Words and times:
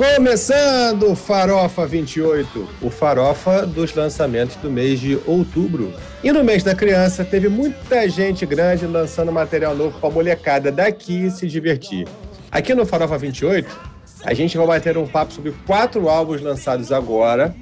Começando 0.00 1.14
Farofa 1.14 1.86
28, 1.86 2.66
o 2.80 2.88
farofa 2.88 3.66
dos 3.66 3.94
lançamentos 3.94 4.56
do 4.56 4.70
mês 4.70 4.98
de 4.98 5.20
outubro. 5.26 5.92
E 6.24 6.32
no 6.32 6.42
mês 6.42 6.62
da 6.62 6.74
criança, 6.74 7.22
teve 7.22 7.50
muita 7.50 8.08
gente 8.08 8.46
grande 8.46 8.86
lançando 8.86 9.30
material 9.30 9.76
novo 9.76 10.00
para 10.00 10.08
a 10.08 10.12
molecada 10.12 10.72
daqui 10.72 11.30
se 11.30 11.46
divertir. 11.46 12.08
Aqui 12.50 12.74
no 12.74 12.86
Farofa 12.86 13.18
28, 13.18 13.78
a 14.24 14.32
gente 14.32 14.56
vai 14.56 14.66
bater 14.66 14.96
um 14.96 15.06
papo 15.06 15.34
sobre 15.34 15.52
quatro 15.66 16.08
álbuns 16.08 16.40
lançados 16.40 16.90
agora, 16.90 17.54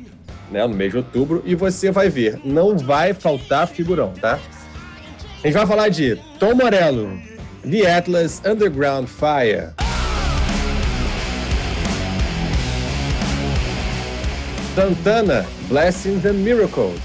né, 0.49 0.65
no 0.65 0.77
mês 0.77 0.93
de 0.93 0.99
outubro, 0.99 1.43
e 1.45 1.57
você 1.57 1.91
vai 1.91 2.09
ver, 2.09 2.41
não 2.45 2.79
vai 2.79 3.15
faltar 3.15 3.67
figurão, 3.67 4.13
tá? 4.13 4.39
A 5.43 5.47
gente 5.49 5.57
vai 5.57 5.67
falar 5.67 5.89
de 5.89 6.15
Tom 6.39 6.55
Morello, 6.55 7.19
The 7.69 7.97
Atlas 7.97 8.41
Underground 8.47 9.09
Fire. 9.09 9.88
Santana, 14.79 15.45
Blessings 15.69 16.25
and 16.25 16.45
Miracles. 16.45 17.01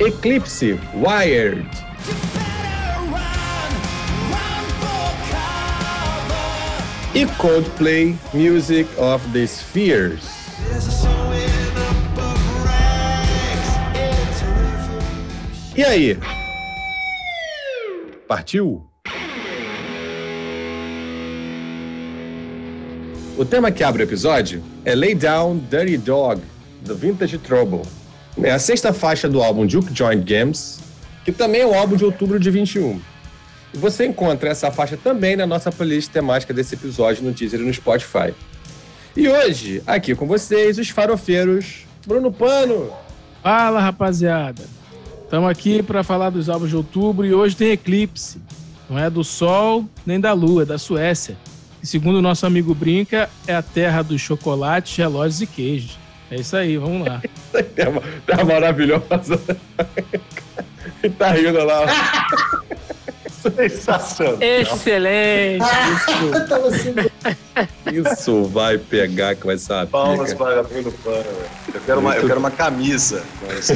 Eclipse, 0.00 0.78
Wired. 0.94 1.66
E 7.14 7.26
Coldplay, 7.36 8.16
Music 8.32 8.88
of 8.96 9.20
the 9.34 9.46
Spheres. 9.46 10.24
E 15.76 15.84
aí? 15.84 16.18
Partiu? 18.26 18.91
O 23.38 23.46
tema 23.46 23.72
que 23.72 23.82
abre 23.82 24.02
o 24.02 24.04
episódio 24.04 24.62
é 24.84 24.94
Lay 24.94 25.14
Down 25.14 25.58
Dirty 25.70 25.96
Dog, 25.96 26.42
do 26.82 26.94
Vintage 26.94 27.38
Trouble. 27.38 27.80
É 28.42 28.50
a 28.50 28.58
sexta 28.58 28.92
faixa 28.92 29.26
do 29.26 29.42
álbum 29.42 29.66
Duke 29.66 29.88
Joint 29.94 30.22
Games, 30.22 30.80
que 31.24 31.32
também 31.32 31.62
é 31.62 31.66
o 31.66 31.72
álbum 31.72 31.96
de 31.96 32.04
outubro 32.04 32.38
de 32.38 32.50
21. 32.50 33.00
E 33.72 33.78
você 33.78 34.04
encontra 34.04 34.50
essa 34.50 34.70
faixa 34.70 34.98
também 34.98 35.34
na 35.34 35.46
nossa 35.46 35.72
playlist 35.72 36.10
temática 36.10 36.52
desse 36.52 36.74
episódio 36.74 37.24
no 37.24 37.32
Deezer 37.32 37.60
e 37.60 37.64
no 37.64 37.72
Spotify. 37.72 38.34
E 39.16 39.26
hoje, 39.26 39.82
aqui 39.86 40.14
com 40.14 40.26
vocês, 40.26 40.78
os 40.78 40.90
farofeiros 40.90 41.86
Bruno 42.06 42.30
Pano. 42.30 42.92
Fala, 43.42 43.80
rapaziada. 43.80 44.62
Estamos 45.24 45.48
aqui 45.50 45.82
para 45.82 46.04
falar 46.04 46.28
dos 46.28 46.50
álbuns 46.50 46.68
de 46.68 46.76
outubro 46.76 47.24
e 47.24 47.32
hoje 47.32 47.56
tem 47.56 47.70
eclipse. 47.70 48.38
Não 48.90 48.98
é 48.98 49.08
do 49.08 49.24
Sol 49.24 49.86
nem 50.04 50.20
da 50.20 50.34
Lua, 50.34 50.62
é 50.62 50.66
da 50.66 50.76
Suécia. 50.76 51.34
E 51.82 51.86
segundo 51.86 52.16
o 52.16 52.22
nosso 52.22 52.46
amigo 52.46 52.74
Brinca, 52.74 53.28
é 53.46 53.54
a 53.54 53.62
terra 53.62 54.02
dos 54.02 54.20
chocolates, 54.20 54.96
relógios 54.96 55.42
e 55.42 55.46
queijos. 55.46 55.98
É 56.30 56.36
isso 56.36 56.56
aí, 56.56 56.78
vamos 56.78 57.06
lá. 57.06 57.20
tá, 57.52 58.36
tá 58.36 58.44
maravilhoso. 58.44 59.40
tá 61.18 61.32
rindo 61.32 61.64
lá. 61.64 61.84
Sensacional. 63.42 64.38
Excelente. 64.40 65.64
Isso, 67.92 68.12
isso 68.12 68.44
vai 68.44 68.78
pegar 68.78 69.34
com 69.34 69.50
essa 69.50 69.84
Palmas 69.86 70.32
para 70.32 70.62
Bruno 70.62 70.92
Pano. 70.92 71.24
Eu 71.74 71.80
quero, 71.84 72.00
uma, 72.00 72.16
eu 72.16 72.26
quero 72.26 72.38
uma 72.38 72.50
camisa. 72.50 73.22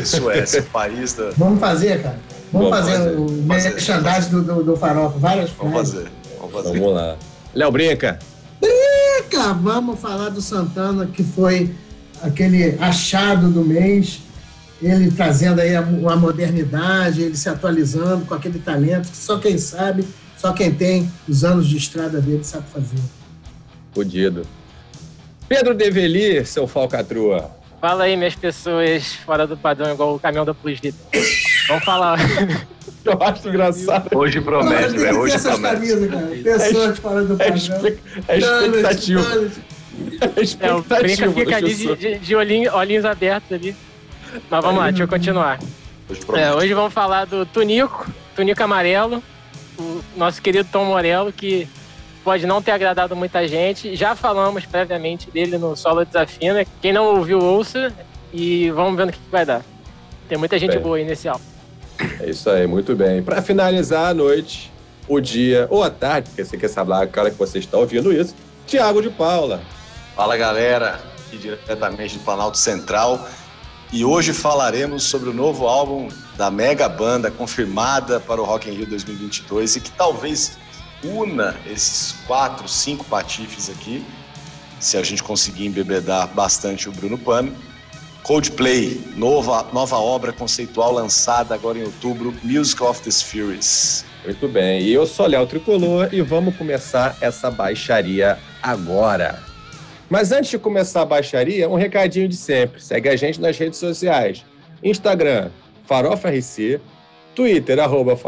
Suécia, 0.04 0.62
país 0.72 1.14
da. 1.14 1.30
Vamos 1.36 1.58
fazer, 1.58 2.02
cara. 2.02 2.18
Vamos, 2.52 2.70
Vamos 2.70 2.86
fazer, 2.86 2.98
fazer, 2.98 3.16
o 3.16 3.30
merchandising 3.30 4.30
do, 4.30 4.42
do, 4.42 4.62
do 4.62 4.76
farofa. 4.76 5.18
Várias 5.18 5.50
Vamos 5.50 5.74
fazer. 5.74 6.06
Vamos 6.38 6.52
fazer. 6.52 6.78
Vamos 6.78 6.94
lá. 6.94 7.16
Léo 7.56 7.72
Brinca. 7.72 8.18
Brinca! 8.60 9.54
Vamos 9.54 9.98
falar 9.98 10.28
do 10.28 10.42
Santana, 10.42 11.06
que 11.06 11.24
foi 11.24 11.74
aquele 12.20 12.76
achado 12.78 13.48
do 13.48 13.64
mês. 13.64 14.20
Ele 14.82 15.10
trazendo 15.10 15.62
aí 15.62 15.74
a, 15.74 15.80
a 15.80 16.16
modernidade, 16.16 17.22
ele 17.22 17.34
se 17.34 17.48
atualizando 17.48 18.26
com 18.26 18.34
aquele 18.34 18.58
talento 18.58 19.08
que 19.08 19.16
só 19.16 19.38
quem 19.38 19.56
sabe, 19.56 20.06
só 20.36 20.52
quem 20.52 20.70
tem 20.70 21.10
os 21.26 21.44
anos 21.44 21.66
de 21.66 21.78
estrada 21.78 22.20
dele 22.20 22.44
sabe 22.44 22.66
fazer. 22.68 23.00
Fudido. 23.94 24.46
Pedro 25.48 25.74
Develi, 25.74 26.44
seu 26.44 26.66
falcatrua. 26.66 27.50
Fala 27.80 28.04
aí, 28.04 28.18
minhas 28.18 28.34
pessoas 28.34 29.14
fora 29.24 29.46
do 29.46 29.56
padrão, 29.56 29.90
igual 29.90 30.14
o 30.14 30.20
caminhão 30.20 30.44
da 30.44 30.52
Polícia. 30.52 30.92
Vamos 31.68 31.84
falar. 31.84 32.18
Eu 33.06 33.22
acho 33.22 33.48
engraçado. 33.48 34.08
Hoje 34.16 34.40
promete, 34.40 34.98
velho. 34.98 35.20
Hoje 35.20 35.38
promete. 35.38 35.74
Camisa, 35.74 36.08
cara. 36.08 36.26
Pessoas 36.26 36.98
fora 36.98 37.24
do 37.24 37.36
padrão. 37.36 37.56
É, 38.28 38.38
expectativa. 38.38 39.20
É, 40.60 40.66
é, 40.66 40.74
o 40.74 40.82
Brinca 40.82 41.30
fica 41.32 41.56
ali 41.56 41.74
de, 41.74 41.96
de, 41.96 42.18
de 42.18 42.36
olhinhos, 42.36 42.74
olhinhos 42.74 43.04
abertos 43.04 43.52
ali. 43.52 43.74
Mas 44.50 44.62
vamos 44.62 44.78
lá, 44.78 44.90
deixa 44.90 45.04
eu 45.04 45.08
continuar. 45.08 45.58
Hoje, 46.08 46.20
é, 46.36 46.52
hoje 46.52 46.74
vamos 46.74 46.92
falar 46.92 47.24
do 47.24 47.46
Tunico, 47.46 48.06
Tunico 48.34 48.62
Amarelo, 48.62 49.22
o 49.78 50.00
nosso 50.16 50.42
querido 50.42 50.68
Tom 50.70 50.84
Morello, 50.84 51.32
que 51.32 51.66
pode 52.22 52.46
não 52.46 52.60
ter 52.60 52.72
agradado 52.72 53.16
muita 53.16 53.46
gente. 53.48 53.96
Já 53.96 54.14
falamos 54.14 54.66
previamente 54.66 55.30
dele 55.30 55.56
no 55.58 55.76
Solo 55.76 56.04
Desafina. 56.04 56.64
Quem 56.82 56.92
não 56.92 57.16
ouviu, 57.16 57.38
ouça 57.38 57.92
e 58.32 58.70
vamos 58.70 58.96
ver 58.96 59.06
no 59.06 59.12
que, 59.12 59.18
que 59.18 59.30
vai 59.30 59.46
dar. 59.46 59.62
Tem 60.28 60.36
muita 60.36 60.58
gente 60.58 60.72
bem. 60.72 60.82
boa 60.82 60.96
aí 60.96 61.04
nesse 61.04 61.28
álbum. 61.28 61.55
É 62.20 62.28
isso 62.28 62.48
aí, 62.50 62.66
muito 62.66 62.94
bem. 62.94 63.22
Para 63.22 63.40
finalizar 63.42 64.10
a 64.10 64.14
noite, 64.14 64.72
o 65.08 65.20
dia 65.20 65.66
ou 65.70 65.82
a 65.82 65.90
tarde, 65.90 66.30
porque 66.30 66.44
você 66.44 66.56
quer 66.56 66.68
saber 66.68 66.94
a 66.94 67.06
cara 67.06 67.30
que 67.30 67.38
você 67.38 67.58
está 67.58 67.78
ouvindo 67.78 68.12
isso, 68.12 68.34
Tiago 68.66 69.00
de 69.00 69.10
Paula. 69.10 69.62
Fala 70.14 70.36
galera, 70.36 71.00
aqui 71.26 71.36
diretamente 71.36 72.18
do 72.18 72.24
Planalto 72.24 72.58
Central. 72.58 73.28
E 73.92 74.04
hoje 74.04 74.32
falaremos 74.32 75.04
sobre 75.04 75.28
o 75.28 75.32
novo 75.32 75.66
álbum 75.66 76.08
da 76.36 76.50
mega 76.50 76.88
banda 76.88 77.30
confirmada 77.30 78.18
para 78.18 78.40
o 78.40 78.44
Rock 78.44 78.68
in 78.68 78.72
Rio 78.72 78.86
2022 78.86 79.76
e 79.76 79.80
que 79.80 79.90
talvez 79.92 80.58
una 81.04 81.54
esses 81.66 82.16
quatro, 82.26 82.68
cinco 82.68 83.04
patifes 83.04 83.70
aqui, 83.70 84.04
se 84.80 84.96
a 84.96 85.02
gente 85.02 85.22
conseguir 85.22 85.66
embebedar 85.66 86.26
bastante 86.28 86.88
o 86.88 86.92
Bruno 86.92 87.16
Pano. 87.16 87.54
Coldplay, 88.26 89.00
nova, 89.14 89.68
nova 89.72 89.98
obra 89.98 90.32
conceitual 90.32 90.90
lançada 90.90 91.54
agora 91.54 91.78
em 91.78 91.84
outubro, 91.84 92.34
Music 92.42 92.82
of 92.82 93.00
the 93.02 93.08
Spheres. 93.08 94.04
Muito 94.24 94.48
bem, 94.48 94.82
e 94.82 94.92
eu 94.92 95.06
sou 95.06 95.28
Léo 95.28 95.46
Tricolor 95.46 96.08
e 96.12 96.20
vamos 96.22 96.56
começar 96.56 97.16
essa 97.20 97.52
baixaria 97.52 98.36
agora. 98.60 99.40
Mas 100.10 100.32
antes 100.32 100.50
de 100.50 100.58
começar 100.58 101.02
a 101.02 101.06
baixaria, 101.06 101.68
um 101.68 101.76
recadinho 101.76 102.26
de 102.26 102.34
sempre. 102.34 102.82
Segue 102.82 103.08
a 103.08 103.14
gente 103.14 103.40
nas 103.40 103.56
redes 103.56 103.78
sociais. 103.78 104.44
Instagram, 104.82 105.52
Farofa 105.84 106.28
RC, 106.28 106.80
Twitter, 107.32 107.78
arroba 107.78 108.18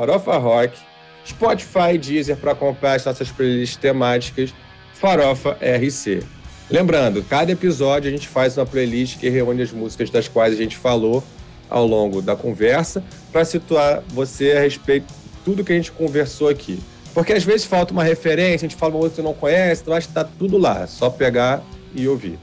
Spotify 1.26 1.98
Deezer 1.98 2.36
para 2.36 2.52
acompanhar 2.52 2.94
as 2.94 3.04
nossas 3.04 3.32
playlists 3.32 3.76
temáticas, 3.76 4.54
Farofa 4.94 5.58
RC. 5.60 6.37
Lembrando, 6.70 7.22
cada 7.22 7.50
episódio 7.50 8.08
a 8.08 8.12
gente 8.12 8.28
faz 8.28 8.58
uma 8.58 8.66
playlist 8.66 9.18
que 9.18 9.28
reúne 9.30 9.62
as 9.62 9.72
músicas 9.72 10.10
das 10.10 10.28
quais 10.28 10.52
a 10.52 10.56
gente 10.56 10.76
falou 10.76 11.24
ao 11.70 11.86
longo 11.86 12.20
da 12.20 12.36
conversa 12.36 13.02
para 13.32 13.44
situar 13.44 14.02
você 14.08 14.52
a 14.52 14.60
respeito 14.60 15.06
de 15.06 15.44
tudo 15.44 15.64
que 15.64 15.72
a 15.72 15.76
gente 15.76 15.90
conversou 15.92 16.48
aqui. 16.48 16.78
Porque 17.14 17.32
às 17.32 17.42
vezes 17.42 17.64
falta 17.64 17.92
uma 17.92 18.04
referência, 18.04 18.66
a 18.66 18.68
gente 18.68 18.78
fala 18.78 18.92
uma 18.92 18.98
outra 18.98 19.10
que 19.10 19.16
você 19.16 19.22
não 19.22 19.34
conhece, 19.34 19.82
então 19.82 19.94
acho 19.94 20.08
que 20.08 20.14
tá 20.14 20.24
tudo 20.24 20.58
lá, 20.58 20.86
só 20.86 21.08
pegar 21.08 21.62
e 21.94 22.06
ouvir. 22.06 22.38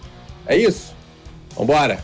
É 0.47 0.57
isso? 0.57 0.93
Vambora! 1.55 1.99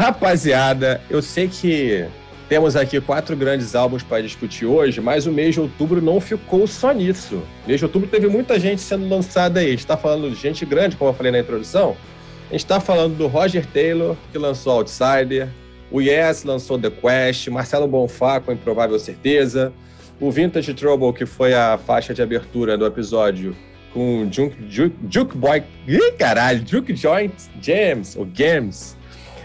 Rapaziada, 0.00 0.98
eu 1.10 1.20
sei 1.20 1.46
que 1.46 2.06
temos 2.48 2.74
aqui 2.74 2.98
quatro 3.02 3.36
grandes 3.36 3.74
álbuns 3.74 4.02
para 4.02 4.22
discutir 4.22 4.64
hoje, 4.64 4.98
mas 4.98 5.26
o 5.26 5.30
mês 5.30 5.52
de 5.52 5.60
outubro 5.60 6.00
não 6.00 6.18
ficou 6.18 6.66
só 6.66 6.90
nisso. 6.90 7.42
O 7.64 7.68
mês 7.68 7.80
de 7.80 7.84
outubro 7.84 8.08
teve 8.08 8.26
muita 8.26 8.58
gente 8.58 8.80
sendo 8.80 9.06
lançada 9.06 9.60
aí. 9.60 9.66
A 9.66 9.70
gente 9.72 9.80
está 9.80 9.98
falando 9.98 10.30
de 10.30 10.36
gente 10.36 10.64
grande, 10.64 10.96
como 10.96 11.10
eu 11.10 11.14
falei 11.14 11.30
na 11.30 11.40
introdução. 11.40 11.98
A 12.48 12.52
gente 12.52 12.64
está 12.64 12.80
falando 12.80 13.14
do 13.14 13.26
Roger 13.26 13.66
Taylor, 13.66 14.16
que 14.32 14.38
lançou 14.38 14.72
Outsider. 14.78 15.50
O 15.90 16.00
Yes 16.00 16.44
lançou 16.44 16.78
The 16.78 16.88
Quest. 16.88 17.48
Marcelo 17.48 17.86
Bonfá 17.86 18.40
com 18.40 18.52
Improvável 18.52 18.98
Certeza. 18.98 19.70
O 20.18 20.30
Vintage 20.30 20.72
Trouble, 20.72 21.12
que 21.12 21.26
foi 21.26 21.52
a 21.52 21.76
faixa 21.76 22.14
de 22.14 22.22
abertura 22.22 22.78
do 22.78 22.86
episódio 22.86 23.54
com 23.92 24.26
Juke, 24.32 24.96
Juke, 25.10 25.36
Boy. 25.36 25.62
Ih, 25.86 26.12
caralho! 26.12 26.66
Juke 26.66 26.96
Joint 26.96 27.34
Jams, 27.60 28.16
ou 28.16 28.24
Games 28.24 28.98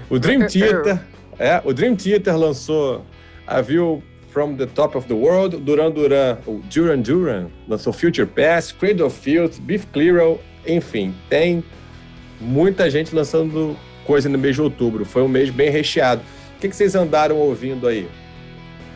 o 0.09 0.19
Dream 0.19 0.47
Theater, 0.47 0.99
é, 1.39 1.61
o 1.63 1.73
Dream 1.73 1.95
Theater 1.95 2.37
lançou 2.37 3.05
A 3.47 3.61
View 3.61 4.03
from 4.29 4.55
the 4.55 4.65
Top 4.65 4.97
of 4.97 5.07
the 5.07 5.13
World, 5.13 5.57
Duran 5.57 5.91
Duran, 5.91 6.37
o 6.45 6.61
Duran 6.73 7.01
Duran 7.01 7.47
lançou 7.67 7.93
Future 7.93 8.27
Past, 8.27 8.75
Cradle 8.75 9.07
of 9.07 9.19
Filth, 9.19 9.59
Beef 9.61 9.85
Clearo, 9.93 10.39
enfim, 10.67 11.13
tem 11.29 11.63
muita 12.39 12.89
gente 12.89 13.15
lançando 13.15 13.77
coisa 14.05 14.29
no 14.29 14.37
mês 14.37 14.55
de 14.55 14.61
outubro. 14.61 15.05
Foi 15.05 15.21
um 15.21 15.27
mês 15.27 15.49
bem 15.49 15.69
recheado. 15.69 16.21
O 16.57 16.59
que, 16.59 16.69
que 16.69 16.75
vocês 16.75 16.95
andaram 16.95 17.37
ouvindo 17.37 17.87
aí? 17.87 18.07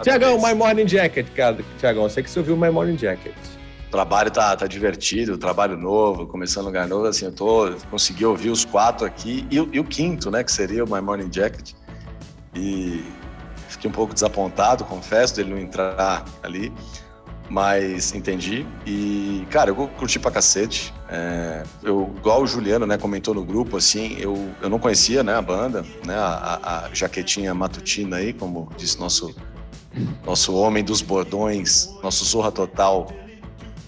Tiagão, 0.02 0.38
My 0.42 0.54
Morning 0.54 0.88
Jacket, 0.88 1.28
cara. 1.36 1.58
Tiagão, 1.78 2.04
eu 2.04 2.10
sei 2.10 2.24
que 2.24 2.30
você 2.30 2.40
ouviu 2.40 2.56
My 2.56 2.70
Morning 2.70 2.98
Jacket. 2.98 3.34
O 3.89 3.91
trabalho 3.91 4.30
tá, 4.30 4.56
tá 4.56 4.68
divertido, 4.68 5.36
trabalho 5.36 5.75
novo, 5.75 6.27
começando 6.27 6.65
lugar 6.65 6.88
novo, 6.88 7.07
assim, 7.07 7.25
eu 7.25 7.31
tô, 7.31 7.71
consegui 7.89 8.24
ouvir 8.24 8.51
os 8.51 8.63
quatro 8.63 9.03
aqui 9.03 9.47
e, 9.50 9.56
e 9.56 9.80
o 9.80 9.83
quinto, 9.83 10.30
né, 10.30 10.44
que 10.44 10.51
seria 10.51 10.83
o 10.83 10.88
My 10.88 11.01
Morning 11.01 11.27
Jacket. 11.33 11.71
E 12.53 13.03
fiquei 13.68 13.89
um 13.89 13.94
pouco 13.94 14.13
desapontado, 14.13 14.86
confesso, 14.86 15.36
dele 15.38 15.50
não 15.50 15.57
entrar 15.57 16.24
ali, 16.44 16.71
mas 17.50 18.13
entendi. 18.13 18.63
E, 18.86 19.47
cara, 19.50 19.71
eu 19.71 19.75
curti 19.75 20.19
pra 20.19 20.30
cacete. 20.30 20.94
É, 21.09 21.63
eu, 21.81 22.13
igual 22.15 22.44
o 22.44 22.45
Juliano, 22.47 22.86
né, 22.86 22.95
comentou 22.95 23.33
no 23.33 23.44
grupo, 23.44 23.75
assim, 23.75 24.18
eu, 24.19 24.51
eu 24.62 24.69
não 24.69 24.77
conhecia, 24.77 25.24
né, 25.24 25.33
a 25.33 25.41
banda, 25.41 25.83
né, 26.06 26.13
a, 26.13 26.86
a 26.86 26.94
jaquetinha 26.94 27.56
matutina 27.56 28.18
aí, 28.18 28.33
como 28.33 28.69
disse 28.77 29.00
nosso, 29.00 29.36
nosso 30.24 30.53
homem 30.53 30.83
dos 30.83 31.01
bordões, 31.01 31.89
nosso 32.03 32.24
zorra 32.24 32.51
total, 32.51 33.07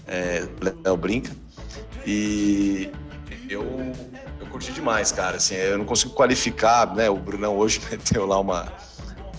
é, 0.06 0.46
Léo 0.84 0.96
Brinca. 0.96 1.32
E 2.06 2.90
eu, 3.48 3.64
eu 4.40 4.46
curti 4.46 4.72
demais, 4.72 5.12
cara. 5.12 5.36
Assim, 5.36 5.54
eu 5.54 5.78
não 5.78 5.84
consigo 5.84 6.14
qualificar, 6.14 6.94
né? 6.94 7.08
O 7.08 7.16
Brunão 7.16 7.56
hoje 7.56 7.80
meteu 7.90 8.26
lá 8.26 8.40
uma 8.40 8.72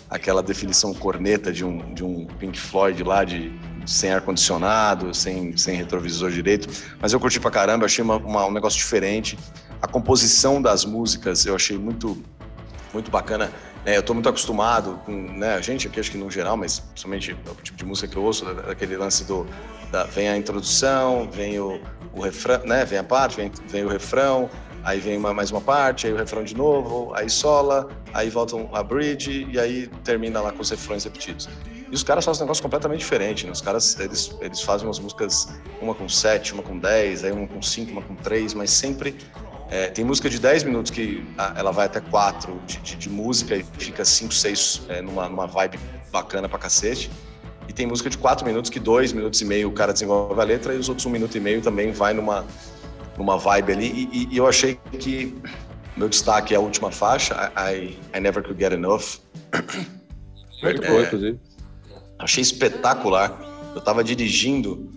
aquela 0.10 0.44
definição 0.44 0.94
corneta 0.94 1.52
de 1.52 1.66
um, 1.66 1.92
de 1.92 2.04
um 2.04 2.28
Pink 2.40 2.60
Floyd 2.60 3.04
lá 3.04 3.24
de 3.24 3.52
sem 3.86 4.14
ar-condicionado, 4.14 5.14
sem, 5.14 5.58
sem 5.58 5.76
retrovisor 5.76 6.30
direito. 6.30 6.68
Mas 7.02 7.14
eu 7.14 7.20
curti 7.20 7.40
pra 7.40 7.50
caramba, 7.50 7.86
achei 7.86 8.04
uma, 8.04 8.18
uma, 8.18 8.46
um 8.46 8.52
negócio 8.52 8.78
diferente. 8.78 9.38
A 9.82 9.88
composição 9.88 10.62
das 10.62 10.86
músicas 10.86 11.46
eu 11.46 11.56
achei 11.56 11.78
muito, 11.78 12.24
muito 12.94 13.12
bacana. 13.12 13.52
É, 13.86 13.98
eu 13.98 14.00
estou 14.00 14.14
muito 14.14 14.30
acostumado 14.30 15.00
com, 15.06 15.12
né, 15.12 15.56
a 15.56 15.62
gente 15.62 15.88
aqui 15.88 16.00
acho 16.00 16.12
que 16.12 16.18
no 16.18 16.32
geral, 16.32 16.56
mas 16.56 16.80
principalmente 16.80 17.34
o 17.34 17.56
tipo 17.62 17.78
de 17.78 17.86
música 17.86 18.08
que 18.08 18.16
eu 18.16 18.24
ouço, 18.24 18.46
daquele 18.46 18.96
lance 18.96 19.26
do, 19.26 19.46
da, 19.92 20.04
vem 20.06 20.30
a 20.30 20.38
introdução, 20.38 21.30
vem 21.30 21.60
o, 21.60 21.82
o 22.14 22.22
refrão, 22.22 22.62
né, 22.66 22.86
vem 22.86 23.00
a 23.00 23.04
parte, 23.04 23.36
vem, 23.36 23.52
vem 23.68 23.84
o 23.84 23.90
refrão, 23.90 24.50
aí 24.84 25.00
vem 25.00 25.18
uma, 25.18 25.34
mais 25.34 25.52
uma 25.52 25.60
parte, 25.60 26.08
aí 26.08 26.14
o 26.14 26.18
refrão 26.18 26.44
de 26.44 26.56
novo, 26.56 27.14
aí 27.16 27.30
sola, 27.30 27.90
aí 28.14 28.30
volta 28.30 28.56
a 28.74 28.84
bridge 28.84 29.48
e 29.52 29.60
aí 29.60 29.88
termina 30.04 30.40
lá 30.40 30.52
com 30.52 30.62
os 30.62 30.70
refrões 30.70 31.04
repetidos. 31.04 31.50
E 31.94 31.96
os 31.96 32.02
caras 32.02 32.26
fazem 32.26 32.42
um 32.42 32.46
negócio 32.46 32.64
completamente 32.64 33.02
diferente, 33.02 33.46
né? 33.46 33.52
Os 33.52 33.62
caras, 33.62 34.00
eles, 34.00 34.36
eles 34.42 34.62
fazem 34.64 34.88
umas 34.88 34.98
músicas, 34.98 35.48
uma 35.80 35.94
com 35.94 36.10
sete, 36.10 36.52
uma 36.52 36.64
com 36.64 36.80
dez, 36.80 37.24
aí 37.24 37.32
uma 37.32 37.48
com 37.48 37.62
cinco, 37.62 37.92
uma 37.92 38.02
com 38.02 38.16
três, 38.16 38.56
mas 38.56 38.72
sempre 38.72 39.16
é, 39.74 39.88
tem 39.88 40.06
música 40.06 40.30
de 40.30 40.38
10 40.38 40.66
minutos 40.66 40.92
que 40.92 41.26
ela 41.56 41.72
vai 41.72 41.88
até 41.88 42.00
4 42.00 42.62
de, 42.68 42.78
de, 42.78 42.96
de 42.96 43.10
música 43.10 43.56
e 43.56 43.64
fica 43.64 44.06
5, 44.06 44.32
6 44.32 44.82
é, 44.88 45.02
numa, 45.02 45.28
numa 45.28 45.48
vibe 45.48 45.80
bacana 46.12 46.48
pra 46.48 46.60
cacete. 46.60 47.10
E 47.68 47.74
tem 47.74 47.88
música 47.88 48.08
de 48.08 48.16
4 48.20 48.46
minutos 48.46 48.70
que 48.70 48.80
2 48.80 49.14
minutos 49.14 49.42
e 49.42 49.46
meio 49.46 49.70
o 49.70 49.72
cara 49.72 49.92
desenvolve 49.92 50.40
a 50.40 50.44
letra 50.44 50.76
e 50.76 50.78
os 50.78 50.90
outros 50.90 51.08
1 51.08 51.10
um 51.10 51.12
minuto 51.12 51.36
e 51.36 51.40
meio 51.40 51.60
também 51.60 51.92
vai 51.92 52.14
numa, 52.14 52.46
numa 53.18 53.36
vibe 53.40 53.72
ali. 53.72 54.10
E, 54.14 54.28
e, 54.32 54.38
eu 54.38 54.46
achei 54.46 54.80
que 55.00 55.36
meu 55.98 56.08
destaque 56.08 56.54
é 56.54 56.58
a 56.58 56.60
última 56.60 56.92
faixa, 56.92 57.52
I, 57.58 57.98
I 58.16 58.20
Never 58.20 58.44
Could 58.44 58.62
Get 58.62 58.74
Enough. 58.74 59.22
Muito 60.62 60.84
é, 60.84 60.88
boa, 60.88 61.02
inclusive. 61.02 61.40
Achei 62.20 62.44
espetacular. 62.44 63.36
Eu 63.74 63.82
tava 63.82 64.04
dirigindo 64.04 64.88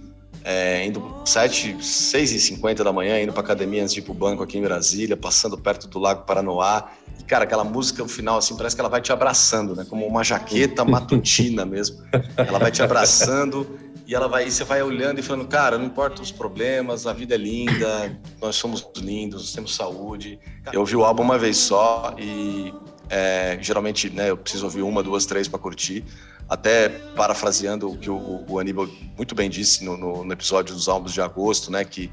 é, 0.48 0.86
indo 0.86 1.02
7, 1.24 1.84
6 1.84 2.32
e 2.32 2.38
50 2.38 2.84
da 2.84 2.92
manhã, 2.92 3.20
indo 3.20 3.32
pra 3.32 3.42
academia 3.42 3.82
antes 3.82 3.92
de 3.92 3.98
ir 3.98 4.04
pro 4.04 4.14
banco 4.14 4.44
aqui 4.44 4.56
em 4.56 4.62
Brasília, 4.62 5.16
passando 5.16 5.58
perto 5.58 5.88
do 5.88 5.98
Lago 5.98 6.22
Paranoá. 6.22 6.88
E, 7.18 7.24
cara, 7.24 7.42
aquela 7.42 7.64
música 7.64 8.00
no 8.00 8.08
final, 8.08 8.38
assim, 8.38 8.56
parece 8.56 8.76
que 8.76 8.80
ela 8.80 8.88
vai 8.88 9.00
te 9.00 9.12
abraçando, 9.12 9.74
né? 9.74 9.84
Como 9.90 10.06
uma 10.06 10.22
jaqueta 10.22 10.84
matutina 10.86 11.66
mesmo. 11.66 11.96
Ela 12.36 12.60
vai 12.60 12.70
te 12.70 12.80
abraçando 12.80 13.76
e 14.06 14.14
ela 14.14 14.28
vai, 14.28 14.46
e 14.46 14.52
você 14.52 14.62
vai 14.62 14.80
olhando 14.84 15.18
e 15.18 15.22
falando, 15.22 15.48
cara, 15.48 15.76
não 15.76 15.86
importa 15.86 16.22
os 16.22 16.30
problemas, 16.30 17.08
a 17.08 17.12
vida 17.12 17.34
é 17.34 17.38
linda, 17.38 18.16
nós 18.40 18.54
somos 18.54 18.86
lindos, 18.98 19.52
temos 19.52 19.74
saúde. 19.74 20.38
Eu 20.72 20.78
ouvi 20.78 20.94
o 20.94 21.04
álbum 21.04 21.24
uma 21.24 21.38
vez 21.38 21.56
só 21.56 22.14
e 22.16 22.72
é, 23.10 23.58
geralmente, 23.60 24.10
né, 24.10 24.30
eu 24.30 24.36
preciso 24.36 24.64
ouvir 24.64 24.82
uma, 24.82 25.02
duas, 25.02 25.26
três 25.26 25.48
para 25.48 25.58
curtir. 25.58 26.04
Até 26.48 26.88
parafraseando 26.88 27.90
o 27.90 27.98
que 27.98 28.08
o, 28.08 28.44
o 28.48 28.58
Aníbal 28.58 28.88
muito 29.16 29.34
bem 29.34 29.50
disse 29.50 29.84
no, 29.84 29.96
no, 29.96 30.24
no, 30.24 30.32
episódio 30.32 30.74
dos 30.74 30.88
álbuns 30.88 31.12
de 31.12 31.20
agosto, 31.20 31.72
né? 31.72 31.84
Que 31.84 32.10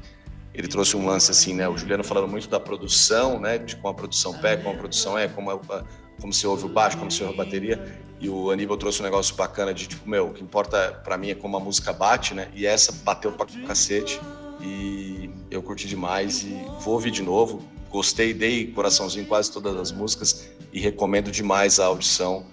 ele 0.52 0.66
trouxe 0.66 0.96
um 0.96 1.06
lance 1.06 1.30
assim, 1.30 1.54
né? 1.54 1.68
O 1.68 1.76
Juliano 1.76 2.02
falando 2.02 2.28
muito 2.28 2.48
da 2.48 2.58
produção, 2.58 3.38
né? 3.38 3.58
De 3.58 3.76
como 3.76 3.88
a 3.88 3.94
produção 3.94 4.32
pega, 4.38 4.62
como 4.62 4.74
a 4.74 4.78
produção 4.78 5.16
é, 5.16 5.28
como, 5.28 5.50
a, 5.50 5.84
como 6.20 6.32
se 6.32 6.46
ouve 6.46 6.64
o 6.64 6.68
baixo, 6.68 6.98
como 6.98 7.10
se 7.12 7.22
ouve 7.22 7.34
a 7.34 7.44
bateria. 7.44 8.00
E 8.20 8.28
o 8.28 8.50
Aníbal 8.50 8.76
trouxe 8.76 9.00
um 9.00 9.04
negócio 9.04 9.36
bacana 9.36 9.72
de 9.72 9.86
tipo, 9.86 10.08
meu, 10.08 10.28
o 10.28 10.32
que 10.32 10.42
importa 10.42 11.00
para 11.04 11.16
mim 11.16 11.30
é 11.30 11.34
como 11.34 11.56
a 11.56 11.60
música 11.60 11.92
bate, 11.92 12.34
né? 12.34 12.48
E 12.54 12.66
essa 12.66 12.90
bateu 13.04 13.30
pra 13.30 13.46
cacete. 13.66 14.20
E 14.60 15.30
eu 15.48 15.62
curti 15.62 15.86
demais 15.86 16.42
e 16.42 16.54
vou 16.80 16.94
ouvir 16.94 17.12
de 17.12 17.22
novo. 17.22 17.62
Gostei, 17.88 18.34
dei 18.34 18.66
coraçãozinho 18.72 19.22
em 19.24 19.26
quase 19.28 19.52
todas 19.52 19.76
as 19.76 19.92
músicas 19.92 20.48
e 20.72 20.80
recomendo 20.80 21.30
demais 21.30 21.78
a 21.78 21.86
audição 21.86 22.46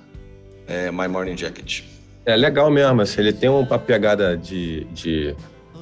é, 0.67 0.91
My 0.91 1.07
Morning 1.07 1.37
Jacket. 1.37 1.83
É 2.25 2.35
legal 2.35 2.69
mesmo, 2.69 3.01
assim, 3.01 3.21
ele 3.21 3.33
tem 3.33 3.49
uma 3.49 3.79
pegada 3.79 4.37
de, 4.37 4.85
de 4.93 5.35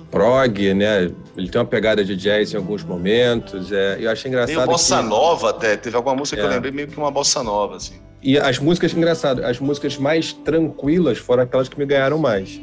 prog, 0.10 0.74
né? 0.74 1.12
Ele 1.38 1.50
tem 1.50 1.60
uma 1.60 1.68
pegada 1.68 2.04
de 2.04 2.16
jazz 2.16 2.54
em 2.54 2.58
alguns 2.58 2.84
momentos. 2.84 3.72
É, 3.72 3.98
eu 4.00 4.10
achei 4.10 4.30
engraçado. 4.30 4.58
Tem 4.58 4.66
bossa 4.66 4.98
que... 4.98 5.10
nova 5.10 5.50
até. 5.50 5.78
Teve 5.78 5.96
alguma 5.96 6.16
música 6.16 6.38
é. 6.38 6.42
que 6.42 6.48
eu 6.48 6.52
é. 6.52 6.56
lembrei 6.56 6.72
meio 6.72 6.88
que 6.88 6.98
uma 6.98 7.12
bossa 7.12 7.44
nova, 7.44 7.76
assim. 7.76 7.96
E 8.22 8.38
as 8.38 8.60
músicas, 8.60 8.94
engraçado, 8.94 9.44
as 9.46 9.60
músicas 9.60 9.98
mais 9.98 10.34
tranquilas 10.34 11.18
foram 11.18 11.44
aquelas 11.44 11.70
que 11.70 11.78
me 11.80 11.86
ganharam 11.86 12.18
mais. 12.18 12.60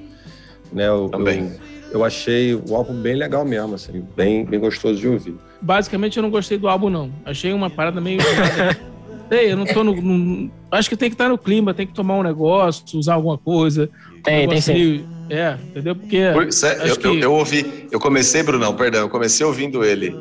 Né? 0.72 0.86
Eu, 0.86 1.08
Também. 1.08 1.52
Eu, 1.90 2.00
eu 2.00 2.04
achei 2.04 2.54
o 2.54 2.74
álbum 2.74 2.94
bem 2.94 3.14
legal 3.14 3.44
mesmo, 3.44 3.74
assim, 3.74 4.04
bem, 4.14 4.44
bem 4.44 4.60
gostoso 4.60 5.00
de 5.00 5.08
ouvir. 5.08 5.36
Basicamente, 5.60 6.16
eu 6.18 6.22
não 6.22 6.30
gostei 6.30 6.58
do 6.58 6.68
álbum, 6.68 6.90
não. 6.90 7.10
Achei 7.24 7.52
uma 7.52 7.70
parada 7.70 8.00
meio. 8.00 8.20
Ei, 9.30 9.52
eu 9.52 9.56
não 9.56 9.64
tô 9.64 9.82
no, 9.82 9.94
no, 9.94 10.50
Acho 10.70 10.88
que 10.88 10.96
tem 10.96 11.08
que 11.08 11.14
estar 11.14 11.28
no 11.28 11.38
clima, 11.38 11.74
tem 11.74 11.86
que 11.86 11.92
tomar 11.92 12.14
um 12.14 12.22
negócio, 12.22 12.98
usar 12.98 13.14
alguma 13.14 13.38
coisa. 13.38 13.88
Tem, 14.22 14.46
um 14.46 14.50
tem 14.50 14.60
sim. 14.60 15.06
É, 15.28 15.58
entendeu? 15.70 15.96
Porque. 15.96 16.16
eu, 16.16 16.96
que... 16.96 17.06
eu, 17.06 17.18
eu, 17.18 17.32
ouvi, 17.32 17.88
eu 17.90 17.98
comecei, 17.98 18.42
Brunão, 18.42 18.74
perdão, 18.74 19.00
eu 19.00 19.08
comecei 19.08 19.44
ouvindo 19.44 19.84
ele 19.84 20.16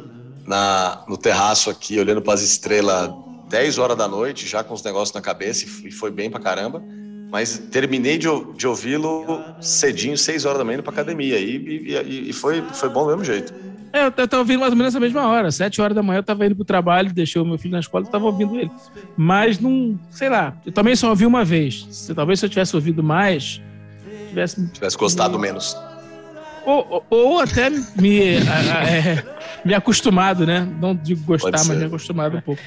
na, 0.45 1.03
no 1.07 1.17
terraço 1.17 1.69
aqui, 1.69 1.99
olhando 1.99 2.21
para 2.21 2.33
as 2.33 2.41
estrelas 2.41 3.11
10 3.49 3.77
horas 3.77 3.97
da 3.97 4.07
noite, 4.07 4.47
já 4.47 4.63
com 4.63 4.73
os 4.73 4.83
negócios 4.83 5.13
na 5.13 5.21
cabeça, 5.21 5.65
e 5.85 5.91
foi 5.91 6.11
bem 6.11 6.29
pra 6.29 6.39
caramba. 6.39 6.81
Mas 7.31 7.57
terminei 7.71 8.17
de, 8.17 8.27
de 8.55 8.67
ouvi-lo 8.67 9.43
cedinho, 9.59 10.17
6 10.17 10.45
horas 10.45 10.57
da 10.57 10.63
manhã, 10.63 10.75
indo 10.75 10.83
pra 10.83 10.93
academia. 10.93 11.37
E, 11.37 11.55
e, 11.55 12.29
e, 12.29 12.33
foi, 12.33 12.61
foi 12.73 12.89
bom 12.89 13.01
do 13.01 13.07
mesmo 13.07 13.23
jeito. 13.23 13.53
É, 13.95 14.07
eu 14.07 14.27
tava 14.27 14.39
ouvindo 14.39 14.59
mais 14.59 14.73
ou 14.73 14.77
menos 14.77 14.93
a 14.93 14.99
mesma 14.99 15.25
hora. 15.25 15.49
Sete 15.49 15.81
horas 15.81 15.95
da 15.95 16.03
manhã 16.03 16.19
eu 16.19 16.23
tava 16.23 16.45
indo 16.45 16.53
pro 16.53 16.65
trabalho, 16.65 17.13
deixei 17.13 17.41
o 17.41 17.45
meu 17.45 17.57
filho 17.57 17.71
na 17.71 17.79
escola 17.79 18.03
e 18.05 18.11
tava 18.11 18.25
ouvindo 18.25 18.59
ele. 18.59 18.69
Mas 19.15 19.57
não, 19.57 19.97
sei 20.11 20.27
lá, 20.27 20.53
eu 20.65 20.71
também 20.73 20.97
só 20.97 21.09
ouvi 21.09 21.25
uma 21.25 21.45
vez. 21.45 21.87
Se, 21.89 22.13
talvez 22.13 22.41
se 22.41 22.45
eu 22.45 22.49
tivesse 22.49 22.75
ouvido 22.75 23.01
mais, 23.01 23.61
tivesse. 24.27 24.69
Tivesse 24.71 24.97
gostado 24.97 25.39
me... 25.39 25.47
menos. 25.47 25.77
Ou, 26.65 26.85
ou, 26.89 27.05
ou, 27.09 27.39
até 27.39 27.69
me, 27.69 28.35
a, 28.49 28.79
a, 28.79 28.89
é, 28.89 29.23
me 29.63 29.73
acostumado, 29.73 30.45
né? 30.45 30.67
Não 30.81 30.93
digo 30.93 31.23
gostar, 31.23 31.51
mas 31.51 31.69
me 31.69 31.85
acostumado 31.85 32.35
um 32.35 32.41
pouco. 32.41 32.61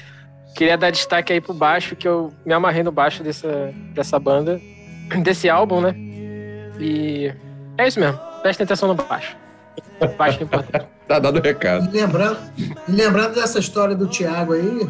Queria 0.55 0.79
dar 0.79 0.89
destaque 0.89 1.31
aí 1.31 1.39
pro 1.39 1.53
baixo, 1.53 1.95
que 1.95 2.07
eu 2.07 2.33
me 2.43 2.53
amarrei 2.53 2.81
no 2.81 2.91
baixo 2.91 3.21
dessa, 3.21 3.71
dessa 3.93 4.17
banda, 4.17 4.59
desse 5.21 5.47
álbum, 5.47 5.79
né? 5.79 5.93
E 6.79 7.31
é 7.77 7.87
isso 7.87 7.99
mesmo. 7.99 8.19
Prestem 8.41 8.63
atenção 8.63 8.87
no 8.87 8.95
baixo. 8.95 9.37
Baixo 10.17 10.39
é 10.39 10.43
importante. 10.43 10.87
Tá 11.07 11.19
dado 11.19 11.39
o 11.39 11.41
recado. 11.41 11.87
E 11.87 11.99
lembrando, 11.99 12.37
e 12.57 12.91
lembrando 12.91 13.35
dessa 13.35 13.59
história 13.59 13.95
do 13.95 14.07
Thiago 14.07 14.53
aí, 14.53 14.87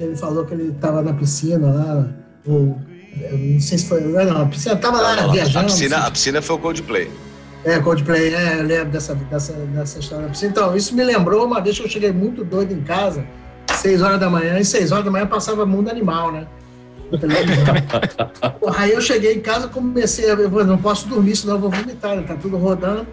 ele 0.00 0.16
falou 0.16 0.44
que 0.44 0.54
ele 0.54 0.70
estava 0.70 1.02
na 1.02 1.12
piscina 1.12 1.70
lá, 1.72 2.08
ou 2.46 2.80
não 3.32 3.60
sei 3.60 3.78
se 3.78 3.86
foi. 3.86 4.00
Não, 4.00 4.42
a 4.42 4.46
piscina 4.46 4.74
estava 4.74 5.00
lá 5.00 5.16
não, 5.16 5.32
viajando. 5.32 5.66
A 5.66 5.68
piscina, 5.68 5.96
a 5.98 6.10
piscina 6.10 6.42
foi 6.42 6.56
o 6.56 6.58
Coldplay. 6.58 7.10
É, 7.64 7.78
Coldplay, 7.78 8.34
é, 8.34 8.58
eu 8.58 8.64
lembro 8.64 8.90
dessa, 8.90 9.14
dessa, 9.14 9.52
dessa 9.52 9.98
história 9.98 10.24
da 10.24 10.30
piscina. 10.30 10.50
Então, 10.50 10.76
isso 10.76 10.94
me 10.94 11.04
lembrou 11.04 11.46
uma 11.46 11.60
vez 11.60 11.78
que 11.78 11.84
eu 11.84 11.88
cheguei 11.88 12.10
muito 12.10 12.44
doido 12.44 12.72
em 12.72 12.82
casa, 12.82 13.24
seis 13.76 14.02
horas 14.02 14.18
da 14.18 14.28
manhã, 14.28 14.58
e 14.58 14.64
seis 14.64 14.90
horas 14.90 15.04
da 15.04 15.10
manhã 15.10 15.26
passava 15.26 15.64
Mundo 15.64 15.90
Animal, 15.90 16.32
né? 16.32 16.46
Porra, 18.58 18.80
aí 18.82 18.92
eu 18.92 19.00
cheguei 19.00 19.34
em 19.34 19.40
casa 19.40 19.68
comecei 19.68 20.30
a. 20.30 20.34
Eu 20.34 20.64
não 20.64 20.78
posso 20.78 21.06
dormir, 21.06 21.36
senão 21.36 21.54
eu 21.54 21.60
vou 21.60 21.70
vomitar, 21.70 22.16
né? 22.16 22.22
tá 22.26 22.34
tudo 22.34 22.56
rodando. 22.56 23.06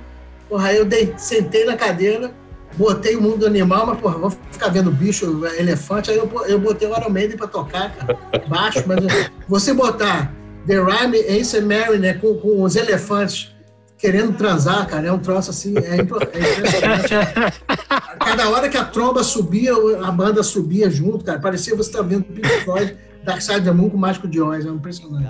Porra, 0.50 0.70
aí 0.70 0.78
eu 0.78 0.86
dei, 0.86 1.14
sentei 1.16 1.64
na 1.64 1.78
cadeira, 1.78 2.32
botei 2.76 3.16
o 3.16 3.22
mundo 3.22 3.46
animal, 3.46 3.86
mas, 3.86 4.00
porra, 4.02 4.18
vou 4.18 4.32
ficar 4.52 4.70
vendo 4.70 4.92
bicho, 4.92 5.46
elefante, 5.58 6.10
aí 6.10 6.18
eu, 6.18 6.30
eu 6.48 6.60
botei 6.60 6.88
o 6.88 6.98
Iron 6.98 7.10
Maiden 7.10 7.38
pra 7.38 7.48
tocar, 7.48 7.96
cara, 7.96 8.18
baixo, 8.48 8.84
mas 8.88 9.00
você 9.48 9.74
botar 9.74 10.34
The 10.66 10.82
Rhyme, 10.82 11.18
Ace 11.18 11.62
Mary, 11.62 12.00
né, 12.00 12.16
com, 12.16 12.34
com 12.36 12.64
os 12.64 12.76
elefantes 12.76 13.56
querendo 14.00 14.36
transar, 14.38 14.88
cara. 14.88 15.08
É 15.08 15.12
um 15.12 15.20
troço 15.20 15.52
assim, 15.52 15.78
é, 15.78 15.98
é 15.98 16.02
impressionante. 16.02 17.14
Cada 18.20 18.50
hora 18.50 18.70
que 18.70 18.78
a 18.78 18.86
tromba 18.86 19.24
subia, 19.24 19.74
a 20.04 20.12
banda 20.12 20.42
subia 20.42 20.90
junto, 20.90 21.24
cara. 21.24 21.40
Parecia 21.40 21.76
você 21.76 21.90
estar 21.90 22.00
tá 22.00 22.06
vendo 22.06 22.24
Pink 22.24 22.48
Floyd, 22.64 22.96
Dark 23.24 23.42
Side 23.42 23.58
of 23.58 23.66
the 23.66 23.72
Moon 23.72 23.90
com 23.90 23.98
o 23.98 24.00
Mágico 24.00 24.28
de 24.28 24.42
Oz. 24.42 24.66
É 24.66 24.70
impressionante. 24.70 25.30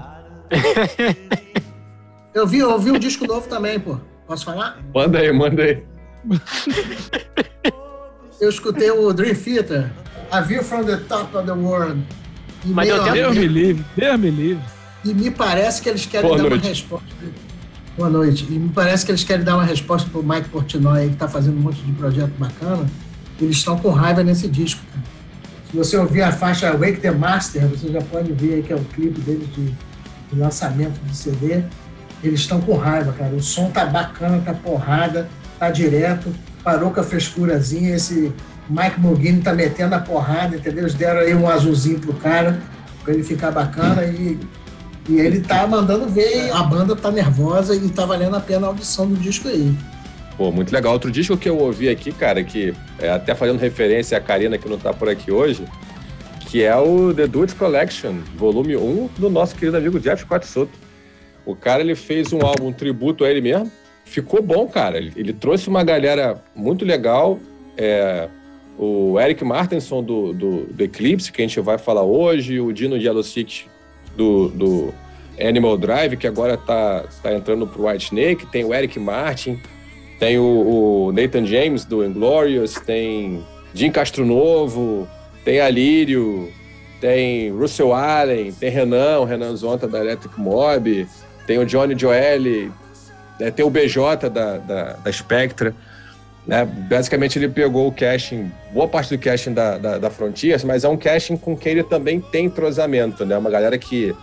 Eu 2.32 2.46
vi, 2.46 2.60
eu 2.60 2.78
vi 2.78 2.92
um 2.92 3.00
disco 3.00 3.26
novo 3.26 3.50
também, 3.50 3.80
pô. 3.80 3.98
Posso 4.30 4.46
falar? 4.46 4.78
Manda 4.94 5.18
aí, 5.18 5.34
manda 5.34 5.64
aí. 5.64 5.84
Eu 8.40 8.48
escutei 8.48 8.92
o 8.92 9.12
Dream 9.12 9.34
Theater, 9.34 9.90
A 10.30 10.40
View 10.40 10.64
from 10.64 10.84
the 10.84 10.98
Top 10.98 11.36
of 11.36 11.48
the 11.48 11.52
World. 11.52 12.00
E 12.64 12.70
Mas 12.70 12.88
eu 12.88 13.12
Deus 13.12 13.36
me 13.36 13.48
livre, 13.48 13.84
Deus 13.98 14.20
me 14.20 14.30
livre. 14.30 14.64
E 15.04 15.14
me 15.16 15.32
parece 15.32 15.82
que 15.82 15.90
eles 15.90 16.06
querem 16.06 16.30
Boa 16.30 16.38
dar 16.38 16.48
noite. 16.48 16.62
uma 16.62 16.70
resposta. 16.70 17.08
Boa 17.98 18.10
noite. 18.10 18.46
E 18.48 18.60
me 18.60 18.70
parece 18.70 19.04
que 19.04 19.12
eles 19.12 19.24
querem 19.24 19.44
dar 19.44 19.56
uma 19.56 19.66
resposta 19.66 20.08
pro 20.10 20.22
Mike 20.22 20.50
Portnoy, 20.50 21.08
que 21.08 21.14
está 21.14 21.28
fazendo 21.28 21.58
um 21.58 21.62
monte 21.62 21.82
de 21.82 21.92
projeto 21.94 22.32
bacana. 22.38 22.86
Eles 23.42 23.58
estão 23.58 23.80
com 23.80 23.90
raiva 23.90 24.24
nesse 24.24 24.48
disco. 24.48 24.82
Cara. 24.94 25.04
Se 25.72 25.76
você 25.76 25.98
ouvir 25.98 26.22
a 26.22 26.32
faixa 26.32 26.72
Wake 26.78 27.02
the 27.02 27.12
Master, 27.12 27.68
você 27.68 27.92
já 27.92 28.02
pode 28.02 28.32
ver 28.34 28.56
aí 28.56 28.64
que 28.64 28.72
é 28.72 28.76
o 28.76 28.86
clipe 28.86 29.20
deles 29.22 29.48
de, 29.56 29.66
de 29.66 30.40
lançamento 30.40 31.00
de 31.04 31.18
CD. 31.18 31.64
Eles 32.24 32.42
estão 32.42 32.60
com 32.60 32.76
raiva, 32.76 33.14
cara. 33.14 33.34
O 33.36 33.42
som 33.42 33.70
tá 33.70 33.86
bacana, 33.86 34.42
tá 34.44 34.54
porrada, 34.54 35.30
tá 35.58 35.70
direto, 35.70 36.34
parou 36.64 36.92
com 36.92 37.00
a 37.00 37.04
frescurazinha. 37.04 37.96
Esse 37.96 38.34
Mike 38.70 39.00
Mogini 39.00 39.42
tá 39.42 39.54
metendo 39.54 39.96
a 39.96 40.00
porrada, 40.00 40.56
entendeu? 40.56 40.84
Eles 40.84 40.94
deram 40.94 41.22
aí 41.22 41.34
um 41.34 41.50
azulzinho 41.50 42.00
pro 42.00 42.14
cara, 42.14 42.60
pra 43.04 43.14
ele 43.14 43.24
ficar 43.24 43.52
bacana 43.52 44.04
e 44.06 44.38
e 45.10 45.20
ele 45.20 45.42
tá 45.42 45.66
mandando 45.66 46.08
ver, 46.08 46.52
a 46.52 46.62
banda 46.62 46.96
tá 46.96 47.10
nervosa 47.10 47.76
e 47.76 47.90
tá 47.90 48.06
valendo 48.06 48.36
a 48.36 48.40
pena 48.40 48.68
a 48.68 48.70
audição 48.70 49.08
do 49.08 49.16
disco 49.16 49.48
aí. 49.48 49.76
Pô, 50.38 50.52
muito 50.52 50.72
legal. 50.72 50.94
Outro 50.94 51.10
disco 51.10 51.36
que 51.36 51.50
eu 51.50 51.58
ouvi 51.58 51.90
aqui, 51.90 52.12
cara, 52.12 52.44
que 52.44 52.76
é 53.00 53.10
até 53.10 53.34
fazendo 53.34 53.58
referência 53.58 54.16
à 54.16 54.22
Karina, 54.22 54.56
que 54.60 54.70
não 54.70 54.78
tá 54.78 54.94
por 54.94 55.10
aqui 55.10 55.32
hoje, 55.32 55.66
que 56.42 56.64
é 56.64 56.76
o 56.78 57.12
The 57.12 57.26
Dudes 57.26 57.56
Collection, 57.56 58.18
volume 58.38 58.78
1, 58.78 59.10
do 59.18 59.32
nosso 59.32 59.56
querido 59.56 59.78
amigo 59.78 60.00
Jeff 60.00 60.22
Scott. 60.22 60.70
O 61.50 61.56
cara, 61.56 61.82
ele 61.82 61.96
fez 61.96 62.32
um 62.32 62.42
álbum 62.46 62.68
um 62.68 62.74
tributo 62.74 63.24
a 63.24 63.30
ele 63.30 63.42
mesmo. 63.42 63.72
Ficou 64.06 64.42
bom, 64.42 64.68
cara. 64.68 64.98
Ele, 64.98 65.12
ele 65.16 65.34
trouxe 65.34 65.68
uma 65.68 65.84
galera 65.84 66.40
muito 66.56 66.86
legal. 66.86 67.40
É, 67.76 68.28
o 68.78 69.20
Eric 69.20 69.44
Martinson 69.44 70.04
do, 70.04 70.32
do, 70.32 70.66
do, 70.66 70.84
Eclipse, 70.84 71.32
que 71.32 71.42
a 71.42 71.48
gente 71.48 71.60
vai 71.60 71.78
falar 71.78 72.04
hoje, 72.04 72.60
o 72.60 72.72
Dino 72.72 73.00
de 73.00 73.06
Yellow 73.06 73.24
Six 73.24 73.66
do, 74.16 74.50
do 74.50 74.94
Animal 75.40 75.76
Drive, 75.76 76.18
que 76.18 76.28
agora 76.28 76.56
tá, 76.56 77.06
tá 77.24 77.34
entrando 77.34 77.66
pro 77.66 77.88
White 77.88 78.06
Snake, 78.06 78.46
tem 78.46 78.64
o 78.64 78.74
Eric 78.74 79.00
Martin, 79.00 79.60
tem 80.20 80.38
o, 80.38 81.08
o 81.08 81.12
Nathan 81.12 81.46
James 81.46 81.84
do 81.84 82.06
Inglorious, 82.06 82.76
tem 82.76 83.44
Jim 83.74 83.92
Castro 83.92 84.26
Novo, 84.26 85.08
tem 85.44 85.60
Alírio, 85.60 86.52
tem 87.02 87.52
Russell 87.52 87.94
Allen, 87.94 88.52
tem 88.52 88.70
Renan, 88.70 89.20
o 89.20 89.26
Renan 89.26 89.56
Zonta 89.56 89.88
da 89.88 90.00
Electric 90.00 90.40
Mob, 90.40 91.08
tem 91.50 91.58
o 91.58 91.66
Johnny 91.66 91.98
Joelli, 91.98 92.72
né, 93.40 93.50
tem 93.50 93.66
o 93.66 93.72
BJ 93.72 94.30
da, 94.30 94.58
da, 94.60 94.94
da 94.94 95.12
Spectra. 95.12 95.74
Né? 96.46 96.64
Basicamente, 96.64 97.40
ele 97.40 97.50
pegou 97.50 97.88
o 97.88 97.92
caching, 97.92 98.52
boa 98.72 98.88
parte 98.88 99.18
do 99.18 99.20
caching 99.20 99.56
da, 99.56 99.80
da, 99.80 99.98
da 99.98 100.10
Frontiers, 100.12 100.64
mas 100.64 100.84
é 100.84 100.90
um 100.90 100.96
caching 100.96 101.38
com 101.38 101.58
quem 101.58 101.72
ele 101.72 101.84
também 101.84 102.22
tem 102.22 102.46
entrosamento, 102.46 103.26
né? 103.26 103.36
Uma 103.36 103.50
galera 103.50 103.80
que, 103.80 104.16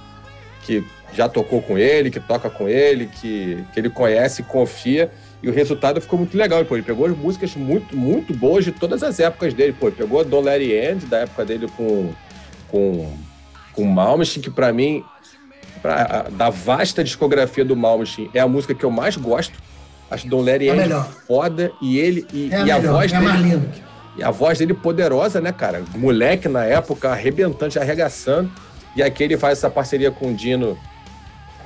que 0.62 0.85
já 1.12 1.28
tocou 1.28 1.61
com 1.61 1.76
ele, 1.76 2.12
que 2.12 2.21
toca 2.21 2.49
com 2.49 2.68
ele, 2.68 3.06
que, 3.21 3.59
que 3.75 3.80
ele 3.80 3.90
conhece, 3.90 4.45
confia, 4.45 5.11
e 5.42 5.49
o 5.49 5.52
resultado 5.52 6.00
ficou 6.00 6.21
muito 6.21 6.37
legal. 6.38 6.64
Pô, 6.64 6.76
ele 6.76 6.85
pegou 6.85 7.09
músicas 7.09 7.56
muito, 7.56 7.97
muito 7.97 8.33
boas 8.35 8.64
de 8.64 8.71
todas 8.71 9.02
as 9.02 9.18
épocas 9.18 9.52
dele. 9.52 9.73
Pô, 9.73 9.88
ele 9.88 9.97
pegou 9.97 10.25
Don't 10.25 10.47
Let 10.47 10.62
End, 10.62 11.06
da 11.06 11.18
época 11.18 11.45
dele 11.45 11.66
com, 11.76 12.12
com, 12.68 13.12
com 13.73 13.85
Malmsteen, 13.85 14.45
que 14.45 14.50
para 14.50 14.73
mim, 14.73 15.02
pra, 15.87 16.26
da 16.31 16.50
vasta 16.50 17.05
discografia 17.05 17.64
do 17.64 17.76
Malmsteen, 17.76 18.31
é 18.35 18.40
a 18.40 18.49
música 18.49 18.75
que 18.75 18.85
eu 18.85 18.90
mais 18.90 19.16
gosto 19.16 19.55
Acho 20.11 20.28
Don 20.28 20.40
Larry 20.40 20.69
é, 20.69 20.76
é 20.76 21.02
foda 21.26 21.73
e 21.83 21.99
ele 21.99 22.26
e, 22.33 22.52
é 22.52 22.64
e 22.64 22.71
a, 22.71 22.78
voz 22.78 23.12
é 23.12 23.19
dele 23.19 23.62
e 24.16 24.23
a 24.23 24.31
voz 24.31 24.59
dele 24.59 24.73
poderosa, 24.73 25.40
né, 25.40 25.52
cara? 25.52 25.83
Moleque 25.95 26.49
na 26.49 26.64
época, 26.64 27.11
arrebentante, 27.11 27.78
arregaçando. 27.78 28.50
E 28.95 29.02
aqui 29.02 29.25
ele 29.25 29.37
faz 29.37 29.59
essa 29.59 29.69
parceria 29.69 30.11
com 30.11 30.31
o 30.31 30.35
Dino, 30.35 30.78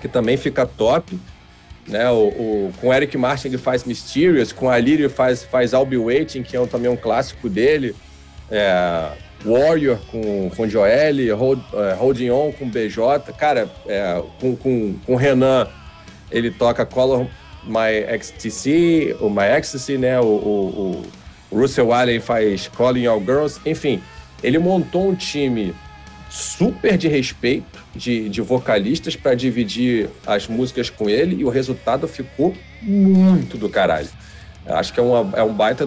que 0.00 0.08
também 0.08 0.36
fica 0.36 0.66
top. 0.66 1.16
Né, 1.86 2.08
o, 2.10 2.28
o, 2.28 2.72
com 2.80 2.88
o 2.88 2.94
Eric 2.94 3.16
Martin 3.16 3.48
ele 3.48 3.58
faz 3.58 3.84
Mysterious, 3.84 4.52
com 4.52 4.68
a 4.68 4.78
Lírio 4.78 5.10
faz, 5.10 5.42
faz 5.42 5.72
I'll 5.72 5.86
Be 5.86 5.96
Waiting, 5.96 6.42
que 6.42 6.56
é 6.56 6.60
um, 6.60 6.66
também 6.66 6.90
um 6.90 6.96
clássico 6.96 7.48
dele. 7.48 7.94
É, 8.50 9.10
Warrior 9.44 9.98
com, 10.10 10.50
com 10.50 10.68
Joel, 10.68 11.36
Hold, 11.36 11.60
é, 11.72 11.94
Holding 11.94 12.30
On 12.30 12.52
com 12.52 12.68
BJ. 12.68 13.32
Cara, 13.36 13.68
é, 13.86 14.22
com, 14.40 14.54
com, 14.56 14.94
com 15.06 15.16
Renan, 15.16 15.66
ele 16.30 16.50
toca 16.50 16.84
Color 16.84 17.26
My 17.64 18.18
XTC, 18.18 19.16
o 19.20 19.28
My 19.28 19.44
Ecstasy, 19.56 19.98
né? 19.98 20.20
O, 20.20 20.24
o, 20.24 21.02
o 21.50 21.60
Russell 21.60 21.92
Allen 21.92 22.20
faz 22.20 22.68
Calling 22.68 23.06
All 23.06 23.20
Girls. 23.20 23.60
Enfim, 23.66 24.00
ele 24.42 24.58
montou 24.58 25.08
um 25.08 25.14
time 25.14 25.74
super 26.30 26.96
de 26.96 27.08
respeito 27.08 27.84
de, 27.94 28.28
de 28.28 28.40
vocalistas 28.40 29.16
para 29.16 29.34
dividir 29.34 30.08
as 30.26 30.46
músicas 30.46 30.88
com 30.88 31.10
ele 31.10 31.36
e 31.36 31.44
o 31.44 31.48
resultado 31.48 32.06
ficou 32.06 32.54
muito 32.80 33.58
do 33.58 33.68
caralho. 33.68 34.08
Acho 34.72 34.92
que 34.92 35.00
é, 35.00 35.02
uma, 35.02 35.38
é 35.38 35.42
um 35.42 35.52
baita. 35.52 35.86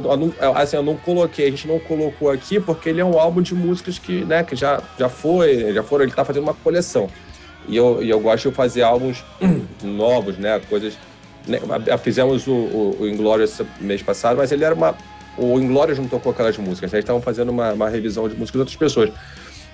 assim, 0.55 0.75
eu 0.75 0.83
não 0.83 0.95
coloquei, 0.95 1.47
a 1.47 1.49
gente 1.49 1.67
não 1.67 1.79
colocou 1.79 2.29
aqui 2.29 2.59
porque 2.59 2.89
ele 2.89 3.01
é 3.01 3.05
um 3.05 3.19
álbum 3.19 3.41
de 3.41 3.53
músicas 3.53 3.97
que, 3.97 4.23
né, 4.25 4.43
que 4.43 4.55
já, 4.55 4.81
já 4.97 5.09
foi, 5.09 5.73
já 5.73 5.83
foram, 5.83 6.03
ele 6.03 6.11
está 6.11 6.25
fazendo 6.25 6.43
uma 6.43 6.53
coleção. 6.53 7.09
E 7.67 7.77
eu, 7.77 8.03
e 8.03 8.09
eu 8.09 8.19
gosto 8.19 8.49
de 8.49 8.55
fazer 8.55 8.81
álbuns 8.81 9.23
novos, 9.81 10.37
né, 10.37 10.59
coisas 10.69 10.97
né, 11.47 11.59
fizemos 12.01 12.47
o, 12.47 12.51
o, 12.51 12.97
o 13.01 13.07
Inglorious 13.07 13.61
mês 13.79 14.01
passado, 14.01 14.37
mas 14.37 14.51
ele 14.51 14.63
era 14.63 14.73
uma. 14.73 14.95
O 15.37 15.59
Inglorious 15.59 15.97
não 15.97 16.07
tocou 16.07 16.31
aquelas 16.31 16.57
músicas, 16.57 16.91
né? 16.91 16.97
eles 16.97 17.03
estavam 17.03 17.21
fazendo 17.21 17.49
uma, 17.49 17.73
uma, 17.73 17.89
revisão 17.89 18.29
de 18.29 18.35
músicas 18.35 18.51
de 18.51 18.59
outras 18.59 18.77
pessoas. 18.77 19.11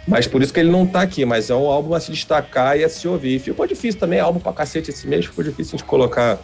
Mas 0.08 0.26
por 0.26 0.42
isso 0.42 0.54
que 0.54 0.60
ele 0.60 0.72
não 0.72 0.88
tá 0.88 1.02
aqui, 1.02 1.26
mas 1.26 1.50
é 1.50 1.56
um 1.56 1.68
álbum 1.68 1.94
a 1.94 2.00
se 2.00 2.12
destacar 2.12 2.80
e 2.80 2.84
a 2.84 2.90
se 2.90 3.08
ouvir. 3.08 3.40
Ficou 3.40 3.68
difícil 3.68 4.00
também, 4.00 4.20
álbum 4.20 4.40
pra 4.40 4.54
cacete 4.54 4.90
esse 4.90 5.06
mês, 5.06 5.26
ficou 5.26 5.44
difícil 5.44 5.78
de 5.78 5.84
colocar 5.84 6.40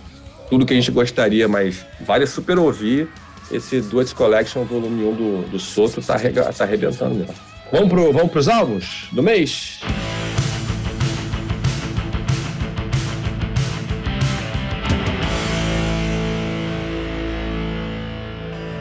tudo 0.49 0.65
que 0.65 0.73
a 0.73 0.75
gente 0.75 0.91
gostaria, 0.91 1.47
mas 1.47 1.85
vale 2.01 2.25
super 2.27 2.57
ouvir. 2.59 3.09
Esse 3.51 3.79
Duets 3.79 4.11
Collection 4.11 4.63
volume 4.63 5.03
1 5.03 5.13
do, 5.13 5.49
do 5.49 5.59
Soto 5.59 6.01
tá, 6.01 6.15
tá 6.57 6.63
arrebentando 6.63 7.15
mesmo. 7.15 7.35
Vamos, 7.71 7.89
pro, 7.89 8.11
vamos 8.11 8.31
pros 8.31 8.47
álbuns 8.47 9.07
do 9.11 9.21
mês? 9.21 9.79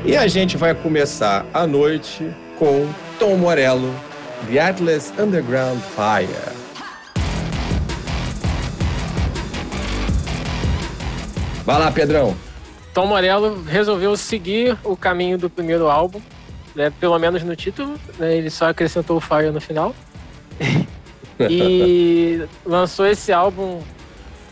E 0.06 0.16
a 0.16 0.26
gente 0.26 0.56
vai 0.58 0.74
começar 0.74 1.46
a 1.52 1.66
noite 1.66 2.30
com 2.58 2.86
Tom 3.18 3.36
Morello, 3.36 3.94
The 4.46 4.60
Atlas 4.60 5.12
Underground 5.18 5.80
Fire. 5.80 6.63
Vai 11.64 11.78
lá, 11.78 11.90
Pedrão. 11.90 12.36
Tom 12.92 13.06
Morello 13.06 13.62
resolveu 13.64 14.16
seguir 14.16 14.76
o 14.84 14.96
caminho 14.96 15.38
do 15.38 15.48
primeiro 15.48 15.88
álbum, 15.88 16.20
né? 16.74 16.92
pelo 17.00 17.18
menos 17.18 17.42
no 17.42 17.56
título, 17.56 17.98
né? 18.18 18.36
ele 18.36 18.50
só 18.50 18.68
acrescentou 18.68 19.16
o 19.16 19.20
Fire 19.20 19.50
no 19.50 19.60
final. 19.60 19.94
e 21.50 22.46
lançou 22.64 23.06
esse 23.06 23.32
álbum 23.32 23.80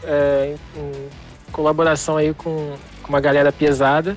é, 0.02 0.57
em 0.76 1.09
colaboração 1.52 2.16
aí 2.16 2.35
com, 2.35 2.75
com 3.02 3.09
uma 3.09 3.21
galera 3.21 3.52
pesada. 3.52 4.16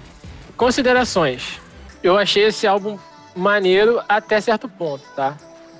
Considerações. 0.55 1.59
Eu 2.01 2.17
achei 2.17 2.45
esse 2.45 2.65
álbum 2.65 2.97
maneiro 3.35 4.01
até 4.07 4.39
certo 4.39 4.69
ponto, 4.69 5.03
tá? 5.15 5.35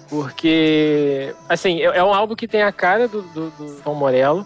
Porque, 0.10 1.34
assim, 1.48 1.82
é, 1.82 1.86
é 1.86 2.04
um 2.04 2.14
álbum 2.14 2.36
que 2.36 2.48
tem 2.48 2.62
a 2.62 2.72
cara 2.72 3.08
do, 3.08 3.22
do, 3.22 3.50
do 3.52 3.82
Tom 3.82 3.96
Morello, 3.96 4.46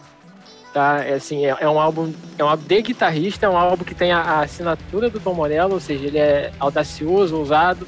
tá? 0.73 1.03
É, 1.03 1.13
assim, 1.13 1.45
é, 1.45 1.55
é, 1.59 1.69
um 1.69 1.79
álbum, 1.79 2.13
é 2.37 2.43
um 2.43 2.49
álbum 2.49 2.63
de 2.65 2.81
guitarrista, 2.81 3.45
é 3.45 3.49
um 3.49 3.57
álbum 3.57 3.83
que 3.83 3.95
tem 3.95 4.11
a, 4.11 4.19
a 4.19 4.39
assinatura 4.41 5.09
do 5.09 5.19
Tom 5.19 5.33
Morello, 5.33 5.73
ou 5.73 5.79
seja, 5.79 6.05
ele 6.05 6.17
é 6.17 6.51
audacioso, 6.59 7.37
ousado, 7.37 7.87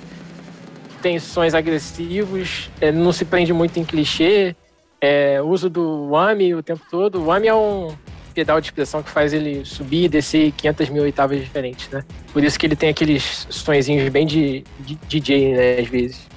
tem 1.02 1.20
sons 1.20 1.54
agressivos, 1.54 2.70
é, 2.80 2.92
não 2.92 3.12
se 3.12 3.26
prende 3.26 3.54
muito 3.54 3.80
em 3.80 3.84
clichê, 3.84 4.56
é, 5.00 5.42
uso 5.42 5.70
do 5.70 6.10
whammy 6.12 6.54
o 6.54 6.62
tempo 6.62 6.82
todo. 6.90 7.20
O 7.20 7.26
whammy 7.28 7.48
é 7.48 7.56
um, 7.56 7.96
pedal 8.32 8.60
de 8.60 8.68
expressão 8.68 9.04
que 9.04 9.10
faz 9.10 9.34
ele 9.34 9.64
subir 9.66 10.06
e 10.06 10.10
descer 10.10 10.52
500 10.54 10.90
mil 10.90 11.04
oitavas 11.04 11.40
diferentes, 11.40 11.90
né? 11.90 12.04
Por 12.34 12.44
isso 12.44 12.58
que 12.58 12.66
ele 12.66 12.76
tem 12.76 12.90
aqueles 12.90 13.46
sonzinhos 13.50 14.08
bem 14.10 14.26
de, 14.26 14.64
de 14.80 14.96
DJ, 15.08 15.54
né, 15.54 15.80
às 15.80 15.88
vezes. 15.88 16.31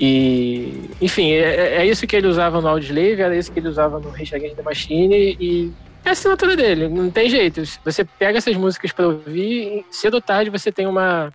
E, 0.00 0.90
enfim, 1.00 1.32
é, 1.32 1.76
é, 1.76 1.86
isso 1.86 2.06
que 2.06 2.14
ele 2.14 2.28
usava 2.28 2.60
no 2.60 2.68
Audioslave, 2.68 3.20
era 3.20 3.36
isso 3.36 3.50
que 3.50 3.58
ele 3.58 3.68
usava 3.68 3.98
no 3.98 4.10
Rage 4.10 4.34
Against 4.34 4.54
the 4.54 4.62
Machine, 4.62 5.36
e 5.40 5.72
é 6.04 6.10
a 6.10 6.12
assinatura 6.12 6.56
dele, 6.56 6.88
não 6.88 7.10
tem 7.10 7.28
jeito. 7.28 7.62
Você 7.84 8.04
pega 8.04 8.38
essas 8.38 8.56
músicas 8.56 8.92
para 8.92 9.08
ouvir, 9.08 9.84
cedo 9.90 10.14
ou 10.14 10.20
tarde 10.20 10.50
você 10.50 10.70
tem 10.70 10.86
uma. 10.86 11.32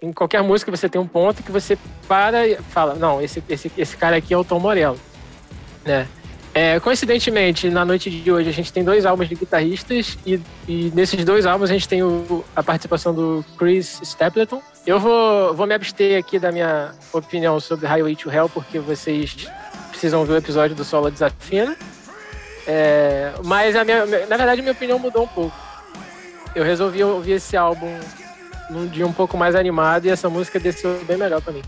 Em 0.00 0.12
qualquer 0.12 0.42
música 0.42 0.70
você 0.70 0.88
tem 0.88 1.00
um 1.00 1.06
ponto 1.06 1.42
que 1.42 1.50
você 1.50 1.76
para 2.06 2.46
e 2.46 2.56
fala: 2.56 2.94
não, 2.94 3.20
esse, 3.20 3.42
esse, 3.48 3.70
esse 3.76 3.96
cara 3.96 4.16
aqui 4.16 4.32
é 4.32 4.38
o 4.38 4.44
Tom 4.44 4.60
Morello. 4.60 4.98
Né? 5.84 6.08
É, 6.54 6.78
coincidentemente, 6.78 7.68
na 7.68 7.84
noite 7.84 8.08
de 8.08 8.30
hoje 8.30 8.48
a 8.48 8.52
gente 8.52 8.72
tem 8.72 8.84
dois 8.84 9.04
álbuns 9.04 9.28
de 9.28 9.34
guitarristas 9.34 10.16
e, 10.24 10.40
e 10.68 10.92
nesses 10.94 11.24
dois 11.24 11.46
álbuns 11.46 11.68
a 11.68 11.72
gente 11.72 11.88
tem 11.88 12.00
o, 12.00 12.44
a 12.54 12.62
participação 12.62 13.12
do 13.12 13.44
Chris 13.58 14.00
Stapleton. 14.02 14.62
Eu 14.86 15.00
vou, 15.00 15.52
vou 15.52 15.66
me 15.66 15.74
abster 15.74 16.16
aqui 16.16 16.38
da 16.38 16.52
minha 16.52 16.92
opinião 17.12 17.58
sobre 17.58 17.88
Highway 17.88 18.14
to 18.14 18.30
Hell 18.30 18.48
porque 18.48 18.78
vocês 18.78 19.48
precisam 19.90 20.24
ver 20.24 20.34
o 20.34 20.36
episódio 20.36 20.76
do 20.76 20.84
Solo 20.84 21.10
Desafina. 21.10 21.76
É, 22.68 23.32
mas 23.42 23.74
minha, 23.84 24.06
na 24.06 24.36
verdade, 24.36 24.62
minha 24.62 24.72
opinião 24.72 24.98
mudou 25.00 25.24
um 25.24 25.28
pouco. 25.28 25.56
Eu 26.54 26.62
resolvi 26.62 27.02
ouvir 27.02 27.32
esse 27.32 27.56
álbum 27.56 27.98
num 28.70 28.86
dia 28.86 29.04
um 29.04 29.12
pouco 29.12 29.36
mais 29.36 29.56
animado 29.56 30.06
e 30.06 30.10
essa 30.10 30.30
música 30.30 30.60
desceu 30.60 31.02
bem 31.04 31.16
melhor 31.16 31.42
para 31.42 31.52
mim. 31.52 31.62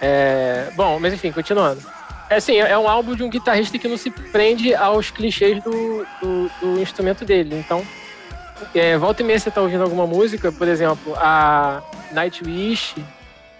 É, 0.00 0.68
bom, 0.76 1.00
mas 1.00 1.12
enfim, 1.12 1.32
continuando. 1.32 1.82
É 2.30 2.36
assim, 2.36 2.56
é 2.58 2.78
um 2.78 2.88
álbum 2.88 3.16
de 3.16 3.24
um 3.24 3.28
guitarrista 3.28 3.76
que 3.76 3.88
não 3.88 3.96
se 3.96 4.08
prende 4.08 4.72
aos 4.72 5.10
clichês 5.10 5.60
do, 5.64 6.06
do, 6.22 6.50
do 6.60 6.80
instrumento 6.80 7.24
dele. 7.24 7.56
Então, 7.58 7.84
é, 8.72 8.96
volta 8.96 9.20
e 9.20 9.24
meia 9.24 9.36
você 9.36 9.50
tá 9.50 9.60
ouvindo 9.60 9.82
alguma 9.82 10.06
música, 10.06 10.52
por 10.52 10.68
exemplo, 10.68 11.12
a 11.16 11.82
Nightwish, 12.12 12.94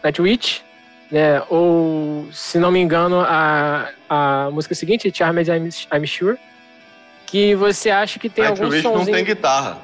Nightwish, 0.04 0.62
né? 1.10 1.42
Ou, 1.48 2.28
se 2.32 2.60
não 2.60 2.70
me 2.70 2.78
engano, 2.78 3.20
a, 3.20 3.88
a 4.08 4.50
música 4.52 4.72
seguinte, 4.76 5.10
Charmed 5.12 5.50
I'm, 5.50 5.68
I'm 5.92 6.06
Sure, 6.06 6.38
que 7.26 7.56
você 7.56 7.90
acha 7.90 8.20
que 8.20 8.28
tem 8.28 8.46
algum 8.46 8.70
sonzinho... 8.70 8.98
não 8.98 9.04
tem 9.04 9.24
guitarra. 9.24 9.78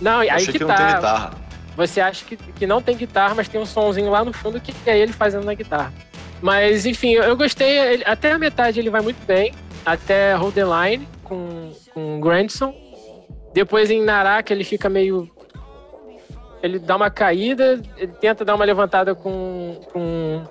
Não, 0.00 0.18
aí 0.18 0.44
que, 0.44 0.52
que 0.54 0.58
tá. 0.58 0.66
não 0.66 0.74
tem 0.76 0.94
guitarra. 0.96 1.30
Você 1.76 2.00
acha 2.00 2.24
que, 2.24 2.36
que 2.36 2.66
não 2.66 2.82
tem 2.82 2.96
guitarra, 2.96 3.36
mas 3.36 3.46
tem 3.46 3.60
um 3.60 3.66
sonzinho 3.66 4.10
lá 4.10 4.24
no 4.24 4.32
fundo 4.32 4.60
que 4.60 4.74
é 4.84 4.98
ele 4.98 5.12
fazendo 5.12 5.44
na 5.44 5.54
guitarra. 5.54 5.92
Mas, 6.42 6.84
enfim, 6.84 7.12
eu 7.12 7.36
gostei. 7.36 8.02
Até 8.04 8.32
a 8.32 8.38
metade 8.38 8.80
ele 8.80 8.90
vai 8.90 9.00
muito 9.00 9.24
bem. 9.24 9.52
Até 9.86 10.34
Hold 10.34 10.54
the 10.54 10.64
Line 10.64 11.08
com, 11.22 11.72
com 11.94 12.20
Grandson. 12.20 12.74
Depois 13.54 13.90
em 13.90 14.02
Naraka 14.02 14.52
ele 14.52 14.64
fica 14.64 14.88
meio 14.88 15.30
ele 16.62 16.78
dá 16.78 16.94
uma 16.94 17.10
caída, 17.10 17.82
ele 17.96 18.12
tenta 18.20 18.44
dar 18.44 18.54
uma 18.54 18.64
levantada 18.64 19.14
com, 19.14 19.80
com 19.92 20.44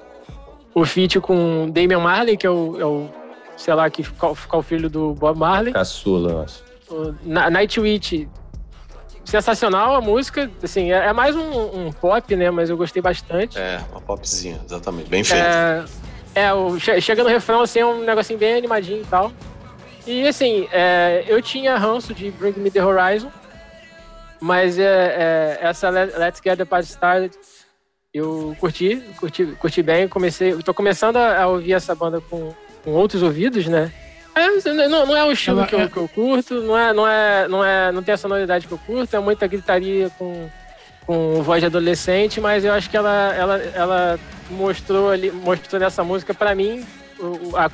o 0.75 0.85
feat 0.85 1.19
com 1.21 1.69
Damian 1.71 1.99
Marley, 1.99 2.35
que 2.35 2.45
é 2.45 2.49
o, 2.49 2.79
é 2.79 2.85
o 2.85 3.09
sei 3.55 3.73
lá, 3.73 3.89
que 3.89 4.03
fica 4.03 4.57
o 4.57 4.61
filho 4.61 4.89
do 4.89 5.13
Bob 5.13 5.39
Marley. 5.39 5.71
Caçula, 5.71 6.31
eu 6.31 6.41
acho. 6.41 6.63
Nightwish, 7.23 8.27
sensacional 9.31 9.95
a 9.95 10.01
música, 10.01 10.51
assim, 10.61 10.91
é, 10.91 11.07
é 11.07 11.13
mais 11.13 11.35
um, 11.35 11.87
um, 11.87 11.91
pop, 11.91 12.35
né, 12.35 12.51
mas 12.51 12.69
eu 12.69 12.75
gostei 12.75 13.01
bastante. 13.01 13.57
É, 13.57 13.79
uma 13.89 14.01
popzinha, 14.01 14.59
exatamente, 14.65 15.09
bem 15.09 15.23
feito. 15.23 15.41
É, 15.41 15.85
é 16.35 16.53
o, 16.53 16.77
chega 16.77 17.23
no 17.23 17.29
refrão, 17.29 17.61
assim, 17.61 17.79
é 17.79 17.85
um 17.85 18.03
negocinho 18.03 18.37
bem 18.37 18.55
animadinho 18.55 19.01
e 19.01 19.05
tal. 19.05 19.31
E, 20.05 20.27
assim, 20.27 20.67
é, 20.71 21.23
eu 21.27 21.41
tinha 21.41 21.77
ranço 21.77 22.13
de 22.13 22.29
Bring 22.31 22.53
Me 22.57 22.69
The 22.69 22.83
Horizon, 22.83 23.31
mas 24.41 24.77
é, 24.77 24.83
é, 24.83 25.59
essa 25.61 25.89
Let's 25.89 26.41
Get 26.43 26.57
The 26.57 26.65
Party 26.65 26.89
Started 26.89 27.37
eu 28.13 28.53
curti, 28.59 29.01
curti, 29.17 29.45
curti 29.57 29.81
bem. 29.81 30.07
Comecei, 30.07 30.53
tô 30.61 30.73
começando 30.73 31.15
a, 31.15 31.43
a 31.43 31.47
ouvir 31.47 31.73
essa 31.73 31.95
banda 31.95 32.19
com, 32.19 32.53
com 32.83 32.91
outros 32.91 33.23
ouvidos, 33.23 33.67
né? 33.67 33.91
É, 34.33 34.87
não, 34.87 35.05
não, 35.05 35.17
é 35.17 35.23
o 35.25 35.31
estilo 35.31 35.65
que 35.67 35.75
eu, 35.75 35.81
é 35.81 35.87
que 35.87 35.97
eu, 35.97 36.07
curto, 36.07 36.61
não 36.61 36.77
é, 36.77 36.93
não 36.93 37.07
é, 37.07 37.47
não 37.47 37.65
é, 37.65 37.91
não 37.91 38.01
tem 38.01 38.13
a 38.13 38.17
sonoridade 38.17 38.65
que 38.65 38.71
eu 38.71 38.77
curto, 38.77 39.13
é 39.15 39.19
muita 39.19 39.45
gritaria 39.45 40.09
com, 40.17 40.49
com 41.05 41.41
voz 41.43 41.59
de 41.61 41.65
adolescente, 41.65 42.39
mas 42.39 42.63
eu 42.63 42.71
acho 42.71 42.89
que 42.89 42.95
ela, 42.95 43.33
ela, 43.35 43.57
ela 43.73 44.19
mostrou 44.49 45.11
ali, 45.11 45.31
mostrou 45.31 45.79
nessa 45.79 46.03
música 46.03 46.33
para 46.33 46.55
mim 46.55 46.85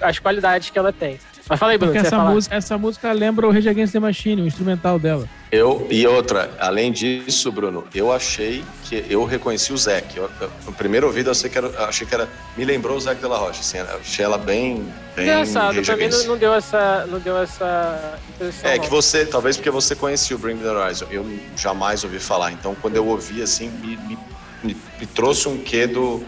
as 0.02 0.20
qualidades 0.20 0.70
que 0.70 0.78
ela 0.78 0.92
tem. 0.92 1.20
Mas 1.50 1.60
fala 1.60 1.72
aí, 1.72 1.78
Bruno. 1.78 1.94
Porque 1.94 2.06
essa 2.06 2.20
música, 2.20 2.56
essa 2.56 2.78
música 2.78 3.12
lembra 3.12 3.48
o 3.48 3.52
Rage 3.52 3.70
Against 3.70 3.94
the 3.94 4.00
Machine, 4.00 4.42
o 4.42 4.48
instrumental 4.48 5.00
dela. 5.00 5.28
Eu, 5.50 5.88
e 5.90 6.06
outra, 6.06 6.50
além 6.60 6.92
disso, 6.92 7.52
Bruno, 7.52 7.86
eu 7.96 8.12
achei 8.12 8.66
que 8.84 9.06
eu 9.10 9.24
reconheci 9.24 9.72
o 9.72 9.78
Zac. 9.78 10.18
Eu, 10.18 10.30
eu, 10.42 10.52
no 10.66 10.74
primeiro 10.74 11.08
ouvido 11.08 11.30
eu, 11.30 11.36
sei 11.36 11.50
que 11.50 11.58
era, 11.58 11.68
eu 11.68 11.86
achei 11.86 12.06
que 12.06 12.14
era. 12.14 12.28
Me 12.58 12.66
lembrou 12.66 12.98
o 12.98 13.00
Zac 13.00 13.22
de 13.22 13.28
la 13.28 13.38
Rocha. 13.38 13.62
Assim, 13.62 13.80
achei 13.80 14.26
ela 14.26 14.38
bem. 14.38 14.86
bem 15.16 15.26
Engraçado, 15.26 15.82
pra 15.82 15.96
mim 15.96 16.10
não, 16.10 16.26
não, 16.26 16.38
deu 16.38 16.54
essa, 16.54 17.06
não 17.10 17.20
deu 17.20 17.38
essa 17.38 18.20
impressão. 18.30 18.70
É 18.70 18.76
não. 18.76 18.84
que 18.84 18.90
você, 18.90 19.26
talvez 19.26 19.56
porque 19.56 19.72
você 19.72 19.96
conhecia 19.96 20.36
o 20.36 20.40
Bring 20.40 20.56
Me 20.56 20.64
the 20.64 20.70
Horizon. 20.70 21.06
Eu 21.10 21.26
jamais 21.56 22.04
ouvi 22.04 22.20
falar. 22.20 22.52
Então 22.52 22.76
quando 22.82 22.98
eu 22.98 23.08
ouvi 23.08 23.42
assim, 23.42 23.70
me, 23.70 23.96
me, 23.96 24.18
me, 24.64 24.78
me 25.00 25.06
trouxe 25.06 25.48
um 25.48 25.58
quê 25.58 25.88
do, 25.88 26.22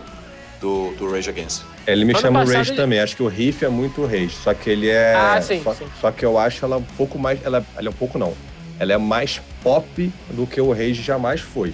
do, 0.62 0.94
do 0.96 1.12
Rage 1.12 1.30
Against. 1.30 1.64
Ele 1.88 2.06
me 2.06 2.16
chama 2.16 2.44
o 2.44 2.46
Rage 2.46 2.72
ele... 2.72 2.78
também. 2.78 3.00
Acho 3.00 3.16
que 3.16 3.24
o 3.24 3.28
riff 3.28 3.64
é 3.66 3.70
muito 3.70 4.06
Rage. 4.06 4.32
Só 4.32 4.54
que 4.54 4.70
ele 4.70 4.90
é. 4.90 5.14
Ah, 5.16 5.42
sim, 5.42 5.62
só, 5.64 5.74
sim. 5.74 5.86
só 6.00 6.12
que 6.12 6.26
eu 6.26 6.38
acho 6.38 6.64
ela 6.64 6.78
um 6.78 6.84
pouco 6.84 7.18
mais. 7.18 7.44
Ela, 7.44 7.66
ela 7.76 7.88
é 7.88 7.90
um 7.90 7.94
pouco 7.94 8.18
não. 8.18 8.34
Ela 8.80 8.94
é 8.94 8.98
mais 8.98 9.42
pop 9.64 10.12
do 10.30 10.48
que 10.48 10.62
o 10.62 10.72
Rage 10.72 11.02
jamais 11.02 11.42
foi. 11.42 11.74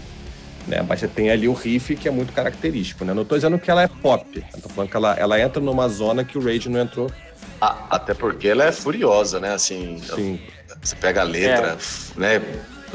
Né? 0.68 0.84
Mas 0.88 1.00
você 1.00 1.08
tem 1.08 1.30
ali 1.30 1.48
o 1.48 1.54
riff 1.54 1.96
que 1.96 2.08
é 2.08 2.12
muito 2.12 2.34
característico. 2.34 3.06
Né? 3.06 3.14
Não 3.14 3.24
tô 3.24 3.36
dizendo 3.36 3.60
que 3.60 3.70
ela 3.70 3.84
é 3.84 3.88
pop. 3.88 4.44
Eu 4.54 4.62
tô 4.62 4.70
falando 4.70 4.90
que 4.90 4.98
ela, 4.98 5.14
ela 5.14 5.40
entra 5.40 5.62
numa 5.62 5.88
zona 5.88 6.24
que 6.24 6.38
o 6.38 6.42
Rage 6.44 6.70
não 6.70 6.82
entrou. 6.82 7.12
Ah, 7.62 7.86
até 7.90 8.14
porque 8.14 8.48
ela 8.48 8.66
é 8.66 8.72
furiosa, 8.72 9.40
né? 9.40 9.54
Assim, 9.54 10.00
Sim. 10.00 10.40
você 10.82 10.96
pega 10.96 11.22
a 11.22 11.24
letra, 11.24 11.78
é. 12.18 12.20
né? 12.20 12.42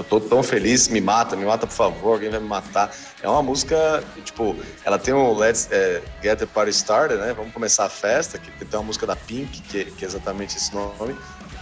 Eu 0.00 0.04
tô 0.04 0.18
tão 0.18 0.42
feliz, 0.42 0.88
me 0.88 1.00
mata, 1.00 1.36
me 1.36 1.44
mata 1.44 1.66
por 1.66 1.74
favor, 1.74 2.14
alguém 2.14 2.30
vai 2.30 2.40
me 2.40 2.48
matar. 2.48 2.90
É 3.22 3.28
uma 3.28 3.42
música, 3.42 4.02
tipo, 4.24 4.56
ela 4.84 4.98
tem 4.98 5.12
o 5.12 5.34
Let's 5.34 5.68
é, 5.70 6.00
Get 6.22 6.38
the 6.38 6.46
Party 6.46 6.70
Started, 6.70 7.20
né? 7.20 7.34
Vamos 7.36 7.52
começar 7.52 7.84
a 7.84 7.88
festa, 7.88 8.38
que 8.38 8.50
tem 8.64 8.78
uma 8.78 8.86
música 8.86 9.06
da 9.06 9.14
Pink, 9.14 9.60
que, 9.62 9.84
que 9.84 10.04
é 10.04 10.08
exatamente 10.08 10.56
esse 10.56 10.74
nome. 10.74 11.14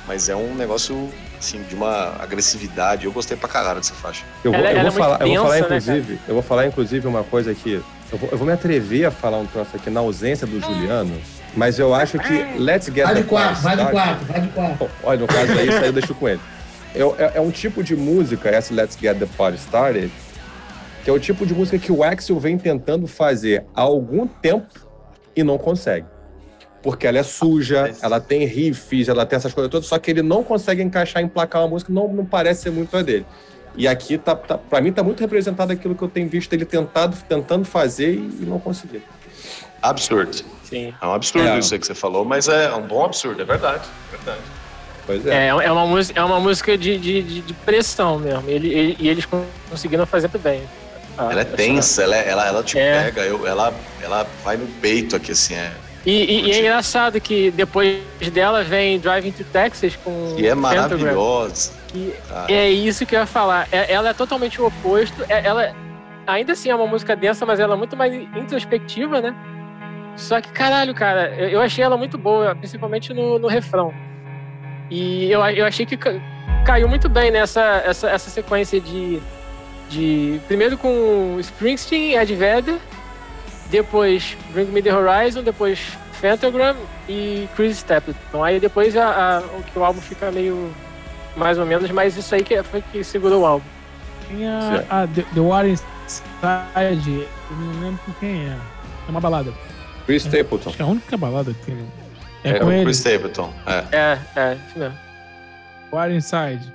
Mas 0.07 0.29
é 0.29 0.37
um 0.37 0.55
negócio, 0.55 1.11
assim, 1.38 1.62
de 1.64 1.74
uma 1.74 2.16
agressividade. 2.22 3.05
Eu 3.05 3.12
gostei 3.12 3.37
pra 3.37 3.48
caralho 3.48 3.77
dessa 3.79 3.92
faixa. 3.92 4.24
Eu 4.42 4.53
vou, 4.53 4.61
ela, 4.61 4.72
eu 4.72 4.83
vou 4.83 4.92
falar, 4.92 5.20
eu 5.20 5.29
vou 5.29 5.37
falar, 5.37 5.55
né, 5.55 5.61
inclusive, 5.61 6.12
né, 6.12 6.18
eu 6.29 6.35
vou 6.35 6.42
falar, 6.42 6.66
inclusive, 6.66 7.07
uma 7.07 7.24
coisa 7.24 7.51
aqui. 7.51 7.83
Eu 8.11 8.18
vou, 8.18 8.29
eu 8.31 8.38
vou 8.38 8.46
me 8.46 8.53
atrever 8.53 9.05
a 9.05 9.11
falar 9.11 9.37
um 9.38 9.46
troço 9.46 9.77
aqui 9.77 9.90
na 9.90 10.01
ausência 10.01 10.46
do 10.46 10.59
Juliano, 10.59 11.20
mas 11.55 11.79
eu 11.79 11.94
acho 11.94 12.18
que 12.18 12.59
Let's 12.59 12.87
Get 12.87 13.05
vai 13.05 13.14
the 13.16 13.20
de 13.20 13.29
quatro, 13.29 13.61
Vai 13.61 13.77
de 13.77 13.90
quatro, 13.90 14.24
vai 14.24 14.40
de 14.40 14.48
quatro. 14.48 14.90
Olha, 15.03 15.20
no 15.20 15.27
caso 15.27 15.53
aí, 15.53 15.68
isso 15.68 15.79
aí 15.79 15.87
eu 15.87 15.92
deixo 15.92 16.14
com 16.14 16.27
ele. 16.27 16.40
É, 16.94 17.01
é, 17.01 17.33
é, 17.37 17.40
um 17.40 17.51
tipo 17.51 17.83
de 17.83 17.94
música, 17.94 18.48
essa 18.48 18.74
Let's 18.74 18.96
Get 18.98 19.18
the 19.18 19.27
Party 19.37 19.59
Started, 19.59 20.11
que 21.05 21.11
é 21.11 21.12
o 21.12 21.18
tipo 21.18 21.46
de 21.46 21.55
música 21.55 21.79
que 21.79 21.92
o 21.92 22.03
Axel 22.03 22.38
vem 22.38 22.59
tentando 22.59 23.07
fazer 23.07 23.64
há 23.74 23.83
algum 23.83 24.27
tempo 24.27 24.74
e 25.37 25.42
não 25.42 25.59
consegue. 25.59 26.07
Porque 26.83 27.07
ela 27.07 27.18
é 27.18 27.22
suja, 27.22 27.94
ela 28.03 28.20
tem 28.20 28.44
riffs, 28.44 29.09
ela 29.09 29.27
tem 29.27 29.37
essas 29.37 29.53
coisas 29.53 29.70
todas, 29.70 29.87
só 29.87 29.98
que 29.98 30.11
ele 30.11 30.22
não 30.22 30.42
consegue 30.42 30.83
encaixar, 30.83 31.22
emplacar 31.22 31.62
uma 31.62 31.68
música, 31.68 31.92
não, 31.92 32.09
não 32.12 32.24
parece 32.24 32.62
ser 32.62 32.70
muito 32.70 32.96
a 32.96 33.03
dele. 33.03 33.27
E 33.77 33.87
aqui, 33.87 34.18
tá, 34.18 34.35
tá, 34.35 34.59
para 34.59 34.81
mim, 34.81 34.92
tá 34.92 35.03
muito 35.03 35.20
representado 35.20 35.72
aquilo 35.72 35.94
que 35.94 36.03
eu 36.03 36.09
tenho 36.09 36.29
visto 36.29 36.53
ele 36.53 36.64
tentado, 36.64 37.16
tentando 37.29 37.64
fazer 37.64 38.14
e, 38.14 38.42
e 38.42 38.46
não 38.46 38.59
conseguir. 38.59 39.03
Absurdo. 39.81 40.37
Sim. 40.64 40.92
É 41.01 41.07
um 41.07 41.12
absurdo 41.12 41.48
é. 41.48 41.59
isso 41.59 41.72
aí 41.74 41.81
que 41.81 41.87
você 41.87 41.94
falou, 41.94 42.24
mas 42.24 42.48
é 42.48 42.74
um 42.74 42.87
bom 42.87 43.05
absurdo, 43.05 43.40
é 43.40 43.44
verdade. 43.44 43.88
É 44.12 44.16
verdade. 44.16 44.58
Pois 45.09 45.27
é. 45.27 45.47
É, 45.47 45.49
é 45.49 45.73
uma 45.73 45.87
música, 45.87 46.21
é 46.21 46.23
uma 46.23 46.38
música 46.38 46.77
de, 46.77 46.99
de, 46.99 47.23
de 47.23 47.55
pressão 47.55 48.18
mesmo. 48.18 48.44
Ele, 48.47 48.68
ele, 48.68 48.97
e 49.01 49.09
eles 49.09 49.27
conseguiram 49.71 50.05
fazer 50.05 50.29
muito 50.29 50.42
bem. 50.42 50.62
Ah, 51.16 51.29
ela 51.33 51.40
é 51.40 51.44
tensa, 51.44 52.03
ela, 52.03 52.14
é, 52.14 52.29
ela, 52.29 52.47
ela 52.47 52.62
te 52.62 52.79
é. 52.79 53.05
pega, 53.05 53.23
eu, 53.23 53.47
ela, 53.47 53.73
ela 54.03 54.27
vai 54.44 54.59
no 54.59 54.66
peito 54.66 55.16
aqui, 55.16 55.33
assim. 55.33 55.55
É, 55.55 55.73
e, 56.05 56.11
e, 56.11 56.47
e, 56.49 56.53
é 56.53 56.61
engraçado 56.61 57.18
que 57.23 57.51
depois 57.51 58.03
dela 58.31 58.62
vem 58.62 59.01
Driving 59.01 59.33
to 59.33 59.44
Texas 59.44 59.97
com. 59.97 60.37
E 60.38 60.47
é 60.47 60.55
maravilhosa. 60.55 61.73
Que 61.88 62.14
é 62.49 62.68
isso 62.68 63.07
que 63.07 63.16
eu 63.16 63.21
ia 63.21 63.27
falar. 63.27 63.66
É, 63.73 63.90
ela 63.90 64.11
é 64.11 64.12
totalmente 64.12 64.61
o 64.61 64.66
oposto. 64.66 65.25
É, 65.27 65.42
ela 65.42 65.75
ainda 66.27 66.53
assim 66.53 66.68
é 66.68 66.75
uma 66.75 66.87
música 66.87 67.16
densa, 67.16 67.47
mas 67.47 67.59
ela 67.59 67.75
é 67.75 67.79
muito 67.79 67.97
mais 67.97 68.12
introspectiva, 68.12 69.23
né? 69.23 69.35
Só 70.16 70.38
que, 70.38 70.53
caralho, 70.53 70.94
cara, 70.94 71.35
eu, 71.35 71.49
eu 71.49 71.61
achei 71.62 71.83
ela 71.83 71.97
muito 71.97 72.18
boa, 72.18 72.55
principalmente 72.55 73.14
no, 73.14 73.38
no 73.38 73.49
refrão. 73.49 73.94
E 74.90 75.31
eu, 75.31 75.40
eu 75.44 75.66
achei 75.66 75.85
que 75.85 75.98
caiu 76.64 76.88
muito 76.88 77.09
bem 77.09 77.31
nessa 77.31 77.83
essa, 77.85 78.09
essa 78.11 78.31
sequência 78.31 78.81
de, 78.81 79.20
de. 79.88 80.40
Primeiro 80.46 80.77
com 80.79 81.37
Springsteen, 81.40 82.16
Ed 82.16 82.35
Vedder, 82.35 82.79
depois 83.70 84.37
Bring 84.53 84.66
Me 84.66 84.83
the 84.83 84.94
Horizon, 84.94 85.42
depois 85.42 85.79
Phantogram 86.12 86.77
e 87.09 87.48
Chris 87.55 87.79
Stapleton. 87.79 88.18
Então 88.29 88.44
aí 88.44 88.59
depois 88.59 88.96
a, 88.96 89.38
a, 89.38 89.40
o, 89.40 89.62
que 89.62 89.79
o 89.79 89.85
álbum 89.85 90.01
fica 90.01 90.31
meio 90.31 90.70
mais 91.37 91.59
ou 91.59 91.66
menos, 91.66 91.90
mas 91.90 92.16
isso 92.16 92.35
aí 92.35 92.42
que 92.42 92.61
foi 92.62 92.83
que 92.83 93.05
segurou 93.05 93.42
o 93.42 93.46
álbum. 93.46 93.66
Tem 94.29 94.46
a, 94.46 94.85
a 94.90 95.07
The, 95.07 95.24
the 95.35 95.40
War 95.40 95.66
Inside, 95.66 97.27
eu 97.51 97.57
não 97.57 97.81
lembro 97.81 98.01
com 98.05 98.12
quem 98.14 98.46
é. 98.46 98.57
É 99.07 99.11
uma 99.11 99.20
balada. 99.20 99.53
Chris 100.07 100.24
Stapleton. 100.24 100.70
Acho 100.70 100.77
que 100.77 100.83
é 100.83 100.87
a 100.87 100.88
única 100.88 101.16
balada 101.16 101.53
que 101.53 101.61
tem. 101.66 101.77
É, 102.44 102.51
é 102.51 102.59
com 102.59 102.66
o 102.66 102.83
Chris 102.83 102.98
Stapleton. 102.98 103.53
É, 103.66 103.96
é, 103.96 104.18
é, 104.37 104.59
isso 104.68 104.79
mesmo. 104.79 104.98
War 105.92 106.11
Inside. 106.11 106.72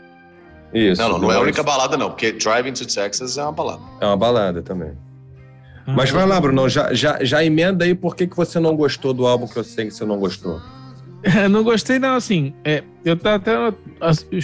Isso. 0.73 1.02
Não, 1.02 1.10
não, 1.10 1.19
não 1.19 1.32
é 1.32 1.36
a 1.36 1.39
única 1.39 1.62
balada, 1.62 1.95
não, 1.95 2.10
porque 2.10 2.32
Driving 2.32 2.73
to 2.73 2.88
Texas 2.88 3.38
é 3.38 3.43
uma 3.43 3.52
balada. 3.52 3.82
É 4.02 4.06
uma 4.06 4.17
balada 4.17 4.62
também. 4.62 4.91
Ah, 5.86 5.93
Mas 5.93 6.10
vai 6.10 6.26
lá, 6.26 6.39
Bruno, 6.39 6.67
já, 6.67 6.93
já, 6.93 7.23
já 7.23 7.43
emenda 7.43 7.86
aí 7.86 7.93
por 7.93 8.15
que, 8.15 8.26
que 8.26 8.36
você 8.36 8.60
não 8.60 8.76
gostou 8.76 9.13
do 9.13 9.28
álbum 9.28 9.47
que 9.47 9.58
eu 9.58 9.63
sei 9.63 9.86
que 9.86 9.91
você 9.91 10.06
não 10.06 10.17
gostou. 10.17 10.60
não 11.49 11.63
gostei, 11.63 11.99
não, 11.99 12.15
assim. 12.15 12.54
É, 12.63 12.84
eu 13.06 13.13
até 13.13 13.52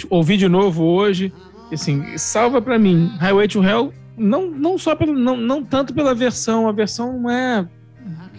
ouvi 0.08 0.36
de 0.36 0.48
novo 0.48 0.84
hoje. 0.84 1.32
Assim, 1.72 2.16
salva 2.16 2.60
para 2.60 2.78
mim. 2.78 3.10
Highway 3.18 3.48
to 3.48 3.62
Hell, 3.62 3.92
não, 4.16 4.46
não 4.46 4.78
só 4.78 4.94
pelo, 4.94 5.12
não, 5.12 5.36
não 5.36 5.62
tanto 5.62 5.92
pela 5.94 6.14
versão. 6.14 6.68
A 6.68 6.72
versão 6.72 7.18
não 7.18 7.30
é 7.30 7.66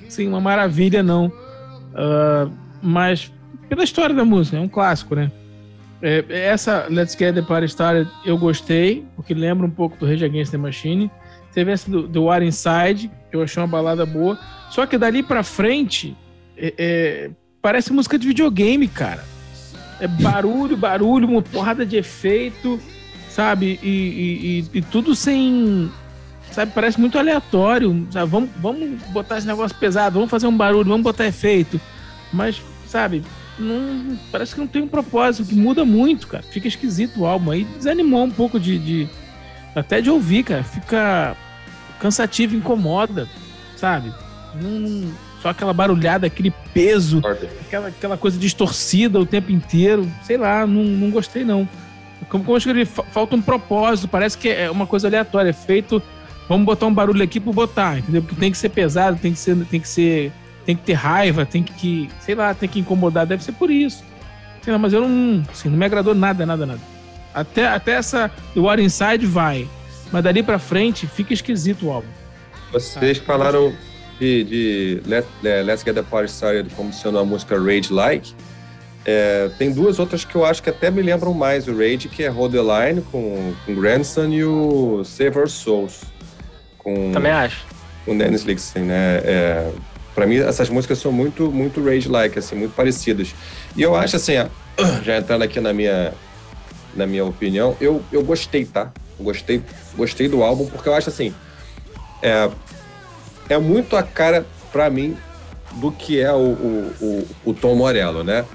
assim, 0.08 0.28
uma 0.28 0.40
maravilha, 0.40 1.02
não. 1.02 1.28
Uh, 1.28 2.52
mas 2.82 3.32
pela 3.70 3.84
história 3.84 4.16
da 4.16 4.26
música, 4.26 4.58
é 4.58 4.60
um 4.60 4.68
clássico, 4.68 5.16
né? 5.16 5.32
É, 6.02 6.26
essa 6.30 6.88
Let's 6.90 7.16
Get 7.18 7.36
the 7.36 7.42
Party 7.42 7.68
Started 7.68 8.10
eu 8.26 8.38
gostei, 8.38 9.06
porque 9.16 9.34
lembra 9.34 9.68
um 9.68 9.70
pouco 9.70 9.98
do 9.98 10.06
Rage 10.06 10.26
Against 10.26 10.52
the 10.52 10.58
Machine. 10.58 11.12
Teve 11.54 11.72
essa 11.72 11.90
do, 11.90 12.08
do 12.08 12.24
War 12.24 12.42
Inside, 12.42 13.12
que 13.30 13.36
eu 13.36 13.44
achei 13.44 13.62
uma 13.62 13.68
balada 13.68 14.06
boa. 14.06 14.38
Só 14.70 14.86
que 14.86 14.98
dali 14.98 15.22
pra 15.22 15.44
frente, 15.44 16.16
é, 16.58 16.74
é, 16.78 17.32
parece 17.62 17.94
música 17.94 18.18
de 18.18 18.28
videogame, 18.28 18.88
cara. 18.88 19.24
É 20.00 20.08
barulho, 20.08 20.76
barulho, 20.76 21.28
uma 21.28 21.42
porrada 21.42 21.86
de 21.86 21.98
efeito, 21.98 22.80
sabe? 23.30 23.80
E, 23.84 23.88
e, 23.88 24.70
e, 24.74 24.80
e 24.80 24.82
tudo 24.82 25.16
sem. 25.16 25.92
Sabe, 26.52 26.72
parece 26.74 27.00
muito 27.00 27.20
aleatório. 27.20 28.08
Sabe? 28.10 28.30
Vamos, 28.30 28.50
vamos 28.58 29.02
botar 29.10 29.38
esse 29.38 29.48
negócio 29.48 29.78
pesado, 29.78 30.16
vamos 30.16 30.30
fazer 30.32 30.48
um 30.48 30.58
barulho, 30.58 30.90
vamos 30.90 31.04
botar 31.04 31.28
efeito. 31.28 31.80
Mas, 32.34 32.62
sabe, 32.92 33.24
não, 33.58 34.18
parece 34.32 34.54
que 34.54 34.60
não 34.60 34.68
tem 34.68 34.82
um 34.82 34.88
propósito, 34.88 35.48
que 35.48 35.56
muda 35.56 35.86
muito, 35.86 36.28
cara. 36.28 36.44
Fica 36.44 36.68
esquisito 36.68 37.22
o 37.22 37.26
álbum 37.26 37.52
aí. 37.52 37.64
Desanimou 37.64 38.24
um 38.26 38.32
pouco 38.32 38.60
de, 38.60 38.78
de 38.78 39.10
até 39.76 40.02
de 40.02 40.10
ouvir, 40.10 40.44
cara. 40.44 40.64
Fica 40.64 41.36
cansativo, 42.00 42.56
incomoda, 42.56 43.28
sabe? 43.78 44.14
Não, 44.62 45.12
só 45.42 45.50
aquela 45.50 45.74
barulhada, 45.74 46.28
aquele 46.28 46.52
peso, 46.74 47.22
aquela, 47.66 47.88
aquela 47.88 48.18
coisa 48.18 48.38
distorcida 48.38 49.20
o 49.20 49.26
tempo 49.26 49.52
inteiro. 49.52 50.12
Sei 50.24 50.38
lá, 50.38 50.68
não, 50.68 50.84
não 50.84 51.10
gostei 51.10 51.46
não. 51.46 51.68
Como, 52.30 52.44
como 52.44 52.56
eu 52.56 52.58
escrevi, 52.58 52.86
falta 52.86 53.36
um 53.36 53.42
propósito, 53.42 54.08
parece 54.08 54.38
que 54.38 54.50
é 54.50 54.70
uma 54.70 54.86
coisa 54.86 55.08
aleatória, 55.08 55.50
é 55.50 55.54
feito. 55.54 56.02
Vamos 56.50 56.66
botar 56.66 56.86
um 56.88 56.94
barulho 56.94 57.24
aqui 57.24 57.40
para 57.40 57.54
botar, 57.54 58.00
entendeu? 58.00 58.22
Porque 58.22 58.36
tem 58.36 58.52
que 58.52 58.58
ser 58.58 58.70
pesado, 58.70 59.18
tem 59.18 59.32
que 59.32 59.40
ser, 59.40 59.56
tem 59.68 59.80
que 59.80 59.88
ser 59.88 60.34
tem 60.72 60.76
que 60.76 60.84
ter 60.84 60.94
raiva, 60.94 61.46
tem 61.46 61.64
que, 61.64 62.10
sei 62.20 62.36
lá, 62.36 62.54
tem 62.54 62.70
que 62.70 62.80
incomodar, 62.80 63.26
deve 63.26 63.44
ser 63.44 63.52
por 63.52 63.70
isso. 63.70 64.04
Sei 64.62 64.72
lá, 64.72 64.80
mas 64.80 64.94
eu 64.94 65.02
não, 65.02 65.44
assim, 65.52 65.70
não 65.70 65.78
me 65.78 65.86
agradou 65.86 66.16
nada, 66.16 66.46
nada, 66.46 66.66
nada. 66.66 66.80
Até, 67.34 67.68
até 67.68 67.94
essa 67.94 68.32
do 68.54 68.64
War 68.64 68.80
Inside 68.80 69.26
vai, 69.26 69.68
mas 70.12 70.24
dali 70.24 70.44
pra 70.44 70.60
frente 70.60 71.08
fica 71.08 71.34
esquisito 71.34 71.88
o 71.88 71.92
álbum. 71.92 72.08
Vocês 72.72 73.20
ah, 73.20 73.26
falaram 73.26 73.74
de, 74.20 74.44
de 74.44 75.02
Let, 75.06 75.26
é, 75.44 75.62
Let's 75.62 75.84
Get 75.84 75.96
the 75.96 76.04
Party 76.04 76.32
Started 76.32 76.74
como 76.76 76.94
sendo 76.94 77.20
a 77.20 77.26
música 77.26 77.58
Rage 77.60 77.92
Like. 77.92 78.34
É, 79.04 79.50
tem 79.58 79.74
duas 79.74 79.98
outras 79.98 80.24
que 80.24 80.36
eu 80.36 80.46
acho 80.46 80.62
que 80.62 80.70
até 80.70 80.92
me 80.92 81.02
lembram 81.02 81.34
mais 81.34 81.68
o 81.68 81.76
Rage, 81.76 82.08
que 82.08 82.24
é 82.24 82.30
Hold 82.30 82.54
the 82.54 82.62
Line 82.62 83.02
com, 83.12 83.54
com 83.66 83.76
Grandson 83.76 84.28
e 84.28 84.44
o 84.44 85.04
Save 85.04 85.40
Our 85.40 85.50
Souls. 85.50 86.02
Com, 86.78 87.12
Também 87.12 87.32
acho. 87.32 87.66
Com 88.06 88.16
Dennis 88.16 88.44
Lixen, 88.44 88.84
né? 88.84 89.22
É, 89.24 89.72
para 90.14 90.26
mim, 90.26 90.38
essas 90.38 90.70
músicas 90.70 91.00
são 91.00 91.12
muito, 91.12 91.52
muito 91.52 91.84
rage-like, 91.84 92.38
assim, 92.38 92.56
muito 92.56 92.74
parecidas. 92.74 93.34
E 93.76 93.82
eu 93.82 93.96
acho, 93.96 94.16
assim, 94.16 94.34
já 95.04 95.18
entrando 95.18 95.44
aqui 95.44 95.60
na 95.60 95.74
minha, 95.74 96.14
na 96.96 97.08
minha 97.08 97.26
opinião, 97.26 97.76
eu, 97.80 98.04
eu 98.12 98.24
gostei, 98.24 98.66
tá? 98.66 98.92
Gostei, 99.20 99.62
gostei 99.96 100.28
do 100.28 100.44
álbum, 100.44 100.66
porque 100.68 100.90
eu 100.90 100.94
acho, 100.94 101.10
assim, 101.10 101.34
é, 102.22 102.50
é 103.50 103.58
muito 103.58 103.96
a 103.96 104.04
cara, 104.04 104.46
para 104.72 104.90
mim, 104.90 105.16
do 105.74 105.92
que 105.92 106.20
é 106.20 106.32
o, 106.34 106.38
o, 106.38 106.94
o, 107.02 107.28
o 107.52 107.54
Tom 107.54 107.76
Morello, 107.76 108.24
né? 108.24 108.46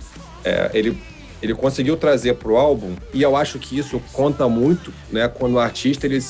É, 0.45 0.71
ele, 0.75 1.01
ele 1.40 1.55
conseguiu 1.55 1.97
trazer 1.97 2.35
pro 2.35 2.57
álbum, 2.57 2.95
e 3.14 3.23
eu 3.23 3.35
acho 3.35 3.59
que 3.59 3.79
isso 3.79 4.01
conta 4.12 4.47
muito, 4.47 4.92
né? 5.11 5.27
Quando 5.27 5.55
o 5.55 5.59
artista, 5.59 6.07
ele, 6.07 6.23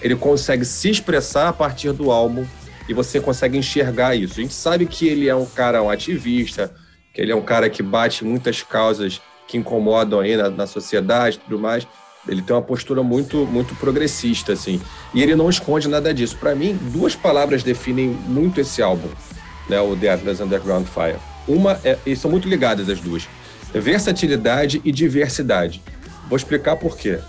ele 0.00 0.14
consegue 0.14 0.64
se 0.64 0.90
expressar 0.90 1.48
a 1.48 1.52
partir 1.52 1.92
do 1.92 2.12
álbum 2.12 2.46
e 2.88 2.94
você 2.94 3.20
consegue 3.20 3.58
enxergar 3.58 4.14
isso. 4.14 4.34
A 4.38 4.42
gente 4.42 4.54
sabe 4.54 4.86
que 4.86 5.06
ele 5.06 5.28
é 5.28 5.34
um 5.34 5.46
cara, 5.46 5.82
um 5.82 5.90
ativista, 5.90 6.74
que 7.12 7.20
ele 7.20 7.32
é 7.32 7.36
um 7.36 7.42
cara 7.42 7.68
que 7.68 7.82
bate 7.82 8.24
muitas 8.24 8.62
causas 8.62 9.20
que 9.48 9.56
incomodam 9.56 10.20
aí 10.20 10.36
na, 10.36 10.50
na 10.50 10.66
sociedade 10.66 11.36
e 11.36 11.40
tudo 11.40 11.58
mais. 11.58 11.86
Ele 12.28 12.42
tem 12.42 12.54
uma 12.54 12.62
postura 12.62 13.02
muito, 13.02 13.46
muito 13.46 13.74
progressista, 13.76 14.52
assim. 14.52 14.80
E 15.14 15.22
ele 15.22 15.36
não 15.36 15.48
esconde 15.48 15.88
nada 15.88 16.12
disso. 16.12 16.36
Para 16.36 16.54
mim, 16.54 16.76
duas 16.92 17.14
palavras 17.14 17.62
definem 17.62 18.08
muito 18.08 18.60
esse 18.60 18.82
álbum, 18.82 19.08
né? 19.68 19.80
O 19.80 19.96
The 19.96 20.10
Atlas 20.10 20.40
Underground 20.40 20.86
Fire. 20.86 21.18
Uma, 21.46 21.78
é, 21.84 21.96
e 22.04 22.16
são 22.16 22.30
muito 22.30 22.48
ligadas 22.48 22.88
as 22.88 23.00
duas. 23.00 23.28
Versatilidade 23.72 24.80
e 24.84 24.90
diversidade. 24.90 25.80
Vou 26.28 26.36
explicar 26.36 26.76
por 26.76 26.96
quê. 26.96 27.20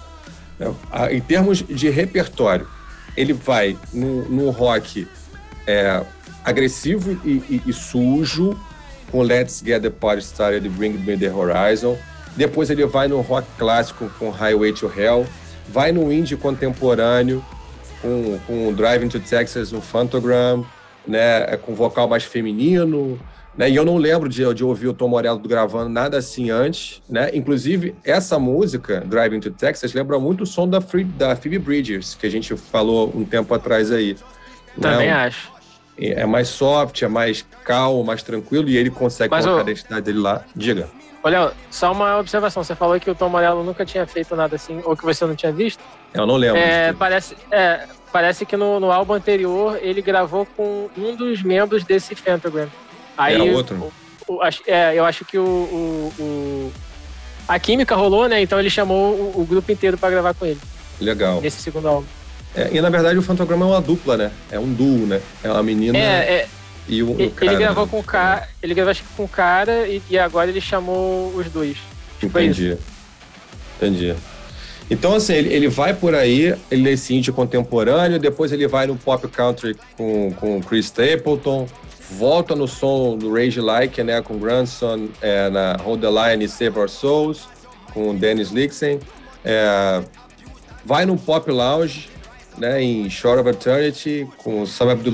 Né? 0.57 0.73
Em 1.11 1.21
termos 1.21 1.59
de 1.59 1.89
repertório, 1.89 2.67
ele 3.15 3.33
vai 3.33 3.77
no, 3.93 4.27
no 4.29 4.49
rock 4.49 5.07
é, 5.67 6.01
agressivo 6.43 7.19
e, 7.25 7.43
e, 7.49 7.61
e, 7.67 7.73
sujo, 7.73 8.57
com 9.11 9.21
Let's 9.21 9.61
Get 9.63 9.81
the 9.81 9.89
Party 9.89 10.23
Started 10.23 10.65
e 10.65 10.69
Bring 10.69 10.93
Me 10.93 11.17
the 11.17 11.29
Horizon. 11.29 11.97
Depois 12.37 12.69
ele 12.69 12.85
vai 12.85 13.07
no 13.07 13.19
rock 13.19 13.47
clássico 13.57 14.09
com 14.17 14.29
Highway 14.29 14.71
to 14.71 14.91
Hell. 14.95 15.27
Vai 15.67 15.91
no 15.91 16.11
indie 16.11 16.37
contemporâneo 16.37 17.43
com, 18.01 18.39
com 18.47 18.73
Driving 18.73 19.09
to 19.09 19.19
Texas, 19.19 19.73
o 19.73 19.81
Phantogram, 19.81 20.65
né, 21.05 21.57
com 21.57 21.75
vocal 21.75 22.07
mais 22.07 22.23
feminino. 22.23 23.19
Né? 23.57 23.69
E 23.71 23.75
eu 23.75 23.83
não 23.83 23.97
lembro 23.97 24.29
de, 24.29 24.53
de 24.53 24.63
ouvir 24.63 24.87
o 24.87 24.93
Tom 24.93 25.09
Morello 25.09 25.39
gravando 25.39 25.89
nada 25.89 26.17
assim 26.17 26.49
antes. 26.49 27.01
Né? 27.09 27.31
Inclusive, 27.33 27.95
essa 28.05 28.39
música, 28.39 29.01
Driving 29.01 29.41
to 29.41 29.51
Texas, 29.51 29.93
lembra 29.93 30.17
muito 30.19 30.43
o 30.43 30.45
som 30.45 30.69
da, 30.69 30.79
Free, 30.79 31.03
da 31.03 31.35
Phoebe 31.35 31.57
Bridgers, 31.57 32.15
que 32.15 32.27
a 32.27 32.31
gente 32.31 32.55
falou 32.55 33.11
um 33.13 33.25
tempo 33.25 33.53
atrás 33.53 33.91
aí. 33.91 34.15
Também 34.79 35.07
né? 35.07 35.13
acho 35.13 35.56
é 35.97 36.25
mais 36.25 36.47
soft, 36.47 37.01
é 37.01 37.07
mais 37.07 37.45
calmo, 37.63 38.03
mais 38.03 38.21
tranquilo, 38.21 38.69
e 38.69 38.77
ele 38.77 38.89
consegue 38.89 39.31
Mas 39.31 39.45
colocar 39.45 39.61
a 39.61 39.71
identidade 39.71 40.01
dele 40.01 40.19
lá. 40.19 40.43
Diga. 40.55 40.89
Olha, 41.23 41.51
só 41.69 41.91
uma 41.91 42.19
observação. 42.19 42.63
Você 42.63 42.75
falou 42.75 42.99
que 42.99 43.09
o 43.09 43.15
Tom 43.15 43.29
Morello 43.29 43.63
nunca 43.63 43.85
tinha 43.85 44.05
feito 44.05 44.35
nada 44.35 44.55
assim, 44.55 44.81
ou 44.85 44.95
que 44.95 45.03
você 45.03 45.25
não 45.25 45.35
tinha 45.35 45.51
visto. 45.51 45.83
Eu 46.13 46.25
não 46.25 46.35
lembro. 46.37 46.57
É, 46.57 46.93
parece, 46.93 47.35
é, 47.51 47.85
parece 48.11 48.45
que 48.45 48.55
no, 48.55 48.79
no, 48.79 48.91
álbum 48.91 49.13
anterior 49.13 49.77
ele 49.81 50.01
gravou 50.01 50.45
com 50.45 50.89
um 50.97 51.15
dos 51.15 51.41
membros 51.43 51.83
desse 51.83 52.15
Phantogram. 52.15 52.69
Aí, 53.17 53.35
Era 53.35 53.43
outro. 53.43 53.91
O, 54.27 54.35
o, 54.35 54.39
é, 54.67 54.95
eu 54.95 55.03
acho 55.03 55.25
que 55.25 55.37
o, 55.37 55.43
o, 56.19 56.71
a 57.47 57.59
química 57.59 57.95
rolou, 57.95 58.27
né? 58.27 58.41
Então 58.41 58.59
ele 58.59 58.69
chamou 58.69 59.33
o, 59.35 59.45
grupo 59.45 59.71
inteiro 59.71 59.97
para 59.97 60.11
gravar 60.11 60.33
com 60.33 60.45
ele. 60.45 60.59
Legal. 61.01 61.41
Nesse 61.41 61.61
segundo 61.61 61.87
álbum. 61.87 62.07
É, 62.55 62.69
e 62.73 62.81
na 62.81 62.89
verdade 62.89 63.17
o 63.17 63.21
Fantograma 63.21 63.65
é 63.65 63.69
uma 63.69 63.81
dupla, 63.81 64.17
né? 64.17 64.31
É 64.51 64.59
um 64.59 64.71
duo, 64.71 65.05
né? 65.05 65.21
É 65.43 65.51
uma 65.51 65.63
menina 65.63 65.97
é, 65.97 66.01
é, 66.01 66.47
e 66.87 67.03
o, 67.03 67.11
o 67.11 67.31
cara. 67.31 67.51
Ele 67.51 67.59
gravou 67.59 67.85
né? 67.85 67.91
com 67.91 67.99
o 67.99 68.03
cara, 68.03 68.47
ele 68.63 68.73
gravou 68.73 68.91
acho 68.91 69.03
que 69.03 69.09
com 69.15 69.23
o 69.23 69.27
cara 69.27 69.87
e, 69.87 70.01
e 70.09 70.17
agora 70.17 70.49
ele 70.49 70.61
chamou 70.61 71.33
os 71.35 71.47
dois. 71.49 71.77
Tipo 72.19 72.39
Entendi. 72.39 72.77
Entendi. 73.77 74.15
Então, 74.89 75.15
assim, 75.15 75.33
ele, 75.33 75.53
ele 75.53 75.67
vai 75.67 75.93
por 75.93 76.15
aí, 76.15 76.55
ele 76.71 76.89
é 76.89 76.93
esse 76.93 77.13
indie 77.13 77.31
contemporâneo, 77.31 78.17
depois 78.17 78.51
ele 78.51 78.67
vai 78.67 78.87
no 78.87 78.95
pop 78.95 79.27
country 79.27 79.75
com, 79.97 80.31
com 80.31 80.61
Chris 80.61 80.85
Stapleton, 80.85 81.67
volta 82.11 82.55
no 82.55 82.67
som 82.67 83.17
do 83.17 83.33
Rage 83.33 83.59
Like, 83.59 84.01
né, 84.01 84.21
com 84.21 84.37
Grandson, 84.37 85.09
é, 85.21 85.49
na 85.49 85.75
Hold 85.83 86.01
the 86.01 86.07
Line 86.07 86.45
e 86.45 86.47
Save 86.47 86.79
Our 86.79 86.89
Souls, 86.89 87.49
com 87.93 88.15
Dennis 88.15 88.51
Lixen, 88.51 88.99
é, 89.43 90.01
vai 90.85 91.05
no 91.05 91.17
pop 91.17 91.51
lounge, 91.51 92.09
né, 92.57 92.81
em 92.81 93.09
Shore 93.09 93.39
of 93.39 93.49
Eternity, 93.49 94.27
com 94.37 94.65
Sam 94.65 94.91
Abdul, 94.91 95.13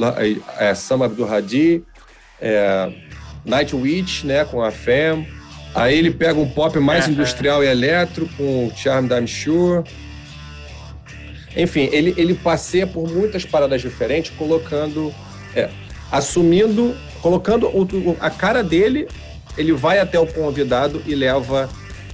é, 0.57 0.73
Sam 0.73 1.05
Abdul 1.05 1.31
Hadi, 1.31 1.83
é, 2.41 2.91
Nightwish, 3.45 4.25
né, 4.25 4.45
com 4.45 4.61
a 4.61 4.71
Fam. 4.71 5.25
Aí 5.75 5.97
ele 5.97 6.11
pega 6.11 6.39
um 6.39 6.49
pop 6.49 6.77
mais 6.79 7.07
industrial 7.07 7.63
e 7.63 7.67
eletro, 7.67 8.29
com 8.37 8.71
Charmed 8.75 9.13
I'm 9.13 9.27
Sure. 9.27 9.83
Enfim, 11.55 11.89
ele, 11.91 12.13
ele 12.17 12.33
passeia 12.33 12.85
por 12.87 13.09
muitas 13.09 13.45
paradas 13.45 13.81
diferentes, 13.81 14.31
colocando, 14.37 15.13
é, 15.55 15.69
assumindo, 16.11 16.95
colocando 17.21 17.67
o, 17.67 18.17
a 18.19 18.29
cara 18.29 18.63
dele, 18.63 19.07
ele 19.57 19.71
vai 19.71 19.99
até 19.99 20.19
o 20.19 20.25
convidado 20.25 21.01
e 21.05 21.13
leva 21.15 21.69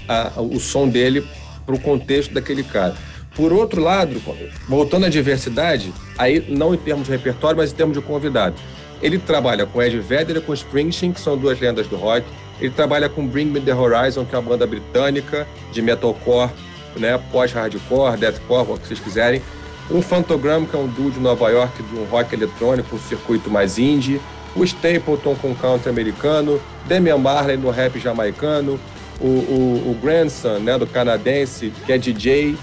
a, 0.07 0.41
o 0.41 0.59
som 0.59 0.87
dele 0.87 1.25
para 1.65 1.75
o 1.75 1.79
contexto 1.79 2.33
daquele 2.33 2.63
cara. 2.63 2.95
Por 3.39 3.54
outro 3.54 3.82
lado, 3.82 4.21
voltando 4.67 5.06
à 5.06 5.10
diversidade, 5.10 5.93
aí 6.17 6.43
não 6.49 6.73
em 6.73 6.78
termos 6.78 7.06
de 7.06 7.12
repertório, 7.12 7.56
mas 7.56 7.71
em 7.71 7.73
termos 7.73 7.97
de 7.97 8.04
convidado. 8.04 8.56
Ele 9.02 9.17
trabalha 9.17 9.65
com 9.65 9.82
Ed 9.82 9.97
Vedder 9.97 10.36
e 10.36 10.41
com 10.41 10.54
Springsteen, 10.54 11.13
que 11.13 11.21
são 11.21 11.38
duas 11.38 11.58
lendas 11.58 11.88
do 11.88 11.95
rock. 11.95 12.28
Ele 12.60 12.69
trabalha 12.69 13.08
com 13.08 13.25
Bring 13.25 13.45
Me 13.45 13.62
The 13.62 13.73
Horizon, 13.73 14.25
que 14.25 14.36
é 14.36 14.38
uma 14.38 14.49
banda 14.49 14.67
britânica 14.67 15.47
de 15.71 15.82
metalcore, 15.82 16.49
né, 16.97 17.17
pós-hardcore, 17.32 18.17
deathcore, 18.17 18.71
o 18.73 18.78
que 18.78 18.88
vocês 18.89 18.99
quiserem. 18.99 19.41
O 19.89 20.02
Phantogram, 20.02 20.65
que 20.65 20.75
é 20.75 20.80
um 20.80 20.88
duo 20.88 21.10
de 21.10 21.21
Nova 21.21 21.49
York, 21.49 21.82
de 21.82 21.95
um 21.95 22.04
rock 22.04 22.36
eletrônico, 22.36 22.93
um 22.93 22.99
circuito 22.99 23.49
mais 23.49 23.80
indie. 23.80 24.19
O 24.54 24.65
Stapleton 24.65 25.36
com 25.36 25.56
country 25.56 25.89
americano. 25.89 26.60
Damian 26.89 27.17
Marley 27.17 27.56
no 27.56 27.69
rap 27.69 27.97
jamaicano. 27.97 28.78
O, 29.21 29.28
o, 29.28 29.91
o 29.91 29.99
Grandson, 30.02 30.60
né, 30.60 30.78
do 30.78 30.86
canadense, 30.86 31.71
que 31.86 31.93
é 31.93 31.97
DJ. 31.97 32.58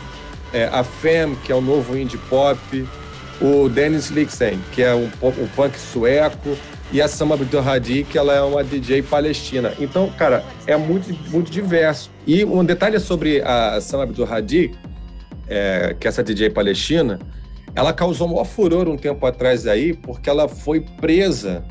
É, 0.57 0.71
a 0.73 0.83
Fem, 0.83 1.35
que 1.45 1.53
é 1.53 1.55
o 1.55 1.61
novo 1.61 1.95
indie 1.95 2.16
pop. 2.16 2.59
O 3.42 3.69
Dennis 3.69 4.09
Lixen, 4.09 4.59
que 4.73 4.83
é 4.83 4.95
um, 4.95 5.05
um 5.23 5.47
punk 5.55 5.79
sueco 5.79 6.57
e 6.90 7.03
a 7.03 7.07
Sama 7.07 7.35
Abdul 7.35 7.61
Hadi, 7.61 8.05
que 8.05 8.16
ela 8.16 8.33
é 8.33 8.40
uma 8.40 8.64
DJ 8.64 9.03
palestina. 9.03 9.75
Então, 9.79 10.09
cara, 10.16 10.42
é 10.66 10.75
muito, 10.75 11.12
muito 11.31 11.51
diverso. 11.51 12.11
E 12.27 12.42
um 12.42 12.64
detalhe 12.64 12.99
sobre 12.99 13.42
a 13.42 13.83
Sama 13.83 14.05
Abdul 14.05 14.25
Hadi, 14.25 14.75
é, 15.47 15.95
que 16.01 16.07
é 16.07 16.09
essa 16.09 16.23
DJ 16.23 16.49
palestina, 16.49 17.19
ela 17.75 17.92
causou 17.92 18.27
maior 18.27 18.47
furor 18.47 18.88
um 18.88 18.97
tempo 18.97 19.27
atrás 19.27 19.66
aí, 19.66 19.92
porque 19.92 20.31
ela 20.31 20.49
foi 20.49 20.81
presa 20.81 21.62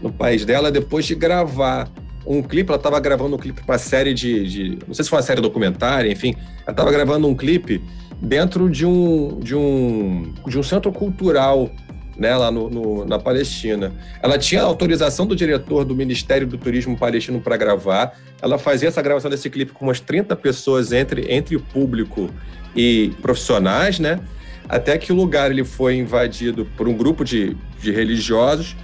no 0.00 0.10
país 0.10 0.46
dela 0.46 0.72
depois 0.72 1.04
de 1.04 1.14
gravar 1.14 1.90
um 2.26 2.42
clipe. 2.42 2.70
Ela 2.70 2.76
estava 2.76 2.98
gravando 3.00 3.36
um 3.36 3.38
clipe 3.38 3.62
para 3.62 3.78
série 3.78 4.14
de, 4.14 4.48
de, 4.48 4.78
Não 4.86 4.94
sei 4.94 5.04
se 5.04 5.10
foi 5.10 5.18
uma 5.18 5.22
série 5.22 5.40
documentária, 5.40 6.10
enfim. 6.10 6.34
Ela 6.62 6.70
estava 6.70 6.90
gravando 6.90 7.26
um 7.28 7.34
clipe 7.34 7.82
dentro 8.20 8.70
de 8.70 8.86
um, 8.86 9.38
de 9.40 9.54
um, 9.54 10.32
de 10.46 10.58
um 10.58 10.62
centro 10.62 10.92
cultural 10.92 11.70
né, 12.16 12.34
lá 12.36 12.50
no, 12.50 12.70
no, 12.70 13.04
na 13.04 13.18
Palestina. 13.18 13.92
Ela 14.22 14.38
tinha 14.38 14.62
autorização 14.62 15.26
do 15.26 15.34
diretor 15.34 15.84
do 15.84 15.94
Ministério 15.94 16.46
do 16.46 16.56
Turismo 16.56 16.96
palestino 16.96 17.40
para 17.40 17.56
gravar. 17.56 18.16
Ela 18.40 18.58
fazia 18.58 18.88
essa 18.88 19.02
gravação 19.02 19.30
desse 19.30 19.50
clipe 19.50 19.72
com 19.72 19.86
umas 19.86 20.00
30 20.00 20.34
pessoas 20.36 20.92
entre, 20.92 21.32
entre 21.32 21.56
o 21.56 21.60
público 21.60 22.30
e 22.74 23.12
profissionais, 23.20 23.98
né? 23.98 24.20
Até 24.68 24.96
que 24.96 25.12
o 25.12 25.16
lugar 25.16 25.50
ele 25.50 25.64
foi 25.64 25.96
invadido 25.96 26.64
por 26.76 26.88
um 26.88 26.96
grupo 26.96 27.24
de, 27.24 27.56
de 27.80 27.92
religiosos 27.92 28.74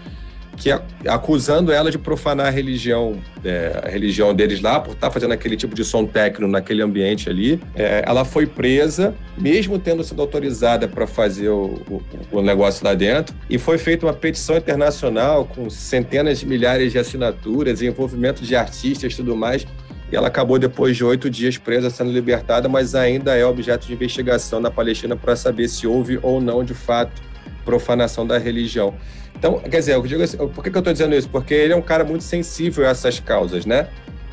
que 0.60 0.70
acusando 1.08 1.72
ela 1.72 1.90
de 1.90 1.96
profanar 1.96 2.48
a 2.48 2.50
religião, 2.50 3.18
é, 3.42 3.80
a 3.82 3.88
religião 3.88 4.34
deles 4.34 4.60
lá, 4.60 4.78
por 4.78 4.92
estar 4.92 5.06
tá 5.06 5.10
fazendo 5.10 5.32
aquele 5.32 5.56
tipo 5.56 5.74
de 5.74 5.82
som 5.82 6.04
técnico 6.04 6.52
naquele 6.52 6.82
ambiente 6.82 7.30
ali. 7.30 7.58
É, 7.74 8.04
ela 8.06 8.26
foi 8.26 8.46
presa, 8.46 9.14
mesmo 9.38 9.78
tendo 9.78 10.04
sido 10.04 10.20
autorizada 10.20 10.86
para 10.86 11.06
fazer 11.06 11.48
o, 11.48 11.80
o, 11.88 12.02
o, 12.30 12.42
negócio 12.42 12.84
lá 12.84 12.92
dentro, 12.92 13.34
e 13.48 13.56
foi 13.56 13.78
feita 13.78 14.04
uma 14.04 14.12
petição 14.12 14.58
internacional 14.58 15.46
com 15.46 15.70
centenas 15.70 16.40
de 16.40 16.46
milhares 16.46 16.92
de 16.92 16.98
assinaturas, 16.98 17.80
envolvimento 17.80 18.44
de 18.44 18.54
artistas 18.54 19.14
e 19.14 19.16
tudo 19.16 19.34
mais. 19.34 19.66
E 20.12 20.16
ela 20.16 20.28
acabou, 20.28 20.58
depois 20.58 20.94
de 20.94 21.04
oito 21.04 21.30
dias 21.30 21.56
presa, 21.56 21.88
sendo 21.88 22.10
libertada, 22.10 22.68
mas 22.68 22.94
ainda 22.94 23.34
é 23.34 23.46
objeto 23.46 23.86
de 23.86 23.94
investigação 23.94 24.60
na 24.60 24.70
Palestina 24.70 25.16
para 25.16 25.34
saber 25.36 25.68
se 25.68 25.86
houve 25.86 26.18
ou 26.22 26.38
não, 26.38 26.62
de 26.62 26.74
fato, 26.74 27.22
profanação 27.64 28.26
da 28.26 28.36
religião. 28.36 28.94
Então, 29.40 29.58
quer 29.58 29.78
dizer, 29.78 29.94
eu 29.94 30.02
digo 30.02 30.22
assim, 30.22 30.36
por 30.36 30.62
que, 30.62 30.70
que 30.70 30.76
eu 30.76 30.80
estou 30.80 30.92
dizendo 30.92 31.14
isso? 31.14 31.26
Porque 31.30 31.54
ele 31.54 31.72
é 31.72 31.76
um 31.76 31.80
cara 31.80 32.04
muito 32.04 32.22
sensível 32.22 32.86
a 32.86 32.90
essas 32.90 33.18
causas, 33.18 33.64
né? 33.64 33.88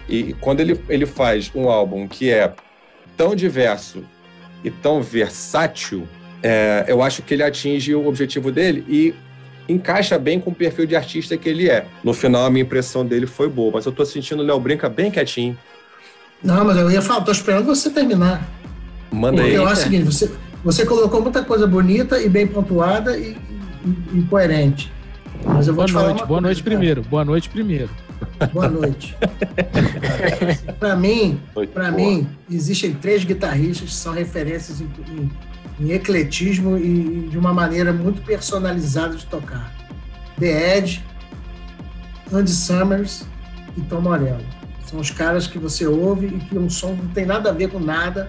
E 0.10 0.34
quando 0.42 0.60
ele, 0.60 0.78
ele 0.90 1.06
faz 1.06 1.50
um 1.56 1.70
álbum 1.70 2.06
que 2.06 2.30
é 2.30 2.54
tão 3.16 3.34
diverso 3.34 4.04
e 4.66 4.70
tão 4.70 5.02
versátil, 5.02 6.06
é, 6.44 6.84
eu 6.90 7.02
acho 7.02 7.22
que 7.22 7.34
ele 7.34 7.42
atinge 7.42 7.96
o 7.96 8.06
objetivo 8.06 8.52
dele 8.52 8.84
e 8.90 9.16
encaixa 9.70 10.20
bem 10.20 10.42
com 10.42 10.52
o 10.52 10.54
perfil 10.54 10.86
de 10.86 10.94
artista 10.94 11.38
que 11.38 11.48
ele 11.48 11.70
é. 11.70 11.86
No 12.04 12.14
final, 12.14 12.46
a 12.46 12.50
minha 12.50 12.64
impressão 12.64 13.06
dele 13.06 13.26
foi 13.26 13.48
boa, 13.48 13.72
mas 13.76 13.86
eu 13.86 13.92
estou 13.92 14.06
sentindo 14.06 14.44
o 14.44 14.46
Léo 14.46 14.60
Brinca 14.60 14.90
bem 14.90 15.10
quietinho. 15.10 15.58
Não, 16.44 16.66
mas 16.66 16.76
eu 16.76 16.92
ia 16.92 17.02
falar, 17.02 17.22
tô 17.22 17.32
esperando 17.32 17.66
você 17.66 17.90
terminar. 17.90 18.46
Manda 19.10 19.38
Porque 19.38 19.52
aí. 19.52 19.56
eu 19.56 19.66
acho 19.66 19.82
o 19.82 19.84
seguinte, 19.86 20.04
você, 20.04 20.30
você 20.66 20.86
colocou 20.86 21.22
muita 21.22 21.46
coisa 21.46 21.66
bonita 21.66 22.22
e 22.22 22.28
bem 22.28 22.46
pontuada 22.46 23.18
e, 23.18 23.38
e, 23.86 24.20
e 24.20 24.22
coerente. 24.24 24.97
Mas 25.46 25.68
eu 25.68 25.74
vou 25.74 25.86
boa 25.86 26.04
noite, 26.04 26.26
boa 26.26 26.42
noite 26.42 26.64
primeiro. 26.64 27.02
Boa 27.04 27.26
noite 27.26 27.50
primeiro. 27.50 27.90
Boa 28.54 28.70
noite. 28.70 29.16
para 30.80 30.96
mim, 30.96 31.40
para 31.74 31.92
mim, 31.92 32.28
existem 32.50 32.94
três 32.94 33.24
guitarristas 33.24 33.90
que 33.90 33.96
são 33.96 34.14
referências 34.14 34.82
em, 34.82 34.90
em, 35.10 35.32
em, 35.80 35.92
ecletismo 35.92 36.78
e 36.78 37.28
de 37.30 37.38
uma 37.38 37.54
maneira 37.54 37.94
muito 37.94 38.22
personalizada 38.22 39.16
de 39.16 39.26
tocar. 39.26 39.74
The 40.40 40.78
Edge, 40.78 41.04
Andy 42.32 42.52
Summers 42.52 43.26
e 43.76 43.82
Tom 43.82 44.02
Morello. 44.02 44.46
São 44.86 45.00
os 45.00 45.12
caras 45.12 45.48
que 45.48 45.60
você 45.60 45.86
ouve 45.86 46.28
e 46.28 46.40
que 46.40 46.58
um 46.58 46.70
som 46.70 46.94
não 46.94 47.08
tem 47.10 47.26
nada 47.26 47.50
a 47.50 47.54
ver 47.54 47.70
com 47.70 47.80
nada. 47.80 48.28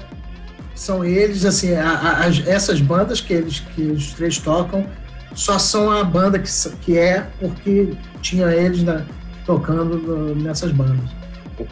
São 0.75 1.05
eles, 1.05 1.45
assim, 1.45 1.75
a, 1.75 1.91
a, 1.91 2.25
as, 2.27 2.47
essas 2.47 2.81
bandas 2.81 3.21
que 3.21 3.33
eles 3.33 3.61
que 3.61 3.83
os 3.83 4.13
três 4.13 4.39
tocam 4.39 4.87
só 5.35 5.59
são 5.59 5.91
a 5.91 6.03
banda 6.03 6.39
que, 6.39 6.51
que 6.81 6.99
é 6.99 7.21
porque 7.39 7.97
tinha 8.21 8.47
eles 8.49 8.83
na, 8.83 9.05
tocando 9.45 9.99
no, 9.99 10.35
nessas 10.35 10.73
bandas. 10.73 11.11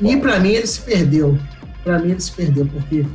E 0.00 0.16
para 0.16 0.38
mim 0.40 0.50
ele 0.50 0.66
se 0.66 0.80
perdeu. 0.80 1.38
Para 1.84 1.98
mim 1.98 2.10
ele 2.10 2.20
se 2.20 2.32
perdeu, 2.32 2.66
porque 2.66 3.06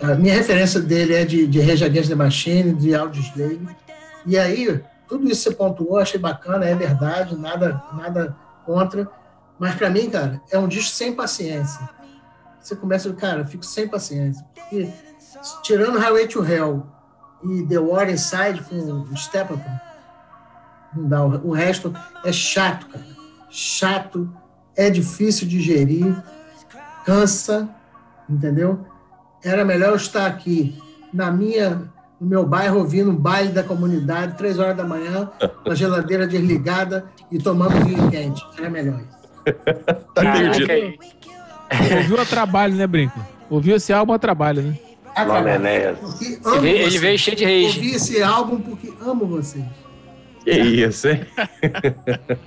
a 0.00 0.14
minha 0.14 0.34
referência 0.34 0.80
dele 0.80 1.14
é 1.14 1.24
de, 1.24 1.46
de 1.46 1.60
Rage 1.60 1.84
Against 1.84 2.08
the 2.08 2.14
Machine, 2.14 2.74
de 2.74 2.94
Audioslave. 2.94 3.60
E 4.26 4.38
aí, 4.38 4.82
tudo 5.08 5.28
isso 5.28 5.42
você 5.42 5.52
pontuou, 5.52 5.98
achei 5.98 6.18
bacana, 6.18 6.64
é 6.64 6.74
verdade, 6.74 7.36
nada, 7.36 7.82
nada 7.94 8.36
contra. 8.66 9.08
Mas 9.58 9.74
para 9.74 9.88
mim, 9.88 10.10
cara, 10.10 10.40
é 10.50 10.58
um 10.58 10.68
disco 10.68 10.90
sem 10.90 11.12
paciência. 11.12 11.88
Você 12.60 12.76
começa, 12.76 13.12
cara, 13.12 13.40
eu 13.40 13.46
fico 13.46 13.64
sem 13.64 13.88
paciência. 13.88 14.44
Porque, 14.54 14.88
tirando 15.62 15.98
Highway 15.98 16.28
to 16.28 16.44
Hell 16.44 16.86
e 17.44 17.62
The 17.62 17.78
War 17.78 18.08
Inside 18.10 18.62
com 18.68 18.76
o 18.76 19.14
Stapleton. 19.14 19.80
Não 20.94 21.08
dá. 21.08 21.24
O 21.24 21.52
resto 21.52 21.92
é 22.24 22.32
chato, 22.32 22.86
cara. 22.86 23.04
Chato, 23.50 24.30
é 24.76 24.88
difícil 24.88 25.46
de 25.46 25.60
gerir, 25.60 26.16
cansa, 27.04 27.68
entendeu? 28.28 28.86
Era 29.44 29.64
melhor 29.64 29.90
eu 29.90 29.96
estar 29.96 30.26
aqui 30.26 30.78
na 31.12 31.30
minha, 31.30 31.90
no 32.20 32.26
meu 32.26 32.46
bairro 32.46 32.78
ouvindo 32.78 33.10
um 33.10 33.16
baile 33.16 33.50
da 33.50 33.62
comunidade, 33.62 34.38
três 34.38 34.58
horas 34.58 34.76
da 34.76 34.84
manhã, 34.84 35.30
com 35.62 35.70
a 35.70 35.74
geladeira 35.74 36.26
desligada 36.26 37.04
e 37.30 37.38
tomando 37.38 37.84
vinho 37.84 38.10
quente. 38.10 38.42
Era 38.58 38.70
melhor 38.70 39.00
isso. 39.00 39.22
tá 40.14 40.22
Ouviu 41.96 42.20
a 42.20 42.24
trabalho, 42.24 42.74
né, 42.74 42.86
Brinco? 42.86 43.18
Ouviu 43.50 43.76
esse 43.76 43.92
álbum 43.92 44.12
a 44.12 44.18
trabalho, 44.18 44.62
né? 44.62 44.78
Nome 45.26 45.50
Enéas. 45.50 45.98
Ele, 46.20 46.68
ele 46.68 46.98
veio 46.98 47.18
cheio 47.18 47.36
de 47.36 47.44
rage. 47.44 47.78
Ouvi 47.78 47.94
esse 47.94 48.22
álbum 48.22 48.60
porque 48.60 48.92
amo 49.00 49.26
vocês. 49.26 49.64
Que 50.44 50.50
isso, 50.50 51.08
hein? 51.08 51.20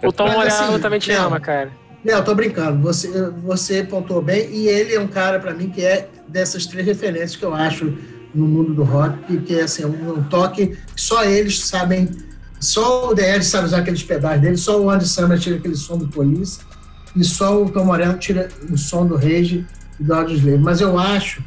o 0.04 0.12
Tom 0.12 0.26
Morello 0.26 0.48
assim, 0.48 0.80
também 0.80 1.00
te 1.00 1.12
ama, 1.12 1.40
cara. 1.40 1.72
Não, 2.04 2.24
tô 2.24 2.36
brincando. 2.36 2.82
Você, 2.82 3.10
você 3.44 3.84
pontuou 3.84 4.22
bem 4.22 4.50
e 4.52 4.68
ele 4.68 4.94
é 4.94 5.00
um 5.00 5.08
cara, 5.08 5.40
para 5.40 5.54
mim, 5.54 5.70
que 5.70 5.84
é 5.84 6.08
dessas 6.28 6.66
três 6.66 6.86
referências 6.86 7.36
que 7.36 7.44
eu 7.44 7.54
acho 7.54 7.98
no 8.34 8.46
mundo 8.46 8.74
do 8.74 8.84
rock, 8.84 9.18
que, 9.24 9.38
que 9.38 9.60
é 9.60 9.64
assim, 9.64 9.86
um, 9.86 10.20
um 10.20 10.24
toque 10.24 10.68
que 10.68 11.02
só 11.02 11.24
eles 11.24 11.60
sabem, 11.62 12.10
só 12.60 13.10
o 13.10 13.14
DR 13.16 13.42
sabe 13.42 13.68
usar 13.68 13.78
aqueles 13.78 14.04
pedais 14.04 14.42
dele, 14.42 14.58
só 14.58 14.80
o 14.80 14.90
Andy 14.90 15.08
Summer 15.08 15.40
tira 15.40 15.56
aquele 15.56 15.76
som 15.76 15.98
do 15.98 16.08
Police 16.10 16.60
e 17.16 17.24
só 17.24 17.64
o 17.64 17.70
Tom 17.70 17.86
Morello 17.86 18.18
tira 18.18 18.50
o 18.70 18.78
som 18.78 19.08
do 19.08 19.16
Rage 19.16 19.66
e 20.00 20.04
do 20.04 20.14
Audioslave. 20.14 20.58
Mas 20.58 20.82
eu 20.82 21.00
acho 21.00 21.42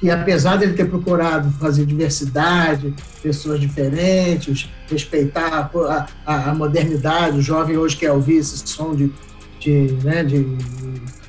que 0.00 0.10
apesar 0.10 0.56
dele 0.56 0.72
ter 0.72 0.86
procurado 0.86 1.50
fazer 1.60 1.84
diversidade, 1.84 2.94
pessoas 3.22 3.60
diferentes, 3.60 4.68
respeitar 4.90 5.70
a, 5.74 6.06
a, 6.24 6.50
a 6.50 6.54
modernidade, 6.54 7.38
o 7.38 7.42
jovem 7.42 7.76
hoje 7.76 7.96
quer 7.96 8.10
ouvir 8.10 8.38
esse 8.38 8.66
som 8.66 8.94
de, 8.94 9.12
de, 9.58 9.92
né, 10.02 10.24
de 10.24 10.56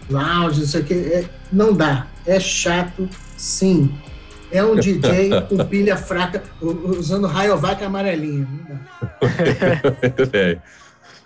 lounge, 0.10 0.63
isso 0.63 0.77
aqui, 0.77 0.93
é, 0.93 1.25
não 1.51 1.73
dá. 1.73 2.07
É 2.25 2.39
chato, 2.39 3.10
sim. 3.36 3.93
É 4.49 4.63
um 4.63 4.75
DJ 4.75 5.29
com 5.49 5.57
pilha 5.65 5.97
fraca, 5.97 6.41
usando 6.62 7.27
raiovac 7.27 7.84
amarelinho. 7.84 8.47
Muito 10.01 10.25
bem. 10.31 10.62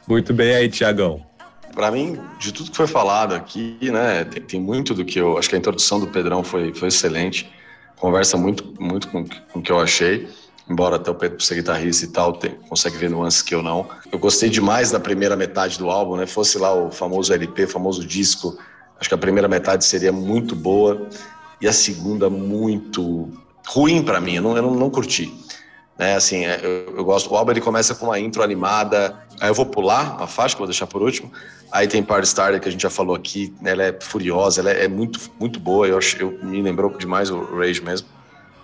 Muito 0.08 0.34
bem 0.34 0.55
aí, 0.55 0.67
Tiagão 0.69 1.35
para 1.75 1.91
mim, 1.91 2.17
de 2.39 2.53
tudo 2.53 2.71
que 2.71 2.77
foi 2.77 2.88
falado 2.88 3.35
aqui, 3.35 3.77
né, 3.81 4.23
tem, 4.23 4.41
tem, 4.41 4.61
muito 4.61 4.93
do 4.93 5.03
que 5.03 5.19
eu 5.19 5.38
acho 5.38 5.49
que 5.49 5.55
a 5.55 5.59
introdução 5.59 5.99
do 5.99 6.07
Pedrão 6.07 6.41
foi, 6.43 6.73
foi 6.73 6.88
excelente, 6.88 7.51
conversa 7.97 8.38
muito, 8.38 8.73
muito 8.79 9.09
com, 9.09 9.25
com 9.25 9.59
o 9.59 9.61
que 9.61 9.71
eu 9.71 9.79
achei. 9.79 10.27
Embora 10.67 10.95
até 10.95 11.11
o 11.11 11.15
Pedro, 11.15 11.38
por 11.38 11.43
ser 11.43 11.55
guitarrista 11.55 12.05
e 12.05 12.07
tal, 12.07 12.33
tem, 12.33 12.51
consegue 12.67 12.97
ver 12.97 13.09
nuances 13.09 13.43
que 13.43 13.53
eu 13.53 13.61
não. 13.61 13.88
Eu 14.11 14.17
gostei 14.17 14.49
demais 14.49 14.89
da 14.89 14.99
primeira 14.99 15.35
metade 15.35 15.77
do 15.77 15.91
álbum, 15.91 16.15
né? 16.15 16.25
Fosse 16.25 16.57
lá 16.57 16.73
o 16.73 16.89
famoso 16.89 17.31
LP, 17.31 17.67
famoso 17.67 18.03
disco. 18.03 18.57
Acho 18.99 19.07
que 19.07 19.13
a 19.13 19.17
primeira 19.17 19.47
metade 19.47 19.85
seria 19.85 20.11
muito 20.11 20.55
boa 20.55 21.07
e 21.61 21.67
a 21.67 21.73
segunda 21.73 22.31
muito 22.31 23.29
ruim 23.67 24.01
para 24.01 24.19
mim. 24.19 24.38
Eu 24.38 24.41
não, 24.41 24.57
eu 24.57 24.63
não, 24.63 24.73
não 24.73 24.89
curti. 24.89 25.31
Né? 25.97 26.15
Assim, 26.15 26.45
é, 26.45 26.60
eu, 26.62 26.97
eu, 26.97 27.05
gosto. 27.05 27.31
O 27.31 27.36
álbum 27.36 27.51
ele 27.51 27.62
começa 27.62 27.95
com 27.95 28.08
uma 28.08 28.19
intro 28.19 28.43
animada. 28.43 29.17
Aí 29.39 29.49
eu 29.49 29.53
vou 29.53 29.65
pular 29.65 30.17
uma 30.17 30.27
faixa 30.27 30.55
que 30.55 30.62
eu 30.62 30.65
vou 30.65 30.67
deixar 30.67 30.88
por 30.88 31.01
último. 31.01 31.31
Aí 31.71 31.88
tem 31.88 32.03
Party 32.03 32.27
Starter 32.27 32.60
que 32.60 32.67
a 32.67 32.71
gente 32.71 32.81
já 32.81 32.89
falou 32.89 33.15
aqui. 33.15 33.53
Né? 33.62 33.71
Ela 33.71 33.84
é 33.84 33.97
furiosa, 33.99 34.62
ela 34.62 34.71
é, 34.71 34.86
é 34.86 34.88
muito, 34.88 35.19
muito 35.39 35.60
boa. 35.60 35.88
Eu, 35.88 35.99
eu 36.19 36.38
me 36.43 36.62
lembrou 36.62 36.89
demais 36.97 37.29
o 37.29 37.58
Rage 37.58 37.81
mesmo. 37.81 38.08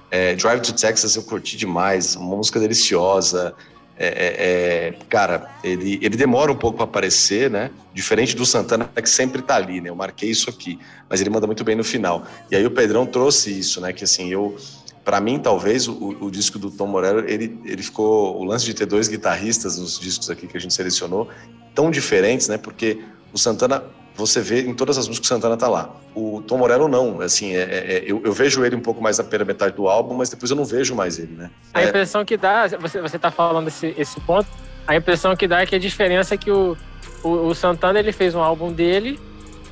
É, 0.09 0.35
Drive 0.35 0.61
to 0.61 0.73
Texas 0.73 1.15
eu 1.15 1.23
curti 1.23 1.55
demais, 1.55 2.17
uma 2.17 2.35
música 2.35 2.59
deliciosa. 2.59 3.55
É, 3.97 4.07
é, 4.07 4.87
é 4.87 4.93
cara, 5.07 5.49
ele, 5.63 5.99
ele 6.01 6.17
demora 6.17 6.51
um 6.51 6.55
pouco 6.55 6.77
para 6.77 6.85
aparecer, 6.85 7.49
né? 7.49 7.69
Diferente 7.93 8.35
do 8.35 8.45
Santana, 8.45 8.89
que 8.93 9.09
sempre 9.09 9.41
tá 9.41 9.55
ali, 9.55 9.79
né? 9.79 9.89
Eu 9.89 9.95
marquei 9.95 10.29
isso 10.29 10.49
aqui, 10.49 10.77
mas 11.09 11.21
ele 11.21 11.29
manda 11.29 11.47
muito 11.47 11.63
bem 11.63 11.75
no 11.75 11.83
final. 11.83 12.25
E 12.49 12.55
aí 12.55 12.65
o 12.65 12.71
Pedrão 12.71 13.05
trouxe 13.05 13.57
isso, 13.57 13.79
né? 13.79 13.93
Que 13.93 14.03
assim, 14.03 14.29
eu 14.29 14.57
para 15.03 15.19
mim, 15.19 15.39
talvez, 15.39 15.87
o, 15.87 16.17
o, 16.21 16.29
disco 16.29 16.59
do 16.59 16.69
Tom 16.69 16.87
Morello, 16.87 17.19
ele, 17.27 17.59
ele 17.65 17.81
ficou. 17.81 18.39
O 18.39 18.43
lance 18.43 18.65
de 18.65 18.73
ter 18.73 18.85
dois 18.85 19.07
guitarristas 19.07 19.77
nos 19.77 19.99
discos 19.99 20.29
aqui 20.29 20.47
que 20.47 20.55
a 20.55 20.59
gente 20.59 20.73
selecionou, 20.73 21.27
tão 21.73 21.89
diferentes, 21.89 22.47
né? 22.47 22.57
Porque 22.57 23.03
o 23.33 23.37
Santana, 23.37 23.83
você 24.15 24.41
vê 24.41 24.61
em 24.61 24.73
todas 24.75 24.97
as 24.97 25.07
músicas 25.07 25.27
que 25.27 25.33
o 25.33 25.35
Santana 25.35 25.57
tá 25.57 25.67
lá. 25.67 25.89
O 26.13 26.43
Tom 26.45 26.57
Morello 26.59 26.87
não. 26.87 27.19
Assim, 27.21 27.55
é, 27.55 27.61
é, 27.61 27.63
é, 27.63 28.03
eu, 28.05 28.21
eu, 28.23 28.31
vejo 28.31 28.63
ele 28.63 28.75
um 28.75 28.81
pouco 28.81 29.01
mais 29.01 29.17
na 29.17 29.23
primeira 29.23 29.45
metade 29.45 29.75
do 29.75 29.87
álbum, 29.87 30.13
mas 30.13 30.29
depois 30.29 30.51
eu 30.51 30.55
não 30.55 30.65
vejo 30.65 30.93
mais 30.93 31.17
ele, 31.17 31.33
né? 31.35 31.49
A 31.73 31.81
é. 31.81 31.87
impressão 31.87 32.23
que 32.23 32.37
dá, 32.37 32.67
você, 32.67 33.01
você 33.01 33.17
tá 33.17 33.31
falando 33.31 33.69
esse, 33.69 33.95
esse 33.97 34.19
ponto, 34.21 34.47
a 34.85 34.95
impressão 34.95 35.35
que 35.35 35.47
dá 35.47 35.61
é 35.61 35.65
que 35.65 35.75
a 35.75 35.79
diferença 35.79 36.35
é 36.35 36.37
que 36.37 36.51
o, 36.51 36.77
o, 37.23 37.29
o 37.29 37.55
Santana 37.55 37.97
ele 37.97 38.11
fez 38.11 38.35
um 38.35 38.41
álbum 38.41 38.71
dele, 38.71 39.19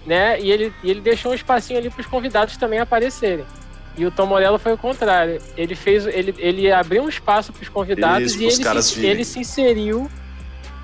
né? 0.07 0.39
E 0.41 0.51
ele, 0.51 0.73
e 0.83 0.89
ele 0.89 1.01
deixou 1.01 1.31
um 1.31 1.35
espacinho 1.35 1.77
ali 1.77 1.91
para 1.91 2.01
os 2.01 2.07
convidados 2.07 2.57
também 2.57 2.79
aparecerem. 2.79 3.45
E 3.99 4.05
o 4.05 4.11
Tom 4.11 4.27
Morello 4.27 4.57
foi 4.57 4.71
o 4.71 4.77
contrário. 4.77 5.41
Ele 5.57 5.75
fez, 5.75 6.07
ele, 6.07 6.33
ele 6.37 6.71
abriu 6.71 7.03
um 7.03 7.09
espaço 7.09 7.51
para 7.51 7.61
os 7.61 7.67
convidados 7.67 8.33
Isso, 8.33 8.41
e 8.41 8.45
ele 8.45 8.81
se, 8.81 9.05
ele 9.05 9.25
se 9.25 9.39
inseriu 9.39 10.09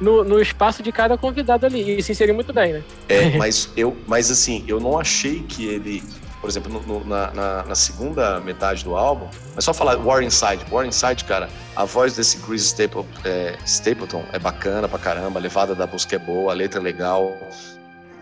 no, 0.01 0.21
no 0.25 0.41
espaço 0.41 0.83
de 0.83 0.91
cada 0.91 1.17
convidado 1.17 1.65
ali 1.65 1.97
e 1.97 2.03
se 2.03 2.11
inseriu 2.11 2.35
muito 2.35 2.51
bem, 2.51 2.73
né? 2.73 2.83
É, 3.07 3.29
mas 3.39 3.69
eu, 3.77 3.95
mas 4.05 4.29
assim, 4.29 4.65
eu 4.67 4.81
não 4.81 4.99
achei 4.99 5.43
que 5.43 5.65
ele, 5.65 6.03
por 6.41 6.49
exemplo, 6.49 6.69
no, 6.69 6.81
no, 6.81 7.05
na, 7.05 7.63
na, 7.63 7.75
segunda 7.75 8.41
metade 8.41 8.83
do 8.83 8.97
álbum, 8.97 9.29
é 9.55 9.61
só 9.61 9.73
falar 9.73 9.97
War 9.97 10.21
Inside. 10.21 10.65
War 10.69 10.85
Inside, 10.85 11.23
cara, 11.23 11.47
a 11.73 11.85
voz 11.85 12.17
desse 12.17 12.39
Chris 12.39 12.63
Staple, 12.63 13.05
é, 13.23 13.55
Stapleton 13.65 14.25
é 14.33 14.39
bacana 14.39 14.89
pra 14.89 14.99
caramba, 14.99 15.39
a 15.39 15.41
levada 15.41 15.73
da 15.73 15.87
música 15.87 16.17
é 16.17 16.19
boa, 16.19 16.51
a 16.51 16.55
letra 16.55 16.81
é 16.81 16.83
legal. 16.83 17.33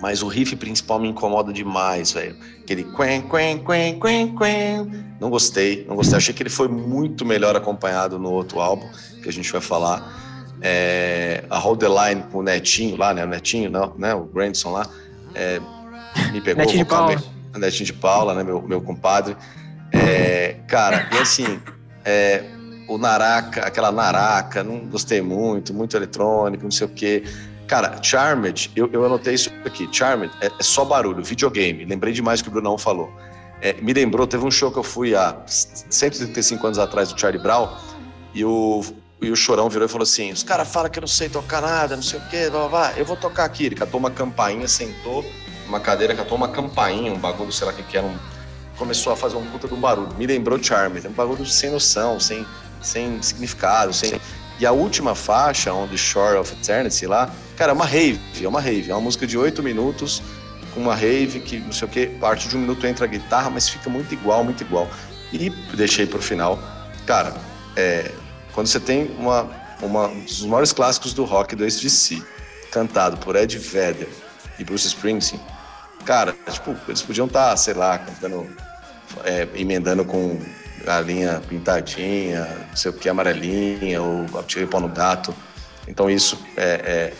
Mas 0.01 0.21
o 0.21 0.27
riff 0.27 0.55
principal 0.55 0.99
me 0.99 1.07
incomoda 1.07 1.53
demais, 1.53 2.11
velho. 2.11 2.35
Aquele 2.61 2.83
quen, 2.83 3.21
quen, 3.21 3.63
quen, 3.63 3.99
quen, 3.99 4.35
quen. 4.35 5.05
Não 5.19 5.29
gostei, 5.29 5.85
não 5.87 5.95
gostei. 5.95 6.17
Achei 6.17 6.33
que 6.33 6.43
ele 6.43 6.49
foi 6.49 6.67
muito 6.67 7.25
melhor 7.25 7.55
acompanhado 7.55 8.19
no 8.19 8.31
outro 8.31 8.59
álbum, 8.59 8.87
que 9.21 9.29
a 9.29 9.31
gente 9.31 9.51
vai 9.51 9.61
falar. 9.61 10.21
É, 10.61 11.43
a 11.49 11.57
Hold 11.57 11.79
the 11.79 11.87
Line 11.87 12.23
com 12.31 12.39
o 12.39 12.43
Netinho 12.43 12.95
lá, 12.97 13.13
né? 13.13 13.23
O 13.23 13.27
Netinho, 13.27 13.69
não, 13.69 13.93
né? 13.97 14.13
O 14.13 14.25
Grandson 14.25 14.71
lá. 14.71 14.87
É, 15.35 15.59
me 16.31 16.41
pegou. 16.41 16.63
Netinho 16.63 16.83
de 16.83 16.89
Paula. 16.89 17.23
Netinho 17.57 17.85
de 17.85 17.93
Paula, 17.93 18.33
né? 18.33 18.43
Meu, 18.43 18.61
meu 18.61 18.81
compadre. 18.81 19.35
É, 19.91 20.55
cara, 20.67 21.07
e 21.13 21.17
assim, 21.17 21.59
é, 22.03 22.43
o 22.87 22.97
Naraka, 22.97 23.61
aquela 23.61 23.91
Naraka, 23.91 24.63
não 24.63 24.79
gostei 24.79 25.21
muito, 25.21 25.73
muito 25.73 25.95
eletrônico, 25.95 26.63
não 26.63 26.71
sei 26.71 26.87
o 26.87 26.89
quê. 26.89 27.23
Cara, 27.73 27.97
Charmed, 28.03 28.69
eu, 28.75 28.87
eu 28.93 29.03
anotei 29.03 29.33
isso 29.33 29.49
aqui. 29.65 29.89
Charmed 29.91 30.31
é, 30.41 30.45
é, 30.45 30.51
só 30.61 30.85
barulho, 30.85 31.23
videogame. 31.23 31.83
Lembrei 31.85 32.13
demais 32.13 32.39
que 32.39 32.47
o 32.47 32.51
Brunão 32.51 32.77
falou. 32.77 33.11
É, 33.59 33.73
me 33.81 33.91
lembrou, 33.91 34.27
teve 34.27 34.45
um 34.45 34.51
show 34.51 34.71
que 34.71 34.77
eu 34.77 34.83
fui 34.83 35.15
há 35.15 35.35
135 35.47 36.67
anos 36.67 36.77
atrás 36.77 37.11
do 37.11 37.19
Charlie 37.19 37.41
Brown 37.41 37.75
e 38.31 38.45
o, 38.45 38.83
e 39.19 39.31
o 39.31 39.35
Chorão 39.35 39.69
virou 39.69 39.87
e 39.87 39.89
falou 39.89 40.03
assim: 40.03 40.31
os 40.31 40.43
caras 40.43 40.67
falam 40.71 40.87
que 40.87 40.99
eu 40.99 41.01
não 41.01 41.07
sei 41.07 41.29
tocar 41.29 41.63
nada, 41.63 41.95
não 41.95 42.03
sei 42.03 42.19
o 42.19 42.29
quê, 42.29 42.47
blá, 42.47 42.59
blá, 42.59 42.69
blá. 42.69 42.93
eu 42.95 43.05
vou 43.05 43.17
tocar 43.17 43.43
aqui. 43.45 43.65
Ele 43.65 43.75
catou 43.75 43.99
uma 43.99 44.11
campainha, 44.11 44.67
sentou 44.67 45.25
uma 45.67 45.79
cadeira, 45.79 46.13
catou 46.13 46.37
uma 46.37 46.49
campainha, 46.49 47.11
um 47.11 47.17
bagulho, 47.17 47.51
sei 47.51 47.65
lá 47.65 47.73
o 47.73 47.75
que 47.75 47.81
que 47.81 47.97
era, 47.97 48.05
um... 48.05 48.15
começou 48.77 49.11
a 49.11 49.15
fazer 49.15 49.35
um 49.35 49.45
puta 49.47 49.67
de 49.67 49.73
um 49.73 49.79
barulho. 49.79 50.13
Me 50.15 50.27
lembrou 50.27 50.61
Charmed, 50.61 51.07
um 51.07 51.13
bagulho 51.13 51.43
sem 51.43 51.71
noção, 51.71 52.19
sem, 52.19 52.45
sem 52.83 53.19
significado, 53.23 53.91
sem. 53.91 54.21
E 54.59 54.65
a 54.65 54.71
última 54.71 55.15
faixa, 55.15 55.73
On 55.73 55.87
the 55.87 55.97
Shore 55.97 56.37
of 56.37 56.53
Eternity, 56.53 57.07
lá, 57.07 57.29
cara, 57.57 57.71
é 57.71 57.75
uma 57.75 57.85
rave, 57.85 58.19
é 58.41 58.47
uma 58.47 58.61
rave. 58.61 58.91
É 58.91 58.93
uma 58.93 59.01
música 59.01 59.25
de 59.25 59.37
oito 59.37 59.63
minutos, 59.63 60.21
com 60.73 60.81
uma 60.81 60.95
rave 60.95 61.39
que, 61.39 61.59
não 61.59 61.71
sei 61.71 61.87
o 61.87 61.91
que, 61.91 62.07
parte 62.07 62.47
de 62.47 62.55
um 62.55 62.61
minuto 62.61 62.85
entra 62.85 63.05
a 63.05 63.07
guitarra, 63.07 63.49
mas 63.49 63.67
fica 63.69 63.89
muito 63.89 64.13
igual, 64.13 64.43
muito 64.43 64.61
igual. 64.61 64.87
E 65.31 65.49
deixei 65.75 66.05
pro 66.05 66.21
final. 66.21 66.59
Cara, 67.05 67.33
é, 67.75 68.11
quando 68.53 68.67
você 68.67 68.79
tem 68.79 69.11
uma, 69.17 69.49
uma, 69.81 70.07
um 70.07 70.23
dos 70.23 70.43
maiores 70.43 70.71
clássicos 70.71 71.13
do 71.13 71.23
rock 71.23 71.55
do 71.55 71.63
ACDC, 71.63 72.23
cantado 72.71 73.17
por 73.17 73.35
Ed 73.35 73.57
Vedder 73.57 74.09
e 74.59 74.63
Bruce 74.63 74.87
Springsteen, 74.87 75.41
cara, 76.05 76.35
tipo, 76.49 76.75
eles 76.87 77.01
podiam 77.01 77.27
estar, 77.27 77.49
tá, 77.49 77.57
sei 77.57 77.73
lá, 77.73 77.97
cantando, 77.97 78.47
é, 79.23 79.47
emendando 79.55 80.05
com 80.05 80.39
galinha 80.83 81.41
pintadinha, 81.47 82.45
não 82.69 82.75
sei 82.75 82.91
o 82.91 82.93
que, 82.93 83.07
amarelinha, 83.09 84.01
ou 84.01 84.25
tirei 84.43 84.67
pau 84.67 84.81
no 84.81 84.89
gato. 84.89 85.33
Então 85.87 86.09
isso 86.09 86.37
é, 86.57 86.63
é 86.63 87.13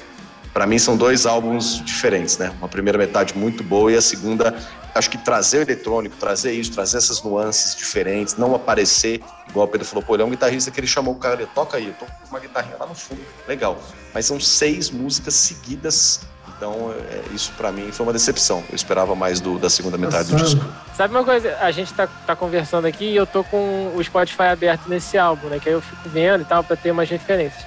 para 0.54 0.68
mim 0.68 0.78
são 0.78 0.96
dois 0.96 1.26
álbuns 1.26 1.84
diferentes, 1.84 2.38
né? 2.38 2.54
Uma 2.60 2.70
primeira 2.70 2.98
metade 2.98 3.36
muito 3.36 3.64
boa 3.64 3.92
e 3.92 3.98
a 3.98 4.02
segunda, 4.02 4.56
acho 4.94 5.10
que 5.10 5.18
trazer 5.18 5.58
o 5.58 5.62
eletrônico, 5.64 6.16
trazer 6.18 6.52
isso, 6.52 6.72
trazer 6.72 6.98
essas 6.98 7.24
nuances 7.24 7.76
diferentes, 7.76 8.38
não 8.38 8.54
aparecer, 8.54 9.20
igual 9.50 9.66
o 9.66 9.70
Pedro 9.70 9.88
falou, 9.88 10.04
pô, 10.04 10.16
ele 10.16 10.22
é 10.22 10.26
um 10.26 10.30
guitarrista 10.30 10.70
que 10.70 10.80
ele 10.80 10.86
chamou 10.86 11.16
o 11.16 11.18
cara, 11.18 11.48
toca 11.56 11.78
aí, 11.78 11.88
eu 11.88 11.94
tô 11.94 12.06
com 12.06 12.30
uma 12.30 12.40
guitarrinha 12.40 12.78
lá 12.80 12.86
no 12.86 12.94
fundo, 12.94 13.22
legal. 13.48 13.82
Mas 14.14 14.28
são 14.28 14.40
seis 14.40 14.92
músicas 14.92 15.34
seguidas 15.34 16.22
então, 16.58 16.94
é, 17.10 17.22
isso 17.34 17.52
para 17.58 17.72
mim 17.72 17.92
foi 17.92 18.06
uma 18.06 18.14
decepção. 18.14 18.64
Eu 18.70 18.76
esperava 18.76 19.16
mais 19.16 19.40
do, 19.40 19.60
da 19.60 19.70
segunda 19.70 19.98
metade 19.98 20.30
do 20.30 20.38
disco. 20.38 20.64
Sabe 20.96 21.14
uma 21.14 21.24
coisa? 21.24 21.58
A 21.60 21.72
gente 21.72 21.94
tá, 21.94 22.08
tá 22.08 22.36
conversando 22.36 22.86
aqui 22.86 23.06
e 23.06 23.16
eu 23.16 23.26
tô 23.26 23.44
com 23.44 23.92
o 23.96 24.04
Spotify 24.04 24.44
aberto 24.44 24.88
nesse 24.88 25.18
álbum, 25.18 25.48
né? 25.48 25.60
Que 25.60 25.70
aí 25.70 25.76
eu 25.76 25.82
fico 25.82 26.08
vendo 26.10 26.42
e 26.42 26.46
tal, 26.46 26.64
pra 26.64 26.76
ter 26.76 26.92
umas 26.92 27.10
referências. 27.10 27.66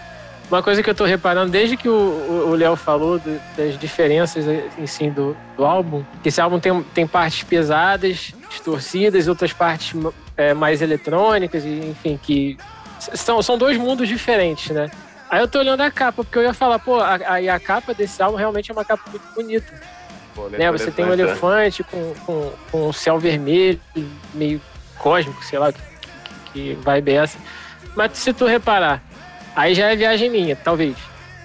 Uma 0.49 0.63
coisa 0.63 0.81
que 0.81 0.89
eu 0.89 0.95
tô 0.95 1.05
reparando, 1.05 1.51
desde 1.51 1.77
que 1.77 1.89
o 1.89 2.55
Léo 2.55 2.77
falou 2.77 3.19
do, 3.19 3.41
das 3.57 3.77
diferenças 3.77 4.45
em 4.79 4.87
si 4.87 5.11
do, 5.11 5.37
do 5.57 5.65
álbum, 5.65 6.05
que 6.23 6.29
esse 6.29 6.41
álbum 6.41 6.61
tem, 6.61 6.83
tem 6.95 7.05
partes 7.05 7.43
pesadas, 7.43 8.33
distorcidas, 8.49 9.27
outras 9.27 9.53
partes 9.53 9.93
é, 10.37 10.55
mais 10.55 10.81
eletrônicas, 10.81 11.65
enfim, 11.65 12.17
que 12.23 12.57
são, 12.99 13.43
são 13.43 13.59
dois 13.59 13.77
mundos 13.77 14.07
diferentes, 14.09 14.71
né? 14.71 14.89
Aí 15.37 15.43
eu 15.43 15.49
tô 15.49 15.59
olhando 15.59 15.83
a 15.83 15.91
capa, 15.91 16.25
porque 16.25 16.39
eu 16.39 16.45
ia 16.45 16.55
falar, 16.55 16.79
pô, 16.79 16.99
a, 16.99 17.17
a, 17.17 17.55
a 17.55 17.61
capa 17.61 17.93
desse 17.93 18.23
álbum 18.23 18.39
realmente 18.39 18.71
é 18.71 18.73
uma 18.73 18.87
capa 18.87 19.03
muito 19.11 19.35
bonita. 19.35 19.71
Pô, 20.35 20.49
né? 20.49 20.73
Você 20.73 20.91
tem 20.91 21.05
um 21.05 21.09
né? 21.09 21.13
elefante 21.13 21.85
com, 21.85 22.15
com, 22.25 22.53
com 22.73 22.89
um 22.89 22.93
céu 22.93 23.19
vermelho, 23.19 23.79
meio 24.33 24.63
cósmico, 24.97 25.45
sei 25.45 25.59
lá, 25.59 25.71
que, 25.75 25.83
que 26.55 26.75
vibe 26.77 27.11
é 27.11 27.15
essa. 27.17 27.39
Mas 27.95 28.17
se 28.17 28.33
tu 28.33 28.47
reparar, 28.47 29.03
aí 29.55 29.75
já 29.75 29.93
é 29.93 29.95
viagem 29.95 30.31
minha, 30.31 30.57
talvez. 30.57 30.97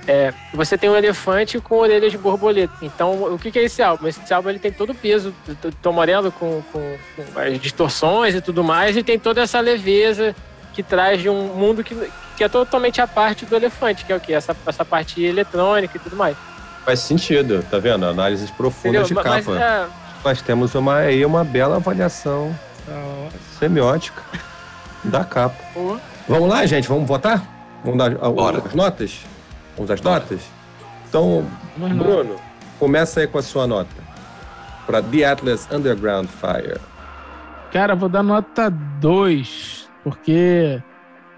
É, 0.08 0.34
você 0.54 0.78
tem 0.78 0.90
um 0.90 0.96
elefante 0.96 1.60
com 1.60 1.76
orelhas 1.76 2.14
de 2.14 2.18
borboleta. 2.18 2.74
Então, 2.82 3.34
o 3.34 3.38
que, 3.38 3.52
que 3.52 3.60
é 3.60 3.64
esse 3.64 3.84
álbum? 3.84 4.08
Esse 4.08 4.34
álbum 4.34 4.52
ele 4.52 4.60
tem 4.60 4.72
todo 4.72 4.92
o 4.92 4.96
peso 4.96 5.36
do 5.62 5.70
Tom 5.70 5.92
Morello 5.92 6.32
com, 6.32 6.64
com, 6.72 6.98
com 7.18 7.40
as 7.42 7.60
distorções 7.60 8.36
e 8.36 8.40
tudo 8.40 8.64
mais, 8.64 8.96
e 8.96 9.04
tem 9.04 9.20
toda 9.20 9.42
essa 9.42 9.60
leveza 9.60 10.34
que 10.74 10.82
traz 10.82 11.22
de 11.22 11.28
um 11.28 11.48
mundo 11.48 11.84
que, 11.84 11.94
que 12.42 12.46
é 12.46 12.50
totalmente 12.50 13.00
a 13.00 13.06
parte 13.06 13.46
do 13.46 13.56
elefante, 13.56 14.04
que 14.04 14.12
é 14.12 14.16
o 14.16 14.20
quê? 14.20 14.34
Essa, 14.34 14.58
essa 14.66 14.84
parte 14.84 15.24
eletrônica 15.24 15.96
e 15.96 16.00
tudo 16.00 16.16
mais. 16.16 16.36
Faz 16.84 17.00
sentido, 17.02 17.64
tá 17.70 17.78
vendo? 17.78 18.04
Análises 18.04 18.50
profundas 18.50 19.12
Entendeu? 19.12 19.24
de 19.24 19.30
mas, 19.30 19.46
capa. 19.46 19.60
Mas, 19.60 19.62
é... 19.62 19.88
Nós 20.26 20.42
temos 20.42 20.74
uma, 20.74 20.96
aí 20.96 21.24
uma 21.24 21.44
bela 21.44 21.76
avaliação 21.76 22.58
semiótica 23.60 24.24
da 25.04 25.24
capa. 25.24 25.56
Vamos 26.28 26.50
lá, 26.50 26.66
gente? 26.66 26.88
Vamos 26.88 27.08
votar? 27.08 27.44
Vamos 27.86 28.00
dar 28.00 28.10
Bora. 28.32 28.64
as 28.66 28.74
notas? 28.74 29.20
Vamos 29.76 29.92
às 29.92 30.02
notas? 30.02 30.42
Então, 31.08 31.46
Bruno, 31.78 32.38
começa 32.80 33.20
aí 33.20 33.28
com 33.28 33.38
a 33.38 33.44
sua 33.44 33.68
nota. 33.68 34.02
Para 34.88 35.00
The 35.00 35.26
Atlas 35.26 35.68
Underground 35.72 36.28
Fire. 36.28 36.82
Cara, 37.72 37.96
vou 37.96 38.10
dar 38.10 38.24
nota 38.24 38.68
2, 38.72 39.88
porque 40.04 40.82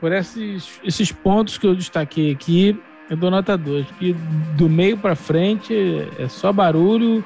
por 0.03 0.11
esses, 0.11 0.81
esses 0.83 1.13
pontos 1.13 1.57
que 1.57 1.65
eu 1.65 1.73
destaquei 1.73 2.29
aqui, 2.33 2.77
eu 3.09 3.15
dou 3.15 3.31
nota 3.31 3.57
2. 3.57 3.87
Que 3.97 4.11
do 4.57 4.67
meio 4.67 4.97
para 4.97 5.15
frente 5.15 5.73
é 6.19 6.27
só 6.27 6.51
barulho, 6.51 7.23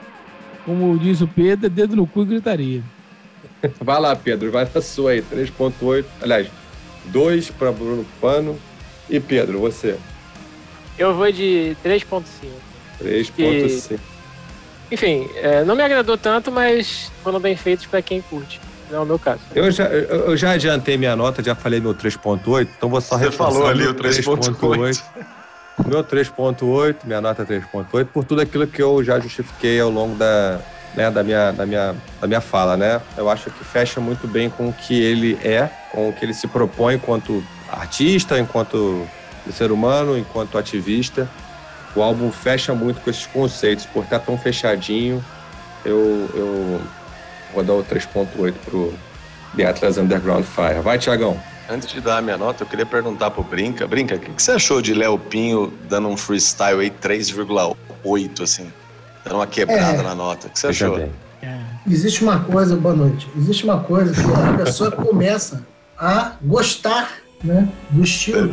como 0.63 0.95
diz 0.99 1.19
o 1.19 1.27
Pedro, 1.27 1.71
dedo 1.71 1.95
no 1.95 2.05
cu 2.05 2.21
e 2.21 2.25
gritaria. 2.25 2.83
Vai 3.81 3.99
lá, 3.99 4.15
Pedro, 4.15 4.51
vai 4.51 4.69
na 4.71 4.79
sua 4.79 5.13
aí, 5.13 5.23
3.8. 5.23 6.05
Aliás, 6.21 6.51
2 7.05 7.49
para 7.49 7.71
Bruno 7.71 8.05
Pano. 8.21 8.55
E 9.09 9.19
Pedro, 9.19 9.59
você? 9.59 9.97
Eu 10.99 11.15
vou 11.15 11.31
de 11.31 11.75
3.5. 11.83 12.23
3.5. 13.01 13.99
Enfim, 14.91 15.27
é, 15.37 15.63
não 15.63 15.75
me 15.75 15.81
agradou 15.81 16.15
tanto, 16.15 16.51
mas 16.51 17.11
foram 17.23 17.39
bem 17.39 17.55
feitos 17.55 17.87
para 17.87 18.03
quem 18.03 18.21
curte. 18.21 18.61
Não, 18.89 19.05
no 19.05 19.19
caso. 19.19 19.39
Eu 19.53 19.69
já, 19.71 19.85
eu 19.85 20.35
já 20.37 20.51
adiantei 20.51 20.97
minha 20.97 21.15
nota, 21.15 21.43
já 21.43 21.55
falei 21.55 21.79
meu 21.79 21.93
3.8, 21.93 22.67
então 22.77 22.89
vou 22.89 23.01
só 23.01 23.17
Você 23.17 23.31
falou 23.31 23.67
ali 23.67 23.85
o 23.85 23.93
3.8. 23.93 25.03
Meu 25.85 26.03
3.8, 26.03 26.95
minha 27.03 27.21
nota 27.21 27.43
é 27.43 27.45
3.8, 27.45 28.07
por 28.07 28.23
tudo 28.23 28.41
aquilo 28.41 28.65
que 28.65 28.81
eu 28.81 29.03
já 29.03 29.19
justifiquei 29.19 29.79
ao 29.79 29.91
longo 29.91 30.15
da, 30.15 30.59
né, 30.95 31.11
da, 31.11 31.23
minha, 31.23 31.51
da, 31.51 31.65
minha, 31.65 31.95
da 32.19 32.27
minha 32.27 32.41
fala, 32.41 32.75
né? 32.75 32.99
Eu 33.15 33.29
acho 33.29 33.51
que 33.51 33.63
fecha 33.63 34.01
muito 34.01 34.27
bem 34.27 34.49
com 34.49 34.69
o 34.69 34.73
que 34.73 34.99
ele 34.99 35.37
é, 35.43 35.69
com 35.91 36.09
o 36.09 36.13
que 36.13 36.25
ele 36.25 36.33
se 36.33 36.47
propõe 36.47 36.95
enquanto 36.95 37.43
artista, 37.69 38.39
enquanto 38.39 39.07
ser 39.51 39.71
humano, 39.71 40.17
enquanto 40.17 40.57
ativista. 40.57 41.29
O 41.95 42.01
álbum 42.01 42.31
fecha 42.31 42.73
muito 42.73 43.01
com 43.01 43.09
esses 43.09 43.27
conceitos, 43.27 43.85
por 43.85 44.03
estar 44.03 44.19
tão 44.19 44.37
fechadinho. 44.37 45.23
Eu, 45.85 46.29
eu 46.33 46.81
vou 47.53 47.63
dar 47.63 47.73
o 47.73 47.83
3.8 47.83 48.53
pro 48.65 48.93
The 49.55 49.65
Atlas 49.65 49.97
Underground 49.97 50.45
Fire. 50.45 50.81
Vai, 50.81 50.97
Tiagão. 50.97 51.39
Antes 51.69 51.89
de 51.89 51.99
dar 51.99 52.17
a 52.17 52.21
minha 52.21 52.37
nota, 52.37 52.63
eu 52.63 52.67
queria 52.67 52.85
perguntar 52.85 53.31
pro 53.31 53.43
Brinca. 53.43 53.85
Brinca, 53.85 54.15
o 54.15 54.19
que, 54.19 54.31
que 54.31 54.41
você 54.41 54.51
achou 54.51 54.81
de 54.81 54.93
Léo 54.93 55.19
Pinho 55.19 55.73
dando 55.89 56.07
um 56.07 56.15
freestyle 56.15 56.79
aí 56.79 56.89
3,8, 56.89 58.41
assim? 58.41 58.71
Dando 59.25 59.35
uma 59.35 59.47
quebrada 59.47 59.99
é, 59.99 60.03
na 60.03 60.15
nota. 60.15 60.47
O 60.47 60.49
que 60.49 60.59
você 60.59 60.67
achou? 60.67 60.97
É. 60.97 61.09
Existe 61.89 62.23
uma 62.23 62.39
coisa, 62.41 62.75
boa 62.75 62.95
noite. 62.95 63.29
Existe 63.35 63.63
uma 63.63 63.79
coisa 63.79 64.13
que 64.13 64.21
a 64.21 64.65
pessoa 64.65 64.91
começa 64.91 65.65
a 65.97 66.33
gostar 66.41 67.19
né, 67.43 67.67
do 67.89 68.03
estilo. 68.03 68.49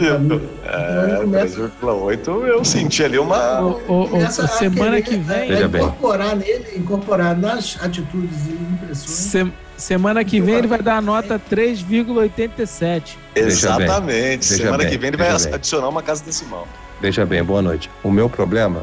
É, 0.64 1.24
3,8 1.24 2.28
eu 2.46 2.64
senti 2.64 3.02
ali 3.02 3.18
uma. 3.18 3.60
O, 3.60 3.80
o, 3.88 4.18
o 4.18 4.30
semana 4.30 5.00
que 5.00 5.16
vem. 5.16 5.52
É, 5.52 5.64
incorporar 5.64 6.36
nele, 6.36 6.66
incorporar 6.76 7.36
nas 7.36 7.78
atitudes 7.82 8.46
e 8.46 8.52
impressões. 8.52 9.10
Se, 9.10 9.52
semana 9.76 10.24
que 10.24 10.40
vem 10.40 10.56
ele 10.56 10.66
vai 10.66 10.82
dar 10.82 10.98
a 10.98 11.00
nota 11.00 11.40
3,87. 11.50 13.16
Exatamente. 13.34 14.44
semana 14.44 14.78
bem, 14.78 14.88
que 14.88 14.98
vem 14.98 15.08
ele 15.08 15.16
vai 15.16 15.36
bem. 15.36 15.54
adicionar 15.54 15.88
uma 15.88 16.02
casa 16.02 16.22
decimal. 16.24 16.68
Veja 17.00 17.26
bem, 17.26 17.42
boa 17.42 17.60
noite. 17.60 17.90
O 18.02 18.10
meu 18.10 18.28
problema 18.28 18.82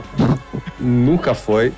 nunca 0.80 1.34
foi 1.34 1.72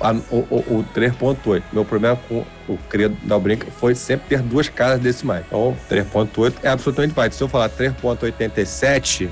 a, 0.00 0.12
o, 0.30 0.38
o, 0.50 0.78
o 0.78 0.84
3.8. 0.94 1.62
Meu 1.72 1.84
problema 1.84 2.18
com 2.28 2.44
o 2.68 2.78
credo 2.88 3.16
da 3.26 3.38
brinca 3.38 3.66
foi 3.78 3.94
sempre 3.94 4.28
ter 4.28 4.40
duas 4.40 4.68
casas 4.68 5.00
decimais. 5.00 5.44
Então, 5.46 5.76
3.8 5.90 6.54
é 6.62 6.68
absolutamente 6.68 7.14
válido. 7.14 7.34
Se 7.34 7.42
eu 7.42 7.48
falar 7.48 7.68
3.87, 7.70 9.28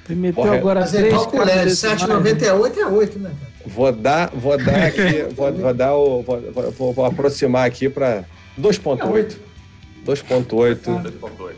Você 0.07 0.15
meteu 0.15 0.45
Porra, 0.45 0.55
agora 0.55 0.83
Mas 0.83 0.93
três 0.93 1.13
calculé, 1.13 1.69
798 1.69 2.79
é 2.79 2.87
8, 2.87 3.19
né? 3.19 3.33
Vou 3.67 3.91
dar, 3.91 4.31
vou 4.33 4.57
dar 4.57 4.85
aqui, 4.95 5.25
vou, 5.35 5.53
vou, 5.53 5.75
dar 5.75 5.97
o, 5.97 6.23
vou, 6.23 6.41
vou, 6.71 6.93
vou 6.93 7.05
aproximar 7.05 7.67
aqui 7.67 7.89
para 7.89 8.23
2,8. 8.57 9.48
2.8. 10.09 11.55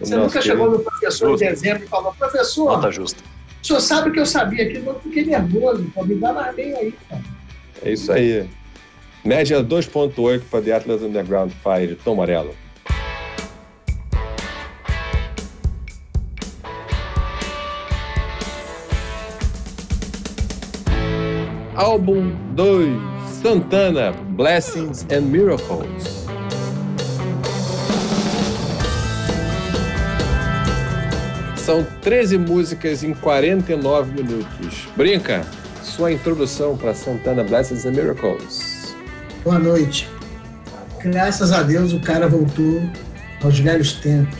Você 0.00 0.16
nunca 0.16 0.40
chegou 0.40 0.70
no 0.70 0.78
professor 0.78 1.30
justo. 1.30 1.44
em 1.44 1.48
dezembro 1.48 1.84
e 1.84 1.86
falou, 1.86 2.14
professor, 2.14 2.64
Nota 2.64 2.90
justa. 2.90 3.22
o 3.62 3.66
senhor 3.66 3.80
sabe 3.80 4.10
que 4.12 4.18
eu 4.18 4.24
sabia 4.24 4.66
que 4.70 4.78
eu 4.78 4.98
fiquei 5.00 5.26
nervoso, 5.26 5.84
pô, 5.94 6.02
me 6.02 6.14
dá 6.14 6.32
mais 6.32 6.56
bem 6.56 6.74
aí, 6.74 6.94
cara. 7.08 7.22
É 7.82 7.92
isso 7.92 8.10
aí. 8.10 8.48
Média 9.22 9.62
2.8 9.62 10.42
para 10.50 10.62
The 10.62 10.72
Atlas 10.72 11.02
Underground 11.02 11.52
Fire, 11.62 11.94
Tom 11.96 12.14
Amarelo. 12.14 12.54
Álbum 21.74 22.34
2, 22.54 22.88
Santana, 23.42 24.12
Blessings 24.12 25.06
and 25.12 25.22
Miracles. 25.22 26.15
São 31.66 31.84
13 32.00 32.38
músicas 32.38 33.02
em 33.02 33.12
49 33.12 34.22
minutos. 34.22 34.86
Brinca, 34.96 35.44
sua 35.82 36.12
introdução 36.12 36.76
para 36.76 36.94
Santana 36.94 37.42
Blessings 37.42 37.84
and 37.84 37.90
Miracles. 37.90 38.94
Boa 39.42 39.58
noite. 39.58 40.08
Graças 41.02 41.50
a 41.50 41.64
Deus 41.64 41.92
o 41.92 41.98
cara 41.98 42.28
voltou 42.28 42.88
aos 43.42 43.58
velhos 43.58 43.94
tempos. 43.94 44.38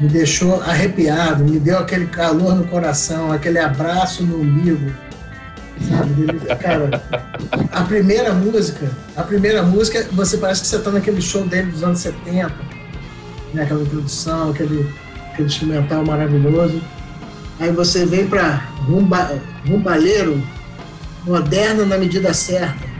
Me 0.00 0.08
deixou 0.08 0.60
arrepiado, 0.62 1.44
me 1.44 1.60
deu 1.60 1.78
aquele 1.78 2.08
calor 2.08 2.56
no 2.56 2.66
coração, 2.66 3.30
aquele 3.30 3.60
abraço 3.60 4.24
no 4.24 4.40
umbigo. 4.40 4.90
Sabe? 5.88 6.56
Cara, 6.56 6.90
a 7.70 7.84
primeira 7.84 8.34
música, 8.34 8.90
a 9.16 9.22
primeira 9.22 9.62
música, 9.62 10.04
você 10.10 10.36
parece 10.36 10.62
que 10.62 10.66
você 10.66 10.78
está 10.78 10.90
naquele 10.90 11.22
show 11.22 11.46
dele 11.46 11.70
dos 11.70 11.84
anos 11.84 12.00
70, 12.00 12.52
né? 13.54 13.62
aquela 13.62 13.82
introdução, 13.82 14.50
aquele 14.50 14.92
aquele 15.40 15.44
instrumental 15.44 16.04
maravilhoso. 16.04 16.80
Aí 17.58 17.70
você 17.72 18.04
vem 18.04 18.26
para 18.26 18.64
rumba, 18.86 19.40
rumbalheiro, 19.66 20.42
moderno 21.24 21.86
na 21.86 21.98
medida 21.98 22.32
certa. 22.32 22.90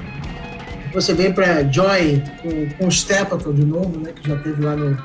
Você 0.93 1.14
vem 1.14 1.32
para 1.32 1.62
Joy 1.70 2.22
com, 2.43 2.68
com 2.76 2.86
o 2.88 2.91
Stepleton 2.91 3.53
de 3.53 3.64
novo, 3.64 3.99
né, 4.01 4.12
que 4.12 4.28
já 4.28 4.36
teve 4.36 4.62
lá 4.62 4.74
no, 4.74 4.97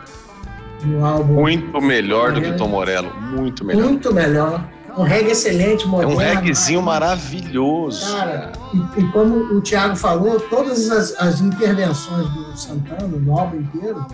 no 0.83 1.05
álbum. 1.05 1.33
Muito 1.33 1.79
melhor 1.81 2.33
do 2.33 2.41
que 2.41 2.51
Tom 2.53 2.69
Morello, 2.69 3.13
muito 3.19 3.63
melhor. 3.63 3.83
Muito 3.83 4.13
melhor. 4.13 4.67
Um 4.97 5.03
reggae 5.03 5.31
excelente, 5.31 5.85
moderno. 5.85 6.13
É 6.13 6.15
um 6.15 6.17
reggaezinho 6.17 6.81
maravilhoso. 6.81 8.15
Cara, 8.15 8.53
e, 8.73 9.01
e, 9.01 9.11
como 9.11 9.35
o 9.35 9.61
Thiago 9.61 9.95
falou, 9.95 10.39
todas 10.39 10.89
as, 10.89 11.13
as 11.19 11.41
intervenções 11.41 12.29
do 12.29 12.57
Santana, 12.57 13.05
no 13.05 13.37
álbum 13.37 13.57
inteiro, 13.57 14.05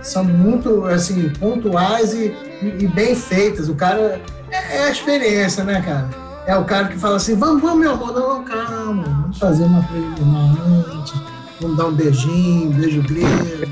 são 0.00 0.22
muito 0.22 0.84
assim 0.84 1.28
pontuais 1.30 2.14
e, 2.14 2.32
e, 2.62 2.84
e 2.84 2.86
bem 2.86 3.14
feitas. 3.14 3.68
O 3.68 3.74
cara 3.74 4.20
é, 4.50 4.78
é, 4.78 4.84
a 4.84 4.90
experiência, 4.90 5.64
né, 5.64 5.82
cara? 5.82 6.08
É 6.46 6.56
o 6.56 6.64
cara 6.64 6.88
que 6.88 6.96
fala 6.96 7.16
assim, 7.16 7.36
vamos, 7.36 7.60
vamos, 7.60 7.80
meu 7.80 7.92
amor, 7.92 8.12
não, 8.12 8.42
calma, 8.42 9.04
vamos 9.04 9.38
fazer 9.38 9.64
uma 9.64 9.82
preliminar 9.82 10.56
antes, 10.90 11.14
vamos 11.60 11.76
dar 11.76 11.86
um 11.86 11.92
beijinho, 11.92 12.70
um 12.70 12.72
beijo 12.72 13.02
grego. 13.02 13.68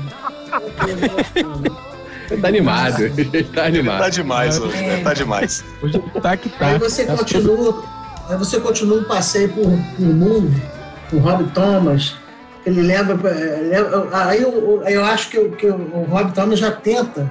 tá 2.39 2.47
animado, 2.47 2.97
tá 3.55 3.65
animado. 3.65 3.99
Tá 3.99 4.09
demais 4.09 4.59
hoje, 4.59 4.77
né? 4.77 5.01
Tá 5.03 5.13
demais. 5.13 5.65
Hoje 5.81 6.03
tá 6.21 6.37
que 6.37 6.49
tá. 6.49 6.67
Aí 6.67 6.77
você 6.77 7.05
tá 7.05 7.17
continua, 7.17 7.83
aí 8.29 8.37
você 8.37 8.59
continua 8.59 8.99
o 8.99 9.05
passeio 9.05 9.49
por, 9.49 9.63
por 9.95 10.05
Movie, 10.05 10.61
por 11.09 11.19
Rob 11.19 11.49
Thomas, 11.55 12.15
ele 12.63 12.83
leva, 12.83 13.13
leva 13.13 14.09
aí 14.11 14.43
eu, 14.43 14.83
eu 14.85 15.03
acho 15.03 15.29
que, 15.29 15.49
que 15.51 15.65
o 15.65 16.05
Rob 16.07 16.31
Thomas 16.33 16.59
já 16.59 16.69
tenta 16.69 17.27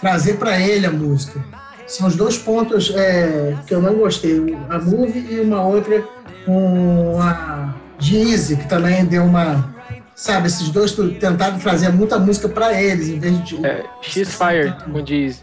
trazer 0.00 0.34
para 0.34 0.58
ele 0.60 0.86
a 0.86 0.90
música. 0.90 1.42
São 1.86 2.06
os 2.06 2.14
dois 2.14 2.38
pontos 2.38 2.92
é, 2.94 3.56
que 3.66 3.74
eu 3.74 3.82
não 3.82 3.94
gostei, 3.94 4.56
a 4.68 4.78
Movie 4.78 5.26
e 5.30 5.40
uma 5.40 5.62
outra 5.62 6.04
com 6.46 7.20
a 7.20 7.74
Jeezy, 7.98 8.56
que 8.56 8.68
também 8.68 9.04
deu 9.04 9.24
uma 9.24 9.74
sabe, 10.20 10.48
esses 10.48 10.68
dois 10.68 10.92
tentaram 10.92 11.58
trazer 11.58 11.90
muita 11.90 12.18
música 12.18 12.46
para 12.46 12.80
eles, 12.80 13.08
em 13.08 13.18
vez 13.18 13.42
de. 13.42 13.64
É, 13.64 13.84
She's 14.02 14.34
Fire, 14.34 14.74
com 14.84 15.04
Jeezy. 15.04 15.40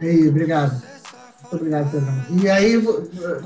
Aí, 0.00 0.28
obrigado. 0.28 0.82
Muito 1.42 1.56
obrigado, 1.56 1.90
Pedro. 1.90 2.42
E 2.42 2.50
aí 2.50 2.76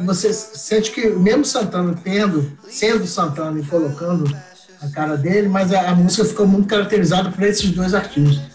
você 0.05 0.33
sente 0.33 0.91
que, 0.91 1.11
mesmo 1.11 1.45
Santana 1.45 1.95
tendo, 2.03 2.51
sendo 2.69 3.07
Santana 3.07 3.61
e 3.61 3.65
colocando 3.65 4.35
a 4.83 4.89
cara 4.89 5.17
dele, 5.17 5.49
mas 5.49 5.73
a, 5.73 5.91
a 5.91 5.95
música 5.95 6.25
ficou 6.25 6.47
muito 6.47 6.67
caracterizada 6.67 7.31
por 7.31 7.43
esses 7.45 7.71
dois 7.71 7.95
artistas. 7.95 8.52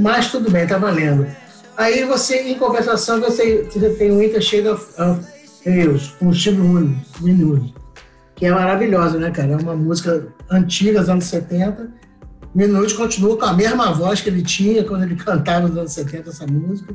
Mas 0.00 0.30
tudo 0.30 0.50
bem, 0.50 0.66
tá 0.66 0.78
valendo. 0.78 1.26
Aí 1.76 2.04
você, 2.04 2.40
em 2.42 2.58
conversação, 2.58 3.20
você, 3.20 3.64
você 3.64 3.90
tem 3.90 4.10
o 4.10 4.18
Winter 4.18 4.40
Shade 4.40 4.68
of, 4.68 4.86
of 5.00 5.20
com 6.18 6.28
o 6.28 6.34
Steve 6.34 6.60
Winwood, 7.22 7.74
que 8.34 8.46
é 8.46 8.50
maravilhosa, 8.50 9.18
né, 9.18 9.30
cara? 9.30 9.52
É 9.52 9.56
uma 9.56 9.76
música 9.76 10.26
antiga, 10.50 11.00
dos 11.00 11.08
anos 11.10 11.24
70. 11.24 11.92
Minute 12.54 12.94
continua 12.94 13.36
com 13.36 13.44
a 13.44 13.52
mesma 13.52 13.92
voz 13.92 14.22
que 14.22 14.30
ele 14.30 14.42
tinha 14.42 14.82
quando 14.84 15.02
ele 15.02 15.16
cantava 15.22 15.68
nos 15.68 15.76
anos 15.76 15.92
70 15.92 16.30
essa 16.30 16.46
música. 16.46 16.94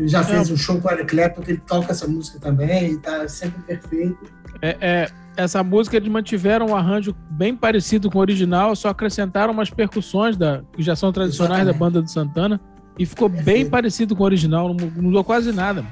Ele 0.00 0.08
já 0.08 0.24
fez 0.24 0.48
é. 0.48 0.52
um 0.52 0.56
show 0.56 0.80
com 0.80 0.88
o 0.88 0.90
Eric 0.90 1.14
Clapton 1.14 1.42
que 1.42 1.50
ele 1.50 1.62
toca 1.66 1.92
essa 1.92 2.08
música 2.08 2.40
também 2.40 2.92
e 2.92 2.98
tá 2.98 3.28
sempre 3.28 3.60
perfeito. 3.62 4.32
É, 4.62 4.76
é, 4.80 5.10
essa 5.36 5.62
música 5.62 5.98
eles 5.98 6.08
mantiveram 6.08 6.68
um 6.68 6.76
arranjo 6.76 7.14
bem 7.30 7.54
parecido 7.54 8.10
com 8.10 8.16
o 8.16 8.20
original, 8.22 8.74
só 8.74 8.88
acrescentaram 8.88 9.52
umas 9.52 9.68
percussões 9.68 10.38
da, 10.38 10.62
que 10.72 10.82
já 10.82 10.96
são 10.96 11.12
tradicionais 11.12 11.62
Exatamente. 11.62 11.78
da 11.78 11.84
banda 11.84 12.02
do 12.02 12.10
Santana 12.10 12.58
e 12.98 13.04
ficou 13.04 13.28
bem 13.28 13.68
parecido 13.68 14.16
com 14.16 14.22
o 14.22 14.26
original, 14.26 14.72
não 14.72 14.90
mudou 14.96 15.22
quase 15.22 15.52
nada. 15.52 15.84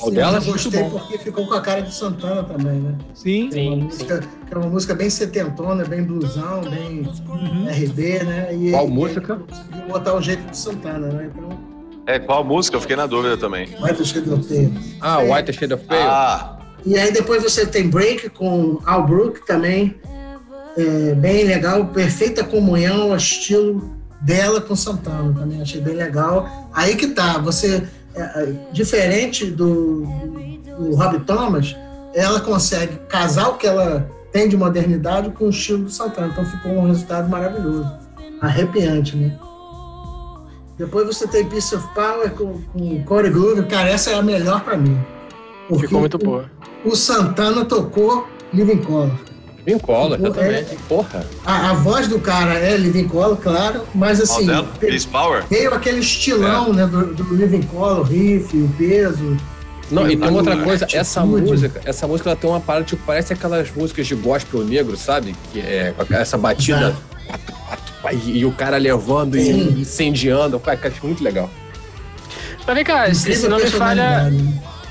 O 0.00 0.10
dela 0.10 0.38
eu 0.38 0.44
gostei 0.44 0.84
porque 0.84 1.18
ficou 1.18 1.46
com 1.46 1.54
a 1.54 1.60
cara 1.60 1.82
de 1.82 1.92
Santana 1.92 2.44
também, 2.44 2.80
né? 2.80 2.96
Sim. 3.12 3.50
É 3.52 3.68
uma, 3.68 3.76
música, 3.76 4.20
é 4.50 4.56
uma 4.56 4.68
música 4.68 4.94
bem 4.94 5.10
setentona, 5.10 5.84
bem 5.84 6.02
blusão, 6.02 6.62
bem 6.62 7.02
uhum. 7.28 7.66
RB, 7.68 8.24
né? 8.24 8.54
E, 8.54 8.70
qual 8.70 8.88
música? 8.88 9.42
E 9.74 9.90
botar 9.90 10.14
o 10.14 10.22
jeito 10.22 10.48
de 10.48 10.56
Santana, 10.56 11.08
né? 11.08 11.30
Então, 11.32 11.73
é, 12.06 12.18
qual 12.18 12.44
música? 12.44 12.76
Eu 12.76 12.80
fiquei 12.80 12.96
na 12.96 13.06
dúvida 13.06 13.36
também. 13.36 13.68
White 13.80 14.04
Shade 14.04 14.30
of 14.30 14.46
Pale. 14.46 14.72
Ah, 15.00 15.18
White 15.18 15.52
Shade 15.52 15.74
of 15.74 15.84
Pale. 15.84 16.02
Ah. 16.02 16.58
E 16.84 16.98
aí 16.98 17.12
depois 17.12 17.42
você 17.42 17.64
tem 17.66 17.88
Break 17.88 18.30
com 18.30 18.78
Al 18.84 19.06
Brook 19.06 19.46
também. 19.46 19.94
É, 20.76 21.14
bem 21.14 21.44
legal, 21.44 21.86
perfeita 21.86 22.42
comunhão, 22.42 23.14
estilo 23.14 23.94
dela 24.20 24.60
com 24.60 24.74
Santana 24.74 25.32
também, 25.32 25.62
achei 25.62 25.80
bem 25.80 25.94
legal. 25.94 26.70
Aí 26.74 26.96
que 26.96 27.08
tá, 27.08 27.38
você 27.38 27.86
é, 28.14 28.20
é, 28.20 28.54
diferente 28.72 29.46
do, 29.46 30.04
do 30.78 30.96
Rob 30.96 31.20
Thomas, 31.20 31.76
ela 32.12 32.40
consegue 32.40 32.96
casar 33.08 33.50
o 33.50 33.56
que 33.56 33.66
ela 33.66 34.10
tem 34.32 34.48
de 34.48 34.56
modernidade 34.56 35.30
com 35.30 35.44
o 35.44 35.50
estilo 35.50 35.84
do 35.84 35.90
Santana. 35.90 36.28
Então 36.32 36.44
ficou 36.44 36.72
um 36.72 36.88
resultado 36.88 37.28
maravilhoso. 37.28 37.88
Arrepiante, 38.40 39.16
né? 39.16 39.38
Depois 40.76 41.06
você 41.06 41.26
tem 41.26 41.44
Piece 41.44 41.74
of 41.74 41.86
Power 41.94 42.30
com, 42.30 42.60
com 42.72 43.04
Corey 43.04 43.30
Glover. 43.30 43.66
Cara, 43.66 43.88
essa 43.88 44.10
é 44.10 44.14
a 44.14 44.22
melhor 44.22 44.62
para 44.62 44.76
mim. 44.76 44.98
Ficou 45.78 46.00
muito 46.00 46.18
boa. 46.18 46.50
O 46.84 46.94
Santana 46.94 47.64
tocou 47.64 48.26
Living 48.52 48.78
Color. 48.78 49.10
Living 49.66 49.78
Color, 49.78 50.18
exatamente. 50.18 50.72
É, 50.72 50.76
Porra. 50.88 51.26
A, 51.44 51.70
a, 51.70 51.74
voz 51.74 52.08
do 52.08 52.20
cara 52.20 52.54
é 52.54 52.76
Living 52.76 53.08
Color, 53.08 53.36
claro, 53.36 53.82
mas 53.94 54.20
assim. 54.20 54.46
Peace 54.78 55.06
Power? 55.06 55.44
Veio 55.48 55.72
aquele 55.72 56.00
estilão, 56.00 56.66
é. 56.66 56.72
né, 56.72 56.86
do, 56.86 57.14
do 57.14 57.34
Living 57.34 57.62
Color, 57.62 58.00
o 58.00 58.02
riff, 58.02 58.54
o 58.56 58.68
peso. 58.76 59.36
Não, 59.90 60.10
e 60.10 60.16
tem 60.16 60.30
outra 60.30 60.56
coisa, 60.56 60.86
essa 60.92 61.24
música, 61.24 61.80
essa 61.84 62.06
música 62.06 62.30
ela 62.30 62.36
tem 62.36 62.48
uma 62.48 62.60
parada, 62.60 62.84
tipo, 62.84 63.02
parece 63.06 63.32
aquelas 63.32 63.70
músicas 63.70 64.06
de 64.06 64.14
gospel 64.14 64.64
negro, 64.64 64.96
sabe? 64.96 65.34
Que 65.52 65.60
é 65.60 65.94
essa 66.10 66.36
batida. 66.36 66.96
E, 68.12 68.38
e, 68.38 68.44
o 68.44 68.52
cara 68.52 68.76
levando 68.76 69.34
Sim. 69.34 69.76
e 69.76 69.80
incendiando. 69.80 70.58
Cara, 70.60 70.78
acho 70.84 71.06
muito 71.06 71.22
legal. 71.22 71.48
Mas 72.66 72.74
vem 72.74 72.84
cá, 72.84 73.12
se, 73.14 73.34
se, 73.34 73.48
não 73.48 73.58
me 73.58 73.66
falha. 73.66 74.32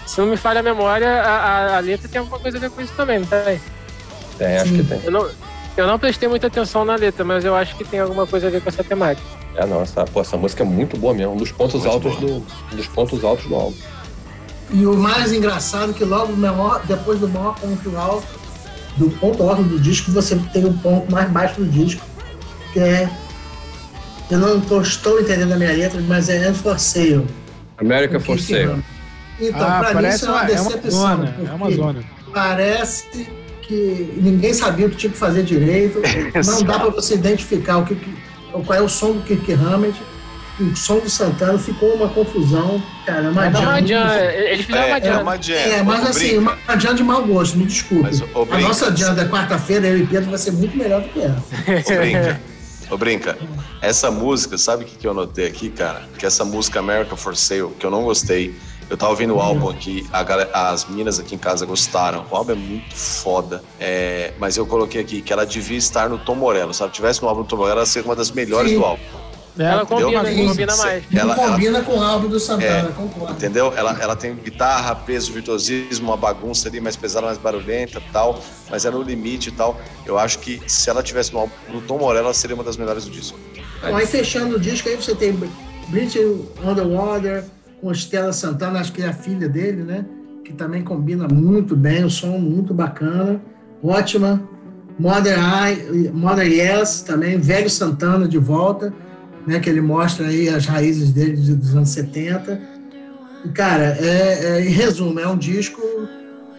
Se 0.06 0.20
não 0.20 0.28
me 0.28 0.38
falha 0.38 0.60
a 0.60 0.64
memória, 0.64 1.10
a, 1.10 1.36
a, 1.36 1.78
a, 1.78 1.80
letra 1.80 2.08
tem 2.08 2.20
alguma 2.20 2.40
coisa 2.40 2.58
a 2.58 2.60
ver 2.60 2.70
com 2.70 2.82
isso 2.82 2.94
também, 2.96 3.20
não 3.20 3.26
tem? 3.26 3.60
Tem, 4.38 4.58
acho 4.58 4.70
Sim. 4.70 4.78
que 4.78 4.84
tem. 4.84 5.02
Eu 5.04 5.12
não, 5.12 5.30
eu 5.76 5.88
não 5.88 5.98
prestei 5.98 6.30
muita 6.30 6.48
atenção 6.48 6.86
na 6.86 6.96
letra, 6.96 7.24
mas 7.24 7.44
eu 7.44 7.56
acho 7.56 7.76
que 7.76 7.84
tem 7.84 8.00
alguma 8.00 8.28
coisa 8.28 8.48
a 8.48 8.50
ver 8.50 8.62
com 8.62 8.70
essa 8.70 8.84
temática. 8.84 9.26
É, 9.56 9.66
não, 9.66 9.82
essa, 9.82 10.04
pô, 10.06 10.22
essa 10.22 10.38
música 10.38 10.64
é 10.64 10.66
muito 10.66 10.98
boa 10.98 11.14
mesmo, 11.14 11.34
um 11.34 11.38
dos 11.38 11.52
pontos 11.52 11.82
muito 11.82 11.90
altos 11.90 12.16
do. 12.18 12.46
Dos 12.76 12.88
pontos 12.88 13.24
altos 13.24 13.46
do 13.46 13.56
álbum. 13.56 13.78
E 14.72 14.86
o 14.86 14.96
mais 14.96 15.32
engraçado 15.32 15.92
é 15.92 15.94
que 15.94 16.04
logo 16.04 16.36
menor, 16.36 16.82
depois 16.86 17.20
do 17.20 17.28
maior 17.28 17.56
ponto 17.56 17.98
alto, 17.98 18.28
do 18.98 19.10
ponto 19.12 19.44
alto 19.44 19.64
do 19.64 19.80
disco, 19.80 20.12
você 20.12 20.36
tem 20.52 20.66
o 20.66 20.74
ponto 20.74 21.12
mais 21.12 21.30
baixo 21.30 21.62
do 21.62 21.66
disco, 21.66 22.02
que 22.74 22.80
é. 22.80 23.10
Eu 24.30 24.40
não 24.40 24.60
tô, 24.60 24.82
estou 24.82 25.22
entendendo 25.22 25.52
a 25.54 25.56
minha 25.56 25.72
letra, 25.72 26.02
mas 26.02 26.28
é 26.28 26.48
And 26.48 26.54
for 26.56 26.80
Sale. 26.80 27.28
America 27.78 28.20
for 28.20 28.40
Sale. 28.40 28.84
Então, 29.40 29.62
ah, 29.62 29.80
para 29.80 30.02
mim 30.02 30.08
isso 30.08 30.26
é 30.26 30.30
uma, 30.30 30.44
decepção. 30.44 30.72
É 30.72 30.74
uma 30.74 30.92
zona. 30.92 31.36
É 31.50 31.54
uma 31.54 31.72
zona. 31.72 32.04
Parece 32.34 33.30
que 33.62 34.14
ninguém 34.18 34.54
sabia 34.54 34.88
o 34.88 34.90
que 34.90 34.98
tinha 34.98 35.12
que 35.12 35.18
fazer 35.18 35.44
direito. 35.44 36.02
não 36.46 36.64
dá 36.64 36.80
para 36.80 36.90
você 36.90 37.14
identificar 37.16 37.78
o 37.78 37.86
que, 37.86 37.96
qual 38.52 38.80
é 38.80 38.82
o 38.82 38.90
som 38.90 39.14
do 39.14 39.22
Kirk 39.22 39.54
Hammett 39.54 40.00
o 40.60 40.76
som 40.76 41.00
do 41.00 41.10
Santana 41.10 41.58
ficou 41.58 41.96
uma 41.96 42.08
confusão. 42.10 42.82
Cara, 43.06 43.30
uma 43.32 43.82
jam. 43.82 44.16
Eles 44.16 44.66
fizeram 44.66 44.88
uma 44.88 45.00
jam. 45.00 45.14
É, 45.14 45.22
uma 45.22 45.42
jam. 45.42 45.56
é 45.56 45.84
mas 45.84 46.08
assim, 46.08 46.38
uma 46.38 46.80
jam 46.80 46.94
de 46.94 47.04
mau 47.04 47.24
gosto, 47.26 47.58
me 47.58 47.66
desculpe. 47.66 48.04
Mas, 48.04 48.22
a 48.22 48.60
nossa 48.60 48.96
jam 48.96 49.16
da 49.16 49.28
quarta-feira, 49.28 49.88
eu 49.88 50.00
e 50.00 50.06
Pedro, 50.06 50.30
vai 50.30 50.40
ser 50.40 50.52
muito 50.52 50.78
melhor 50.78 51.02
do 51.02 51.10
que 51.10 51.22
essa. 51.22 52.40
Ô, 52.94 52.98
Brinca, 52.98 53.36
essa 53.82 54.12
música, 54.12 54.56
sabe 54.56 54.84
o 54.84 54.88
que, 54.88 54.96
que 54.96 55.08
eu 55.08 55.16
notei 55.16 55.48
aqui, 55.48 55.72
cara? 55.72 56.08
Que 56.20 56.28
essa 56.28 56.46
música 56.46 56.80
America 56.80 57.16
for 57.16 57.36
Sale, 57.36 57.72
que 57.80 57.84
eu 57.84 57.90
não 57.90 58.04
gostei. 58.04 58.56
Eu 58.88 58.96
tava 58.96 59.12
ouvindo 59.12 59.36
o 59.36 59.40
álbum 59.40 59.68
aqui, 59.68 60.08
a, 60.14 60.70
as 60.70 60.86
meninas 60.86 61.20
aqui 61.20 61.34
em 61.34 61.38
casa 61.40 61.66
gostaram. 61.66 62.24
O 62.30 62.36
álbum 62.36 62.52
é 62.52 62.56
muito 62.56 62.96
foda. 62.96 63.64
É, 63.80 64.34
mas 64.38 64.58
eu 64.58 64.68
coloquei 64.68 65.02
aqui 65.02 65.24
que 65.24 65.34
ela 65.34 65.44
devia 65.44 65.78
estar 65.78 66.08
no 66.08 66.20
Tom 66.20 66.36
Morello, 66.36 66.72
sabe? 66.72 66.94
Tivesse 66.94 67.20
no 67.24 67.30
álbum 67.30 67.42
do 67.42 67.48
Tom 67.48 67.58
Morello, 67.58 67.80
ela 67.80 67.86
seria 67.88 68.08
uma 68.08 68.16
das 68.16 68.30
melhores 68.30 68.70
Sim. 68.70 68.78
do 68.78 68.86
álbum. 68.86 69.02
Ela 69.58 69.86
combina, 69.86 70.24
combina 70.24 70.76
mais. 70.78 71.04
Ela, 71.14 71.36
combina 71.36 71.78
ela, 71.78 71.86
com 71.86 71.98
o 71.98 72.02
álbum 72.02 72.28
do 72.28 72.40
Santana, 72.40 72.90
é, 72.90 72.92
concordo. 72.92 73.34
Entendeu? 73.34 73.72
Ela, 73.76 73.96
ela 74.02 74.16
tem 74.16 74.34
guitarra, 74.36 74.96
peso, 74.96 75.32
virtuosismo, 75.32 76.10
uma 76.10 76.18
bagunça 76.18 76.68
ali 76.68 76.82
mais 76.82 76.96
pesada, 76.96 77.28
mais 77.28 77.38
barulhenta 77.38 78.02
tal, 78.12 78.42
mas 78.70 78.84
é 78.84 78.90
no 78.90 79.04
limite 79.04 79.50
e 79.50 79.52
tal. 79.52 79.80
Eu 80.06 80.18
acho 80.18 80.40
que 80.40 80.60
se 80.66 80.90
ela 80.90 81.04
tivesse 81.04 81.32
no, 81.34 81.40
álbum, 81.40 81.54
no 81.70 81.82
Tom 81.82 82.00
Morello, 82.00 82.26
ela 82.26 82.34
seria 82.34 82.56
uma 82.56 82.64
das 82.64 82.78
melhores 82.78 83.06
do 83.06 83.12
disco. 83.12 83.38
Bom, 83.82 83.96
aí 83.96 84.08
fechando 84.08 84.56
o 84.56 84.60
disco, 84.60 84.90
aí 84.90 84.96
você 84.96 85.14
tem 85.14 85.38
Bridge 85.90 86.20
Underwater 86.64 87.44
com 87.80 87.92
Estela 87.92 88.34
Santana, 88.34 88.80
acho 88.80 88.92
que 88.92 89.04
é 89.04 89.08
a 89.08 89.14
filha 89.14 89.48
dele, 89.48 89.84
né? 89.84 90.06
Que 90.44 90.52
também 90.52 90.84
combina 90.84 91.28
muito 91.28 91.76
bem, 91.76 92.04
o 92.04 92.10
som 92.10 92.40
muito 92.40 92.74
bacana. 92.74 93.40
Ótima. 93.84 94.42
Mother, 94.98 95.38
I, 95.38 96.10
Mother 96.12 96.48
Yes, 96.48 97.02
também, 97.02 97.38
Velho 97.38 97.70
Santana 97.70 98.28
de 98.28 98.38
volta 98.38 98.94
né, 99.46 99.60
que 99.60 99.70
ele 99.70 99.82
mostra 99.82 100.28
aí 100.28 100.50
as 100.50 100.66
raízes 100.66 101.12
dele 101.12 101.36
dos 101.36 101.76
anos 101.76 101.90
70. 101.90 102.62
E, 103.46 103.50
cara, 103.50 103.98
é, 104.00 104.46
é, 104.46 104.66
em 104.66 104.70
resumo, 104.70 105.20
é 105.20 105.28
um 105.28 105.38
disco 105.38 105.82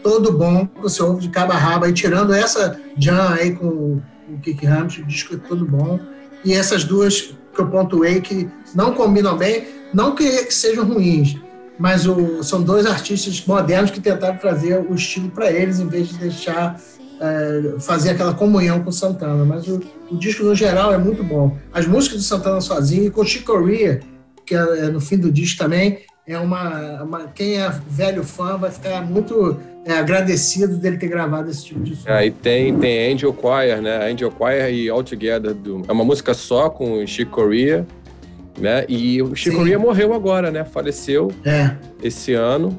todo 0.03 0.32
bom, 0.32 0.68
você 0.82 1.03
ouve 1.03 1.22
de 1.22 1.30
cabo 1.30 1.53
a 1.53 1.85
aí 1.85 1.93
tirando 1.93 2.35
essa 2.35 2.78
Jan 2.99 3.30
aí 3.30 3.55
com 3.55 3.66
o 3.66 4.39
Kick 4.43 4.66
Hammett, 4.66 5.01
o 5.01 5.07
disco 5.07 5.35
é 5.35 5.39
todo 5.39 5.64
bom. 5.64 5.99
E 6.45 6.53
essas 6.53 6.85
duas 6.85 7.35
que 7.55 7.61
eu 7.61 7.66
pontuei 7.68 8.20
que 8.20 8.49
não 8.74 8.93
combinam 8.93 9.37
bem, 9.37 9.66
não 9.95 10.14
que 10.14 10.53
sejam 10.53 10.85
ruins, 10.85 11.37
mas 11.78 12.07
o, 12.07 12.43
são 12.43 12.62
dois 12.62 12.85
artistas 12.85 13.45
modernos 13.47 13.91
que 13.91 14.01
tentaram 14.01 14.37
trazer 14.37 14.78
o 14.78 14.95
estilo 14.95 15.30
para 15.30 15.51
eles, 15.51 15.80
em 15.80 15.89
vez 15.89 16.09
de 16.09 16.18
deixar 16.18 16.78
é, 17.20 17.78
fazer 17.80 18.10
aquela 18.10 18.34
comunhão 18.34 18.82
com 18.82 18.90
Santana. 18.92 19.44
Mas 19.44 19.66
o, 19.68 19.80
o, 20.10 20.16
disco, 20.16 20.44
no 20.44 20.54
geral, 20.54 20.92
é 20.92 20.98
muito 20.98 21.22
bom. 21.22 21.56
As 21.72 21.86
músicas 21.86 22.18
do 22.18 22.24
Santana 22.24 22.60
sozinho, 22.60 23.06
e 23.06 23.10
com 23.10 23.24
Chico 23.24 23.52
Corea, 23.52 24.00
que 24.44 24.54
é, 24.54 24.58
é 24.58 24.88
no 24.88 25.00
fim 25.00 25.18
do 25.18 25.30
disco 25.30 25.58
também, 25.58 26.00
é 26.26 26.38
uma, 26.38 27.02
uma, 27.02 27.28
quem 27.28 27.60
é 27.60 27.70
velho 27.88 28.24
fã 28.24 28.56
vai 28.56 28.70
ficar 28.70 29.02
muito 29.02 29.58
é, 29.84 29.92
agradecido 29.92 30.76
dele 30.76 30.96
ter 30.96 31.08
gravado 31.08 31.50
esse 31.50 31.66
tipo 31.66 31.80
de 31.80 31.96
som. 31.96 32.08
Aí 32.08 32.28
é, 32.28 32.32
tem, 32.42 32.78
tem 32.78 33.12
Angel 33.12 33.36
Choir, 33.38 33.82
né? 33.82 34.10
Angel 34.10 34.32
Choir 34.36 34.72
e 34.72 34.88
All 34.88 35.04
Together. 35.04 35.52
Do, 35.52 35.82
é 35.86 35.92
uma 35.92 36.04
música 36.04 36.32
só 36.32 36.70
com 36.70 37.02
o 37.02 37.06
Chico 37.06 37.30
Corea, 37.30 37.86
né? 38.58 38.86
E 38.88 39.20
o 39.20 39.34
Chico 39.34 39.56
Corea 39.56 39.78
morreu 39.78 40.14
agora, 40.14 40.50
né? 40.50 40.64
Faleceu 40.64 41.30
é. 41.44 41.72
esse 42.02 42.32
ano. 42.32 42.78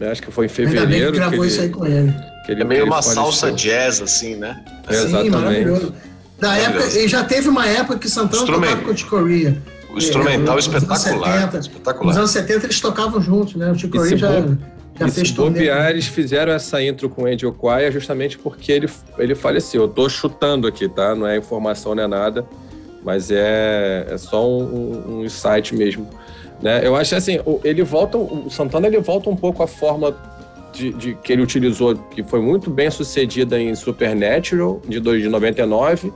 Né? 0.00 0.10
Acho 0.10 0.22
que 0.22 0.32
foi 0.32 0.46
em 0.46 0.48
fevereiro. 0.48 0.86
Ainda 0.86 1.04
bem 1.04 1.12
que 1.12 1.16
gravou 1.16 1.38
que 1.38 1.44
ele, 1.44 1.46
isso 1.46 1.60
aí 1.60 1.68
com 1.68 1.86
ele. 1.86 2.12
Ele 2.48 2.62
é 2.62 2.64
meio 2.64 2.84
uma 2.84 3.02
faleceu. 3.02 3.14
salsa 3.14 3.52
jazz, 3.52 4.00
assim, 4.00 4.36
né? 4.36 4.62
É, 4.88 4.94
exatamente. 4.94 5.30
maravilhoso. 5.30 5.94
Da 6.38 6.56
época, 6.56 6.98
e 6.98 7.08
já 7.08 7.24
teve 7.24 7.48
uma 7.48 7.66
época 7.66 7.98
que 7.98 8.08
Santana 8.08 8.44
tocava 8.46 8.76
com 8.82 8.90
o 8.90 8.96
Chico 8.96 9.10
Corea. 9.10 9.56
O 9.92 9.98
instrumental 9.98 10.56
é, 10.56 10.58
espetacular, 10.58 11.40
70, 11.40 11.58
espetacular. 11.58 12.06
Nos 12.06 12.16
anos 12.16 12.30
70 12.32 12.66
eles 12.66 12.80
tocavam 12.80 13.20
juntos, 13.20 13.54
né? 13.54 13.70
O 13.70 13.78
Chico 13.78 13.96
Corea 13.96 14.16
já, 14.16 14.30
já 14.98 15.08
fez 15.08 15.30
bobear, 15.30 15.90
eles 15.90 16.06
fizeram 16.06 16.52
essa 16.52 16.82
intro 16.82 17.08
com 17.08 17.22
o 17.22 17.26
Andy 17.26 17.46
Okwaya 17.46 17.90
justamente 17.90 18.36
porque 18.36 18.72
ele, 18.72 18.90
ele 19.16 19.34
faleceu. 19.34 19.82
Eu 19.82 19.88
tô 19.88 20.08
chutando 20.08 20.66
aqui, 20.66 20.88
tá? 20.88 21.14
Não 21.14 21.26
é 21.26 21.36
informação, 21.36 21.94
não 21.94 22.02
é 22.02 22.08
nada. 22.08 22.44
Mas 23.04 23.30
é, 23.30 24.06
é 24.10 24.18
só 24.18 24.46
um, 24.48 25.18
um 25.18 25.24
insight 25.24 25.74
mesmo. 25.74 26.08
Né? 26.60 26.86
Eu 26.86 26.96
acho 26.96 27.14
assim, 27.14 27.38
ele 27.62 27.82
volta, 27.82 28.16
o 28.16 28.48
Santana 28.50 28.86
ele 28.86 28.98
volta 28.98 29.28
um 29.28 29.36
pouco 29.36 29.62
à 29.62 29.66
forma 29.66 30.16
de, 30.74 30.92
de, 30.92 31.14
que 31.14 31.32
ele 31.32 31.42
utilizou, 31.42 31.94
que 31.94 32.22
foi 32.22 32.40
muito 32.40 32.68
bem 32.68 32.90
sucedida 32.90 33.60
em 33.60 33.74
Supernatural, 33.74 34.82
de, 34.86 35.00
de 35.00 35.28
99, 35.28 36.12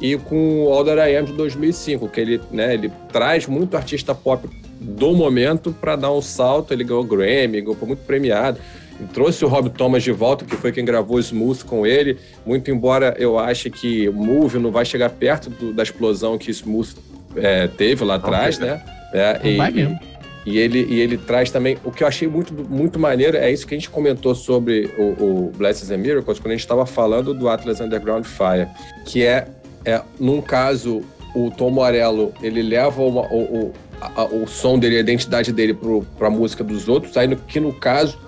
e 0.00 0.16
com 0.16 0.64
o 0.64 0.72
All 0.72 0.84
That 0.84 0.98
I 0.98 1.16
Am 1.16 1.24
de 1.26 1.32
2005, 1.34 2.08
que 2.08 2.20
ele, 2.20 2.40
né, 2.50 2.72
ele 2.74 2.90
traz 3.12 3.46
muito 3.46 3.76
artista 3.76 4.14
pop 4.14 4.48
do 4.80 5.12
momento 5.12 5.76
para 5.78 5.94
dar 5.94 6.10
um 6.10 6.22
salto. 6.22 6.72
Ele 6.72 6.82
ganhou 6.82 7.04
Grammy, 7.04 7.60
ganhou, 7.60 7.74
foi 7.74 7.88
muito 7.88 8.02
premiado. 8.04 8.58
E 8.98 9.04
trouxe 9.04 9.44
o 9.44 9.48
Rob 9.48 9.68
Thomas 9.70 10.02
de 10.02 10.12
volta, 10.12 10.44
que 10.44 10.56
foi 10.56 10.72
quem 10.72 10.84
gravou 10.84 11.20
Smooth 11.20 11.64
com 11.66 11.86
ele. 11.86 12.18
Muito 12.46 12.70
embora 12.70 13.14
eu 13.18 13.38
ache 13.38 13.68
que 13.68 14.08
Move 14.08 14.58
não 14.58 14.70
vai 14.70 14.86
chegar 14.86 15.10
perto 15.10 15.50
do, 15.50 15.72
da 15.72 15.82
explosão 15.82 16.38
que 16.38 16.50
Smooth 16.50 16.96
é, 17.36 17.66
teve 17.68 18.02
lá 18.04 18.14
atrás, 18.14 18.58
né? 18.58 18.82
É, 19.12 19.40
e, 19.44 19.56
vai 19.56 19.70
mesmo. 19.70 20.09
E 20.46 20.58
ele, 20.58 20.86
e 20.88 21.00
ele 21.00 21.18
traz 21.18 21.50
também. 21.50 21.76
O 21.84 21.90
que 21.90 22.02
eu 22.02 22.08
achei 22.08 22.26
muito, 22.26 22.52
muito 22.52 22.98
maneiro 22.98 23.36
é 23.36 23.50
isso 23.50 23.66
que 23.66 23.74
a 23.74 23.78
gente 23.78 23.90
comentou 23.90 24.34
sobre 24.34 24.90
o, 24.96 25.02
o 25.22 25.52
Blessings 25.56 25.90
and 25.90 25.98
Miracles, 25.98 26.38
quando 26.38 26.52
a 26.52 26.54
gente 26.54 26.60
estava 26.60 26.86
falando 26.86 27.34
do 27.34 27.48
Atlas 27.48 27.80
Underground 27.80 28.24
Fire, 28.24 28.68
que 29.04 29.24
é 29.24 29.46
é, 29.84 30.02
num 30.18 30.40
caso, 30.40 31.02
o 31.34 31.50
Tom 31.50 31.70
Morello, 31.70 32.32
ele 32.42 32.62
leva 32.62 33.02
uma, 33.02 33.22
o, 33.32 33.42
o, 33.42 33.72
a, 34.00 34.24
o 34.24 34.46
som 34.46 34.78
dele, 34.78 34.96
a 34.96 35.00
identidade 35.00 35.52
dele 35.52 35.76
para 36.18 36.26
a 36.26 36.30
música 36.30 36.62
dos 36.62 36.88
outros, 36.88 37.16
aí 37.16 37.26
no, 37.26 37.36
que 37.36 37.58
no 37.60 37.72
caso 37.72 38.18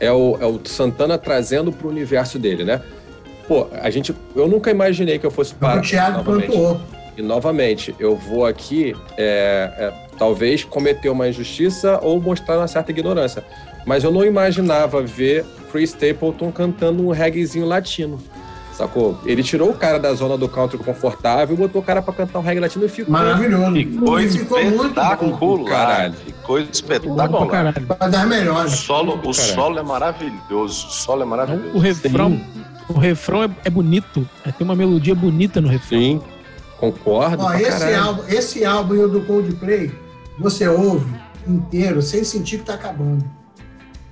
é 0.00 0.12
o, 0.12 0.36
é 0.40 0.46
o 0.46 0.60
Santana 0.64 1.16
trazendo 1.16 1.72
para 1.72 1.86
o 1.86 1.90
universo 1.90 2.38
dele, 2.38 2.64
né? 2.64 2.80
Pô, 3.46 3.66
a 3.72 3.88
gente, 3.88 4.14
eu 4.36 4.46
nunca 4.46 4.70
imaginei 4.70 5.18
que 5.18 5.24
eu 5.24 5.30
fosse 5.30 5.54
parar. 5.54 5.80
O 5.80 5.82
Thiago 5.82 6.22
pontuou. 6.22 6.80
E 7.16 7.22
novamente, 7.22 7.94
eu 7.98 8.14
vou 8.14 8.44
aqui, 8.44 8.94
é, 9.16 9.70
é, 9.76 9.92
talvez 10.18 10.64
cometer 10.64 11.08
uma 11.08 11.28
injustiça 11.28 11.98
ou 12.02 12.20
mostrar 12.20 12.58
uma 12.58 12.68
certa 12.68 12.90
ignorância. 12.90 13.44
Mas 13.86 14.04
eu 14.04 14.10
não 14.10 14.24
imaginava 14.24 15.02
ver 15.02 15.44
Chris 15.70 15.90
Stapleton 15.90 16.50
cantando 16.50 17.06
um 17.06 17.10
reggaezinho 17.10 17.66
latino. 17.66 18.18
Sacou? 18.78 19.18
Ele 19.26 19.42
tirou 19.42 19.70
o 19.70 19.74
cara 19.74 19.98
da 19.98 20.14
zona 20.14 20.38
do 20.38 20.48
country 20.48 20.78
confortável 20.78 21.52
e 21.56 21.58
botou 21.58 21.82
o 21.82 21.84
cara 21.84 22.00
pra 22.00 22.14
cantar 22.14 22.38
um 22.38 22.42
reggae 22.42 22.60
latino 22.60 22.84
e 22.84 22.88
ficou. 22.88 23.12
Maravilhoso. 23.12 23.74
Ficou 23.74 24.20
espetacular. 24.20 25.64
Caralho. 25.64 26.14
Ficou 26.14 26.60
espetacular. 26.60 27.74
Vai 27.98 28.10
dar 28.10 28.24
melhor. 28.24 28.66
O 28.66 28.70
solo, 28.70 29.20
o 29.24 29.32
solo 29.32 29.80
é 29.80 29.82
maravilhoso. 29.82 30.86
O 30.86 30.90
solo 30.90 31.22
é 31.22 31.24
maravilhoso. 31.24 31.76
O 31.76 31.80
refrão, 31.80 32.40
o 32.88 32.98
refrão 32.98 33.42
é, 33.42 33.50
é 33.64 33.70
bonito. 33.70 34.28
É, 34.46 34.52
tem 34.52 34.64
uma 34.64 34.76
melodia 34.76 35.14
bonita 35.14 35.60
no 35.60 35.66
refrão. 35.66 35.98
Sim, 35.98 36.20
concordo. 36.78 37.42
Ó, 37.42 37.54
esse, 37.54 37.94
álbum, 37.94 38.22
esse 38.28 38.64
álbum 38.64 38.94
e 38.94 38.98
o 38.98 39.08
do 39.08 39.22
Coldplay, 39.22 39.90
você 40.38 40.68
ouve 40.68 41.12
inteiro 41.46 42.00
sem 42.02 42.22
sentir 42.24 42.58
que 42.58 42.64
tá 42.64 42.74
acabando. 42.74 43.24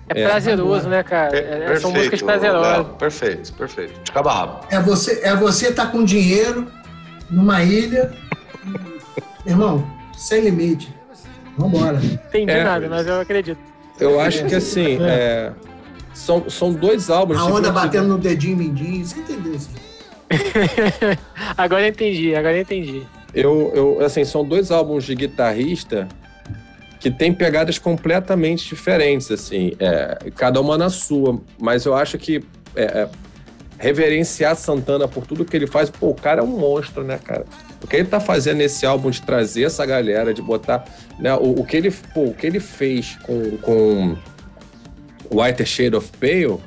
É, 0.08 0.22
é 0.22 0.28
prazeroso, 0.28 0.88
né, 0.88 1.02
cara? 1.02 1.36
É, 1.36 1.72
é, 1.72 1.80
são 1.80 1.90
músicas 1.90 2.22
prazerosas. 2.22 2.86
perfeito, 2.98 3.52
perfeito. 3.54 4.00
De 4.02 4.12
cabo 4.12 4.28
rabo. 4.28 4.66
É 4.70 4.80
você, 4.80 5.20
é 5.22 5.34
você 5.34 5.72
tá 5.72 5.86
com 5.86 6.04
dinheiro 6.04 6.70
numa 7.28 7.62
ilha. 7.62 8.12
Irmão, 9.44 9.86
sem 10.16 10.42
limite. 10.42 10.94
Vambora. 11.58 11.98
Entendi 11.98 12.52
é, 12.52 12.64
nada, 12.64 12.88
mas 12.88 13.06
eu 13.06 13.20
acredito. 13.20 13.58
Eu 13.98 14.20
acho 14.20 14.44
que 14.44 14.54
assim, 14.54 15.02
é. 15.02 15.08
é, 15.08 15.52
são, 16.12 16.48
são 16.48 16.72
dois 16.72 17.10
álbuns. 17.10 17.38
A 17.38 17.44
onda 17.44 17.72
batendo 17.72 18.08
no 18.08 18.18
dedinho 18.18 18.56
mindinho, 18.56 19.04
você 19.04 19.18
entendeu 19.18 19.54
isso? 19.54 19.70
agora 21.56 21.82
eu 21.82 21.88
entendi, 21.88 22.34
agora 22.34 22.56
eu 22.56 22.62
entendi. 22.62 23.06
Eu, 23.34 23.72
eu, 23.74 24.04
assim, 24.04 24.24
são 24.24 24.44
dois 24.44 24.70
álbuns 24.70 25.04
de 25.04 25.14
guitarrista 25.14 26.08
que 26.98 27.10
tem 27.10 27.32
pegadas 27.32 27.78
completamente 27.78 28.68
diferentes, 28.68 29.30
assim, 29.30 29.72
é, 29.78 30.30
cada 30.34 30.60
uma 30.60 30.78
na 30.78 30.90
sua. 30.90 31.40
Mas 31.58 31.84
eu 31.84 31.94
acho 31.94 32.18
que 32.18 32.42
é, 32.74 32.82
é, 32.82 33.08
reverenciar 33.78 34.56
Santana 34.56 35.06
por 35.06 35.26
tudo 35.26 35.44
que 35.44 35.56
ele 35.56 35.66
faz, 35.66 35.90
pô, 35.90 36.08
o 36.08 36.14
cara 36.14 36.40
é 36.40 36.44
um 36.44 36.58
monstro, 36.58 37.04
né, 37.04 37.18
cara? 37.22 37.44
O 37.82 37.86
que 37.86 37.96
ele 37.96 38.08
tá 38.08 38.18
fazendo 38.18 38.58
nesse 38.58 38.86
álbum 38.86 39.10
de 39.10 39.22
trazer 39.22 39.64
essa 39.64 39.84
galera, 39.84 40.32
de 40.32 40.40
botar, 40.40 40.84
né, 41.18 41.34
o, 41.34 41.60
o 41.60 41.64
que 41.64 41.76
ele, 41.76 41.90
pô, 41.90 42.24
o 42.24 42.34
que 42.34 42.46
ele 42.46 42.60
fez 42.60 43.16
com, 43.22 43.56
com 43.58 44.16
Whiter 45.30 45.66
Shade 45.66 45.96
of 45.96 46.10
Pale 46.18 46.58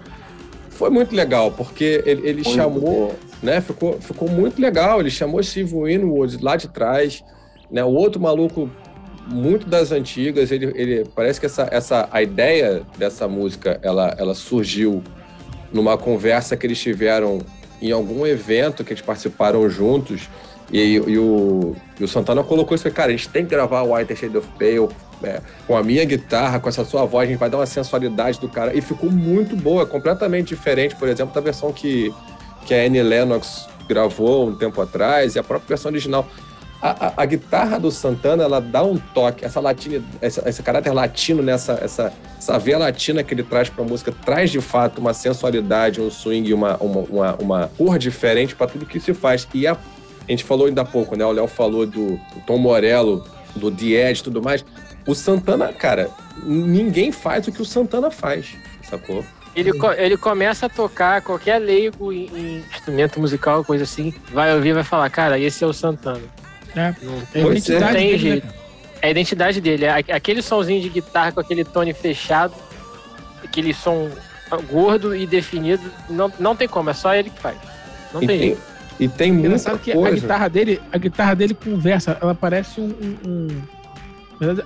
foi 0.69 0.89
muito 0.89 1.13
legal, 1.13 1.51
porque 1.51 2.03
ele, 2.05 2.29
ele 2.29 2.43
chamou, 2.43 3.13
né, 3.41 3.61
ficou, 3.61 3.99
ficou 4.01 4.29
muito 4.29 4.61
legal, 4.61 4.99
ele 4.99 5.09
chamou 5.09 5.41
Steve 5.41 5.73
Winwood 5.73 6.43
lá 6.43 6.55
de 6.55 6.67
trás, 6.67 7.23
né, 7.71 7.83
o 7.83 7.89
outro 7.89 8.21
maluco 8.21 8.69
muito 9.27 9.67
das 9.67 9.91
antigas. 9.91 10.51
Ele, 10.51 10.71
ele 10.75 11.05
parece 11.15 11.39
que 11.39 11.45
essa, 11.45 11.67
essa 11.71 12.09
a 12.11 12.21
ideia 12.21 12.81
dessa 12.97 13.27
música 13.27 13.79
ela, 13.81 14.15
ela 14.17 14.33
surgiu 14.33 15.03
numa 15.71 15.97
conversa 15.97 16.57
que 16.57 16.65
eles 16.65 16.79
tiveram 16.79 17.39
em 17.81 17.91
algum 17.91 18.25
evento 18.25 18.83
que 18.83 18.91
eles 18.91 19.01
participaram 19.01 19.69
juntos. 19.69 20.27
E, 20.71 20.93
e, 20.93 21.17
o, 21.17 21.75
e 21.99 22.03
o 22.03 22.07
Santana 22.07 22.43
colocou 22.43 22.75
isso, 22.75 22.89
cara, 22.91 23.09
a 23.09 23.11
gente 23.11 23.29
tem 23.29 23.43
que 23.43 23.49
gravar 23.49 23.81
o 23.81 23.95
White 23.95 24.15
Shade 24.15 24.37
of 24.37 24.47
Pale 24.59 24.89
é, 25.23 25.41
com 25.65 25.75
a 25.75 25.81
minha 25.81 26.05
guitarra, 26.05 26.59
com 26.59 26.69
essa 26.69 26.85
sua 26.85 27.05
voz, 27.05 27.27
a 27.27 27.31
gente 27.31 27.39
vai 27.39 27.49
dar 27.49 27.57
uma 27.57 27.65
sensualidade 27.65 28.39
do 28.39 28.47
cara. 28.47 28.75
E 28.75 28.81
ficou 28.81 29.09
muito 29.09 29.55
boa, 29.55 29.85
completamente 29.85 30.49
diferente, 30.49 30.95
por 30.95 31.07
exemplo, 31.07 31.33
da 31.33 31.41
versão 31.41 31.73
que, 31.73 32.13
que 32.65 32.73
a 32.73 32.85
Annie 32.85 33.01
Lennox 33.01 33.67
gravou 33.87 34.47
um 34.47 34.55
tempo 34.55 34.81
atrás 34.81 35.35
e 35.35 35.39
a 35.39 35.43
própria 35.43 35.69
versão 35.69 35.91
original 35.91 36.27
a, 36.81 37.07
a, 37.07 37.13
a, 37.17 37.25
guitarra 37.25 37.77
do 37.77 37.91
Santana, 37.91 38.43
ela 38.43 38.61
dá 38.61 38.81
um 38.83 38.97
toque, 38.97 39.43
essa 39.43 39.59
latina, 39.59 40.01
essa, 40.21 40.47
esse 40.47 40.63
caráter 40.63 40.93
latino, 40.93 41.43
nessa 41.43 41.73
essa, 41.73 42.13
essa 42.37 42.57
veia 42.57 42.77
latina 42.77 43.21
que 43.21 43.33
ele 43.33 43.43
traz 43.43 43.69
para 43.69 43.83
a 43.83 43.87
música, 43.87 44.13
traz 44.23 44.49
de 44.49 44.61
fato 44.61 44.99
uma 44.99 45.13
sensualidade, 45.13 45.99
um 45.99 46.09
swing, 46.09 46.53
uma, 46.53 46.77
uma, 46.77 47.01
uma, 47.01 47.35
uma 47.35 47.71
cor 47.77 47.99
diferente 47.99 48.55
para 48.55 48.67
tudo 48.67 48.85
que 48.85 48.99
se 48.99 49.13
faz. 49.13 49.45
E 49.53 49.67
a, 49.67 49.73
a 49.73 50.31
gente 50.31 50.45
falou 50.45 50.67
ainda 50.67 50.81
há 50.81 50.85
pouco, 50.85 51.17
né? 51.17 51.25
O 51.25 51.31
Léo 51.31 51.47
falou 51.47 51.85
do, 51.85 52.11
do 52.11 52.41
Tom 52.47 52.57
Morello, 52.57 53.25
do 53.55 53.69
The 53.69 54.13
e 54.13 54.15
tudo 54.15 54.41
mais. 54.41 54.63
O 55.05 55.13
Santana, 55.13 55.73
cara, 55.73 56.09
ninguém 56.45 57.11
faz 57.11 57.45
o 57.47 57.51
que 57.51 57.61
o 57.61 57.65
Santana 57.65 58.09
faz, 58.09 58.55
sacou? 58.89 59.25
Ele, 59.59 59.71
ele 59.97 60.17
começa 60.17 60.65
a 60.65 60.69
tocar 60.69 61.21
qualquer 61.21 61.59
leigo 61.59 62.11
em, 62.11 62.25
em 62.33 62.65
instrumento 62.71 63.19
musical, 63.19 63.63
coisa 63.63 63.83
assim, 63.83 64.13
vai 64.31 64.55
ouvir 64.55 64.69
e 64.69 64.73
vai 64.73 64.83
falar, 64.83 65.09
cara, 65.09 65.39
esse 65.39 65.63
é 65.63 65.67
o 65.67 65.73
Santana. 65.73 66.21
É. 66.75 66.93
é 67.33 67.43
a 67.43 67.47
identidade 67.47 67.83
não 67.83 67.93
tem 67.93 67.93
dele, 67.93 68.11
né, 68.11 68.17
jeito. 68.17 68.47
Né? 68.47 68.53
É 69.01 69.07
a 69.07 69.11
identidade 69.11 69.61
dele. 69.61 69.85
É 69.85 70.13
aquele 70.13 70.41
sonzinho 70.41 70.81
de 70.81 70.89
guitarra 70.89 71.31
com 71.31 71.39
aquele 71.39 71.63
tone 71.63 71.93
fechado, 71.93 72.53
aquele 73.43 73.73
som 73.73 74.09
gordo 74.71 75.15
e 75.15 75.27
definido, 75.27 75.91
não, 76.09 76.31
não 76.39 76.55
tem 76.55 76.67
como, 76.67 76.89
é 76.89 76.93
só 76.93 77.13
ele 77.13 77.29
que 77.29 77.39
faz. 77.39 77.57
Não 78.13 78.23
e 78.23 78.27
tem, 78.27 78.39
jeito. 78.39 78.61
E 78.99 79.07
tem 79.07 79.31
muita 79.31 79.77
que 79.77 79.93
coisa. 79.93 80.09
a 80.09 80.19
guitarra 80.19 80.49
dele, 80.49 80.81
a 80.91 80.97
guitarra 80.97 81.35
dele 81.35 81.53
conversa, 81.53 82.17
ela 82.21 82.33
parece 82.33 82.81
um, 82.81 82.87
um, 82.87 83.29
um 83.29 83.61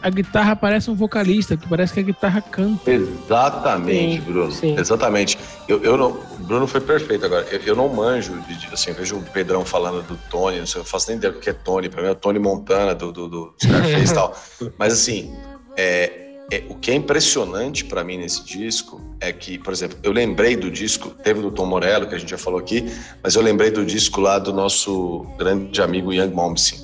a 0.01 0.09
guitarra 0.09 0.55
parece 0.55 0.89
um 0.91 0.95
vocalista, 0.95 1.57
que 1.57 1.67
parece 1.67 1.93
que 1.93 1.99
a 1.99 2.03
guitarra 2.03 2.41
canta. 2.41 2.91
Exatamente, 2.91 4.21
sim, 4.21 4.31
Bruno. 4.31 4.51
Sim. 4.51 4.79
Exatamente. 4.79 5.37
Eu, 5.67 5.83
eu 5.83 5.97
não, 5.97 6.11
o 6.11 6.43
Bruno 6.43 6.67
foi 6.67 6.81
perfeito 6.81 7.25
agora. 7.25 7.47
Eu, 7.51 7.59
eu 7.61 7.75
não 7.75 7.89
manjo, 7.89 8.39
de, 8.41 8.67
assim, 8.71 8.91
eu 8.91 8.95
vejo 8.95 9.17
o 9.17 9.23
Pedrão 9.23 9.65
falando 9.65 10.03
do 10.03 10.17
Tony, 10.29 10.59
não 10.59 10.67
sei, 10.67 10.81
eu 10.81 10.85
faço 10.85 11.07
nem 11.09 11.17
ideia 11.17 11.33
do 11.33 11.39
que 11.39 11.49
é 11.49 11.53
Tony. 11.53 11.89
Pra 11.89 12.01
mim 12.01 12.09
é 12.09 12.11
o 12.11 12.15
Tony 12.15 12.39
Montana, 12.39 12.93
do, 12.93 13.11
do, 13.11 13.27
do 13.27 13.53
Scarface 13.61 14.11
e 14.11 14.15
tal. 14.15 14.37
Mas 14.77 14.93
assim, 14.93 15.33
é, 15.75 16.23
é, 16.51 16.63
o 16.69 16.75
que 16.75 16.91
é 16.91 16.93
impressionante 16.93 17.85
para 17.85 18.03
mim 18.03 18.17
nesse 18.17 18.43
disco 18.43 19.01
é 19.19 19.31
que, 19.31 19.57
por 19.57 19.73
exemplo, 19.73 19.97
eu 20.03 20.11
lembrei 20.11 20.55
do 20.55 20.69
disco, 20.69 21.09
teve 21.09 21.41
do 21.41 21.49
Tom 21.49 21.65
Morello, 21.65 22.07
que 22.07 22.15
a 22.15 22.17
gente 22.17 22.29
já 22.29 22.37
falou 22.37 22.59
aqui, 22.59 22.85
mas 23.23 23.35
eu 23.35 23.41
lembrei 23.41 23.71
do 23.71 23.85
disco 23.85 24.19
lá 24.19 24.37
do 24.37 24.53
nosso 24.53 25.25
grande 25.37 25.81
amigo 25.81 26.13
Young 26.13 26.31
Momsen, 26.31 26.79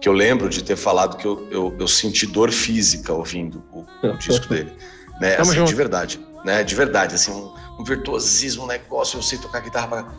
que 0.00 0.08
eu 0.08 0.12
lembro 0.12 0.48
de 0.48 0.62
ter 0.62 0.76
falado 0.76 1.16
que 1.16 1.26
eu, 1.26 1.48
eu, 1.50 1.76
eu 1.78 1.88
senti 1.88 2.26
dor 2.26 2.50
física 2.50 3.12
ouvindo 3.12 3.64
o, 3.72 3.84
o 4.06 4.16
disco 4.18 4.48
dele. 4.48 4.72
Né? 5.20 5.36
Assim, 5.36 5.64
de 5.64 5.74
verdade, 5.74 6.20
né? 6.44 6.62
De 6.62 6.74
verdade, 6.74 7.14
assim, 7.14 7.32
um, 7.32 7.52
um 7.80 7.84
virtuosismo, 7.84 8.64
um 8.64 8.66
negócio, 8.66 9.18
eu 9.18 9.22
sei 9.22 9.38
tocar 9.38 9.60
guitarra 9.60 9.88
pra 9.88 10.14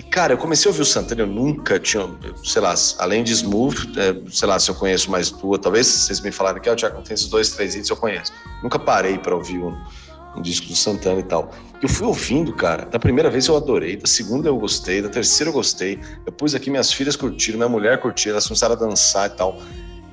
e, 0.00 0.02
cara, 0.02 0.32
eu 0.32 0.38
comecei 0.38 0.66
a 0.66 0.70
ouvir 0.70 0.80
o 0.80 0.86
Santana, 0.86 1.20
eu 1.20 1.26
nunca 1.26 1.78
tinha, 1.78 2.08
sei 2.42 2.62
lá, 2.62 2.74
além 2.98 3.22
de 3.22 3.32
Smooth, 3.34 3.92
é, 4.00 4.30
sei 4.30 4.48
lá, 4.48 4.58
se 4.58 4.70
eu 4.70 4.74
conheço 4.74 5.10
mais 5.10 5.30
tua, 5.30 5.58
talvez 5.58 5.86
vocês 5.86 6.22
me 6.22 6.32
falaram 6.32 6.58
que, 6.58 6.70
ó, 6.70 6.74
Tiago, 6.74 7.02
tem 7.02 7.12
esses 7.12 7.28
dois, 7.28 7.50
três 7.50 7.74
hits, 7.74 7.90
eu 7.90 7.96
conheço. 7.96 8.32
Nunca 8.62 8.78
parei 8.78 9.18
para 9.18 9.36
ouvir 9.36 9.58
um, 9.58 9.76
um, 10.36 10.42
disco 10.42 10.66
do 10.66 10.76
Santana 10.76 11.20
e 11.20 11.22
tal. 11.22 11.50
Eu 11.82 11.88
fui 11.88 12.06
ouvindo, 12.06 12.52
cara, 12.54 12.84
da 12.84 12.98
primeira 12.98 13.30
vez 13.30 13.46
eu 13.46 13.56
adorei, 13.56 13.96
da 13.96 14.06
segunda 14.06 14.48
eu 14.48 14.56
gostei, 14.58 15.00
da 15.00 15.08
terceira 15.08 15.50
eu 15.50 15.54
gostei, 15.54 15.98
eu 16.26 16.32
pus 16.32 16.54
aqui, 16.54 16.70
minhas 16.70 16.92
filhas 16.92 17.16
curtiram, 17.16 17.58
minha 17.58 17.68
mulher 17.68 18.00
curtiu, 18.00 18.32
elas 18.32 18.46
começaram 18.46 18.74
a 18.74 18.78
dançar 18.78 19.30
e 19.30 19.30
tal. 19.30 19.60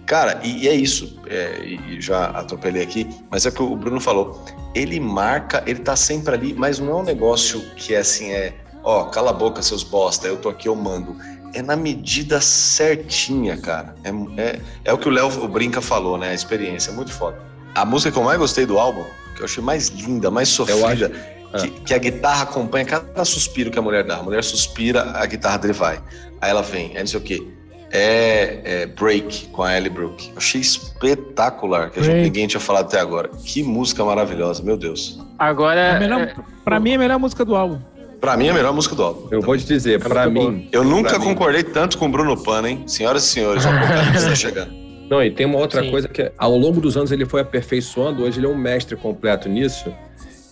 Cara, 0.06 0.40
e, 0.44 0.64
e 0.64 0.68
é 0.70 0.74
isso, 0.74 1.20
é, 1.28 1.66
e 1.66 2.00
já 2.00 2.28
atropelei 2.28 2.82
aqui, 2.82 3.10
mas 3.30 3.46
é 3.46 3.50
o 3.50 3.52
que 3.52 3.62
o 3.62 3.76
Bruno 3.76 4.00
falou, 4.00 4.42
ele 4.74 5.00
marca, 5.00 5.62
ele 5.68 5.80
tá 5.80 5.98
sempre 5.98 6.34
ali, 6.34 6.54
mas 6.54 6.80
não 6.80 6.92
é 6.92 6.96
um 6.96 7.04
negócio 7.04 7.60
que 7.76 7.94
é 7.94 7.98
assim, 7.98 8.32
é 8.32 8.54
ó, 8.88 9.04
cala 9.06 9.32
a 9.32 9.34
boca, 9.34 9.62
seus 9.62 9.84
bosta, 9.84 10.28
eu 10.28 10.38
tô 10.38 10.48
aqui, 10.48 10.70
eu 10.70 10.76
mando. 10.76 11.18
É 11.54 11.62
na 11.62 11.76
medida 11.76 12.40
certinha, 12.40 13.58
cara. 13.58 13.96
É, 14.04 14.42
é, 14.42 14.62
é 14.86 14.94
o 14.94 14.98
que 14.98 15.10
o 15.10 15.12
Léo 15.12 15.48
Brinca 15.48 15.82
falou, 15.82 16.18
né? 16.18 16.30
A 16.30 16.34
experiência, 16.34 16.92
é 16.92 16.94
muito 16.94 17.12
foda. 17.12 17.38
A 17.76 17.84
música 17.84 18.12
que 18.12 18.18
eu 18.18 18.24
mais 18.24 18.40
gostei 18.40 18.66
do 18.66 18.80
álbum, 18.80 19.04
que 19.38 19.44
eu 19.44 19.46
achei 19.46 19.64
mais 19.64 19.90
linda, 19.90 20.30
mais 20.30 20.50
sofrida, 20.50 21.12
acho... 21.54 21.64
que, 21.64 21.82
que, 21.82 21.94
a 21.94 21.98
guitarra 21.98 22.44
acompanha 22.44 22.86
cada 22.86 23.24
suspiro 23.24 23.72
que 23.72 23.80
a 23.80 23.82
mulher 23.82 24.04
dá. 24.04 24.18
A 24.18 24.24
mulher 24.24 24.44
suspira, 24.44 25.12
a 25.14 25.26
guitarra 25.26 25.58
dele 25.60 25.74
vai. 25.74 26.00
Aí 26.42 26.50
ela 26.50 26.62
vem, 26.62 26.92
aí 26.96 27.00
não 27.00 27.08
sei 27.08 27.20
o 27.20 27.24
quê. 27.24 27.48
É, 27.90 28.60
é, 28.66 28.86
Break 28.86 29.48
com 29.48 29.64
a 29.64 29.78
Ellie 29.78 29.90
Brooke. 29.90 30.30
Eu 30.32 30.38
achei 30.38 30.60
espetacular, 30.60 31.90
que 31.90 32.00
a 32.00 32.04
gente, 32.04 32.24
ninguém 32.24 32.46
tinha 32.48 32.60
falado 32.60 32.86
até 32.86 33.00
agora. 33.00 33.30
Que 33.30 33.64
música 33.64 34.04
maravilhosa, 34.04 34.62
meu 34.62 34.76
Deus. 34.76 35.20
Agora, 35.40 35.80
é 35.80 36.00
melhor, 36.00 36.22
é... 36.22 36.36
pra 36.66 36.80
mim 36.80 36.92
é 36.92 36.96
a 36.96 37.00
melhor 37.00 37.20
música 37.20 37.46
do 37.46 37.56
álbum. 37.56 37.80
Pra 38.20 38.36
mim 38.36 38.48
é 38.48 38.50
a 38.50 38.54
melhor 38.54 38.74
música 38.74 38.96
do 38.96 39.04
álbum. 39.04 39.28
Eu 39.32 39.42
vou 39.42 39.56
te 39.58 39.66
dizer, 39.66 40.02
é 40.02 40.04
pra 40.04 40.28
mim. 40.28 40.68
Eu 40.72 40.84
nunca 40.84 41.20
concordei 41.20 41.64
mim. 41.64 41.70
tanto 41.70 41.98
com 41.98 42.08
o 42.08 42.10
Bruno 42.10 42.36
Pano, 42.36 42.68
hein? 42.68 42.84
Senhoras 42.88 43.24
e 43.24 43.28
senhores, 43.28 43.64
o 43.64 43.70
apocalipse 43.70 44.18
está 44.18 44.36
chegando. 44.36 44.87
Não, 45.10 45.24
e 45.24 45.32
tem 45.32 45.46
uma 45.46 45.58
outra 45.58 45.82
Sim. 45.82 45.92
coisa 45.92 46.08
que 46.08 46.32
ao 46.38 46.58
longo 46.58 46.82
dos 46.82 46.98
anos 46.98 47.12
ele 47.12 47.26
foi 47.26 47.42
aperfeiçoando, 47.42 48.24
hoje 48.24 48.40
ele 48.40 48.46
é 48.46 48.50
um 48.50 48.58
mestre 48.58 48.96
completo 48.96 49.48
nisso, 49.48 49.94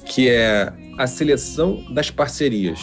que 0.06 0.30
é 0.30 0.72
a 0.98 1.08
seleção 1.08 1.84
das 1.94 2.10
parcerias. 2.10 2.80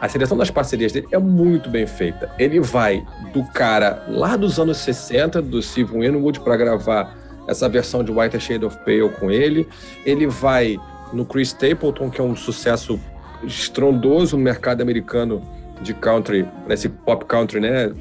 A 0.00 0.08
seleção 0.08 0.36
das 0.36 0.50
parcerias 0.50 0.92
dele 0.92 1.06
é 1.12 1.18
muito 1.18 1.70
bem 1.70 1.86
feita. 1.86 2.30
Ele 2.38 2.60
vai 2.60 3.06
do 3.32 3.44
cara 3.52 4.04
lá 4.08 4.36
dos 4.36 4.58
anos 4.58 4.78
60, 4.78 5.40
do 5.40 5.62
Steve 5.62 5.96
Winwood, 5.96 6.40
para 6.40 6.56
gravar 6.56 7.16
essa 7.46 7.68
versão 7.68 8.02
de 8.02 8.10
White 8.10 8.38
Shade 8.40 8.64
of 8.64 8.76
Pale 8.78 9.08
com 9.10 9.30
ele. 9.30 9.66
Ele 10.04 10.26
vai 10.26 10.76
no 11.12 11.24
Chris 11.24 11.48
Stapleton, 11.48 12.10
que 12.10 12.20
é 12.20 12.24
um 12.24 12.34
sucesso 12.34 12.98
estrondoso 13.44 14.36
no 14.36 14.42
mercado 14.42 14.80
americano 14.80 15.42
de 15.80 15.94
country, 15.94 16.46
nesse 16.66 16.88
pop 16.88 17.24
country, 17.24 17.60
né? 17.60 17.92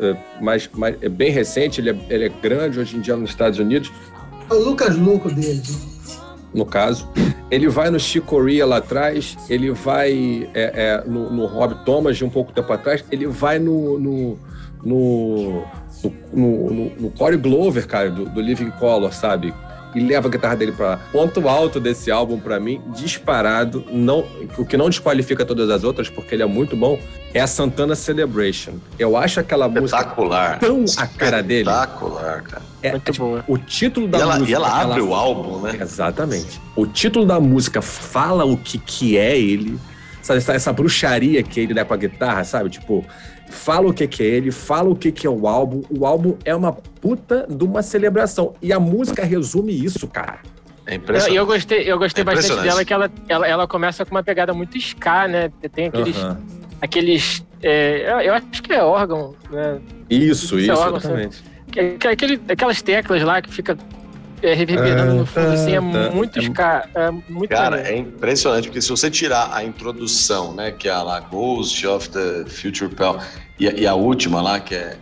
É, 0.00 0.16
mas, 0.40 0.68
mas 0.74 0.96
é 1.02 1.08
bem 1.08 1.30
recente, 1.30 1.80
ele 1.80 1.90
é, 1.90 1.96
ele 2.08 2.24
é 2.26 2.28
grande 2.28 2.78
hoje 2.78 2.96
em 2.96 3.00
dia 3.00 3.16
nos 3.16 3.30
Estados 3.30 3.58
Unidos. 3.58 3.90
É 4.50 4.54
o 4.54 4.58
Lucas 4.64 4.96
Louco 4.96 5.30
dele. 5.30 5.62
No 6.54 6.64
caso. 6.64 7.08
Ele 7.50 7.68
vai 7.68 7.90
no 7.90 7.98
Chico 7.98 8.26
Corea 8.26 8.66
lá 8.66 8.76
atrás, 8.76 9.36
ele 9.48 9.70
vai 9.70 10.48
é, 10.54 10.72
é, 10.74 11.04
no, 11.06 11.30
no 11.30 11.46
Rob 11.46 11.74
Thomas 11.84 12.16
de 12.16 12.24
um 12.24 12.30
pouco 12.30 12.52
tempo 12.52 12.70
atrás, 12.72 13.04
ele 13.10 13.26
vai 13.26 13.58
no, 13.58 13.98
no, 13.98 14.38
no, 14.84 15.64
no, 16.32 16.70
no, 16.70 16.90
no 17.00 17.10
Corey 17.10 17.38
Glover, 17.38 17.86
cara, 17.86 18.10
do, 18.10 18.26
do 18.26 18.40
Living 18.40 18.70
Color, 18.72 19.12
sabe? 19.12 19.54
E 19.94 20.00
leva 20.00 20.28
a 20.28 20.30
guitarra 20.30 20.56
dele 20.56 20.72
para 20.72 20.96
ponto 21.12 21.48
alto 21.48 21.80
desse 21.80 22.10
álbum 22.10 22.38
para 22.38 22.58
mim, 22.60 22.80
disparado, 22.94 23.84
não, 23.90 24.24
o 24.56 24.64
que 24.64 24.76
não 24.76 24.88
desqualifica 24.88 25.44
todas 25.44 25.70
as 25.70 25.84
outras 25.84 26.08
porque 26.08 26.34
ele 26.34 26.42
é 26.42 26.46
muito 26.46 26.76
bom, 26.76 26.98
é 27.32 27.40
a 27.40 27.46
Santana 27.46 27.94
Celebration. 27.94 28.74
Eu 28.98 29.16
acho 29.16 29.40
aquela 29.40 29.68
música 29.68 30.04
tão 30.60 30.84
a 30.96 31.06
cara 31.06 31.42
dele. 31.42 31.68
Espetacular, 31.68 32.42
cara. 32.42 32.62
É, 32.82 32.92
muito 32.92 33.08
é, 33.08 33.12
tipo, 33.12 33.26
boa. 33.26 33.44
O 33.46 33.58
título 33.58 34.08
da 34.08 34.18
e 34.18 34.20
ela, 34.20 34.38
música. 34.38 34.50
E 34.50 34.54
ela 34.54 34.80
abre 34.80 35.00
ela, 35.00 35.08
o 35.08 35.14
álbum, 35.14 35.60
né? 35.60 35.78
Exatamente. 35.80 36.60
O 36.76 36.86
título 36.86 37.26
da 37.26 37.40
música 37.40 37.82
fala 37.82 38.44
o 38.44 38.56
que, 38.56 38.78
que 38.78 39.18
é 39.18 39.38
ele. 39.38 39.78
Sabe, 40.28 40.38
essa, 40.38 40.52
essa 40.52 40.72
bruxaria 40.74 41.42
que 41.42 41.58
ele 41.58 41.72
dá 41.72 41.86
com 41.86 41.94
a 41.94 41.96
guitarra, 41.96 42.44
sabe? 42.44 42.68
Tipo, 42.68 43.02
fala 43.48 43.88
o 43.88 43.94
que, 43.94 44.06
que 44.06 44.22
é 44.22 44.26
ele, 44.26 44.52
fala 44.52 44.90
o 44.90 44.94
que, 44.94 45.10
que 45.10 45.26
é 45.26 45.30
o 45.30 45.48
álbum. 45.48 45.82
O 45.88 46.04
álbum 46.04 46.36
é 46.44 46.54
uma 46.54 46.70
puta 46.70 47.46
de 47.48 47.64
uma 47.64 47.82
celebração. 47.82 48.52
E 48.60 48.70
a 48.70 48.78
música 48.78 49.24
resume 49.24 49.72
isso, 49.72 50.06
cara. 50.06 50.40
É 50.86 50.96
impressionante. 50.96 51.34
Eu, 51.34 51.42
eu 51.42 51.46
gostei, 51.46 51.90
eu 51.90 51.98
gostei 51.98 52.20
é 52.20 52.24
bastante 52.26 52.62
dela, 52.62 52.84
que 52.84 52.92
ela, 52.92 53.10
ela, 53.26 53.48
ela 53.48 53.66
começa 53.66 54.04
com 54.04 54.10
uma 54.10 54.22
pegada 54.22 54.52
muito 54.52 54.76
ska, 54.76 55.26
né? 55.26 55.50
Tem 55.72 55.86
aqueles. 55.86 56.16
aqueles 56.78 57.46
é, 57.62 58.28
eu 58.28 58.34
acho 58.34 58.62
que 58.62 58.72
é 58.74 58.84
órgão, 58.84 59.34
né? 59.50 59.80
Isso, 60.10 60.58
isso, 60.58 60.70
é 60.70 60.74
órgão, 60.74 60.98
exatamente. 60.98 61.42
Aquele, 62.06 62.38
aquelas 62.50 62.82
teclas 62.82 63.22
lá 63.22 63.40
que 63.40 63.50
fica 63.50 63.78
é, 64.42 64.54
reverberando 64.54 65.14
no 65.14 65.26
fundo, 65.26 65.48
assim, 65.48 65.72
é 65.72 65.80
muito, 65.80 66.38
ska, 66.40 66.88
é 66.94 67.10
muito 67.10 67.50
Cara, 67.50 67.80
é 67.80 67.96
impressionante, 67.96 68.68
porque 68.68 68.80
se 68.80 68.90
você 68.90 69.10
tirar 69.10 69.50
a 69.52 69.64
introdução, 69.64 70.52
né, 70.54 70.70
que 70.70 70.88
é 70.88 70.92
a 70.92 71.02
lá, 71.02 71.20
Ghost 71.20 71.86
of 71.86 72.08
the 72.10 72.44
Future 72.46 72.94
Pal, 72.94 73.20
e, 73.58 73.66
e 73.66 73.86
a 73.86 73.94
última 73.94 74.40
lá, 74.40 74.60
que 74.60 74.74
é. 74.74 74.96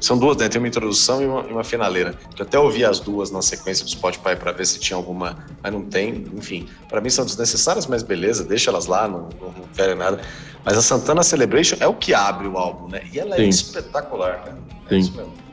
São 0.00 0.18
duas, 0.18 0.36
né? 0.38 0.48
Tem 0.48 0.60
uma 0.60 0.66
introdução 0.66 1.22
e 1.22 1.26
uma, 1.26 1.42
e 1.48 1.52
uma 1.52 1.62
finaleira. 1.62 2.16
Eu 2.36 2.44
até 2.44 2.58
ouvi 2.58 2.84
as 2.84 2.98
duas 2.98 3.30
na 3.30 3.40
sequência 3.40 3.84
do 3.84 3.90
Spotify 3.92 4.34
para 4.34 4.50
ver 4.50 4.66
se 4.66 4.80
tinha 4.80 4.96
alguma, 4.96 5.38
mas 5.62 5.72
não 5.72 5.82
tem. 5.82 6.26
Enfim, 6.34 6.68
para 6.88 7.00
mim 7.00 7.10
são 7.10 7.24
desnecessárias, 7.24 7.86
mas 7.86 8.02
beleza, 8.02 8.42
deixa 8.42 8.70
elas 8.70 8.86
lá, 8.86 9.06
não, 9.06 9.28
não, 9.40 9.54
não 9.56 9.96
nada. 9.96 10.20
Mas 10.64 10.76
a 10.76 10.82
Santana 10.82 11.22
Celebration 11.22 11.76
é 11.78 11.86
o 11.86 11.94
que 11.94 12.12
abre 12.12 12.48
o 12.48 12.58
álbum, 12.58 12.88
né? 12.88 13.02
E 13.12 13.20
ela 13.20 13.36
é 13.36 13.38
Sim. 13.38 13.44
é 13.44 13.48
espetacular, 13.48 14.42
cara. 14.42 14.58
É 14.86 14.88
Sim. 14.88 14.98
isso 14.98 15.16
mesmo. 15.16 15.45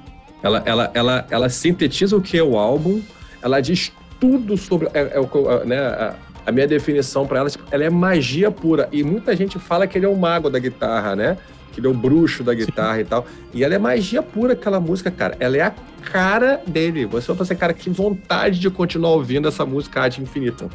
Ela, 0.44 0.62
ela, 0.66 0.92
ela, 0.94 1.28
ela 1.30 1.50
sintetiza 1.50 2.18
o 2.18 2.22
que 2.22 2.38
é 2.38 2.44
o 2.44 2.58
álbum, 2.58 3.02
ela 3.42 3.62
diz 3.62 3.94
tudo 4.20 4.58
sobre. 4.58 4.90
É, 4.94 5.00
é, 5.00 5.66
né, 5.66 5.80
a, 5.80 6.16
a, 6.46 6.52
minha 6.52 6.68
definição 6.68 7.26
para 7.26 7.40
ela, 7.40 7.50
tipo, 7.50 7.64
ela 7.72 7.84
é 7.84 7.90
magia 7.90 8.52
pura. 8.52 8.90
E 8.92 9.04
muita 9.04 9.36
gente 9.36 9.58
fala 9.58 9.88
que 9.88 9.98
ele 9.98 10.06
é 10.06 10.10
o 10.10 10.16
mago 10.16 10.50
da 10.50 10.60
guitarra, 10.60 11.16
né? 11.16 11.38
Que 11.72 11.80
ele 11.80 11.88
é 11.88 11.90
o 11.90 11.94
bruxo 11.94 12.44
da 12.44 12.54
guitarra 12.54 12.96
Sim. 12.96 13.02
e 13.02 13.06
tal. 13.06 13.26
E 13.54 13.64
ela 13.64 13.74
é 13.74 13.78
magia 13.80 14.22
pura, 14.22 14.54
aquela 14.54 14.80
música, 14.80 15.10
cara. 15.10 15.36
Ela 15.40 15.58
é 15.58 15.62
a 15.62 15.74
cara 16.04 16.62
dele. 16.68 17.06
Você 17.06 17.28
vai 17.28 17.38
pensar, 17.38 17.56
cara, 17.56 17.74
que 17.74 17.90
vontade 17.90 18.60
de 18.60 18.70
continuar 18.70 19.12
ouvindo 19.12 19.48
essa 19.48 19.66
música 19.66 20.04
ad 20.04 20.22
infinita 20.22 20.70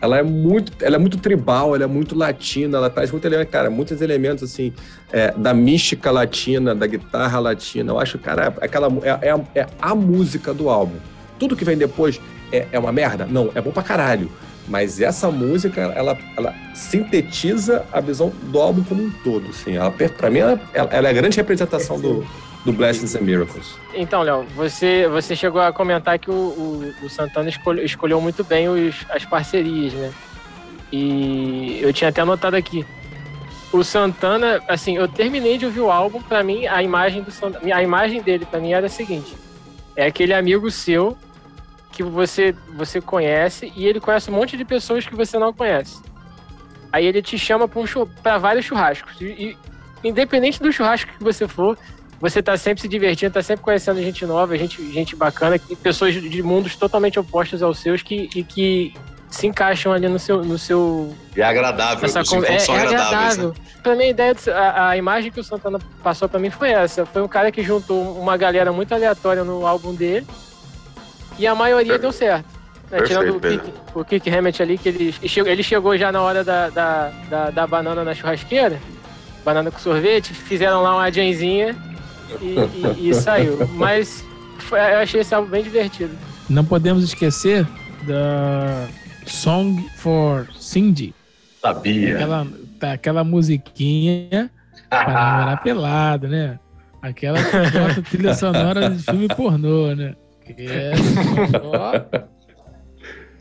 ela 0.00 0.18
é 0.18 0.22
muito, 0.22 0.72
ela 0.82 0.96
é 0.96 0.98
muito 0.98 1.18
tribal, 1.18 1.74
ela 1.74 1.84
é 1.84 1.86
muito 1.86 2.16
latina, 2.16 2.78
ela 2.78 2.88
traz 2.88 3.10
muito 3.10 3.24
elemento, 3.26 3.48
cara, 3.48 3.68
muitos 3.68 4.00
elementos 4.00 4.42
assim 4.42 4.72
é, 5.12 5.32
da 5.32 5.52
mística 5.52 6.10
latina, 6.10 6.74
da 6.74 6.86
guitarra 6.86 7.38
latina. 7.38 7.92
Eu 7.92 7.98
acho, 7.98 8.18
cara, 8.18 8.54
aquela 8.60 8.88
é, 9.02 9.28
é, 9.28 9.60
é, 9.60 9.66
a 9.80 9.94
música 9.94 10.54
do 10.54 10.68
álbum. 10.70 10.96
Tudo 11.38 11.54
que 11.54 11.64
vem 11.64 11.76
depois 11.76 12.20
é, 12.50 12.66
é 12.72 12.78
uma 12.78 12.92
merda? 12.92 13.26
Não, 13.26 13.50
é 13.54 13.60
bom 13.60 13.70
pra 13.70 13.82
caralho. 13.82 14.30
Mas 14.68 15.00
essa 15.00 15.30
música, 15.30 15.80
ela, 15.80 16.16
ela 16.36 16.54
sintetiza 16.74 17.84
a 17.92 18.00
visão 18.00 18.32
do 18.44 18.58
álbum 18.58 18.84
como 18.84 19.02
um 19.02 19.10
todo, 19.24 19.48
assim. 19.50 19.76
Ela, 19.76 19.90
pra 19.90 20.30
mim, 20.30 20.38
ela, 20.38 20.60
ela 20.72 21.08
é 21.08 21.10
a 21.10 21.12
grande 21.12 21.36
representação 21.36 22.00
do, 22.00 22.24
do 22.64 22.72
Blessings 22.72 23.14
and 23.14 23.22
Miracles. 23.22 23.78
Então, 23.94 24.22
Léo, 24.22 24.44
você, 24.54 25.08
você 25.08 25.34
chegou 25.34 25.60
a 25.60 25.72
comentar 25.72 26.18
que 26.18 26.30
o, 26.30 26.34
o, 26.34 26.94
o 27.02 27.08
Santana 27.08 27.48
escolheu, 27.48 27.84
escolheu, 27.84 28.20
muito 28.20 28.44
bem 28.44 28.68
os, 28.68 29.06
as 29.10 29.24
parcerias, 29.24 29.92
né? 29.94 30.12
E 30.92 31.78
eu 31.80 31.92
tinha 31.92 32.10
até 32.10 32.20
anotado 32.20 32.56
aqui. 32.56 32.84
O 33.72 33.84
Santana, 33.84 34.60
assim, 34.68 34.96
eu 34.96 35.06
terminei 35.06 35.56
de 35.56 35.64
ouvir 35.64 35.80
o 35.80 35.90
álbum, 35.90 36.20
para 36.20 36.42
mim, 36.42 36.66
a 36.66 36.82
imagem 36.82 37.22
do 37.22 37.30
Santana, 37.30 37.74
a 37.74 37.82
imagem 37.82 38.20
dele 38.20 38.44
para 38.44 38.60
mim 38.60 38.72
era 38.72 38.86
a 38.86 38.90
seguinte: 38.90 39.34
é 39.96 40.06
aquele 40.06 40.34
amigo 40.34 40.70
seu 40.70 41.16
que 41.92 42.02
você 42.02 42.54
você 42.74 43.00
conhece 43.00 43.72
e 43.74 43.86
ele 43.86 44.00
conhece 44.00 44.30
um 44.30 44.34
monte 44.34 44.56
de 44.56 44.64
pessoas 44.64 45.06
que 45.06 45.14
você 45.14 45.38
não 45.38 45.52
conhece. 45.52 46.00
Aí 46.92 47.06
ele 47.06 47.22
te 47.22 47.38
chama 47.38 47.68
para 47.68 47.80
um 47.80 48.38
vários 48.40 48.64
churrascos. 48.64 49.20
E, 49.20 49.24
e, 49.24 49.56
independente 50.02 50.60
do 50.60 50.72
churrasco 50.72 51.12
que 51.16 51.22
você 51.22 51.46
for, 51.46 51.78
você 52.20 52.42
tá 52.42 52.56
sempre 52.56 52.82
se 52.82 52.88
divertindo, 52.88 53.32
tá 53.32 53.42
sempre 53.42 53.64
conhecendo 53.64 54.00
gente 54.02 54.26
nova, 54.26 54.56
gente, 54.58 54.92
gente 54.92 55.16
bacana, 55.16 55.58
pessoas 55.82 56.12
de 56.12 56.42
mundos 56.42 56.76
totalmente 56.76 57.18
opostos 57.18 57.62
aos 57.62 57.78
seus 57.78 58.02
que, 58.02 58.28
e 58.36 58.44
que 58.44 58.92
se 59.30 59.46
encaixam 59.46 59.92
ali 59.92 60.06
no 60.06 60.18
seu. 60.18 60.44
No 60.44 60.58
seu 60.58 61.14
é 61.34 61.42
agradável, 61.42 62.04
essa 62.04 62.22
con... 62.22 62.44
é, 62.44 62.56
é 62.56 62.78
agradável. 62.78 63.48
Né? 63.48 63.54
Pra 63.82 63.96
mim, 63.96 64.04
a, 64.04 64.08
ideia, 64.08 64.36
a, 64.48 64.88
a, 64.90 64.96
imagem 64.98 65.30
que 65.30 65.40
o 65.40 65.44
Santana 65.44 65.78
passou 66.02 66.28
pra 66.28 66.38
mim 66.38 66.50
foi 66.50 66.70
essa. 66.70 67.06
Foi 67.06 67.22
um 67.22 67.28
cara 67.28 67.50
que 67.50 67.62
juntou 67.62 68.20
uma 68.20 68.36
galera 68.36 68.70
muito 68.70 68.92
aleatória 68.92 69.42
no 69.42 69.66
álbum 69.66 69.94
dele 69.94 70.26
e 71.38 71.46
a 71.46 71.54
maioria 71.54 71.98
deu 71.98 72.12
certo. 72.12 72.60
Né, 72.90 73.00
tirando 73.02 73.36
o 73.36 73.40
Kick, 73.40 73.72
o 73.94 74.04
Kick 74.04 74.28
Hammett 74.28 74.60
ali, 74.60 74.76
que 74.76 74.88
ele, 74.88 75.14
ele 75.46 75.62
chegou 75.62 75.96
já 75.96 76.10
na 76.12 76.20
hora 76.20 76.44
da, 76.44 76.68
da, 76.68 77.12
da, 77.30 77.50
da 77.50 77.66
banana 77.66 78.02
na 78.02 78.14
churrasqueira, 78.14 78.80
banana 79.44 79.70
com 79.70 79.78
sorvete, 79.78 80.34
fizeram 80.34 80.82
lá 80.82 80.96
uma 80.96 81.04
adianzinha 81.04 81.76
e, 82.40 83.00
e, 83.06 83.10
e 83.10 83.14
saiu. 83.14 83.58
Mas 83.74 84.24
foi, 84.58 84.78
eu 84.78 84.98
achei 84.98 85.20
esse 85.20 85.34
álbum 85.34 85.50
bem 85.50 85.62
divertido. 85.62 86.16
Não 86.48 86.64
podemos 86.64 87.04
esquecer 87.04 87.66
da 88.06 88.86
Song 89.26 89.88
for 89.96 90.48
Cindy. 90.58 91.14
Sabia. 91.60 92.14
Aquela, 92.14 92.46
tá, 92.78 92.92
aquela 92.92 93.24
musiquinha 93.24 94.50
para 94.88 95.12
namorar 95.12 95.62
pelado, 95.62 96.28
né? 96.28 96.58
Aquela 97.02 97.38
que 97.42 97.78
bota 97.78 98.02
trilha 98.02 98.34
sonora 98.34 98.90
de 98.90 99.02
filme 99.02 99.28
pornô, 99.28 99.94
né? 99.94 100.14
Que 100.44 100.66
é 100.66 100.92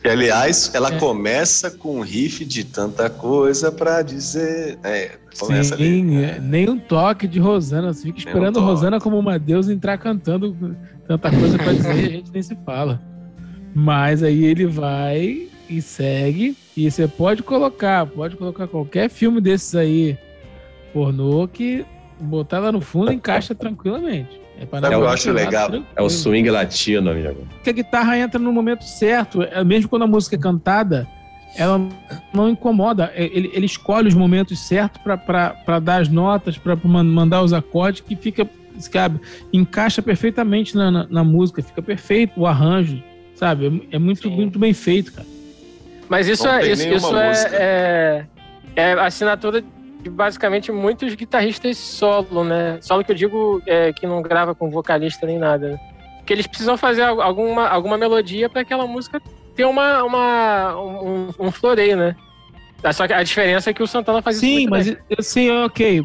Que, 0.02 0.08
aliás, 0.08 0.72
ela 0.74 0.94
é. 0.94 0.98
começa 0.98 1.70
com 1.70 1.98
um 1.98 2.02
riff 2.02 2.46
de 2.46 2.64
tanta 2.64 3.10
coisa 3.10 3.72
pra 3.72 4.02
dizer. 4.02 4.80
É, 4.84 5.18
começa 5.38 5.76
Sim, 5.76 6.18
ali. 6.18 6.24
É. 6.24 6.40
nem 6.40 6.70
um 6.70 6.80
toque 6.80 7.28
de 7.28 7.40
Rosana. 7.40 7.94
Você 7.94 8.04
fica 8.04 8.20
esperando 8.20 8.60
um 8.60 8.64
Rosana 8.64 9.00
como 9.00 9.20
uma 9.20 9.38
deusa 9.38 9.74
entrar 9.74 9.98
cantando 9.98 10.76
tanta 11.08 11.30
coisa 11.30 11.58
pra 11.58 11.74
dizer 11.74 11.96
e 11.96 12.06
a 12.06 12.10
gente 12.12 12.32
nem 12.32 12.42
se 12.42 12.56
fala. 12.66 13.02
Mas 13.76 14.24
aí 14.24 14.46
ele 14.46 14.66
vai 14.66 15.48
e 15.70 15.82
segue. 15.82 16.56
E 16.76 16.90
você 16.90 17.08
pode 17.08 17.44
colocar, 17.44 18.06
pode 18.06 18.38
colocar 18.38 18.68
qualquer 18.68 19.10
filme 19.10 19.42
desses 19.42 19.76
aí 19.76 20.18
pornô 20.94 21.48
que 21.48 21.86
botar 22.20 22.60
lá 22.60 22.72
no 22.72 22.82
fundo 22.82 23.12
encaixa 23.12 23.54
tranquilamente. 23.54 24.40
É 24.60 24.66
para 24.66 24.92
eu 24.92 25.08
acho 25.08 25.32
legal. 25.32 25.70
Tranquilo. 25.70 25.88
É 25.96 26.02
o 26.02 26.10
swing 26.10 26.50
latino, 26.50 27.10
amigo. 27.10 27.48
Porque 27.56 27.70
a 27.70 27.74
guitarra 27.74 28.18
entra 28.18 28.40
no 28.40 28.52
momento 28.52 28.84
certo. 28.84 29.42
É, 29.42 29.64
mesmo 29.64 29.90
quando 29.90 30.04
a 30.04 30.08
música 30.08 30.36
é 30.36 30.40
cantada, 30.40 31.08
ela 31.56 31.80
não 32.34 32.50
incomoda. 32.50 33.12
É, 33.16 33.24
ele, 33.24 33.50
ele 33.54 33.66
escolhe 33.66 34.10
os 34.10 34.14
momentos 34.14 34.60
certos 34.60 35.02
para 35.02 35.80
dar 35.80 36.02
as 36.02 36.10
notas, 36.10 36.58
para 36.58 36.76
mandar 36.76 37.42
os 37.42 37.54
acordes, 37.54 38.02
que 38.02 38.16
fica, 38.16 38.48
sabe, 38.80 39.22
encaixa 39.54 40.02
perfeitamente 40.02 40.76
na, 40.76 40.92
na, 40.92 41.08
na, 41.10 41.24
música, 41.24 41.64
fica 41.64 41.82
perfeito 41.82 42.42
o 42.42 42.46
arranjo, 42.46 43.02
sabe? 43.36 43.88
É, 43.92 43.96
é 43.96 44.00
muito, 44.00 44.30
muito 44.30 44.60
bem 44.60 44.74
feito, 44.74 45.14
cara. 45.14 45.28
Mas 46.10 46.28
isso, 46.28 46.48
é, 46.48 46.72
isso, 46.72 46.88
isso 46.88 47.18
é, 47.18 47.32
é, 47.54 48.26
é 48.76 48.94
assinatura 48.94 49.64
de 50.02 50.10
basicamente 50.10 50.72
muitos 50.72 51.14
guitarristas 51.14 51.78
solo, 51.78 52.44
né? 52.44 52.80
Solo 52.82 53.04
que 53.04 53.12
eu 53.12 53.16
digo 53.16 53.62
é, 53.66 53.92
que 53.92 54.08
não 54.08 54.22
grava 54.22 54.56
com 54.56 54.70
vocalista 54.70 55.26
nem 55.26 55.38
nada. 55.38 55.70
Né? 55.70 55.80
Que 56.26 56.34
eles 56.34 56.48
precisam 56.48 56.78
fazer 56.78 57.04
alguma, 57.04 57.68
alguma 57.68 57.98
melodia 57.98 58.50
para 58.50 58.62
aquela 58.62 58.88
música 58.88 59.22
ter 59.56 59.66
uma, 59.66 60.04
uma, 60.04 60.78
um, 60.80 61.30
um 61.40 61.52
floreio, 61.52 61.98
né? 61.98 62.16
Só 62.94 63.06
que 63.06 63.12
a 63.12 63.22
diferença 63.22 63.70
é 63.70 63.74
que 63.74 63.84
o 63.84 63.88
Santana 63.88 64.22
faz 64.22 64.38
sim. 64.38 64.68
Mas, 64.68 64.88
bem. 64.88 64.98
Sim, 65.20 65.52
ok. 65.52 66.02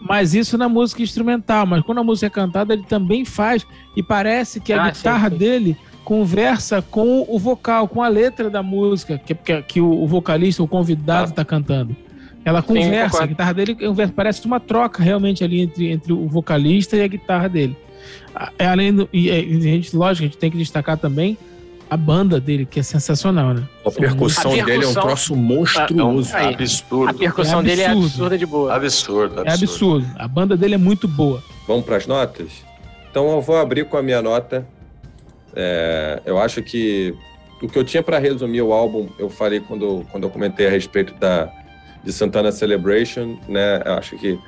Mas 0.00 0.34
isso 0.34 0.56
na 0.56 0.68
música 0.68 1.02
instrumental. 1.02 1.66
Mas 1.66 1.82
quando 1.82 1.98
a 1.98 2.04
música 2.04 2.28
é 2.28 2.30
cantada, 2.30 2.74
ele 2.74 2.84
também 2.84 3.24
faz. 3.24 3.66
E 3.96 4.02
parece 4.04 4.60
que 4.60 4.72
a 4.72 4.84
ah, 4.84 4.90
guitarra 4.90 5.28
sim, 5.28 5.34
sim. 5.34 5.38
dele 5.38 5.76
conversa 6.04 6.80
com 6.80 7.26
o 7.28 7.38
vocal, 7.38 7.88
com 7.88 8.02
a 8.02 8.08
letra 8.08 8.48
da 8.48 8.62
música 8.62 9.18
que, 9.18 9.34
que, 9.34 9.62
que 9.62 9.80
o, 9.80 10.02
o 10.02 10.06
vocalista, 10.06 10.62
o 10.62 10.68
convidado, 10.68 11.30
está 11.30 11.42
ah. 11.42 11.44
cantando. 11.44 11.96
Ela 12.44 12.62
conversa, 12.62 13.18
Sim, 13.18 13.22
a 13.22 13.26
guitarra 13.26 13.54
dele 13.54 13.76
parece 14.14 14.44
uma 14.46 14.58
troca 14.58 15.02
realmente 15.02 15.44
ali 15.44 15.60
entre, 15.60 15.90
entre 15.90 16.12
o 16.12 16.26
vocalista 16.26 16.96
e 16.96 17.02
a 17.02 17.06
guitarra 17.06 17.48
dele. 17.48 17.76
É, 18.58 18.66
além 18.66 18.92
do, 18.92 19.08
e, 19.12 19.30
a 19.30 19.40
gente, 19.40 19.94
lógico, 19.96 20.24
a 20.24 20.26
gente 20.26 20.38
tem 20.38 20.50
que 20.50 20.56
destacar 20.56 20.96
também 20.96 21.38
a 21.88 21.96
banda 21.96 22.40
dele, 22.40 22.64
que 22.64 22.80
é 22.80 22.82
sensacional, 22.82 23.52
né? 23.52 23.68
A 23.84 23.90
percussão, 23.90 24.52
a 24.52 24.54
percussão 24.54 24.64
dele 24.64 24.84
é 24.84 24.88
um 24.88 24.94
troço 24.94 25.36
monstruoso. 25.36 26.34
É, 26.34 26.48
absurdo. 26.48 27.10
A 27.10 27.14
percussão 27.14 27.60
é 27.60 27.62
dele 27.62 27.82
é 27.82 27.86
absurda 27.86 28.38
de 28.38 28.46
boa. 28.46 28.74
Absurdo, 28.74 29.40
absurdo. 29.40 29.48
É 29.48 29.52
absurdo. 29.52 30.06
A 30.16 30.26
banda 30.26 30.56
dele 30.56 30.74
é 30.74 30.78
muito 30.78 31.06
boa. 31.06 31.42
Vamos 31.68 31.84
para 31.84 31.96
as 31.96 32.06
notas? 32.06 32.64
Então 33.10 33.30
eu 33.30 33.42
vou 33.42 33.58
abrir 33.58 33.84
com 33.84 33.98
a 33.98 34.02
minha 34.02 34.22
nota. 34.22 34.66
É, 35.54 36.22
eu 36.24 36.38
acho 36.38 36.62
que 36.62 37.14
o 37.62 37.68
que 37.68 37.78
eu 37.78 37.84
tinha 37.84 38.02
para 38.02 38.18
resumir 38.18 38.62
o 38.62 38.72
álbum, 38.72 39.08
eu 39.18 39.28
falei 39.28 39.60
quando, 39.60 40.04
quando 40.10 40.24
eu 40.24 40.30
comentei 40.30 40.66
a 40.66 40.70
respeito 40.70 41.12
da, 41.14 41.52
de 42.04 42.12
Santana 42.12 42.52
Celebration, 42.52 43.38
né? 43.48 43.80
Acho 43.84 44.16
que 44.16 44.38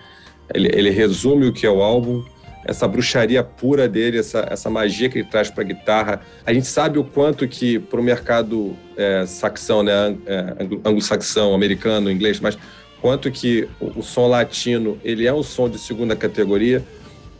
ele, 0.52 0.70
ele 0.72 0.90
resume 0.90 1.46
o 1.46 1.52
que 1.52 1.66
é 1.66 1.70
o 1.70 1.82
álbum, 1.82 2.24
essa 2.64 2.88
bruxaria 2.88 3.42
pura 3.42 3.88
dele, 3.88 4.18
essa, 4.18 4.46
essa 4.50 4.70
magia 4.70 5.08
que 5.08 5.18
ele 5.18 5.28
traz 5.28 5.50
para 5.50 5.62
a 5.62 5.66
guitarra. 5.66 6.20
A 6.46 6.52
gente 6.52 6.66
sabe 6.66 6.98
o 6.98 7.04
quanto 7.04 7.46
que 7.46 7.78
para 7.78 8.00
o 8.00 8.02
mercado 8.02 8.76
é, 8.96 9.24
saxão, 9.26 9.82
né, 9.82 10.16
é, 10.26 10.54
anglo-saxão, 10.84 11.54
americano, 11.54 12.10
inglês, 12.10 12.40
mas 12.40 12.56
quanto 13.00 13.30
que 13.30 13.68
o, 13.78 14.00
o, 14.00 14.02
som 14.02 14.26
latino 14.26 14.98
ele 15.04 15.26
é 15.26 15.32
um 15.32 15.42
som 15.42 15.68
de 15.68 15.78
segunda 15.78 16.16
categoria, 16.16 16.82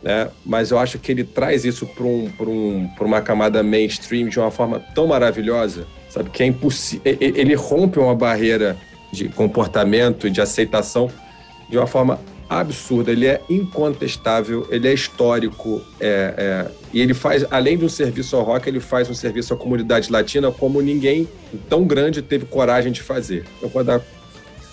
né? 0.03 0.29
Mas 0.45 0.69
eu 0.69 0.77
acho 0.77 0.99
que 0.99 1.11
ele 1.11 1.23
traz 1.23 1.65
isso 1.65 1.87
para 1.87 2.05
um, 2.05 2.31
um, 2.39 2.89
uma 3.01 3.21
camada 3.21 3.63
mainstream 3.63 4.29
de 4.29 4.39
uma 4.39 4.51
forma 4.51 4.79
tão 4.93 5.07
maravilhosa, 5.07 5.87
sabe? 6.07 6.29
Que 6.29 6.43
é 6.43 6.45
impossível. 6.45 7.01
Ele 7.19 7.55
rompe 7.55 7.97
uma 7.97 8.13
barreira 8.13 8.77
de 9.15 9.29
comportamento 9.29 10.27
e 10.27 10.29
de 10.29 10.41
aceitação 10.41 11.09
de 11.69 11.77
uma 11.77 11.87
forma 11.87 12.19
absurda. 12.49 13.11
Ele 13.11 13.27
é 13.27 13.41
incontestável, 13.49 14.67
ele 14.69 14.87
é 14.87 14.93
histórico 14.93 15.81
é, 15.99 16.33
é, 16.37 16.71
e 16.93 17.01
ele 17.01 17.13
faz, 17.13 17.45
além 17.49 17.77
de 17.77 17.85
um 17.85 17.89
serviço 17.89 18.35
ao 18.35 18.43
rock, 18.43 18.67
ele 18.67 18.79
faz 18.79 19.09
um 19.09 19.13
serviço 19.13 19.53
à 19.53 19.57
comunidade 19.57 20.11
latina 20.11 20.51
como 20.51 20.81
ninguém 20.81 21.27
tão 21.69 21.85
grande 21.85 22.21
teve 22.21 22.45
coragem 22.45 22.91
de 22.91 23.01
fazer. 23.01 23.45
Eu 23.61 23.69
vou 23.69 23.83
dar 23.83 24.01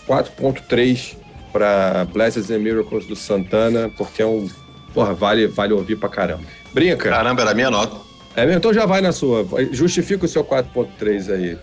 4.3 0.06 1.16
para 1.52 2.06
Blessings 2.12 2.50
and 2.50 2.58
Miracles 2.58 3.06
do 3.06 3.14
Santana, 3.14 3.90
porque 3.96 4.22
é 4.22 4.26
um 4.26 4.48
porra, 4.94 5.14
vale, 5.14 5.46
vale 5.46 5.72
ouvir 5.72 5.96
pra 5.96 6.08
caramba. 6.08 6.44
Brinca. 6.72 7.10
Caramba, 7.10 7.42
era 7.42 7.50
a 7.50 7.54
minha 7.54 7.70
nota. 7.70 7.96
É 8.34 8.44
mesmo? 8.44 8.58
Então 8.58 8.72
já 8.72 8.86
vai 8.86 9.00
na 9.00 9.12
sua. 9.12 9.46
Justifica 9.70 10.24
o 10.24 10.28
seu 10.28 10.42
4.3 10.42 11.32
aí. 11.32 11.58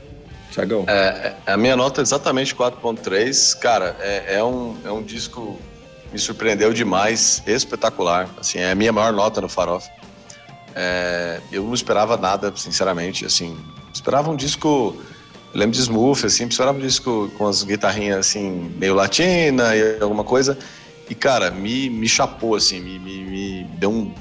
Tiagão? 0.52 0.86
É, 0.88 1.34
a 1.46 1.58
minha 1.58 1.76
nota 1.76 2.02
é 2.02 2.04
exatamente 2.04 2.56
4.3. 2.56 3.58
Cara, 3.60 3.96
é, 4.00 4.36
é, 4.36 4.44
um, 4.44 4.76
é 4.84 4.92
um 4.92 5.04
disco 5.04 5.60
me 6.12 6.18
surpreendeu 6.18 6.74
demais, 6.74 7.42
espetacular. 7.46 8.30
Assim, 8.40 8.60
é 8.60 8.72
a 8.72 8.76
minha 8.76 8.92
maior 8.92 9.14
nota 9.14 9.42
no 9.42 9.50
Farofa. 9.50 9.90
É, 10.76 11.40
eu 11.52 11.64
não 11.64 11.74
esperava 11.74 12.18
nada, 12.18 12.52
sinceramente. 12.56 13.26
Assim, 13.26 13.58
esperava 13.94 14.30
um 14.30 14.36
disco. 14.36 14.96
Eu 15.54 15.60
lembro 15.60 15.76
de 15.76 15.82
Smooth, 15.82 16.26
assim, 16.26 16.48
esperava 16.48 16.78
um 16.78 16.82
disco 16.82 17.32
com 17.38 17.48
as 17.48 17.64
guitarrinhas 17.64 18.20
assim, 18.20 18.72
meio 18.78 18.94
latina 18.94 19.76
e 19.76 20.00
alguma 20.02 20.24
coisa. 20.24 20.58
E, 21.10 21.16
cara, 21.16 21.50
me, 21.50 21.90
me 21.90 22.08
chapou, 22.08 22.56
assim, 22.56 22.80
me, 22.80 23.00
me, 23.00 23.24
me 23.24 23.64
deu 23.80 23.90
um 23.90 24.14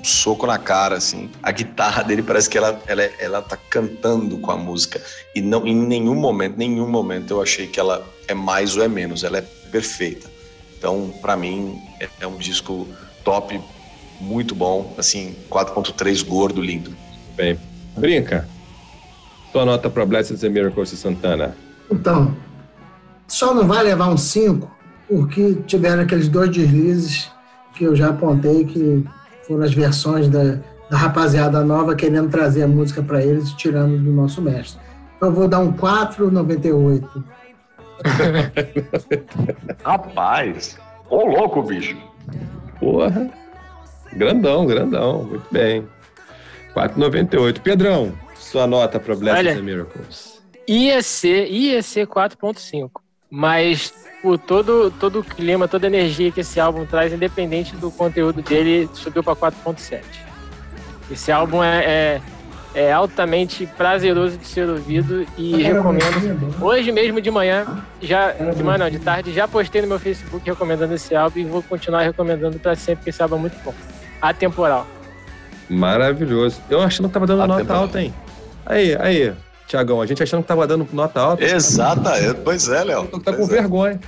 um 0.00 0.04
soco 0.04 0.46
na 0.46 0.58
cara, 0.58 0.96
assim. 0.96 1.30
A 1.42 1.52
guitarra 1.52 2.02
dele 2.02 2.22
parece 2.22 2.48
que 2.48 2.56
ela, 2.56 2.80
ela, 2.86 3.02
ela 3.18 3.42
tá 3.42 3.56
cantando 3.56 4.38
com 4.38 4.50
a 4.50 4.56
música. 4.56 5.00
E 5.34 5.40
não, 5.40 5.66
em 5.66 5.74
nenhum 5.74 6.14
momento, 6.14 6.56
nenhum 6.56 6.88
momento 6.88 7.32
eu 7.32 7.42
achei 7.42 7.66
que 7.66 7.78
ela 7.78 8.04
é 8.26 8.34
mais 8.34 8.76
ou 8.76 8.82
é 8.82 8.88
menos. 8.88 9.22
Ela 9.22 9.38
é 9.38 9.42
perfeita. 9.70 10.28
Então, 10.76 11.12
para 11.20 11.36
mim, 11.36 11.78
é, 12.00 12.08
é, 12.20 12.26
um 12.26 12.38
disco 12.38 12.88
top, 13.22 13.60
muito 14.20 14.54
bom. 14.54 14.94
Assim, 14.96 15.36
4.3 15.50 16.26
gordo, 16.26 16.62
lindo. 16.62 16.94
Bem, 17.36 17.58
brinca. 17.96 18.48
Sua 19.52 19.64
nota 19.64 19.90
para 19.90 20.06
Blessed 20.06 20.44
and 20.46 20.50
Miracles 20.50 20.90
de 20.90 20.96
Santana. 20.96 21.56
Então, 21.90 22.34
só 23.28 23.52
não 23.52 23.66
vai 23.66 23.82
levar 23.82 24.08
um 24.08 24.16
5 24.16 24.70
porque 25.08 25.56
tiveram 25.66 26.04
aqueles 26.04 26.28
dois 26.28 26.50
deslizes 26.50 27.28
que 27.74 27.84
eu 27.84 27.96
já 27.96 28.10
apontei 28.10 28.64
que 28.64 29.04
foram 29.50 29.64
as 29.64 29.74
versões 29.74 30.28
da, 30.28 30.58
da 30.88 30.96
rapaziada 30.96 31.64
nova 31.64 31.96
querendo 31.96 32.30
trazer 32.30 32.62
a 32.62 32.68
música 32.68 33.02
para 33.02 33.20
eles 33.20 33.48
e 33.48 33.56
tirando 33.56 33.98
do 33.98 34.12
nosso 34.12 34.40
mestre. 34.40 34.80
Então, 35.16 35.30
eu 35.30 35.34
vou 35.34 35.48
dar 35.48 35.58
um 35.58 35.72
4,98. 35.72 37.24
Rapaz, 39.82 40.78
ô 41.08 41.26
louco, 41.26 41.62
bicho. 41.64 41.96
Porra. 42.78 43.28
Grandão, 44.12 44.66
grandão. 44.66 45.24
Muito 45.24 45.46
bem. 45.50 45.84
4,98. 46.76 47.60
Pedrão, 47.60 48.12
sua 48.36 48.68
nota 48.68 49.00
para 49.00 49.16
Blessed 49.16 49.48
Olha, 49.48 49.60
Miracles. 49.62 50.40
Ia 50.68 51.02
ser, 51.02 51.50
ia 51.50 51.82
ser 51.82 52.06
4,5. 52.06 52.99
Mas 53.30 53.92
por 54.22 54.38
todo, 54.38 54.90
todo 54.90 55.20
o 55.20 55.24
clima, 55.24 55.68
toda 55.68 55.86
a 55.86 55.88
energia 55.88 56.30
que 56.30 56.40
esse 56.40 56.60
álbum 56.60 56.84
traz, 56.84 57.12
independente 57.12 57.74
do 57.76 57.90
conteúdo 57.90 58.42
dele, 58.42 58.88
subiu 58.92 59.22
para 59.22 59.36
4.7. 59.36 60.02
Esse 61.10 61.32
álbum 61.32 61.62
é, 61.62 61.84
é, 61.84 62.20
é, 62.74 62.92
altamente 62.92 63.66
prazeroso 63.66 64.36
de 64.36 64.46
ser 64.46 64.68
ouvido 64.68 65.26
e 65.38 65.62
recomendo. 65.62 66.54
Hoje 66.60 66.92
mesmo 66.92 67.20
de 67.20 67.30
manhã, 67.30 67.66
já 68.00 68.32
de 68.32 68.62
manhã 68.62 68.78
não, 68.78 68.90
de 68.90 68.98
tarde, 68.98 69.32
já 69.32 69.48
postei 69.48 69.82
no 69.82 69.88
meu 69.88 69.98
Facebook 69.98 70.48
recomendando 70.48 70.94
esse 70.94 71.14
álbum 71.16 71.40
e 71.40 71.44
vou 71.44 71.62
continuar 71.62 72.02
recomendando 72.02 72.58
para 72.58 72.76
sempre, 72.76 72.96
porque 72.96 73.10
esse 73.10 73.22
álbum 73.22 73.36
é 73.36 73.40
muito 73.40 73.56
bom. 73.64 73.74
Atemporal. 74.20 74.86
Maravilhoso. 75.68 76.60
Eu 76.68 76.80
acho 76.80 76.96
que 76.96 77.02
não 77.02 77.10
tava 77.10 77.26
dando 77.26 77.42
Atemporal. 77.42 77.64
nota 77.64 77.74
alta, 77.74 78.02
hein? 78.02 78.14
Aí, 78.66 78.96
aí. 79.00 79.32
Tiagão? 79.70 80.02
A 80.02 80.06
gente 80.06 80.22
achando 80.22 80.42
que 80.42 80.48
tava 80.48 80.66
dando 80.66 80.86
nota 80.92 81.20
alta. 81.20 81.44
Exata, 81.44 82.12
pois 82.44 82.68
é, 82.68 82.84
Léo. 82.84 83.06
Tá 83.06 83.32
com 83.32 83.44
é. 83.44 83.46
vergonha. 83.46 84.00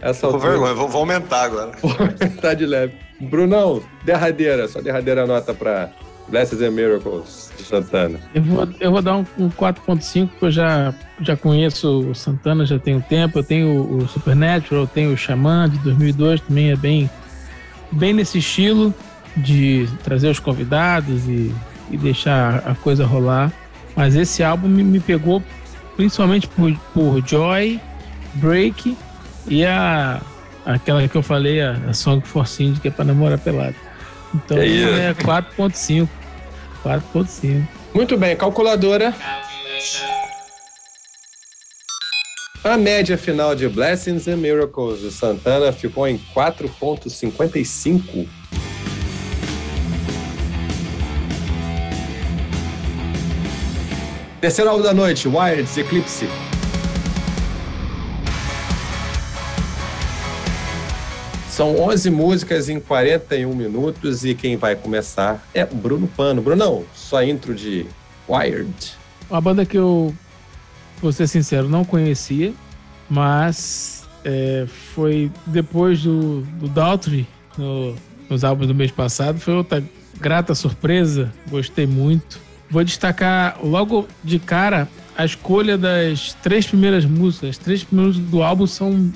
Essa 0.00 0.28
Tô 0.28 0.34
com 0.34 0.38
vergonha, 0.38 0.74
vou, 0.74 0.88
vou 0.88 1.00
aumentar 1.00 1.42
agora. 1.42 1.72
Vou 1.82 1.90
aumentar 1.98 2.54
de 2.54 2.64
leve. 2.64 2.94
Brunão, 3.20 3.82
derradeira, 4.04 4.68
só 4.68 4.80
derradeira 4.80 5.26
nota 5.26 5.52
pra 5.52 5.90
Blessings 6.28 6.62
and 6.62 6.70
Miracles 6.70 7.50
de 7.56 7.64
Santana. 7.64 8.20
Eu 8.32 8.42
vou, 8.42 8.68
eu 8.78 8.92
vou 8.92 9.02
dar 9.02 9.16
um, 9.16 9.26
um 9.36 9.50
4.5, 9.50 10.28
porque 10.28 10.44
eu 10.44 10.50
já, 10.52 10.94
já 11.20 11.36
conheço 11.36 12.10
o 12.10 12.14
Santana, 12.14 12.64
já 12.64 12.78
tenho 12.78 13.02
tempo. 13.02 13.40
Eu 13.40 13.42
tenho 13.42 13.68
o, 13.68 13.96
o 13.98 14.08
Supernatural, 14.08 14.84
eu 14.84 14.86
tenho 14.86 15.12
o 15.12 15.16
Xamã 15.16 15.68
de 15.68 15.78
2002, 15.78 16.42
também 16.42 16.70
é 16.70 16.76
bem, 16.76 17.10
bem 17.90 18.12
nesse 18.12 18.38
estilo 18.38 18.94
de 19.36 19.88
trazer 20.04 20.28
os 20.28 20.38
convidados 20.38 21.26
e, 21.26 21.52
e 21.90 21.96
deixar 21.96 22.62
a 22.64 22.74
coisa 22.76 23.04
rolar. 23.04 23.52
Mas 23.98 24.14
esse 24.14 24.44
álbum 24.44 24.68
me, 24.68 24.84
me 24.84 25.00
pegou 25.00 25.42
principalmente 25.96 26.46
por, 26.46 26.72
por 26.94 27.20
Joy, 27.26 27.80
Break 28.34 28.96
e 29.48 29.66
a 29.66 30.22
aquela 30.64 31.08
que 31.08 31.16
eu 31.16 31.22
falei, 31.22 31.60
a, 31.60 31.72
a 31.88 31.92
Song 31.92 32.24
for 32.24 32.46
Cindy, 32.46 32.78
que 32.78 32.86
é 32.86 32.92
para 32.92 33.06
namorar 33.06 33.40
pelado. 33.40 33.74
Então 34.32 34.56
é, 34.56 35.08
é 35.10 35.14
4.5. 35.14 36.08
4.5. 36.84 37.66
Muito 37.92 38.16
bem, 38.16 38.36
calculadora. 38.36 39.12
A 42.62 42.76
média 42.76 43.18
final 43.18 43.56
de 43.56 43.68
Blessings 43.68 44.28
and 44.28 44.36
Miracles 44.36 45.00
de 45.00 45.10
Santana 45.10 45.72
ficou 45.72 46.06
em 46.06 46.20
4.55. 46.32 48.28
Terceiro 54.40 54.70
álbum 54.70 54.84
da 54.84 54.94
noite, 54.94 55.26
Wired 55.26 55.68
Eclipse. 55.80 56.28
São 61.50 61.76
11 61.80 62.08
músicas 62.10 62.68
em 62.68 62.78
41 62.78 63.52
minutos 63.52 64.24
e 64.24 64.36
quem 64.36 64.56
vai 64.56 64.76
começar 64.76 65.44
é 65.52 65.66
Bruno 65.66 66.06
Pano. 66.06 66.40
Brunão, 66.40 66.84
sua 66.94 67.24
intro 67.24 67.52
de 67.52 67.84
Wired. 68.28 68.72
Uma 69.28 69.40
banda 69.40 69.66
que 69.66 69.76
eu, 69.76 70.14
vou 71.02 71.10
ser 71.10 71.26
sincero, 71.26 71.68
não 71.68 71.84
conhecia, 71.84 72.54
mas 73.10 74.08
é, 74.24 74.66
foi 74.94 75.32
depois 75.46 76.04
do, 76.04 76.42
do 76.42 76.68
Daltrey, 76.68 77.26
no, 77.56 77.96
nos 78.30 78.44
álbuns 78.44 78.68
do 78.68 78.74
mês 78.74 78.92
passado, 78.92 79.40
foi 79.40 79.54
outra 79.54 79.82
grata 80.20 80.54
surpresa, 80.54 81.32
gostei 81.50 81.88
muito. 81.88 82.46
Vou 82.70 82.84
destacar 82.84 83.58
logo 83.62 84.06
de 84.22 84.38
cara 84.38 84.88
a 85.16 85.24
escolha 85.24 85.76
das 85.76 86.34
três 86.34 86.66
primeiras 86.66 87.04
músicas. 87.04 87.50
As 87.50 87.58
três 87.58 87.82
primeiras 87.82 88.16
do 88.16 88.42
álbum 88.42 88.66
são 88.66 89.10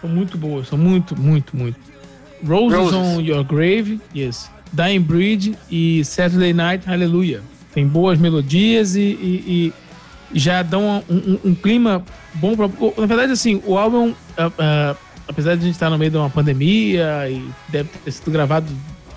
são 0.00 0.10
muito 0.10 0.36
boas, 0.36 0.66
são 0.66 0.76
muito, 0.76 1.18
muito, 1.18 1.56
muito. 1.56 1.78
Roses, 2.44 2.76
Roses. 2.76 2.94
on 2.94 3.20
Your 3.20 3.44
Grave, 3.44 4.00
yes. 4.14 4.50
Dying 4.72 5.00
Breed 5.00 5.54
e 5.70 6.04
Saturday 6.04 6.52
Night 6.52 6.84
Hallelujah. 6.88 7.40
Tem 7.72 7.86
boas 7.86 8.18
melodias 8.18 8.96
e, 8.96 9.00
e, 9.00 9.72
e 10.34 10.38
já 10.38 10.62
dão 10.62 11.04
um, 11.08 11.14
um, 11.14 11.38
um, 11.50 11.54
clima 11.54 12.04
bom 12.34 12.56
pra. 12.56 12.68
Na 12.98 13.06
verdade, 13.06 13.32
assim, 13.32 13.62
o 13.64 13.78
álbum, 13.78 14.08
uh, 14.08 14.14
uh, 14.14 14.96
apesar 15.28 15.54
de 15.54 15.62
a 15.62 15.66
gente 15.66 15.74
estar 15.74 15.88
no 15.88 15.96
meio 15.96 16.10
de 16.10 16.16
uma 16.16 16.28
pandemia 16.28 17.30
e 17.30 17.46
deve 17.68 17.90
ter 18.04 18.10
sido 18.10 18.30
gravado 18.30 18.66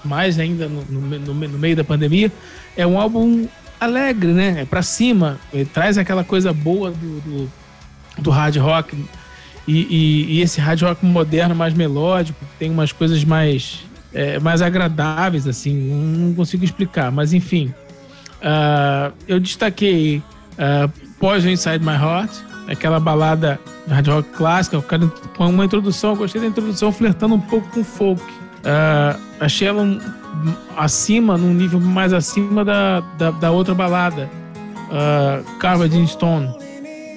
mais 0.04 0.38
ainda 0.38 0.70
no, 0.70 0.86
no, 0.86 1.20
no, 1.20 1.34
no 1.34 1.58
meio 1.58 1.76
da 1.76 1.84
pandemia, 1.84 2.32
é 2.76 2.86
um 2.86 3.00
álbum 3.00 3.48
alegre, 3.80 4.32
né? 4.32 4.62
É 4.62 4.66
pra 4.66 4.82
cima. 4.82 5.38
Ele 5.54 5.66
traz 5.66 5.98
aquela 5.98 6.24
coisa 6.24 6.54
boa 6.54 6.92
do, 6.92 7.22
do, 7.22 7.52
do 8.20 8.30
hard 8.30 8.56
rock 8.58 8.96
e, 9.68 9.74
e, 9.74 10.38
e, 10.38 10.42
esse 10.42 10.62
hard 10.62 10.82
rock 10.84 11.06
moderno, 11.06 11.56
mais 11.56 11.74
melódico, 11.74 12.38
tem 12.60 12.70
umas 12.70 12.92
coisas 12.92 13.24
mais, 13.24 13.84
é, 14.14 14.40
mais 14.40 14.62
agradáveis, 14.62 15.48
assim, 15.48 15.74
não 15.74 16.34
consigo 16.34 16.64
explicar, 16.64 17.12
mas 17.12 17.34
enfim. 17.34 17.74
Uh, 18.42 19.12
eu 19.28 19.40
destaquei 19.40 20.22
uh, 20.54 20.88
Poison 21.20 21.50
Inside 21.50 21.80
My 21.80 21.94
Heart, 21.94 22.32
aquela 22.68 23.00
balada 23.00 23.60
hard 23.90 24.08
rock 24.08 24.30
clássica, 24.30 24.80
com 25.36 25.50
uma 25.50 25.66
introdução, 25.66 26.12
eu 26.12 26.16
gostei 26.16 26.42
da 26.42 26.48
introdução 26.48 26.92
flertando 26.92 27.34
um 27.34 27.42
pouco 27.42 27.68
com 27.70 27.84
folk. 27.84 28.22
Uh, 28.66 29.22
achei 29.40 29.68
ela 29.68 29.84
um, 29.84 30.00
acima, 30.76 31.38
num 31.38 31.54
nível 31.54 31.80
mais 31.80 32.14
acima 32.14 32.66
da, 32.66 33.02
da, 33.18 33.32
da 33.32 33.52
outra 33.52 33.76
balada, 33.76 34.30
uh, 34.90 35.44
Carved 35.60 35.96
in 35.96 36.08
Stone 36.08 36.66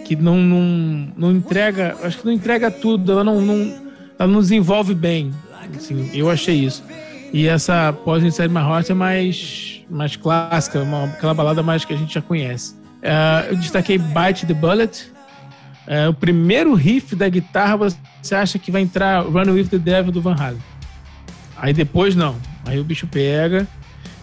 que 0.08 0.16
não, 0.16 0.38
não, 0.38 1.12
não 1.18 1.32
entrega, 1.32 1.94
acho 2.02 2.20
que 2.20 2.24
não 2.24 2.32
entrega 2.32 2.70
tudo, 2.70 3.12
ela 3.12 3.22
não, 3.22 3.42
não, 3.42 3.74
ela 4.18 4.32
não 4.32 4.40
desenvolve 4.40 4.94
bem. 4.94 5.34
Assim, 5.76 6.10
eu 6.14 6.30
achei 6.30 6.54
isso. 6.54 6.82
E 7.30 7.46
essa 7.46 7.92
pós 7.92 8.24
Inside 8.24 8.48
My 8.48 8.60
Heart 8.60 8.88
é 8.88 8.94
mais, 8.94 9.82
mais 9.90 10.16
clássica, 10.16 10.80
uma, 10.80 11.04
aquela 11.04 11.34
balada 11.34 11.62
mais 11.62 11.84
que 11.84 11.92
a 11.92 11.96
gente 11.96 12.14
já 12.14 12.22
conhece. 12.22 12.74
Uh, 13.02 13.50
eu 13.50 13.56
destaquei 13.56 13.98
Bite 13.98 14.46
the 14.46 14.54
Bullet. 14.54 15.12
Uh, 15.86 16.08
o 16.08 16.14
primeiro 16.14 16.72
riff 16.72 17.14
da 17.14 17.28
guitarra 17.28 17.76
você 18.22 18.34
acha 18.34 18.58
que 18.58 18.70
vai 18.70 18.80
entrar 18.80 19.22
Run 19.22 19.52
With 19.52 19.66
the 19.66 19.78
Devil 19.78 20.10
do 20.10 20.22
Van 20.22 20.36
Halen. 20.38 20.58
Aí 21.60 21.72
depois 21.72 22.14
não. 22.14 22.36
Aí 22.64 22.78
o 22.78 22.84
bicho 22.84 23.06
pega, 23.06 23.66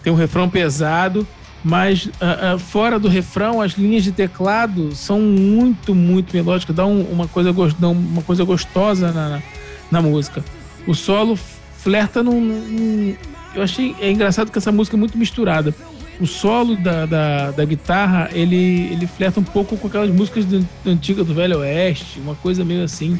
tem 0.02 0.12
um 0.12 0.16
refrão 0.16 0.48
pesado 0.48 1.26
mas 1.66 2.06
uh, 2.06 2.54
uh, 2.54 2.58
fora 2.60 2.96
do 2.96 3.08
refrão, 3.08 3.60
as 3.60 3.72
linhas 3.72 4.04
de 4.04 4.12
teclado 4.12 4.94
são 4.94 5.20
muito, 5.20 5.96
muito 5.96 6.32
melódicas, 6.32 6.76
dá 6.76 6.86
um, 6.86 7.00
uma, 7.02 7.26
coisa, 7.26 7.50
uma 7.50 8.22
coisa 8.22 8.44
gostosa 8.44 9.10
na, 9.10 9.28
na, 9.28 9.42
na, 9.90 10.00
música. 10.00 10.44
O 10.86 10.94
solo 10.94 11.36
flerta 11.76 12.22
num, 12.22 12.40
num, 12.40 13.16
Eu 13.52 13.64
achei 13.64 13.96
é 14.00 14.12
engraçado 14.12 14.52
que 14.52 14.58
essa 14.58 14.70
música 14.70 14.96
é 14.96 15.00
muito 15.00 15.18
misturada. 15.18 15.74
O 16.20 16.26
solo 16.26 16.76
da, 16.76 17.04
da, 17.04 17.50
da 17.50 17.64
guitarra, 17.64 18.30
ele, 18.32 18.88
ele 18.92 19.08
flerta 19.08 19.40
um 19.40 19.44
pouco 19.44 19.76
com 19.76 19.88
aquelas 19.88 20.10
músicas 20.10 20.44
do, 20.44 20.64
antigas 20.86 21.26
do 21.26 21.34
Velho 21.34 21.58
Oeste, 21.58 22.20
uma 22.20 22.36
coisa 22.36 22.64
meio 22.64 22.84
assim. 22.84 23.18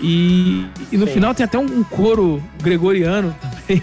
E, 0.00 0.66
e 0.90 0.96
no 0.96 1.06
Sim. 1.06 1.14
final 1.14 1.34
tem 1.34 1.44
até 1.44 1.58
um, 1.58 1.64
um 1.64 1.84
coro 1.84 2.42
gregoriano 2.62 3.34
também. 3.40 3.82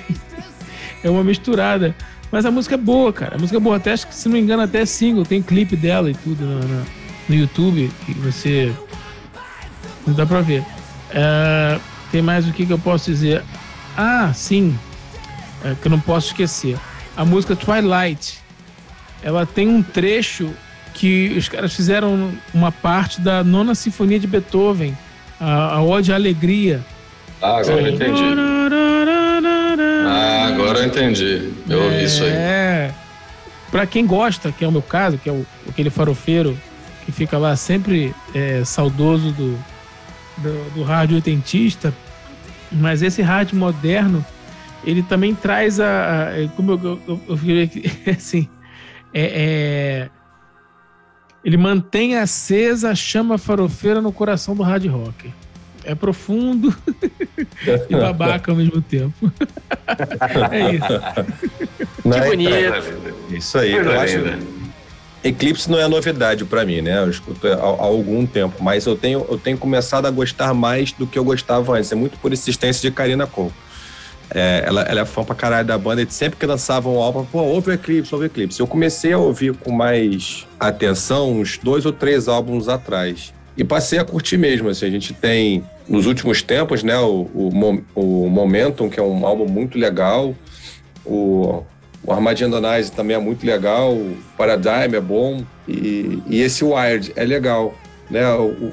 é 1.03 1.09
uma 1.09 1.24
misturada. 1.24 1.95
Mas 2.32 2.45
a 2.45 2.51
música 2.51 2.76
é 2.76 2.78
boa, 2.78 3.12
cara. 3.12 3.36
A 3.36 3.38
música 3.38 3.57
é 3.57 3.59
boa. 3.59 3.78
Até 3.78 3.91
acho 3.91 4.07
que, 4.07 4.16
se 4.16 4.28
não 4.28 4.34
me 4.34 4.41
engano, 4.41 4.64
até 4.64 4.82
é 4.82 4.86
single. 4.86 5.26
Tem 5.26 5.41
clipe 5.41 5.76
dela 5.76 6.09
e 6.09 6.14
tudo 6.14 6.45
no, 6.45 6.59
no, 6.59 6.86
no 7.30 7.36
YouTube 7.36 7.91
que 8.05 8.14
você. 8.14 8.74
Não 10.05 10.14
dá 10.14 10.26
pra 10.26 10.41
ver. 10.41 10.64
É, 11.12 11.80
tem 12.12 12.22
mais 12.22 12.47
o 12.47 12.53
que, 12.53 12.66
que 12.66 12.74
eu 12.74 12.80
posso 12.80 13.12
dizer? 13.12 13.43
Ah, 13.97 14.32
sim. 14.34 14.78
É, 15.64 15.76
que 15.76 15.88
eu 15.88 15.91
não 15.91 15.99
posso 15.99 16.28
esquecer. 16.28 16.78
A 17.16 17.26
música 17.26 17.55
Twilight. 17.55 18.39
Ela 19.24 19.45
tem 19.45 19.68
um 19.68 19.84
trecho 19.84 20.51
que 20.93 21.36
os 21.38 21.47
caras 21.47 21.74
fizeram 21.76 22.32
uma 22.53 22.72
parte 22.72 23.22
da 23.22 23.43
nona 23.43 23.76
sinfonia 23.76 24.20
de 24.20 24.26
Beethoven, 24.26 24.97
a, 25.41 25.75
a 25.75 25.83
Ode 25.83 26.13
à 26.13 26.15
Alegria. 26.15 26.85
Ah, 27.41 27.57
agora 27.57 27.81
eu 27.81 27.93
entendi. 27.93 28.23
Ah, 30.07 30.47
agora 30.47 30.79
eu 30.79 30.85
entendi. 30.85 31.51
Eu 31.67 31.83
ouvi 31.83 32.03
isso 32.03 32.23
aí. 32.23 32.29
É. 32.29 32.93
Pra 33.71 33.87
quem 33.87 34.05
gosta, 34.05 34.51
que 34.51 34.63
é 34.63 34.67
o 34.67 34.71
meu 34.71 34.81
caso, 34.81 35.17
que 35.17 35.27
é 35.27 35.31
o, 35.31 35.45
aquele 35.67 35.89
farofeiro 35.89 36.55
que 37.05 37.11
fica 37.11 37.37
lá 37.37 37.55
sempre 37.55 38.13
é, 38.35 38.63
saudoso 38.63 39.31
do, 39.31 39.57
do, 40.37 40.73
do 40.75 40.83
rádio 40.83 41.15
oitentista, 41.15 41.91
mas 42.71 43.01
esse 43.01 43.21
rádio 43.23 43.57
moderno, 43.57 44.23
ele 44.83 45.01
também 45.01 45.33
traz 45.33 45.79
a. 45.79 46.29
a 46.29 46.47
como 46.55 46.73
eu, 46.73 46.99
eu, 47.07 47.21
eu, 47.27 47.39
eu 47.39 47.69
assim, 48.13 48.47
é, 49.13 49.23
é, 49.23 50.09
ele 51.43 51.57
mantém 51.57 52.15
acesa 52.15 52.91
a 52.91 52.95
chama 52.95 53.37
farofeira 53.37 54.01
no 54.01 54.11
coração 54.11 54.55
do 54.55 54.63
hard 54.63 54.85
rock 54.87 55.31
é 55.83 55.95
profundo 55.95 56.75
e 57.89 57.95
babaca 57.95 58.51
ao 58.51 58.57
mesmo 58.57 58.81
tempo. 58.81 59.31
é 60.51 60.75
isso. 60.75 62.01
Não, 62.05 62.11
que 62.11 62.17
é 62.17 62.29
bonito. 62.29 62.53
É, 62.53 63.35
isso 63.35 63.57
aí, 63.57 63.71
eu 63.73 63.99
acho. 63.99 64.61
Eclipse 65.23 65.69
não 65.69 65.79
é 65.79 65.87
novidade 65.87 66.43
para 66.45 66.65
mim, 66.65 66.81
né? 66.81 66.97
Eu 66.97 67.09
escuto 67.09 67.47
há, 67.47 67.53
há, 67.53 67.83
algum 67.83 68.25
tempo, 68.25 68.63
mas 68.63 68.85
eu 68.87 68.95
tenho, 68.95 69.25
eu 69.29 69.37
tenho 69.37 69.57
começado 69.57 70.07
a 70.07 70.11
gostar 70.11 70.53
mais 70.53 70.91
do 70.91 71.05
que 71.05 71.17
eu 71.17 71.23
gostava 71.23 71.77
antes. 71.77 71.91
É 71.91 71.95
muito 71.95 72.17
por 72.17 72.33
insistência 72.33 72.81
de 72.81 72.95
Karina 72.95 73.27
Cole. 73.27 73.51
É, 74.34 74.63
ela, 74.65 74.82
ela 74.84 75.01
é 75.01 75.05
fã 75.05 75.23
pra 75.23 75.36
caralho 75.36 75.67
da 75.67 75.77
banda 75.77 76.01
e 76.01 76.09
sempre 76.09 76.39
que 76.39 76.45
lançavam 76.45 76.95
um 76.95 77.01
álbum, 77.01 77.25
pô, 77.25 77.39
ouve 77.39 77.71
o 77.71 77.73
Eclipse, 77.73 78.13
ouve 78.13 78.25
o 78.25 78.27
Eclipse. 78.27 78.59
Eu 78.59 78.67
comecei 78.67 79.11
a 79.11 79.17
ouvir 79.17 79.53
com 79.55 79.71
mais 79.71 80.47
atenção 80.59 81.34
uns 81.34 81.57
dois 81.57 81.86
ou 81.86 81.91
três 81.91 82.27
álbuns 82.27 82.69
atrás 82.69 83.34
e 83.57 83.63
passei 83.63 83.99
a 83.99 84.05
curtir 84.05 84.38
mesmo. 84.38 84.69
Assim, 84.69 84.86
a 84.86 84.89
gente 84.89 85.13
tem, 85.13 85.63
nos 85.88 86.05
últimos 86.05 86.41
tempos, 86.41 86.82
né, 86.82 86.97
o, 86.97 87.29
o, 87.34 87.84
o 87.93 88.29
Momentum, 88.29 88.89
que 88.89 88.99
é 88.99 89.03
um 89.03 89.25
álbum 89.25 89.45
muito 89.45 89.77
legal, 89.77 90.34
o, 91.05 91.63
o 92.03 92.11
Armadillo 92.11 92.59
também 92.95 93.15
é 93.15 93.19
muito 93.19 93.45
legal, 93.45 93.93
o 93.93 94.17
Paradigm 94.38 94.95
é 94.95 95.01
bom, 95.01 95.43
e, 95.67 96.21
e 96.27 96.41
esse 96.41 96.63
Wired 96.63 97.11
é 97.15 97.23
legal, 97.23 97.75
né? 98.09 98.27
O, 98.34 98.71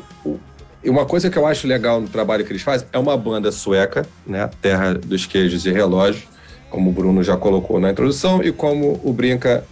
e 0.82 0.88
uma 0.88 1.04
coisa 1.04 1.28
que 1.28 1.36
eu 1.36 1.46
acho 1.46 1.66
legal 1.66 2.00
no 2.00 2.08
trabalho 2.08 2.44
que 2.44 2.52
eles 2.52 2.62
fazem 2.62 2.86
é 2.92 2.98
uma 2.98 3.16
banda 3.16 3.50
sueca, 3.50 4.06
né? 4.26 4.48
Terra 4.62 4.94
dos 4.94 5.26
Queijos 5.26 5.66
e 5.66 5.72
Relógios, 5.72 6.24
como 6.70 6.90
o 6.90 6.92
Bruno 6.92 7.22
já 7.22 7.36
colocou 7.36 7.80
na 7.80 7.90
introdução 7.90 8.42
e 8.42 8.52
como 8.52 9.00
o 9.02 9.12
Brinca 9.12 9.64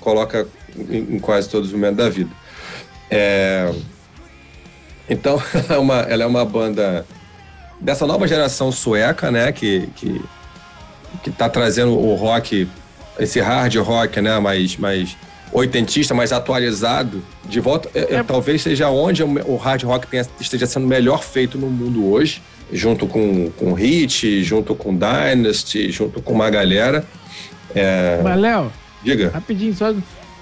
coloca 0.00 0.46
em, 0.76 1.16
em 1.16 1.18
quase 1.18 1.48
todos 1.48 1.68
os 1.68 1.74
momentos 1.74 1.96
da 1.96 2.08
vida. 2.08 2.30
É... 3.10 3.72
Então, 5.08 5.40
ela 5.54 5.74
é, 5.74 5.78
uma, 5.78 6.00
ela 6.00 6.22
é 6.24 6.26
uma 6.26 6.44
banda 6.44 7.06
dessa 7.80 8.06
nova 8.06 8.26
geração 8.26 8.72
sueca, 8.72 9.30
né? 9.30 9.52
Que, 9.52 9.88
que, 9.94 10.20
que 11.22 11.30
tá 11.30 11.48
trazendo 11.48 11.96
o 11.96 12.14
rock, 12.16 12.68
esse 13.18 13.40
hard 13.40 13.76
rock, 13.76 14.20
né? 14.20 14.38
Mais, 14.40 14.76
mais 14.76 15.16
oitentista, 15.52 16.14
mais 16.14 16.32
atualizado, 16.32 17.22
de 17.44 17.60
volta. 17.60 17.88
É, 17.94 18.16
é. 18.16 18.22
Talvez 18.22 18.62
seja 18.62 18.90
onde 18.90 19.22
o 19.22 19.56
hard 19.56 19.82
rock 19.84 20.06
tenha, 20.06 20.26
esteja 20.40 20.66
sendo 20.66 20.86
melhor 20.86 21.22
feito 21.22 21.58
no 21.58 21.68
mundo 21.68 22.10
hoje, 22.10 22.42
junto 22.72 23.06
com, 23.06 23.50
com 23.50 23.72
Hit, 23.72 24.42
junto 24.42 24.74
com 24.74 24.94
Dynasty, 24.94 25.90
junto 25.90 26.20
com 26.20 26.32
uma 26.32 26.50
galera. 26.50 27.04
É... 27.74 28.20
Mas, 28.22 28.40
Léo, 28.40 28.72
diga. 29.02 29.30
Rapidinho, 29.30 29.74
só 29.74 29.94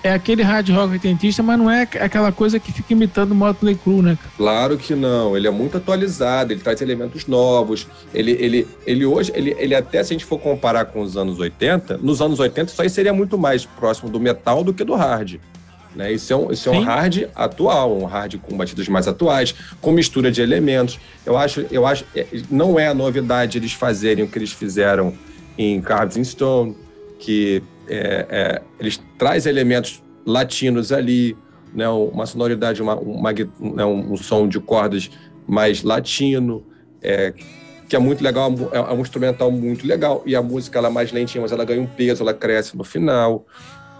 é 0.07 0.12
aquele 0.14 0.42
hard 0.42 0.68
rock 0.70 0.92
oitentista, 0.92 1.42
mas 1.42 1.59
não 1.59 1.70
é 1.70 1.82
aquela 1.82 2.30
coisa 2.32 2.59
que 2.59 2.72
fica 2.72 2.92
imitando 2.92 3.32
o 3.32 3.34
Motley 3.34 3.74
Crue, 3.74 4.02
né? 4.02 4.18
Claro 4.36 4.78
que 4.78 4.94
não. 4.94 5.36
Ele 5.36 5.46
é 5.46 5.50
muito 5.50 5.76
atualizado, 5.76 6.52
ele 6.52 6.61
traz 6.61 6.80
elementos 6.80 7.26
novos. 7.26 7.86
Ele, 8.14 8.32
ele, 8.32 8.68
ele 8.86 9.04
hoje, 9.04 9.32
ele, 9.34 9.54
ele 9.59 9.74
até 9.74 10.02
se 10.02 10.12
a 10.12 10.14
gente 10.14 10.24
for 10.24 10.38
comparar 10.38 10.86
com 10.86 11.00
os 11.00 11.16
anos 11.16 11.38
80, 11.38 11.98
nos 11.98 12.20
anos 12.20 12.38
80 12.38 12.72
isso 12.72 12.82
aí 12.82 12.88
seria 12.88 13.12
muito 13.12 13.36
mais 13.36 13.64
próximo 13.64 14.09
do 14.09 14.20
metal 14.20 14.62
do 14.62 14.72
que 14.72 14.84
do 14.84 14.94
hard. 14.94 15.38
Né? 15.94 16.12
Isso 16.12 16.32
é, 16.32 16.36
um, 16.36 16.52
isso 16.52 16.68
é 16.68 16.72
um 16.72 16.82
hard 16.82 17.24
atual, 17.34 17.98
um 17.98 18.04
hard 18.04 18.36
com 18.36 18.57
batidas 18.57 18.86
mais 18.86 19.09
atuais, 19.09 19.54
com 19.80 19.90
mistura 19.92 20.30
de 20.30 20.42
elementos. 20.42 21.00
Eu 21.24 21.38
acho, 21.38 21.64
eu 21.70 21.86
acho, 21.86 22.04
é, 22.14 22.26
não 22.50 22.78
é 22.78 22.86
a 22.86 22.94
novidade 22.94 23.57
eles 23.57 23.72
fazerem 23.72 24.22
o 24.22 24.28
que 24.28 24.38
eles 24.38 24.52
fizeram 24.52 25.14
em 25.57 25.80
Cards 25.80 26.18
in 26.18 26.24
Stone, 26.24 26.76
que 27.18 27.62
é, 27.89 28.26
é, 28.28 28.62
eles 28.78 29.01
traz 29.18 29.47
elementos 29.47 30.03
latinos 30.24 30.93
ali, 30.93 31.37
né, 31.72 31.89
uma 31.89 32.26
sonoridade, 32.26 32.82
uma, 32.82 32.97
uma, 32.97 33.32
né, 33.32 33.84
um 33.84 34.16
som 34.16 34.49
de 34.49 34.59
cordas 34.59 35.11
mais 35.47 35.82
latino, 35.82 36.64
é, 37.03 37.32
que 37.89 37.95
é 37.95 37.99
muito 37.99 38.22
legal, 38.22 38.53
é, 38.72 38.78
é 38.78 38.93
um 38.93 39.01
instrumental 39.01 39.51
muito 39.51 39.87
legal, 39.87 40.22
e 40.26 40.34
a 40.34 40.43
música 40.43 40.78
ela 40.78 40.89
é 40.89 40.91
mais 40.91 41.12
lentinha, 41.12 41.41
mas 41.43 41.53
ela 41.53 41.64
ganha 41.64 41.80
um 41.80 41.87
peso, 41.87 42.22
ela 42.22 42.34
cresce 42.34 42.76
no 42.76 42.84
final. 42.84 43.47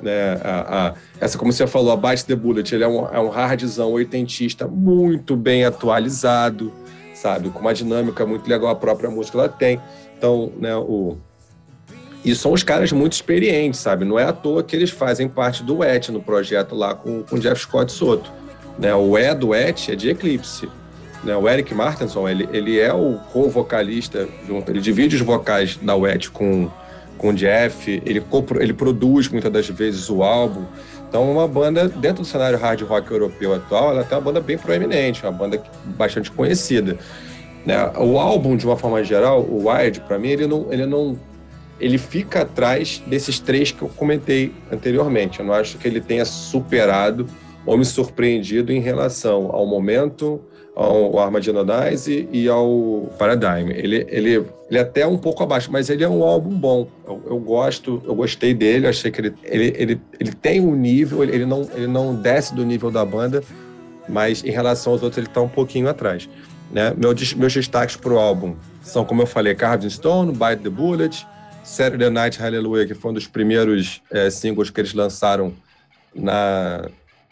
Né, 0.01 0.35
a, 0.45 0.89
a, 0.89 0.95
essa, 1.21 1.39
como 1.39 1.53
você 1.53 1.67
falou, 1.67 1.91
a 1.91 1.97
Bite 1.97 2.27
the 2.27 2.35
Bullet, 2.35 2.75
ele 2.75 2.85
é 2.85 2.89
um, 2.89 3.07
é 3.07 3.21
um 3.21 3.33
hardzão 3.33 3.93
oitentista 3.93 4.67
muito 4.67 5.35
bem 5.37 5.65
atualizado, 5.65 6.73
sabe? 7.15 7.49
Com 7.49 7.61
uma 7.61 7.73
dinâmica 7.73 8.27
muito 8.27 8.49
legal, 8.49 8.69
a 8.69 8.75
própria 8.75 9.09
música 9.09 9.39
ela 9.39 9.49
tem. 9.49 9.81
Então, 10.19 10.53
né, 10.59 10.77
o, 10.77 11.17
e 12.27 12.35
são 12.35 12.53
os 12.53 12.65
caras 12.65 12.91
muito 12.91 13.13
experientes, 13.13 13.79
sabe? 13.79 14.05
Não 14.05 14.19
é 14.19 14.25
à 14.25 14.33
toa 14.33 14.61
que 14.61 14.75
eles 14.75 14.91
fazem 14.91 15.29
parte 15.29 15.63
do 15.63 15.85
ET 15.85 16.09
no 16.09 16.21
projeto 16.21 16.75
lá 16.75 16.93
com 16.93 17.25
o 17.31 17.39
Jeff 17.39 17.61
Scott 17.61 17.93
Soto. 17.93 18.33
Né? 18.77 18.93
O 18.93 19.17
E 19.17 19.33
do 19.33 19.55
ET 19.55 19.89
é 19.89 19.95
de 19.95 20.11
Eclipse. 20.11 20.69
Né? 21.23 21.37
O 21.37 21.49
Eric 21.49 21.73
Martinson, 21.73 22.29
ele, 22.29 22.49
ele 22.53 22.81
é 22.81 22.93
o 22.93 23.21
co-vocalista 23.33 24.27
ele 24.67 24.81
divide 24.81 25.15
os 25.15 25.23
vocais 25.23 25.77
da 25.77 25.95
WET 25.95 26.33
com, 26.33 26.69
com 27.17 27.29
o 27.29 27.33
Jeff, 27.33 28.03
ele, 28.05 28.21
ele 28.59 28.73
produz 28.73 29.29
muitas 29.29 29.53
das 29.53 29.69
vezes 29.69 30.11
o 30.11 30.25
álbum. 30.25 30.65
Então, 31.09 31.31
uma 31.31 31.47
banda, 31.47 31.89
dentro 31.89 32.25
do 32.25 32.27
cenário 32.27 32.59
hard 32.59 32.83
rock 32.83 33.09
europeu 33.09 33.55
atual, 33.55 33.93
ela 33.93 34.03
tem 34.03 34.19
uma 34.19 34.25
banda 34.25 34.41
bem 34.41 34.59
proeminente, 34.59 35.23
uma 35.23 35.31
banda 35.31 35.63
bastante 35.85 36.29
conhecida. 36.33 36.99
Né? 37.65 37.77
O 37.99 38.19
álbum, 38.19 38.57
de 38.57 38.67
uma 38.67 38.77
forma 38.77 39.05
geral, 39.05 39.43
o 39.43 39.69
Wired, 39.69 40.01
para 40.01 40.19
mim, 40.19 40.31
ele 40.31 40.49
não, 40.49 40.73
ele 40.73 40.87
não 40.87 41.17
ele 41.79 41.99
fica 41.99 42.43
atrás 42.43 43.03
desses 43.07 43.39
três 43.39 43.71
que 43.71 43.83
eu 43.83 43.89
comentei 43.89 44.53
anteriormente. 44.71 45.41
Eu 45.41 45.47
não 45.47 45.55
acho 45.55 45.79
que 45.79 45.87
ele 45.87 46.01
tenha 46.01 46.25
superado 46.25 47.27
ou 47.65 47.77
me 47.77 47.85
surpreendido 47.85 48.73
em 48.73 48.81
relação 48.81 49.51
ao 49.53 49.67
momento, 49.67 50.41
ao 50.75 51.19
Armadillo 51.19 51.65
Dice 51.65 52.29
e 52.33 52.49
ao 52.49 53.11
Paradigm. 53.19 53.71
Ele, 53.71 54.07
ele, 54.09 54.35
ele 54.35 54.79
é 54.79 54.81
até 54.81 55.07
um 55.07 55.19
pouco 55.19 55.43
abaixo, 55.43 55.71
mas 55.73 55.91
ele 55.91 56.05
é 56.05 56.09
um 56.09 56.23
álbum 56.23 56.51
bom. 56.51 56.87
Eu, 57.07 57.23
eu 57.27 57.39
gosto, 57.39 58.01
eu 58.05 58.15
gostei 58.15 58.55
dele, 58.55 58.87
achei 58.87 59.11
que 59.11 59.21
ele, 59.21 59.35
ele, 59.43 59.75
ele, 59.77 60.01
ele 60.21 60.33
tem 60.33 60.61
um 60.61 60.75
nível, 60.75 61.25
ele 61.25 61.45
não, 61.45 61.69
ele 61.75 61.87
não 61.87 62.15
desce 62.15 62.55
do 62.55 62.65
nível 62.65 62.91
da 62.91 63.05
banda, 63.05 63.43
mas 64.09 64.45
em 64.45 64.51
relação 64.51 64.93
aos 64.93 65.03
outros 65.03 65.19
ele 65.19 65.27
está 65.27 65.41
um 65.41 65.49
pouquinho 65.49 65.89
atrás. 65.89 66.29
Né? 66.71 66.95
Meus, 66.97 67.35
meus 67.35 67.53
destaques 67.53 67.97
para 67.97 68.13
o 68.13 68.19
álbum 68.19 68.55
são, 68.83 69.05
como 69.05 69.23
eu 69.23 69.27
falei, 69.27 69.55
Carved 69.55 69.91
Stone, 69.91 70.33
Bite 70.33 70.63
the 70.63 70.71
Bullet, 70.71 71.27
Saturday 71.67 72.09
Night 72.09 72.39
Hallelujah, 72.41 72.87
que 72.87 72.95
foi 72.95 73.11
um 73.11 73.15
dos 73.15 73.27
primeiros 73.27 74.01
é, 74.09 74.31
singles 74.31 74.71
que 74.71 74.81
eles 74.81 74.95
lançaram 74.95 75.53
na, 76.15 76.89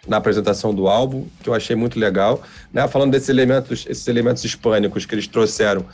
na 0.08 0.16
apresentação 0.16 0.74
do 0.74 0.88
álbum, 0.88 1.28
que 1.40 1.48
eu 1.48 1.54
achei 1.54 1.76
muito 1.76 2.00
legal. 2.00 2.42
Né? 2.72 2.86
Falando 2.88 3.12
desses 3.12 3.28
elementos, 3.28 3.86
esses 3.88 4.06
elementos 4.08 4.44
hispânicos 4.44 5.06
que 5.06 5.14
eles 5.14 5.28
trouxeram. 5.28 5.86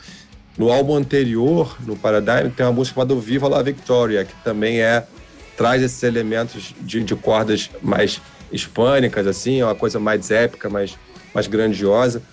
No 0.57 0.71
álbum 0.71 0.95
anterior, 0.95 1.77
no 1.85 1.95
Paradigm, 1.95 2.49
tem 2.49 2.65
uma 2.65 2.71
música 2.71 2.95
chamada 2.95 3.15
Viva 3.15 3.47
la 3.47 3.61
Victoria, 3.61 4.25
que 4.25 4.33
também 4.43 4.81
é 4.81 5.05
traz 5.55 5.83
esses 5.83 6.01
elementos 6.01 6.73
de, 6.81 7.03
de 7.03 7.15
cordas 7.15 7.69
mais 7.79 8.19
hispânicas, 8.51 9.27
assim, 9.27 9.61
é 9.61 9.65
uma 9.65 9.75
coisa 9.75 9.99
mais 9.99 10.31
épica, 10.31 10.67
mais, 10.67 10.97
mais 11.31 11.45
grandiosa. 11.45 12.23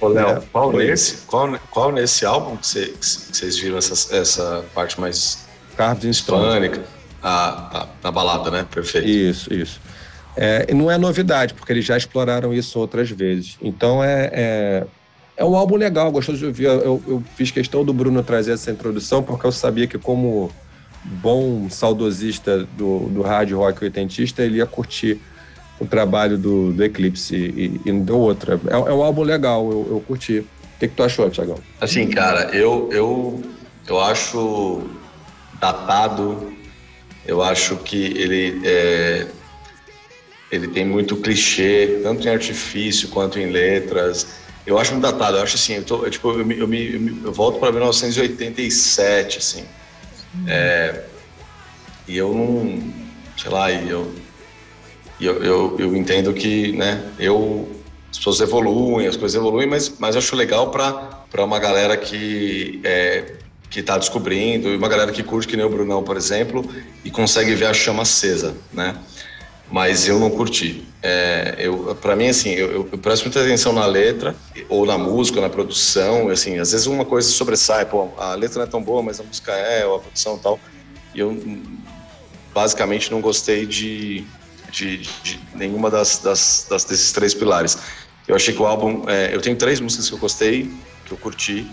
Ô, 0.00 0.06
Léo, 0.06 0.28
é, 0.28 0.42
qual, 0.52 0.72
nesse, 0.72 1.26
qual, 1.26 1.58
qual 1.70 1.90
nesse 1.90 2.24
álbum 2.24 2.56
que, 2.56 2.94
vocês 3.00 3.58
viram 3.58 3.78
essa, 3.78 4.16
essa 4.16 4.64
parte 4.72 5.00
mais 5.00 5.47
Carved 5.78 6.08
in 6.08 6.12
Stone. 6.12 6.82
Ah, 7.22 7.68
tá. 7.72 7.88
Na 8.02 8.10
balada, 8.10 8.50
né? 8.50 8.66
Perfeito. 8.68 9.08
Isso, 9.08 9.54
isso. 9.54 9.80
É, 10.36 10.66
e 10.68 10.74
não 10.74 10.90
é 10.90 10.98
novidade, 10.98 11.54
porque 11.54 11.72
eles 11.72 11.84
já 11.84 11.96
exploraram 11.96 12.52
isso 12.52 12.78
outras 12.78 13.08
vezes. 13.10 13.56
Então 13.62 14.02
é, 14.02 14.30
é, 14.32 14.86
é 15.36 15.44
um 15.44 15.54
álbum 15.56 15.76
legal, 15.76 16.10
gostoso 16.10 16.38
de 16.38 16.46
ouvir. 16.46 16.64
Eu, 16.64 17.02
eu, 17.06 17.22
fiz 17.36 17.50
questão 17.52 17.84
do 17.84 17.92
Bruno 17.92 18.22
trazer 18.22 18.52
essa 18.52 18.70
introdução, 18.70 19.22
porque 19.22 19.46
eu 19.46 19.52
sabia 19.52 19.86
que, 19.86 19.98
como 19.98 20.50
bom 21.04 21.70
saudosista 21.70 22.66
do, 22.76 23.08
do 23.08 23.22
rádio 23.22 23.58
rock 23.58 23.82
oitentista, 23.84 24.42
ele 24.42 24.58
ia 24.58 24.66
curtir 24.66 25.20
o 25.80 25.86
trabalho 25.86 26.36
do, 26.36 26.72
do 26.72 26.84
Eclipse 26.84 27.36
e, 27.36 27.80
e 27.84 27.92
não 27.92 28.00
deu 28.00 28.18
outra. 28.18 28.60
É, 28.66 28.74
é, 28.74 28.92
um 28.92 29.02
álbum 29.02 29.22
legal, 29.22 29.70
eu, 29.70 29.86
eu 29.90 30.04
curti. 30.06 30.38
O 30.40 30.78
que, 30.78 30.88
que 30.88 30.94
tu 30.94 31.02
achou, 31.02 31.28
Tiagão? 31.30 31.58
Assim, 31.80 32.08
cara, 32.08 32.54
eu, 32.54 32.88
eu, 32.92 33.42
eu 33.88 34.00
acho 34.00 34.88
datado. 35.60 36.52
Eu 37.26 37.42
acho 37.42 37.76
que 37.76 37.96
ele 37.96 38.62
é, 38.64 39.26
ele 40.50 40.68
tem 40.68 40.84
muito 40.84 41.16
clichê, 41.16 42.00
tanto 42.02 42.26
em 42.26 42.30
artifício 42.30 43.08
quanto 43.08 43.38
em 43.38 43.50
letras. 43.50 44.26
Eu 44.66 44.78
acho 44.78 44.92
muito 44.92 45.02
datado. 45.02 45.36
Eu 45.36 45.42
acho 45.42 45.56
assim, 45.56 45.74
eu, 45.74 45.84
tô, 45.84 46.04
eu 46.04 46.10
tipo, 46.10 46.30
eu, 46.30 46.44
me, 46.44 46.58
eu, 46.58 46.68
me, 46.68 47.20
eu 47.24 47.32
volto 47.32 47.58
para 47.58 47.70
1987, 47.70 49.38
assim. 49.38 49.64
É, 50.46 51.04
e 52.06 52.16
eu 52.16 52.32
não, 52.32 52.92
sei 53.36 53.50
lá, 53.50 53.72
eu, 53.72 54.14
eu, 55.20 55.42
eu, 55.42 55.76
eu 55.78 55.96
entendo 55.96 56.32
que, 56.32 56.72
né, 56.72 57.02
eu 57.18 57.68
as 58.10 58.16
pessoas 58.16 58.40
evoluem, 58.40 59.06
as 59.06 59.16
coisas 59.16 59.38
evoluem, 59.38 59.68
mas, 59.68 59.94
mas 59.98 60.14
eu 60.14 60.20
acho 60.20 60.34
legal 60.34 60.70
para 60.70 61.44
uma 61.44 61.58
galera 61.58 61.96
que 61.96 62.80
é, 62.82 63.34
que 63.70 63.80
está 63.80 63.98
descobrindo, 63.98 64.68
e 64.68 64.76
uma 64.76 64.88
galera 64.88 65.12
que 65.12 65.22
curte, 65.22 65.48
que 65.48 65.56
nem 65.56 65.64
o 65.64 65.70
Brunão, 65.70 66.02
por 66.02 66.16
exemplo, 66.16 66.68
e 67.04 67.10
consegue 67.10 67.54
ver 67.54 67.66
a 67.66 67.74
chama 67.74 68.02
acesa, 68.02 68.54
né? 68.72 68.96
Mas 69.70 70.08
eu 70.08 70.18
não 70.18 70.30
curti. 70.30 70.86
É, 71.02 71.56
eu, 71.58 71.94
para 72.00 72.16
mim, 72.16 72.28
assim, 72.28 72.50
eu, 72.50 72.88
eu, 72.90 72.98
presto 72.98 73.24
muita 73.24 73.40
atenção 73.40 73.72
na 73.72 73.84
letra, 73.84 74.34
ou 74.68 74.86
na 74.86 74.96
música, 74.96 75.40
na 75.40 75.50
produção, 75.50 76.30
assim, 76.30 76.58
às 76.58 76.72
vezes 76.72 76.86
uma 76.86 77.04
coisa 77.04 77.28
sobressai, 77.28 77.84
pô, 77.84 78.08
a 78.16 78.34
letra 78.34 78.58
não 78.58 78.66
é 78.66 78.70
tão 78.70 78.82
boa, 78.82 79.02
mas 79.02 79.20
a 79.20 79.22
música 79.22 79.52
é, 79.52 79.84
ou 79.86 79.96
a 79.96 79.98
produção 80.00 80.38
tal, 80.38 80.58
e 81.14 81.20
eu 81.20 81.36
basicamente 82.54 83.10
não 83.10 83.20
gostei 83.20 83.66
de, 83.66 84.24
de, 84.72 84.98
de 85.22 85.40
nenhuma 85.54 85.90
das, 85.90 86.18
das, 86.18 86.66
das, 86.68 86.84
desses 86.84 87.12
três 87.12 87.34
pilares. 87.34 87.78
Eu 88.26 88.34
achei 88.34 88.52
que 88.54 88.60
o 88.60 88.66
álbum, 88.66 89.04
é, 89.06 89.34
eu 89.34 89.40
tenho 89.40 89.56
três 89.56 89.80
músicas 89.80 90.08
que 90.08 90.14
eu 90.14 90.18
gostei, 90.18 90.70
que 91.04 91.12
eu 91.12 91.18
curti, 91.18 91.66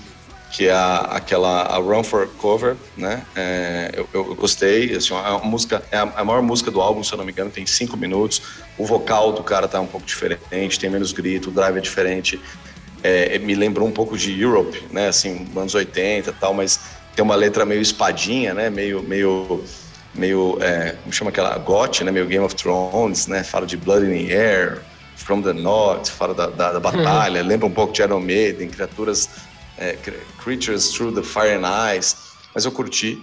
que 0.56 0.69
é 0.69 0.72
a, 0.72 0.99
aquela 0.99 1.64
a 1.64 1.76
Run 1.76 2.02
for 2.02 2.30
Cover, 2.38 2.77
né? 2.95 3.26
É, 3.36 3.91
eu, 3.94 4.07
eu, 4.14 4.36
gostei, 4.36 4.95
assim, 4.95 5.14
a 5.14 5.38
música 5.40 5.84
é 5.91 5.98
a, 5.98 6.03
a, 6.03 6.23
maior 6.23 6.41
música 6.41 6.72
do 6.72 6.80
álbum, 6.80 7.03
se 7.03 7.11
eu 7.11 7.18
não 7.18 7.26
me 7.26 7.34
engano, 7.34 7.52
tem 7.52 7.65
cinco 7.65 7.98
minutos. 7.98 8.41
O 8.77 8.86
vocal 8.86 9.34
do 9.34 9.44
cara 9.44 9.68
tá 9.68 9.82
um 9.82 9.86
pouco 9.86 10.07
diferente, 10.07 10.80
tem 10.80 10.90
menos 10.90 11.11
grito, 11.11 11.49
o 11.49 11.52
drive 11.52 11.76
é 11.76 11.82
diferente. 11.82 12.40
É, 13.03 13.38
me 13.38 13.53
lembrou 13.53 13.86
um 13.86 13.91
pouco 13.91 14.18
de 14.18 14.41
Europe, 14.41 14.82
né? 14.91 15.10
Assim, 15.10 15.45
anos 15.57 15.76
80 15.76 16.30
e 16.30 16.34
tal, 16.34 16.53
mas 16.53 16.80
tem 17.14 17.22
uma 17.22 17.36
letra 17.36 17.65
meio 17.65 17.82
espadinha, 17.82 18.53
né? 18.53 18.69
Meio, 18.69 19.03
meio 19.03 19.61
meio, 20.14 20.57
é, 20.61 20.95
como 21.03 21.11
chama 21.11 21.32
aquela, 21.32 21.57
GOT, 21.57 22.06
né? 22.06 22.11
Meio 22.11 22.27
Game 22.27 22.45
of 22.45 22.56
Thrones, 22.56 23.27
né? 23.27 23.44
Fala 23.44 23.65
de 23.65 23.76
Blood 23.76 24.06
in 24.06 24.26
the 24.26 24.34
Air, 24.34 24.82
From 25.18 25.41
the 25.41 25.53
North, 25.53 26.10
fala 26.10 26.34
da, 26.34 26.48
da, 26.48 26.73
da 26.73 26.80
batalha, 26.82 27.41
lembra 27.41 27.65
um 27.65 27.72
pouco 27.72 27.91
de 27.91 28.02
Iron 28.02 28.19
Maiden, 28.19 28.69
criaturas, 28.69 29.30
é, 29.77 29.97
Creatures 30.43 30.89
Through 30.89 31.15
the 31.15 31.23
Fire 31.23 31.53
and 31.53 31.97
Ice, 31.97 32.15
mas 32.53 32.65
eu 32.65 32.72
curti. 32.72 33.22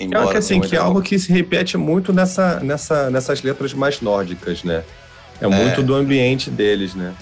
Embora 0.00 0.30
que, 0.30 0.36
assim, 0.36 0.60
que 0.60 0.76
é 0.76 0.78
algo 0.78 1.02
que 1.02 1.18
se 1.18 1.32
repete 1.32 1.76
muito 1.76 2.12
nessa, 2.12 2.60
nessa, 2.60 3.10
nessas 3.10 3.42
letras 3.42 3.74
mais 3.74 4.00
nórdicas, 4.00 4.62
né? 4.62 4.84
É, 5.40 5.44
é 5.44 5.48
muito 5.48 5.82
do 5.82 5.94
ambiente 5.94 6.50
deles, 6.50 6.94
né? 6.94 7.14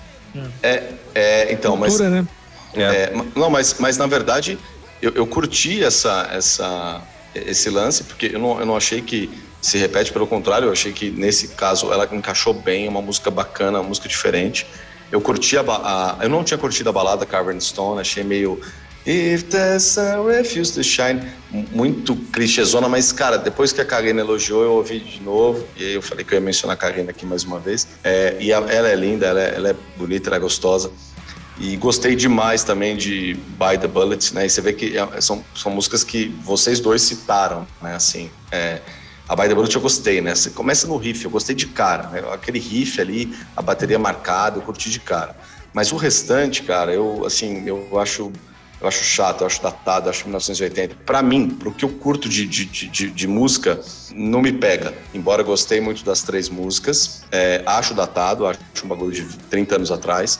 É, 0.62 0.92
é 1.14 1.52
então, 1.52 1.78
Cultura, 1.78 2.10
mas... 2.10 2.12
Né? 2.12 2.28
É. 2.74 3.10
não, 3.34 3.48
mas, 3.48 3.76
mas 3.78 3.96
na 3.96 4.06
verdade 4.06 4.58
eu, 5.00 5.12
eu 5.14 5.26
curti 5.26 5.82
essa, 5.82 6.28
essa, 6.30 7.02
esse 7.34 7.70
lance, 7.70 8.04
porque 8.04 8.30
eu 8.34 8.38
não, 8.38 8.60
eu 8.60 8.66
não 8.66 8.76
achei 8.76 9.00
que 9.00 9.30
se 9.60 9.78
repete, 9.78 10.12
pelo 10.12 10.26
contrário, 10.26 10.68
eu 10.68 10.72
achei 10.72 10.92
que 10.92 11.10
nesse 11.10 11.48
caso 11.48 11.92
ela 11.92 12.08
encaixou 12.12 12.54
bem, 12.54 12.88
uma 12.88 13.02
música 13.02 13.30
bacana, 13.30 13.80
uma 13.80 13.88
música 13.88 14.08
diferente. 14.08 14.66
Eu 15.10 15.20
curti 15.20 15.56
a, 15.56 15.62
a 15.62 16.18
eu 16.22 16.28
não 16.28 16.42
tinha 16.42 16.58
curtido 16.58 16.90
a 16.90 16.92
balada 16.92 17.24
Cavern 17.24 17.60
Stone, 17.60 18.00
achei 18.00 18.24
meio 18.24 18.60
If 19.06 19.44
the 19.50 19.78
sun 19.78 20.26
refuse 20.26 20.72
to 20.72 20.82
shine, 20.82 21.22
muito 21.70 22.16
clichêzona, 22.32 22.88
mas 22.88 23.12
cara, 23.12 23.38
depois 23.38 23.72
que 23.72 23.80
a 23.80 23.84
Karina 23.84 24.20
elogiou, 24.20 24.64
eu 24.64 24.72
ouvi 24.72 24.98
de 24.98 25.22
novo, 25.22 25.64
e 25.76 25.84
aí 25.84 25.94
eu 25.94 26.02
falei 26.02 26.24
que 26.24 26.34
eu 26.34 26.38
ia 26.38 26.44
mencionar 26.44 26.74
a 26.74 26.76
Karina 26.76 27.10
aqui 27.10 27.24
mais 27.24 27.44
uma 27.44 27.60
vez. 27.60 27.86
É, 28.02 28.36
e 28.40 28.52
a, 28.52 28.56
ela 28.56 28.88
é 28.88 28.96
linda, 28.96 29.26
ela 29.26 29.40
é, 29.40 29.54
ela 29.54 29.68
é 29.70 29.76
bonita, 29.96 30.28
ela 30.28 30.36
é 30.36 30.40
gostosa. 30.40 30.90
E 31.56 31.76
gostei 31.76 32.16
demais 32.16 32.64
também 32.64 32.96
de 32.96 33.34
By 33.34 33.78
the 33.80 33.86
Bullets, 33.86 34.32
né? 34.32 34.44
E 34.44 34.50
você 34.50 34.60
vê 34.60 34.72
que 34.72 34.98
é, 34.98 35.20
são, 35.20 35.44
são 35.54 35.70
músicas 35.70 36.02
que 36.02 36.34
vocês 36.42 36.80
dois 36.80 37.00
citaram, 37.00 37.64
né? 37.80 37.94
Assim, 37.94 38.28
é, 38.50 38.80
a 39.28 39.34
By 39.34 39.48
the 39.48 39.54
Bullet 39.54 39.74
eu 39.74 39.80
gostei, 39.80 40.20
né? 40.20 40.34
Você 40.34 40.50
começa 40.50 40.86
no 40.86 40.96
riff, 40.96 41.24
eu 41.24 41.30
gostei 41.30 41.54
de 41.54 41.66
cara, 41.66 42.08
né? 42.08 42.22
Aquele 42.32 42.58
riff 42.58 43.00
ali, 43.00 43.36
a 43.56 43.62
bateria 43.62 43.98
marcada, 43.98 44.58
eu 44.58 44.62
curti 44.62 44.90
de 44.90 45.00
cara. 45.00 45.36
Mas 45.72 45.92
o 45.92 45.96
restante, 45.96 46.62
cara, 46.62 46.92
eu, 46.92 47.24
assim, 47.26 47.66
eu 47.66 47.98
acho 47.98 48.32
eu 48.78 48.86
acho 48.86 49.02
chato, 49.02 49.40
eu 49.40 49.46
acho 49.46 49.62
datado, 49.62 50.06
eu 50.06 50.10
acho 50.10 50.24
1980. 50.24 50.96
Para 51.06 51.22
mim, 51.22 51.48
pro 51.48 51.72
que 51.72 51.82
eu 51.82 51.88
curto 51.88 52.28
de, 52.28 52.46
de, 52.46 52.66
de, 52.66 53.10
de, 53.10 53.26
música, 53.26 53.80
não 54.12 54.42
me 54.42 54.52
pega. 54.52 54.92
Embora 55.14 55.40
eu 55.40 55.46
gostei 55.46 55.80
muito 55.80 56.04
das 56.04 56.22
três 56.22 56.50
músicas, 56.50 57.24
é, 57.32 57.62
acho 57.64 57.94
datado, 57.94 58.46
acho 58.46 58.60
um 58.84 58.88
bagulho 58.88 59.12
de 59.12 59.24
30 59.48 59.76
anos 59.76 59.90
atrás 59.90 60.38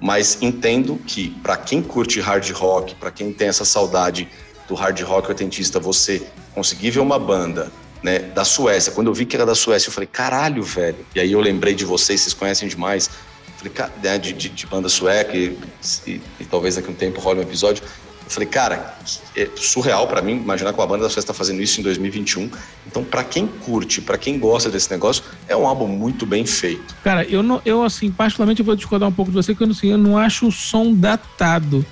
mas 0.00 0.36
entendo 0.42 0.96
que 1.06 1.30
para 1.42 1.56
quem 1.56 1.82
curte 1.82 2.20
hard 2.20 2.50
rock, 2.50 2.94
para 2.96 3.10
quem 3.10 3.32
tem 3.32 3.48
essa 3.48 3.64
saudade 3.64 4.28
do 4.68 4.74
hard 4.74 5.00
rock 5.00 5.28
oitentista, 5.28 5.80
você 5.80 6.26
conseguir 6.54 6.90
ver 6.90 7.00
uma 7.00 7.18
banda 7.18 7.72
né, 8.04 8.18
da 8.18 8.44
Suécia. 8.44 8.92
Quando 8.92 9.06
eu 9.06 9.14
vi 9.14 9.24
que 9.24 9.34
era 9.34 9.46
da 9.46 9.54
Suécia, 9.54 9.88
eu 9.88 9.92
falei, 9.92 10.06
caralho, 10.06 10.62
velho. 10.62 10.98
E 11.14 11.20
aí 11.20 11.32
eu 11.32 11.40
lembrei 11.40 11.74
de 11.74 11.86
vocês, 11.86 12.20
vocês 12.20 12.34
conhecem 12.34 12.68
demais. 12.68 13.08
Falei, 13.56 13.72
né, 14.02 14.18
de, 14.18 14.34
de, 14.34 14.50
de, 14.50 14.66
banda 14.66 14.90
sueca, 14.90 15.34
e, 15.34 15.58
e, 16.06 16.20
e, 16.38 16.44
talvez 16.44 16.76
daqui 16.76 16.88
a 16.88 16.90
um 16.90 16.94
tempo 16.94 17.18
role 17.18 17.40
um 17.40 17.42
episódio. 17.42 17.82
Eu 17.82 18.30
falei, 18.30 18.48
cara, 18.48 18.98
é 19.34 19.48
surreal 19.56 20.06
para 20.06 20.20
mim 20.20 20.32
imaginar 20.32 20.74
que 20.74 20.80
a 20.80 20.86
banda 20.86 21.04
da 21.04 21.08
Suécia 21.08 21.20
está 21.20 21.34
fazendo 21.34 21.62
isso 21.62 21.80
em 21.80 21.82
2021. 21.82 22.50
Então, 22.86 23.02
para 23.02 23.24
quem 23.24 23.46
curte, 23.46 24.02
para 24.02 24.18
quem 24.18 24.38
gosta 24.38 24.68
desse 24.68 24.90
negócio, 24.90 25.24
é 25.48 25.56
um 25.56 25.66
álbum 25.66 25.86
muito 25.86 26.26
bem 26.26 26.44
feito. 26.44 26.94
Cara, 27.02 27.24
eu, 27.24 27.42
não, 27.42 27.62
eu 27.64 27.82
assim, 27.82 28.10
particularmente, 28.10 28.60
eu 28.60 28.66
vou 28.66 28.76
discordar 28.76 29.08
um 29.08 29.12
pouco 29.12 29.30
de 29.30 29.36
você, 29.36 29.52
porque 29.54 29.64
eu, 29.64 29.70
assim, 29.70 29.88
eu 29.88 29.98
não 29.98 30.18
acho 30.18 30.46
o 30.46 30.52
som 30.52 30.92
datado. 30.92 31.84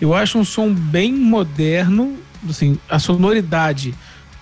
Eu 0.00 0.14
acho 0.14 0.38
um 0.38 0.44
som 0.44 0.72
bem 0.72 1.12
moderno, 1.12 2.18
assim, 2.48 2.78
a 2.88 2.98
sonoridade, 2.98 3.94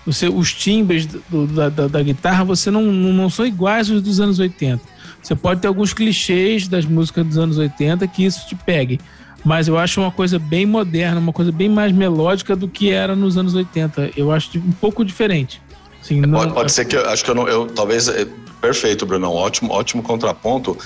você, 0.05 0.27
os 0.27 0.53
timbres 0.53 1.05
do, 1.05 1.47
da, 1.47 1.69
da, 1.69 1.87
da, 1.87 2.01
guitarra, 2.01 2.43
você 2.43 2.71
não, 2.71 2.83
não, 2.83 3.29
são 3.29 3.45
iguais 3.45 3.91
aos 3.91 4.01
dos 4.01 4.19
anos 4.19 4.39
80. 4.39 4.81
Você 5.21 5.35
pode 5.35 5.61
ter 5.61 5.67
alguns 5.67 5.93
clichês 5.93 6.67
das 6.67 6.85
músicas 6.85 7.25
dos 7.25 7.37
anos 7.37 7.57
80 7.57 8.07
que 8.07 8.23
isso 8.23 8.47
te 8.47 8.55
pegue 8.55 8.99
mas 9.43 9.67
eu 9.67 9.77
acho 9.77 10.01
uma 10.01 10.11
coisa 10.11 10.37
bem 10.37 10.65
moderna, 10.65 11.19
uma 11.19 11.33
coisa 11.33 11.51
bem 11.51 11.69
mais 11.69 11.91
melódica 11.91 12.55
do 12.55 12.67
que 12.67 12.91
era 12.91 13.15
nos 13.15 13.37
anos 13.37 13.55
80. 13.55 14.11
Eu 14.15 14.31
acho 14.31 14.57
um 14.57 14.71
pouco 14.71 15.05
diferente. 15.05 15.61
Assim, 16.01 16.21
não... 16.21 16.39
pode, 16.39 16.53
pode, 16.53 16.71
ser 16.71 16.85
que 16.85 16.95
eu 16.95 17.09
acho 17.09 17.23
que 17.23 17.31
eu 17.31 17.35
não. 17.35 17.47
Eu, 17.47 17.67
talvez. 17.67 18.07
É, 18.07 18.27
perfeito, 18.61 19.05
Bruno. 19.05 19.31
Ótimo, 19.31 19.71
ótimo 19.71 20.03
contraponto. 20.03 20.77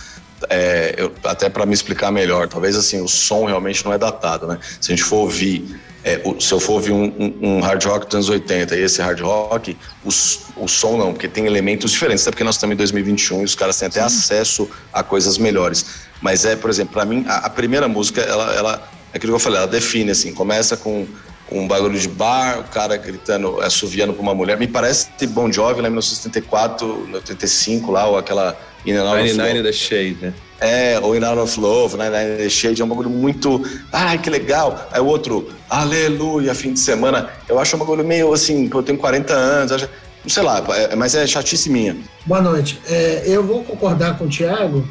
É, 0.50 0.96
eu, 0.98 1.12
até 1.24 1.50
para 1.50 1.66
me 1.66 1.74
explicar 1.74 2.12
melhor, 2.12 2.48
talvez 2.48 2.76
assim, 2.76 3.02
o 3.02 3.08
som 3.08 3.46
realmente 3.46 3.84
não 3.86 3.94
é 3.94 3.98
datado, 3.98 4.46
né? 4.46 4.60
Se 4.80 4.92
a 4.92 4.96
gente 4.96 5.06
for 5.06 5.18
ouvir 5.18 5.80
é, 6.04 6.22
o, 6.26 6.40
se 6.40 6.54
eu 6.54 6.60
for 6.60 6.74
ouvir 6.74 6.92
um, 6.92 7.06
um, 7.06 7.38
um, 7.42 7.60
hard 7.62 7.84
rock 7.86 8.06
dos 8.06 8.16
anos 8.16 8.30
80 8.30 8.76
e 8.76 8.82
esse 8.82 9.02
hard 9.02 9.22
rock, 9.22 9.78
o, 10.04 10.10
o 10.10 10.68
som 10.68 10.98
não, 10.98 11.14
porque 11.14 11.28
tem 11.28 11.46
elementos 11.46 11.92
diferentes, 11.92 12.24
até 12.24 12.32
porque 12.32 12.44
nós 12.44 12.56
estamos 12.56 12.74
em 12.74 12.78
2021 12.78 13.42
e 13.42 13.46
os 13.46 13.56
caras 13.56 13.80
têm 13.80 13.88
até 13.88 14.00
Sim. 14.02 14.06
acesso 14.06 14.70
a 14.92 15.02
coisas 15.02 15.38
melhores. 15.38 15.86
Mas 16.22 16.44
é, 16.46 16.56
por 16.56 16.70
exemplo, 16.70 16.94
para 16.94 17.06
mim, 17.06 17.24
a, 17.28 17.38
a, 17.38 17.50
primeira 17.50 17.88
música, 17.88 18.22
ela, 18.22 18.54
ela, 18.54 18.92
é 19.14 19.18
aquilo 19.18 19.32
que 19.32 19.36
eu 19.36 19.40
falei, 19.40 19.60
ela 19.60 19.68
define, 19.68 20.12
assim, 20.12 20.34
começa 20.34 20.76
com, 20.76 21.06
com 21.06 21.33
um 21.52 21.68
bagulho 21.68 22.00
de 22.00 22.08
bar, 22.08 22.60
o 22.60 22.64
cara 22.64 22.98
gritando, 22.98 23.62
assoviando 23.62 24.14
pra 24.14 24.22
uma 24.22 24.34
mulher. 24.34 24.58
Me 24.58 24.68
parece 24.68 25.10
Bon 25.28 25.52
Jovi 25.52 25.82
lá 25.82 25.88
em 25.88 25.92
1974, 25.92 27.10
85 27.14 27.92
lá, 27.92 28.08
ou 28.08 28.18
aquela... 28.18 28.58
99 28.86 29.64
The 29.64 29.72
Shade, 29.72 30.18
né? 30.22 30.34
É, 30.60 31.00
ou 31.00 31.16
In 31.16 31.24
Out 31.24 31.40
of 31.40 31.60
Love, 31.60 31.98
né? 31.98 32.10
The 32.38 32.50
Shade 32.50 32.82
é 32.82 32.86
um 32.86 32.88
bagulho 32.90 33.10
muito. 33.10 33.64
Ai, 33.92 34.18
que 34.18 34.30
legal. 34.30 34.90
Aí 34.92 35.00
o 35.00 35.06
outro, 35.06 35.50
Aleluia, 35.70 36.54
fim 36.54 36.74
de 36.74 36.80
semana. 36.80 37.30
Eu 37.48 37.60
acho 37.60 37.76
um 37.76 37.80
bagulho 37.80 38.04
meio 38.04 38.34
assim, 38.34 38.70
eu 38.74 38.84
tenho 38.84 38.98
40 38.98 39.34
anos, 39.34 39.72
acho, 39.72 39.90
não 40.24 40.30
sei 40.30 40.44
lá, 40.44 40.64
é, 40.70 40.96
mas 40.96 41.16
é 41.16 41.26
chatice 41.26 41.70
minha. 41.70 41.98
Boa 42.26 42.42
noite. 42.42 42.80
É, 42.88 43.24
eu 43.26 43.44
vou 43.44 43.64
concordar 43.64 44.18
com 44.18 44.26
o 44.26 44.30
Thiago 44.30 44.88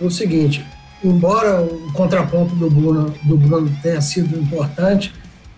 no 0.00 0.10
seguinte: 0.10 0.64
embora 1.02 1.60
o 1.60 1.92
contraponto 1.92 2.54
do 2.54 2.70
Bruno, 2.70 3.14
do 3.22 3.36
Bruno 3.36 3.70
tenha 3.82 4.00
sido 4.00 4.38
importante, 4.38 5.12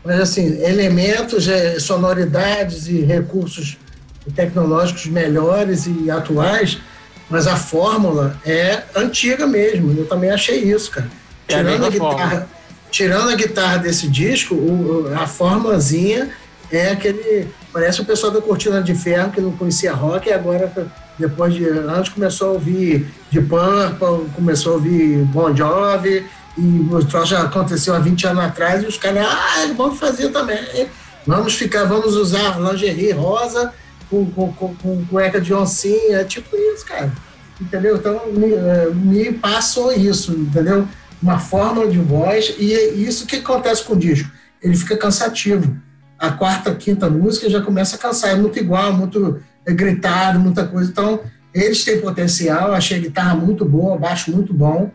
mas 0.04 0.20
assim, 0.20 0.62
elementos, 0.62 1.48
é, 1.48 1.78
sonoridades 1.78 2.88
e 2.88 3.00
recursos 3.00 3.76
tecnológicos 4.34 5.06
melhores 5.06 5.86
e 5.86 6.10
atuais 6.10 6.78
mas 7.30 7.46
a 7.46 7.56
fórmula 7.56 8.36
é 8.44 8.82
antiga 8.96 9.46
mesmo. 9.46 9.96
Eu 9.96 10.04
também 10.06 10.30
achei 10.30 10.58
isso, 10.58 10.90
cara. 10.90 11.08
É 11.46 11.56
tirando, 11.56 11.84
a, 11.84 11.86
a 11.86 11.90
guitarra, 11.90 12.48
tirando 12.90 13.30
a 13.30 13.34
guitarra 13.36 13.76
desse 13.78 14.08
disco, 14.08 14.56
o, 14.56 15.12
a 15.14 15.26
fórmulazinha 15.28 16.30
é 16.72 16.90
aquele. 16.90 17.48
Parece 17.72 18.00
o 18.00 18.04
pessoal 18.04 18.32
da 18.32 18.40
Cortina 18.40 18.82
de 18.82 18.94
Ferro 18.96 19.30
que 19.30 19.40
não 19.40 19.52
conhecia 19.52 19.92
rock 19.92 20.28
e 20.28 20.32
agora, 20.32 20.72
depois 21.16 21.54
de 21.54 21.64
anos, 21.64 22.08
começou 22.08 22.48
a 22.48 22.52
ouvir 22.54 23.06
de 23.30 23.40
Purple, 23.40 24.28
começou 24.34 24.72
a 24.72 24.74
ouvir 24.74 25.18
Bon 25.26 25.54
Jovi, 25.54 26.26
e 26.58 27.26
já 27.26 27.42
aconteceu 27.42 27.94
há 27.94 27.98
20 27.98 28.26
anos 28.26 28.44
atrás, 28.44 28.82
e 28.82 28.86
os 28.86 28.96
caras, 28.96 29.26
ah, 29.26 29.72
vamos 29.76 29.98
fazer 29.98 30.30
também. 30.30 30.88
Vamos 31.26 31.54
ficar, 31.54 31.84
vamos 31.84 32.16
usar 32.16 32.58
lingerie 32.60 33.12
rosa 33.12 33.72
com, 34.08 34.26
com, 34.26 34.52
com, 34.52 34.74
com 34.74 35.04
cueca 35.06 35.40
de 35.40 35.54
oncinha, 35.54 36.18
é 36.18 36.24
tipo 36.24 36.56
isso, 36.56 36.84
cara. 36.84 37.12
Entendeu? 37.60 37.96
Então, 37.96 38.32
me, 38.32 38.52
é, 38.52 38.90
me 38.92 39.32
passou 39.32 39.92
isso, 39.92 40.32
entendeu? 40.32 40.88
Uma 41.22 41.38
forma 41.38 41.86
de 41.86 41.98
voz, 41.98 42.54
e 42.58 42.72
é 42.72 42.94
isso 42.94 43.26
que 43.26 43.36
acontece 43.36 43.84
com 43.84 43.92
o 43.92 43.98
disco. 43.98 44.30
Ele 44.62 44.76
fica 44.76 44.96
cansativo. 44.96 45.76
A 46.18 46.32
quarta, 46.32 46.74
quinta 46.74 47.08
música 47.08 47.48
já 47.48 47.60
começa 47.60 47.96
a 47.96 47.98
cansar, 47.98 48.30
é 48.30 48.36
muito 48.36 48.58
igual, 48.58 48.92
muito 48.92 49.40
é, 49.66 49.72
gritado, 49.72 50.40
muita 50.40 50.66
coisa. 50.66 50.90
Então, 50.90 51.20
eles 51.54 51.84
têm 51.84 52.00
potencial, 52.00 52.72
achei 52.72 52.98
a 52.98 53.00
guitarra 53.00 53.34
muito 53.34 53.64
boa, 53.64 53.98
baixo 53.98 54.30
muito 54.30 54.52
bom, 54.52 54.90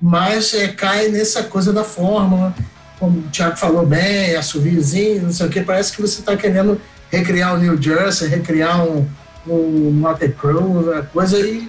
mas 0.00 0.54
é, 0.54 0.68
cai 0.68 1.08
nessa 1.08 1.42
coisa 1.42 1.72
da 1.72 1.84
fórmula, 1.84 2.54
como 2.98 3.20
o 3.20 3.30
Thiago 3.30 3.56
falou 3.56 3.86
bem, 3.86 4.34
assoviozinho, 4.36 5.22
não 5.22 5.32
sei 5.32 5.46
o 5.46 5.50
que, 5.50 5.60
parece 5.60 5.94
que 5.94 6.00
você 6.00 6.20
está 6.20 6.36
querendo 6.36 6.80
recriar 7.10 7.54
o 7.54 7.58
New 7.58 7.80
Jersey, 7.80 8.28
recriar 8.28 8.84
um, 8.84 9.06
um 9.46 9.90
Motley 9.92 10.32
Crue, 10.32 11.02
coisa 11.12 11.38
e, 11.40 11.68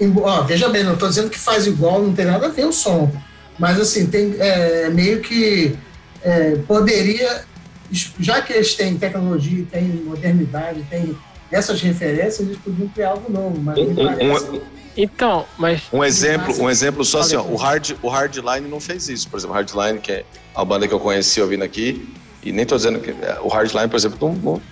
e 0.00 0.12
ó, 0.18 0.42
veja 0.42 0.68
bem, 0.68 0.84
não 0.84 0.94
estou 0.94 1.08
dizendo 1.08 1.30
que 1.30 1.38
faz 1.38 1.66
igual, 1.66 2.02
não 2.02 2.14
tem 2.14 2.26
nada 2.26 2.46
a 2.46 2.50
ver 2.50 2.66
o 2.66 2.72
som, 2.72 3.10
mas 3.58 3.80
assim 3.80 4.06
tem 4.06 4.34
é, 4.38 4.88
meio 4.90 5.20
que 5.20 5.76
é, 6.22 6.56
poderia, 6.66 7.44
já 7.90 8.42
que 8.42 8.52
eles 8.52 8.74
têm 8.74 8.98
tecnologia, 8.98 9.64
têm 9.70 9.84
modernidade, 10.04 10.84
têm 10.90 11.16
essas 11.50 11.80
referências, 11.80 12.40
eles 12.40 12.58
podiam 12.58 12.88
criar 12.88 13.10
algo 13.10 13.30
novo, 13.30 13.60
mas 13.60 13.78
um, 13.78 13.92
um, 13.92 14.60
então, 14.96 15.44
mas 15.58 15.82
um 15.92 16.02
exemplo, 16.02 16.54
um 16.60 16.70
exemplo 16.70 17.04
só 17.04 17.20
assim, 17.20 17.36
ó, 17.36 17.42
o 17.42 17.56
hard, 17.56 17.92
o 18.02 18.08
Hardline 18.08 18.68
não 18.68 18.80
fez 18.80 19.08
isso, 19.08 19.28
por 19.28 19.38
exemplo, 19.38 19.54
o 19.54 19.58
Hardline 19.58 19.98
que 20.00 20.12
é 20.12 20.24
a 20.54 20.64
banda 20.64 20.88
que 20.88 20.94
eu 20.94 21.00
conheci 21.00 21.40
ouvindo 21.40 21.62
aqui, 21.62 22.08
e 22.42 22.52
nem 22.52 22.62
estou 22.62 22.78
dizendo 22.78 23.00
que 23.00 23.10
é, 23.10 23.38
o 23.42 23.48
Hardline, 23.48 23.88
por 23.88 23.96
exemplo, 23.96 24.18
não, 24.20 24.34
não 24.34 24.62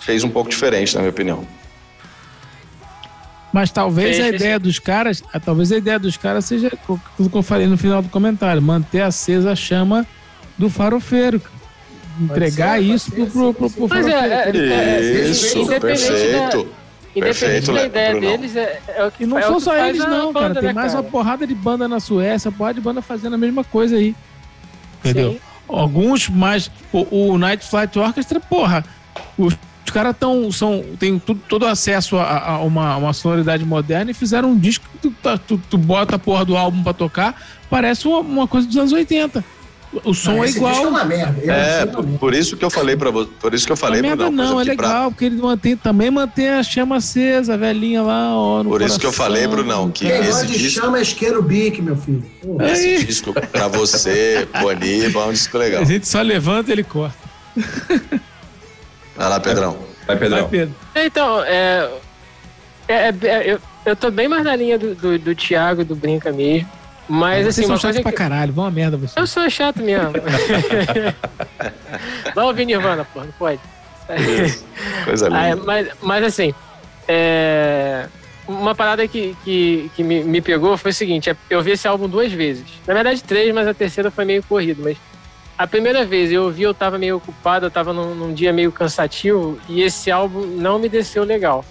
fez 0.00 0.22
um 0.22 0.30
pouco 0.30 0.50
diferente, 0.50 0.94
na 0.94 1.00
minha 1.00 1.10
opinião. 1.10 1.46
Mas 3.52 3.70
talvez 3.70 4.18
a 4.18 4.28
ideia 4.28 4.58
dos 4.58 4.80
caras, 4.80 5.22
talvez 5.44 5.70
a 5.70 5.76
ideia 5.76 5.96
dos 5.96 6.16
caras 6.16 6.44
seja 6.44 6.66
aquilo 6.66 7.30
que 7.30 7.36
eu 7.36 7.42
falei 7.42 7.68
no 7.68 7.78
final 7.78 8.02
do 8.02 8.08
comentário, 8.08 8.60
manter 8.60 9.02
acesa 9.02 9.52
a 9.52 9.56
chama 9.56 10.04
do 10.58 10.68
farofeiro. 10.68 11.40
entregar 12.20 12.78
ser, 12.78 12.84
isso 12.84 13.12
pro, 13.12 13.26
pro, 13.28 13.54
pro, 13.54 13.70
pro 13.70 13.88
Mas 13.88 14.06
é, 14.08 14.10
é, 14.10 14.52
é, 14.56 15.28
isso, 15.28 15.66
perfeito. 15.66 16.68
Independente 17.14 17.66
Perfeito, 17.66 17.72
da 17.72 17.86
ideia 17.86 18.10
Bruno. 18.10 18.26
deles, 18.26 18.56
é, 18.56 18.80
é, 18.88 19.06
o 19.06 19.12
que 19.12 19.22
E 19.22 19.26
não 19.26 19.38
é 19.38 19.42
são 19.42 19.60
só 19.60 19.76
eles, 19.76 20.04
não, 20.04 20.32
cara. 20.32 20.54
Tem 20.54 20.62
né, 20.64 20.72
mais 20.72 20.92
cara? 20.92 21.04
uma 21.04 21.10
porrada 21.10 21.46
de 21.46 21.54
banda 21.54 21.86
na 21.86 22.00
Suécia, 22.00 22.50
porrada 22.50 22.74
de 22.74 22.80
banda 22.80 23.00
fazendo 23.00 23.34
a 23.34 23.38
mesma 23.38 23.62
coisa 23.62 23.96
aí. 23.96 24.16
Entendeu? 24.98 25.32
Sim. 25.32 25.40
Alguns, 25.68 26.28
mas 26.28 26.70
o, 26.92 27.32
o 27.32 27.38
Night 27.38 27.64
Flight 27.64 27.96
Orchestra, 27.98 28.40
porra, 28.40 28.84
os, 29.38 29.56
os 29.84 29.90
caras 29.92 30.16
tão, 30.18 30.50
são, 30.50 30.84
tem 30.98 31.18
tudo, 31.18 31.40
todo 31.48 31.66
acesso 31.66 32.16
a, 32.16 32.38
a, 32.38 32.58
uma, 32.60 32.96
uma 32.96 33.12
sonoridade 33.12 33.64
moderna 33.64 34.10
e 34.10 34.14
fizeram 34.14 34.50
um 34.50 34.58
disco 34.58 34.84
que 34.92 34.98
tu, 34.98 35.10
tá, 35.22 35.38
tu, 35.38 35.60
tu 35.70 35.78
bota 35.78 36.16
a 36.16 36.18
porra 36.18 36.44
do 36.44 36.56
álbum 36.56 36.82
pra 36.82 36.92
tocar, 36.92 37.40
parece 37.70 38.08
uma, 38.08 38.18
uma 38.18 38.48
coisa 38.48 38.66
dos 38.66 38.76
anos 38.76 38.92
80. 38.92 39.44
O 40.02 40.14
som 40.14 40.32
não, 40.36 40.44
é 40.44 40.48
igual. 40.48 40.74
É, 40.74 40.86
uma 40.86 41.04
merda. 41.04 41.52
é 41.52 41.86
por, 41.86 42.04
por, 42.04 42.34
isso 42.34 42.56
que 42.56 42.64
eu 42.64 42.70
falei 42.70 42.96
para 42.96 43.10
você, 43.10 43.30
por 43.38 43.54
isso 43.54 43.66
que 43.66 43.72
eu 43.72 43.76
falei 43.76 44.02
para 44.02 44.16
não, 44.16 44.30
não 44.30 44.60
é 44.60 44.64
legal, 44.64 45.02
pra... 45.02 45.10
porque 45.10 45.24
ele 45.26 45.36
mantém, 45.36 45.76
também 45.76 46.10
mantém 46.10 46.48
a 46.48 46.62
chama 46.62 46.96
acesa, 46.96 47.54
a 47.54 47.56
velhinha 47.56 48.02
lá, 48.02 48.36
ó, 48.36 48.62
Por 48.62 48.70
coração, 48.70 48.86
isso 48.88 49.00
que 49.00 49.06
eu 49.06 49.12
falei, 49.12 49.46
Brunão, 49.46 49.90
que 49.90 50.06
Quem 50.06 50.16
esse 50.20 50.46
de 50.46 50.58
disco 50.58 50.80
chama 50.80 50.98
é 50.98 51.02
isqueiro 51.02 51.42
bique, 51.42 51.80
meu 51.80 51.96
filho. 51.96 52.24
Esse 52.60 52.86
Aí. 52.86 53.04
disco 53.04 53.32
para 53.32 53.68
você, 53.68 54.48
Boniba, 54.60 55.20
é 55.20 55.24
um 55.26 55.32
disco 55.32 55.56
legal. 55.58 55.82
A 55.82 55.84
gente 55.84 56.08
só 56.08 56.20
levanta 56.22 56.70
e 56.70 56.72
ele 56.72 56.84
corta. 56.84 57.16
Vai 59.16 59.28
lá, 59.28 59.38
Pedrão. 59.38 59.76
Vai, 60.06 60.16
Pedrão. 60.16 60.40
Vai, 60.40 60.48
Pedro. 60.48 60.74
Então, 60.94 61.44
é, 61.44 61.90
é, 62.88 63.14
é, 63.22 63.52
eu, 63.52 63.60
eu 63.86 63.96
tô 63.96 64.10
bem 64.10 64.28
mais 64.28 64.44
na 64.44 64.56
linha 64.56 64.78
do, 64.78 64.94
do, 64.94 65.18
do 65.18 65.34
Thiago 65.34 65.82
e 65.82 65.84
do 65.84 65.94
Brinca 65.94 66.32
mesmo. 66.32 66.68
Mas 67.08 67.46
assim, 67.46 67.66
uma 67.66 67.78
coisa. 67.78 68.00
pra 68.00 68.10
que... 68.10 68.16
caralho, 68.16 68.52
vão 68.52 68.64
a 68.64 68.70
merda 68.70 68.96
você. 68.96 69.18
Eu 69.18 69.26
sou 69.26 69.48
chato 69.50 69.82
mesmo. 69.82 70.12
Vamos 72.34 72.50
ouvir 72.50 72.64
Nirvana, 72.64 73.04
pô, 73.04 73.20
não 73.20 73.32
pode. 73.32 73.60
Coisa 75.04 75.28
linda. 75.28 75.52
Ah, 75.52 75.56
mas, 75.56 75.88
mas 76.00 76.24
assim, 76.24 76.54
é... 77.06 78.06
uma 78.48 78.74
parada 78.74 79.06
que, 79.06 79.36
que, 79.44 79.90
que 79.94 80.02
me, 80.02 80.24
me 80.24 80.40
pegou 80.40 80.76
foi 80.76 80.90
o 80.90 80.94
seguinte: 80.94 81.28
é, 81.28 81.36
eu 81.50 81.62
vi 81.62 81.72
esse 81.72 81.86
álbum 81.86 82.08
duas 82.08 82.32
vezes. 82.32 82.64
Na 82.86 82.94
verdade, 82.94 83.22
três, 83.22 83.54
mas 83.54 83.68
a 83.68 83.74
terceira 83.74 84.10
foi 84.10 84.24
meio 84.24 84.42
corrido. 84.42 84.82
Mas 84.82 84.96
a 85.58 85.66
primeira 85.66 86.04
vez 86.04 86.32
eu 86.32 86.44
ouvi, 86.44 86.62
eu 86.62 86.74
tava 86.74 86.98
meio 86.98 87.16
ocupado, 87.16 87.66
eu 87.66 87.70
tava 87.70 87.92
num, 87.92 88.14
num 88.14 88.32
dia 88.32 88.52
meio 88.52 88.72
cansativo, 88.72 89.58
e 89.68 89.82
esse 89.82 90.10
álbum 90.10 90.46
não 90.46 90.78
me 90.78 90.88
desceu 90.88 91.22
legal. 91.22 91.64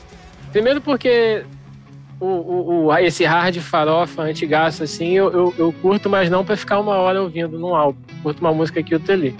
Primeiro 0.51 0.79
porque 0.79 1.43
o, 2.19 2.25
o, 2.25 2.85
o, 2.85 2.97
esse 2.97 3.25
hard 3.25 3.57
farofa 3.59 4.21
antigaço, 4.21 4.83
assim, 4.83 5.11
eu, 5.11 5.31
eu, 5.31 5.53
eu, 5.57 5.73
curto, 5.81 6.09
mas 6.09 6.29
não 6.29 6.45
para 6.45 6.55
ficar 6.55 6.79
uma 6.79 6.95
hora 6.95 7.21
ouvindo 7.21 7.59
num 7.59 7.75
álbum. 7.75 7.99
Curto 8.21 8.39
uma 8.41 8.53
música 8.53 8.79
aqui 8.79 8.93
outra 8.93 9.13
ali. 9.13 9.35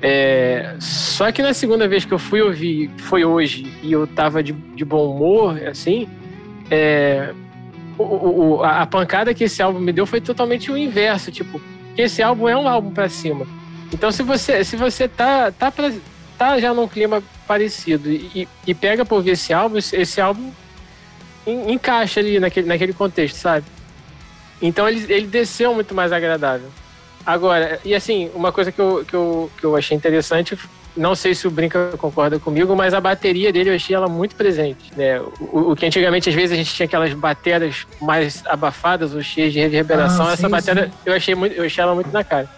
É, 0.00 0.76
só 0.78 1.30
que 1.32 1.42
na 1.42 1.52
segunda 1.52 1.88
vez 1.88 2.04
que 2.04 2.12
eu 2.12 2.18
fui 2.18 2.40
ouvir, 2.40 2.90
foi 2.98 3.24
hoje, 3.24 3.72
e 3.82 3.92
eu 3.92 4.06
tava 4.06 4.42
de, 4.42 4.52
de 4.52 4.84
bom 4.84 5.10
humor, 5.10 5.60
assim, 5.66 6.08
é, 6.70 7.32
o, 7.98 8.02
o, 8.02 8.62
a, 8.62 8.86
pancada 8.86 9.34
que 9.34 9.44
esse 9.44 9.60
álbum 9.60 9.80
me 9.80 9.92
deu 9.92 10.06
foi 10.06 10.20
totalmente 10.20 10.70
o 10.70 10.78
inverso, 10.78 11.32
tipo, 11.32 11.60
esse 11.96 12.22
álbum 12.22 12.48
é 12.48 12.56
um 12.56 12.68
álbum 12.68 12.92
para 12.92 13.08
cima. 13.08 13.46
Então 13.92 14.12
se 14.12 14.22
você, 14.22 14.62
se 14.62 14.76
você 14.76 15.08
tá, 15.08 15.50
tá, 15.50 15.72
pra, 15.72 15.92
tá 16.36 16.60
já 16.60 16.72
num 16.72 16.86
clima 16.86 17.22
parecido 17.46 18.08
e, 18.10 18.46
e 18.66 18.74
pega 18.74 19.04
pra 19.04 19.16
ouvir 19.16 19.30
esse 19.30 19.52
álbum, 19.52 19.78
esse 19.78 20.20
álbum 20.20 20.52
encaixa 21.50 22.20
ali 22.20 22.38
naquele, 22.38 22.66
naquele 22.66 22.92
contexto, 22.92 23.36
sabe? 23.36 23.66
Então 24.60 24.88
ele, 24.88 25.12
ele 25.12 25.26
desceu 25.26 25.74
muito 25.74 25.94
mais 25.94 26.12
agradável. 26.12 26.68
Agora, 27.24 27.78
e 27.84 27.94
assim, 27.94 28.30
uma 28.34 28.50
coisa 28.50 28.72
que 28.72 28.80
eu, 28.80 29.04
que, 29.06 29.14
eu, 29.14 29.50
que 29.58 29.64
eu 29.64 29.76
achei 29.76 29.96
interessante, 29.96 30.58
não 30.96 31.14
sei 31.14 31.34
se 31.34 31.46
o 31.46 31.50
Brinca 31.50 31.92
concorda 31.98 32.38
comigo, 32.38 32.74
mas 32.74 32.92
a 32.92 33.00
bateria 33.00 33.52
dele 33.52 33.70
eu 33.70 33.74
achei 33.74 33.94
ela 33.94 34.08
muito 34.08 34.34
presente. 34.34 34.90
Né? 34.96 35.20
O, 35.20 35.72
o 35.72 35.76
que 35.76 35.86
antigamente, 35.86 36.28
às 36.28 36.34
vezes, 36.34 36.52
a 36.52 36.56
gente 36.56 36.74
tinha 36.74 36.86
aquelas 36.86 37.12
bateras 37.12 37.86
mais 38.00 38.42
abafadas 38.46 39.14
ou 39.14 39.22
cheias 39.22 39.52
de 39.52 39.60
reverberação, 39.60 40.26
ah, 40.26 40.28
sim, 40.28 40.34
essa 40.34 40.48
bateria 40.48 40.90
eu 41.06 41.14
achei, 41.14 41.34
muito, 41.34 41.54
eu 41.54 41.64
achei 41.64 41.82
ela 41.82 41.94
muito 41.94 42.10
na 42.10 42.24
cara. 42.24 42.48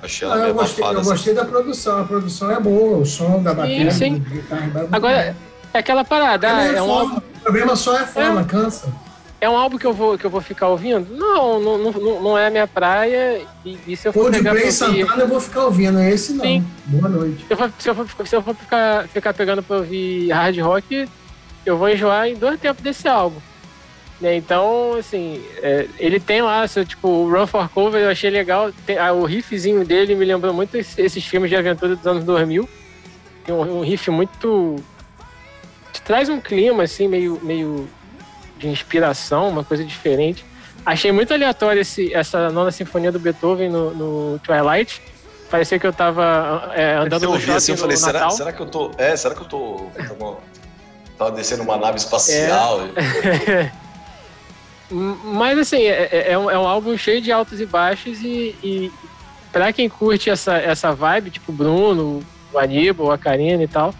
Achei 0.00 0.28
ela 0.28 0.36
ah, 0.36 0.48
eu, 0.48 0.54
gostei, 0.54 0.84
eu 0.84 1.02
gostei 1.02 1.34
da 1.34 1.44
produção, 1.44 2.00
a 2.00 2.04
produção 2.04 2.50
é 2.50 2.60
boa, 2.60 2.98
o 2.98 3.06
som 3.06 3.42
da 3.42 3.52
bateria, 3.52 3.90
sim, 3.90 4.14
sim. 4.14 4.18
guitarra. 4.20 4.88
Agora, 4.92 5.36
é 5.74 5.78
aquela 5.78 6.04
parada. 6.04 6.46
É, 6.46 6.76
é 6.76 6.82
um 6.82 6.90
álbum... 6.90 7.20
O 7.48 7.50
problema 7.50 7.74
só 7.74 7.96
é 7.96 8.02
a 8.02 8.06
forma, 8.06 8.42
é, 8.42 8.44
cansa. 8.44 8.92
É 9.40 9.48
um 9.48 9.56
álbum 9.56 9.78
que 9.78 9.86
eu 9.86 9.94
vou, 9.94 10.18
que 10.18 10.26
eu 10.26 10.28
vou 10.28 10.42
ficar 10.42 10.68
ouvindo? 10.68 11.16
Não, 11.16 11.58
não, 11.58 11.78
não, 11.78 12.22
não 12.22 12.38
é 12.38 12.48
a 12.48 12.50
minha 12.50 12.66
praia. 12.66 13.40
E, 13.64 13.78
e 13.86 13.96
se 13.96 14.06
eu 14.06 14.12
for 14.12 14.30
pegar 14.30 14.50
Play 14.50 14.70
Santana 14.70 15.22
eu 15.22 15.28
vou 15.28 15.40
ficar 15.40 15.64
ouvindo, 15.64 15.98
é 15.98 16.10
esse 16.10 16.34
não. 16.34 16.44
Sim. 16.44 16.62
Boa 16.84 17.08
noite. 17.08 17.46
Se 17.46 17.52
eu 17.52 17.56
for, 17.56 17.72
se 17.78 17.88
eu 17.88 17.94
for, 17.94 18.26
se 18.26 18.36
eu 18.36 18.42
for 18.42 18.54
ficar, 18.54 19.08
ficar 19.08 19.32
pegando 19.32 19.62
pra 19.62 19.78
ouvir 19.78 20.30
hard 20.30 20.58
rock, 20.58 21.08
eu 21.64 21.78
vou 21.78 21.88
enjoar 21.88 22.28
em 22.28 22.34
dois 22.34 22.60
tempos 22.60 22.82
desse 22.82 23.08
álbum. 23.08 23.40
Né? 24.20 24.36
Então, 24.36 24.96
assim, 24.98 25.42
é, 25.62 25.86
ele 25.98 26.20
tem 26.20 26.42
lá, 26.42 26.68
seu, 26.68 26.84
tipo, 26.84 27.08
o 27.08 27.30
Run 27.30 27.46
for 27.46 27.66
Cover 27.70 28.02
eu 28.02 28.10
achei 28.10 28.28
legal. 28.28 28.70
Tem, 28.84 28.98
ah, 28.98 29.14
o 29.14 29.24
riffzinho 29.24 29.86
dele 29.86 30.14
me 30.14 30.26
lembrou 30.26 30.52
muito 30.52 30.76
esses, 30.76 30.98
esses 30.98 31.24
filmes 31.24 31.48
de 31.48 31.56
aventura 31.56 31.96
dos 31.96 32.06
anos 32.06 32.24
2000. 32.24 32.68
Tem 33.46 33.54
um, 33.54 33.78
um 33.78 33.80
riff 33.80 34.10
muito 34.10 34.76
traz 36.08 36.30
um 36.30 36.40
clima 36.40 36.84
assim 36.84 37.06
meio, 37.06 37.38
meio 37.42 37.86
de 38.56 38.66
inspiração, 38.66 39.50
uma 39.50 39.62
coisa 39.62 39.84
diferente. 39.84 40.42
Achei 40.84 41.12
muito 41.12 41.34
aleatório 41.34 41.82
esse, 41.82 42.14
essa 42.14 42.48
nona 42.48 42.70
sinfonia 42.70 43.12
do 43.12 43.18
Beethoven 43.18 43.68
no, 43.68 43.90
no 43.92 44.38
Twilight. 44.38 45.02
Parecia 45.50 45.78
que 45.78 45.86
eu 45.86 45.92
tava 45.92 46.72
é, 46.74 46.94
andando 46.94 47.24
eu 47.24 47.32
no 47.32 47.38
shopping 47.38 47.52
assim, 47.52 47.72
eu 47.72 47.78
falei, 47.78 47.96
será, 47.98 48.30
será, 48.30 48.52
que 48.54 48.60
eu 48.60 48.66
tô, 48.66 48.90
é, 48.96 49.14
será 49.16 49.34
que 49.34 49.42
eu 49.42 49.46
tô, 49.46 49.86
tava 51.18 51.32
descendo 51.32 51.62
uma 51.62 51.76
nave 51.76 51.98
espacial? 51.98 52.80
É. 53.46 53.70
Mas 54.90 55.58
assim, 55.58 55.82
é, 55.82 56.08
é, 56.10 56.32
é, 56.32 56.38
um, 56.38 56.50
é, 56.50 56.58
um, 56.58 56.66
álbum 56.66 56.96
cheio 56.96 57.20
de 57.20 57.30
altos 57.30 57.60
e 57.60 57.66
baixos 57.66 58.20
e, 58.22 58.56
e 58.62 58.92
para 59.52 59.74
quem 59.74 59.90
curte 59.90 60.30
essa, 60.30 60.56
essa 60.56 60.90
vibe, 60.94 61.32
tipo 61.32 61.52
Bruno, 61.52 62.22
o 62.50 62.58
Aníbal, 62.58 63.10
a 63.10 63.18
Karina 63.18 63.62
e 63.62 63.68
tal, 63.68 63.94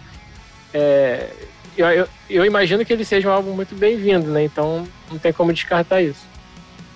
é, 0.73 1.29
eu, 1.81 2.07
eu, 2.29 2.45
imagino 2.45 2.83
que 2.85 2.91
ele 2.91 3.05
seja 3.05 3.29
um 3.29 3.31
álbum 3.31 3.51
muito 3.51 3.75
bem-vindo, 3.75 4.29
né? 4.29 4.43
Então 4.43 4.87
não 5.09 5.17
tem 5.17 5.31
como 5.31 5.53
descartar 5.53 6.01
isso. 6.01 6.27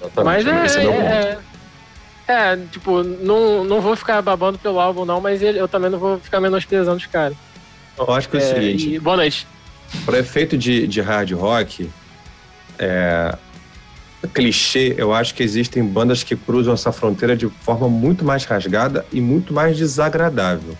Exatamente, 0.02 0.46
mas 0.46 0.76
é, 0.76 0.86
é, 0.86 1.38
é, 2.28 2.34
é, 2.34 2.58
tipo, 2.72 3.04
não, 3.04 3.64
não 3.64 3.82
vou 3.82 3.96
ficar 3.96 4.22
babando 4.22 4.58
pelo 4.58 4.80
álbum, 4.80 5.06
não, 5.06 5.22
mas 5.22 5.42
ele, 5.42 5.60
eu 5.60 5.68
também 5.68 5.90
não 5.90 6.00
vou 6.00 6.20
ficar 6.20 6.40
menosprezando 6.40 6.98
os 6.98 7.06
caras. 7.06 7.38
Eu 7.98 8.12
acho 8.14 8.28
que 8.28 8.38
é 8.38 8.40
o 8.40 8.44
é, 8.44 8.54
seguinte. 8.54 8.96
E, 8.96 9.00
boa 9.00 9.18
noite. 9.18 9.48
Para 10.06 10.20
efeito 10.20 10.58
de, 10.58 10.88
de 10.88 11.02
hard 11.02 11.32
rock, 11.32 11.90
é, 12.80 13.38
clichê, 14.34 14.96
eu 14.98 15.14
acho 15.14 15.34
que 15.36 15.44
existem 15.44 15.84
bandas 15.84 16.24
que 16.24 16.36
cruzam 16.36 16.74
essa 16.74 16.92
fronteira 16.92 17.36
de 17.36 17.48
forma 17.48 17.88
muito 17.88 18.26
mais 18.26 18.46
rasgada 18.46 19.06
e 19.12 19.22
muito 19.22 19.54
mais 19.54 19.78
desagradável. 19.78 20.76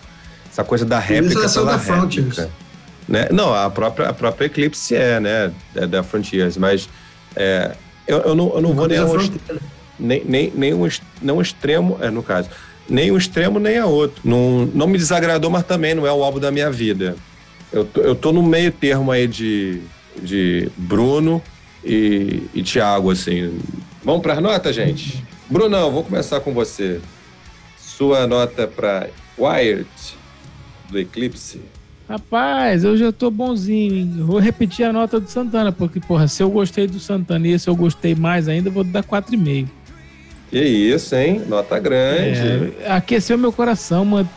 Essa 0.52 0.64
coisa 0.64 0.86
da 0.86 1.00
réplica 1.00 1.48
pela 1.50 1.78
réplica. 1.78 2.50
Né? 3.08 3.28
Não, 3.32 3.54
a 3.54 3.70
própria, 3.70 4.10
a 4.10 4.14
própria 4.14 4.46
Eclipse 4.46 4.96
é, 4.96 5.20
né? 5.20 5.52
É 5.76 5.86
da 5.86 6.04
Frontiers, 6.04 6.58
mas 6.58 6.88
é, 7.36 7.76
eu, 8.08 8.20
eu, 8.20 8.36
não, 8.36 8.54
eu 8.56 8.62
não 8.62 8.74
vou 8.74 8.88
nem, 8.88 9.02
um, 9.02 9.30
nem, 10.00 10.24
nem, 10.24 10.52
nem 10.56 10.74
um, 10.74 10.88
não 11.22 11.38
um 11.38 11.42
extremo, 11.42 11.98
é, 12.02 12.10
no 12.10 12.24
caso, 12.24 12.50
nem 12.90 13.12
um 13.12 13.18
extremo 13.18 13.60
nem 13.60 13.78
a 13.78 13.86
outro. 13.86 14.22
Não, 14.24 14.66
não 14.74 14.88
me 14.88 14.98
desagradou, 14.98 15.50
mas 15.50 15.64
também 15.64 15.94
não 15.94 16.06
é 16.06 16.12
o 16.12 16.24
álbum 16.24 16.40
da 16.40 16.52
minha 16.52 16.72
vida. 16.72 17.16
Eu 17.72 17.86
tô, 17.86 18.02
eu 18.02 18.16
tô 18.16 18.32
no 18.32 18.44
meio 18.44 18.72
termo 18.72 19.12
aí 19.12 19.28
de, 19.28 19.82
de 20.22 20.70
Bruno 20.78 21.42
e, 21.84 22.44
e 22.54 22.62
Thiago, 22.62 23.12
assim. 23.12 23.60
Vamos 24.04 24.22
para 24.22 24.34
as 24.34 24.40
notas, 24.40 24.76
gente? 24.76 25.24
Brunão, 25.50 25.92
vou 25.92 26.04
começar 26.04 26.40
com 26.40 26.54
você. 26.54 27.00
Sua 27.78 28.28
nota 28.28 28.68
para 28.68 29.10
Wired 29.38 29.88
do 30.90 31.00
Eclipse. 31.00 31.62
Rapaz, 32.14 32.84
eu 32.84 32.96
já 32.96 33.12
tô 33.12 33.32
bonzinho, 33.32 33.96
hein? 33.96 34.14
Vou 34.20 34.38
repetir 34.38 34.86
a 34.86 34.94
nota 34.94 35.20
do 35.20 35.28
Santana, 35.28 35.72
porque, 35.72 36.00
porra, 36.00 36.28
se 36.28 36.44
eu 36.44 36.50
gostei 36.52 36.86
do 36.86 37.00
Santana 37.00 37.48
e 37.48 37.58
se 37.58 37.68
eu 37.68 37.76
gostei 37.76 38.14
mais 38.14 38.48
ainda, 38.48 38.70
eu 38.70 38.72
vou 38.72 38.84
dar 38.84 39.04
4,5. 39.04 39.68
Que 40.52 40.60
isso, 40.64 41.16
hein? 41.16 41.42
Nota 41.48 41.80
grande. 41.80 42.76
É, 42.84 42.92
aqueceu 42.92 43.36
meu 43.36 43.52
coração, 43.52 44.06
mano. 44.06 44.30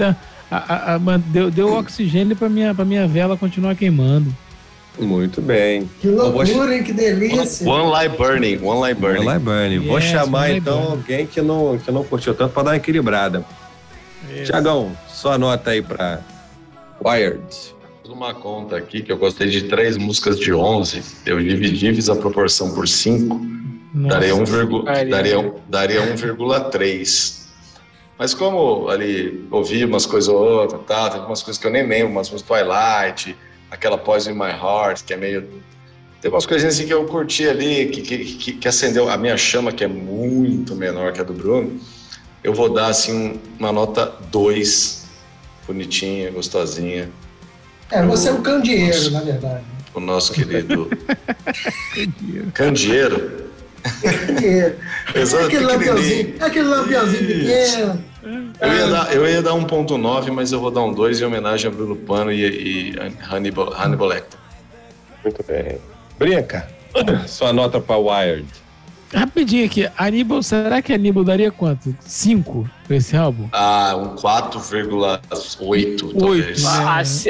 A, 0.51 0.57
a, 0.57 0.95
a, 0.95 1.17
deu, 1.19 1.51
deu 1.51 1.75
oxigênio 1.75 2.35
pra 2.35 2.49
minha, 2.49 2.75
pra 2.75 2.83
minha 2.83 3.07
vela 3.07 3.37
continuar 3.37 3.75
queimando. 3.75 4.35
Muito 4.99 5.43
bem. 5.43 5.87
Que 6.01 6.09
loucura, 6.09 6.75
hein? 6.75 6.83
Que 6.83 6.95
delícia. 6.95 7.69
One 7.69 7.91
Light 7.91 8.17
Burning. 8.17 8.59
One 8.63 8.81
Light 8.81 8.99
Burning. 8.99 9.19
One 9.19 9.27
Light 9.27 9.43
Burning. 9.45 9.81
Yes, 9.81 9.87
Vou 9.87 10.01
chamar 10.01 10.51
então 10.51 10.81
burning. 10.81 10.93
alguém 10.93 11.27
que 11.27 11.43
não, 11.43 11.77
que 11.77 11.93
não 11.93 12.03
curtiu 12.03 12.35
tanto 12.35 12.55
para 12.55 12.63
dar 12.63 12.71
uma 12.71 12.77
equilibrada. 12.79 13.45
Tiagão, 14.47 14.93
sua 15.09 15.37
nota 15.37 15.73
aí 15.73 15.83
para 15.83 16.21
Wired. 17.05 17.45
Fiz 18.03 18.13
uma 18.13 18.35
conta 18.35 18.77
aqui 18.77 19.03
que 19.03 19.11
eu 19.11 19.19
gostei 19.19 19.49
de 19.49 19.63
três 19.63 19.97
músicas 19.97 20.39
de 20.39 20.53
11. 20.53 21.03
Eu 21.27 21.41
dividi, 21.41 21.95
fiz 21.95 22.09
a 22.09 22.17
proporção 22.17 22.73
por 22.75 22.87
5. 22.87 23.41
Daria 23.95 24.35
1,3. 24.35 25.09
Daria, 25.09 25.55
daria 25.69 26.01
1,3. 26.15 27.47
Mas 28.19 28.33
como 28.33 28.89
ali 28.89 29.47
ouvi 29.51 29.85
umas 29.85 30.07
coisas 30.07 30.29
ou 30.29 30.41
outra, 30.41 30.79
tá, 30.79 31.11
teve 31.11 31.27
umas 31.27 31.43
coisas 31.43 31.61
que 31.61 31.67
eu 31.67 31.71
nem 31.71 31.87
lembro, 31.87 32.13
umas 32.13 32.31
músicas 32.31 32.61
Twilight, 32.63 33.37
aquela 33.71 33.99
Poison 33.99 34.31
in 34.31 34.35
My 34.35 34.51
Heart, 34.51 35.05
que 35.05 35.13
é 35.13 35.17
meio. 35.17 35.47
Tem 36.21 36.31
umas 36.31 36.47
coisinhas 36.47 36.75
assim 36.75 36.87
que 36.87 36.95
eu 36.95 37.05
curti 37.05 37.47
ali, 37.47 37.87
que, 37.87 38.01
que, 38.01 38.53
que, 38.55 38.69
acendeu 38.69 39.09
a 39.09 39.17
minha 39.19 39.37
chama, 39.37 39.71
que 39.71 39.85
é 39.85 39.89
muito 39.89 40.75
menor 40.75 41.13
que 41.13 41.21
a 41.21 41.25
do 41.25 41.35
Bruno. 41.35 41.79
Eu 42.43 42.55
vou 42.55 42.73
dar 42.73 42.87
assim 42.87 43.39
uma 43.59 43.71
nota 43.71 44.07
2, 44.31 45.06
bonitinha, 45.67 46.31
gostosinha. 46.31 47.09
É, 47.91 48.03
você 48.03 48.29
é 48.29 48.33
um 48.33 48.43
candeeiro, 48.43 49.11
na 49.11 49.21
verdade. 49.21 49.65
O 49.95 50.01
nosso 50.01 50.33
querido. 50.33 50.91
candeeiro. 52.53 53.47
Candeeiro. 54.03 54.77
Exato, 55.15 55.47
aquele 55.47 55.65
lampiãozinho, 55.65 56.35
aquele 56.41 56.69
lampiãozinho 56.69 57.27
pequeno. 57.27 58.05
Eu 58.61 58.73
ia, 58.73 58.87
dar, 58.89 59.15
eu 59.15 59.29
ia 59.29 59.43
dar 59.43 59.53
1.9, 59.53 60.33
mas 60.33 60.51
eu 60.51 60.61
vou 60.61 60.71
dar 60.71 60.83
um 60.83 60.93
2 60.93 61.21
em 61.21 61.25
homenagem 61.25 61.71
a 61.71 61.75
Bruno 61.75 61.95
Pano 61.95 62.33
e, 62.33 62.43
e 62.43 62.95
Hannibal, 63.31 63.73
Hannibal 63.73 64.09
Lecter. 64.09 64.41
Muito 65.23 65.45
bem. 65.45 65.79
Brinca, 66.19 66.69
sua 67.29 67.53
nota 67.53 67.81
para 67.81 67.97
Wired. 67.97 68.49
Rapidinho 69.15 69.67
aqui, 69.67 69.89
Aníbal, 69.97 70.43
será 70.43 70.83
que 70.83 70.93
Aníbal 70.93 71.25
daria 71.25 71.51
quanto? 71.51 71.95
5 72.01 72.69
pra 72.87 72.97
esse 72.97 73.17
álbum? 73.17 73.49
Ah, 73.53 73.95
um 73.97 74.17
4,8 74.17 76.19
talvez. 76.19 76.63
Né? 76.63 76.71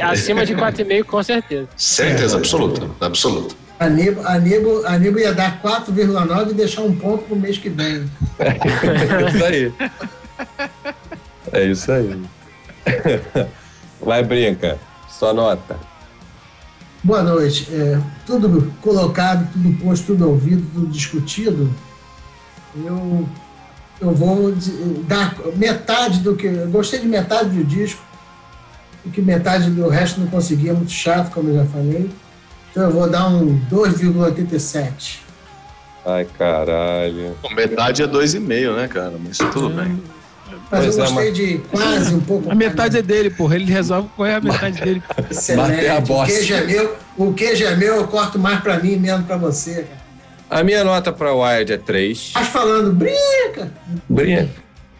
Acima 0.02 0.46
de 0.46 0.54
4,5 0.54 1.04
com 1.04 1.22
certeza. 1.22 1.68
Certeza 1.76 2.36
absoluta, 2.36 2.88
absoluta. 3.00 3.54
Aníbal, 3.78 4.26
Aníbal, 4.26 4.86
Aníbal 4.86 5.20
ia 5.20 5.34
dar 5.34 5.60
4,9 5.62 6.50
e 6.50 6.54
deixar 6.54 6.82
um 6.82 6.96
ponto 6.96 7.24
pro 7.24 7.36
mês 7.36 7.58
que 7.58 7.68
vem. 7.68 8.10
É 8.38 9.28
isso 9.28 9.44
aí. 9.44 9.72
É 11.52 11.64
isso 11.64 11.92
aí. 11.92 12.22
Vai, 14.00 14.22
brinca. 14.22 14.78
Só 15.08 15.34
nota. 15.34 15.76
Boa 17.06 17.22
noite. 17.22 17.68
É, 17.72 18.00
tudo 18.26 18.72
colocado, 18.82 19.48
tudo 19.52 19.78
posto, 19.78 20.06
tudo 20.06 20.28
ouvido, 20.28 20.68
tudo 20.74 20.88
discutido. 20.88 21.72
Eu, 22.74 23.28
eu 24.00 24.10
vou 24.12 24.52
dar 25.06 25.36
metade 25.54 26.18
do 26.18 26.34
que. 26.34 26.48
Eu 26.48 26.68
gostei 26.68 26.98
de 26.98 27.06
metade 27.06 27.50
do 27.50 27.62
disco, 27.62 28.02
porque 29.04 29.22
metade 29.22 29.70
do 29.70 29.88
resto 29.88 30.18
não 30.18 30.26
conseguia, 30.26 30.74
muito 30.74 30.90
chato, 30.90 31.32
como 31.32 31.50
eu 31.50 31.54
já 31.54 31.64
falei. 31.66 32.10
Então 32.72 32.82
eu 32.82 32.90
vou 32.90 33.08
dar 33.08 33.28
um 33.28 33.56
2,87. 33.70 35.20
Ai, 36.04 36.26
caralho. 36.36 37.36
metade 37.54 38.02
é 38.02 38.08
2,5, 38.08 38.74
né, 38.74 38.88
cara? 38.88 39.14
Mas 39.24 39.38
tudo 39.38 39.70
bem. 39.70 40.02
Mas 40.70 40.84
pois 40.84 40.98
eu 40.98 41.04
é, 41.04 41.06
gostei 41.06 41.28
é, 41.28 41.30
de 41.30 41.58
quase 41.70 42.14
um 42.14 42.20
pouco. 42.20 42.50
A 42.50 42.54
metade 42.54 42.98
é 42.98 43.02
dele, 43.02 43.30
porra. 43.30 43.54
Ele 43.54 43.72
resolve 43.72 44.08
qual 44.16 44.26
é 44.26 44.34
a 44.34 44.40
metade 44.40 44.80
dele. 44.80 45.02
Excelente. 45.30 45.86
A 45.86 45.98
o 45.98 46.24
queijo 46.26 46.54
é 46.54 46.64
meu, 46.64 46.96
o 47.16 47.32
queijo 47.32 47.64
é 47.64 47.76
meu, 47.76 47.96
eu 47.96 48.08
corto 48.08 48.38
mais 48.38 48.60
pra 48.60 48.78
mim 48.78 48.96
menos 48.96 49.24
pra 49.26 49.36
você, 49.36 49.84
cara. 49.84 50.06
A 50.48 50.62
minha 50.62 50.84
nota 50.84 51.12
pra 51.12 51.34
Wired 51.34 51.72
é 51.72 51.78
3. 51.78 52.32
Mas 52.34 52.48
falando, 52.48 52.92
brinca! 52.92 53.70
Brinca. 54.08 54.48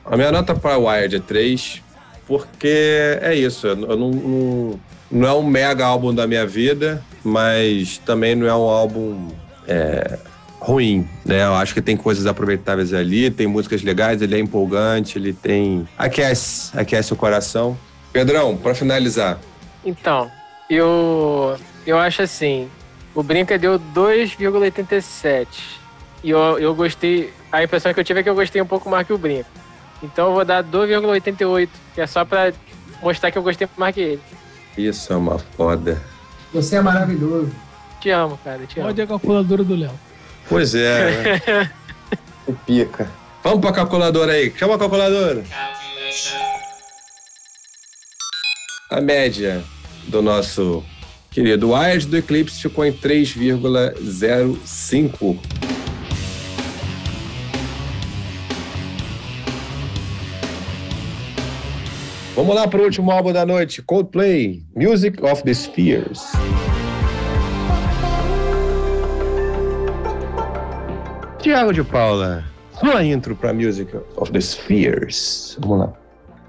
A 0.05 0.17
minha 0.17 0.33
nota 0.33 0.55
pra 0.55 0.77
Wired 0.77 1.17
é 1.17 1.21
3, 1.21 1.83
porque 2.27 3.19
é 3.21 3.35
isso. 3.35 3.67
Eu 3.67 3.77
não, 3.77 4.11
não, 4.11 4.81
não 5.11 5.29
é 5.29 5.33
um 5.33 5.45
mega 5.45 5.87
álbum 5.87 6.13
da 6.13 6.27
minha 6.27 6.47
vida, 6.47 7.03
mas 7.23 7.99
também 7.99 8.35
não 8.35 8.47
é 8.47 8.55
um 8.55 8.69
álbum. 8.69 9.29
É, 9.69 10.19
ruim, 10.67 11.09
né? 11.25 11.45
Eu 11.45 11.55
acho 11.55 11.73
que 11.73 11.81
tem 11.81 11.97
coisas 11.97 12.27
aproveitáveis 12.27 12.93
ali, 12.93 13.31
tem 13.31 13.47
músicas 13.47 13.85
legais, 13.85 14.21
ele 14.21 14.35
é 14.35 14.41
empolgante, 14.41 15.17
ele 15.17 15.33
tem 15.33 15.87
aquece, 15.97 16.77
aquece 16.77 17.13
o 17.13 17.17
coração. 17.17 17.79
Pedrão, 18.13 18.57
para 18.57 18.75
finalizar. 18.75 19.39
Então, 19.85 20.29
eu 20.69 21.57
eu 21.87 21.97
acho 21.97 22.23
assim, 22.23 22.69
o 23.15 23.23
Brinca 23.23 23.57
deu 23.57 23.79
2,87. 23.95 25.47
E 26.25 26.31
eu, 26.31 26.59
eu 26.59 26.75
gostei, 26.75 27.33
a 27.53 27.63
impressão 27.63 27.95
que 27.95 28.01
eu 28.01 28.05
tive 28.05 28.19
é 28.19 28.23
que 28.25 28.29
eu 28.29 28.35
gostei 28.35 28.61
um 28.61 28.67
pouco 28.67 28.91
mais 28.91 29.07
que 29.07 29.13
o 29.13 29.19
Brinca. 29.19 29.47
Então 30.03 30.27
eu 30.29 30.35
vou 30.35 30.45
dar 30.45 30.65
2,88, 30.65 31.69
que 31.95 32.01
é 32.01 32.07
só 32.09 32.25
para 32.25 32.53
mostrar 33.01 33.31
que 33.31 33.39
eu 33.39 33.43
gostei 33.45 33.69
mais 33.77 33.95
que 33.95 34.01
ele. 34.01 34.23
Isso 34.77 35.13
é 35.13 35.17
uma 35.17 35.39
foda. 35.39 36.03
Você 36.53 36.75
é 36.75 36.81
maravilhoso. 36.81 37.53
Te 38.01 38.11
amo, 38.11 38.37
cara, 38.43 38.67
te 38.67 38.81
amo. 38.81 38.89
Olha 38.89 39.05
a 39.05 39.07
calculadora 39.07 39.63
do 39.63 39.77
Léo. 39.77 39.93
Pois 40.49 40.75
é. 40.75 41.23
Né? 41.23 41.71
pica. 42.67 43.11
Vamos 43.43 43.61
pra 43.61 43.73
calculadora 43.73 44.33
aí. 44.33 44.53
Chama 44.57 44.75
a 44.75 44.79
calculadora. 44.79 45.45
A 48.91 49.01
média 49.01 49.65
do 50.09 50.21
nosso 50.23 50.85
querido 51.31 51.73
Wired 51.73 52.07
do 52.07 52.17
Eclipse 52.17 52.63
ficou 52.63 52.85
em 52.85 52.93
3,05. 52.93 55.39
Vamos 62.35 62.55
lá 62.55 62.69
para 62.69 62.81
o 62.81 62.85
último 62.85 63.11
álbum 63.11 63.33
da 63.33 63.47
noite, 63.47 63.81
Coldplay, 63.81 64.63
Music 64.75 65.25
of 65.25 65.43
the 65.43 65.55
Spheres. 65.55 66.21
Tiago 71.47 71.73
de 71.73 71.85
Paula, 71.85 72.45
sua 72.81 73.05
intro 73.05 73.37
para 73.37 73.55
Music 73.55 73.97
of 74.17 74.33
the 74.33 74.41
Spheres. 74.41 75.57
Vamos 75.61 75.79
lá. 75.79 75.93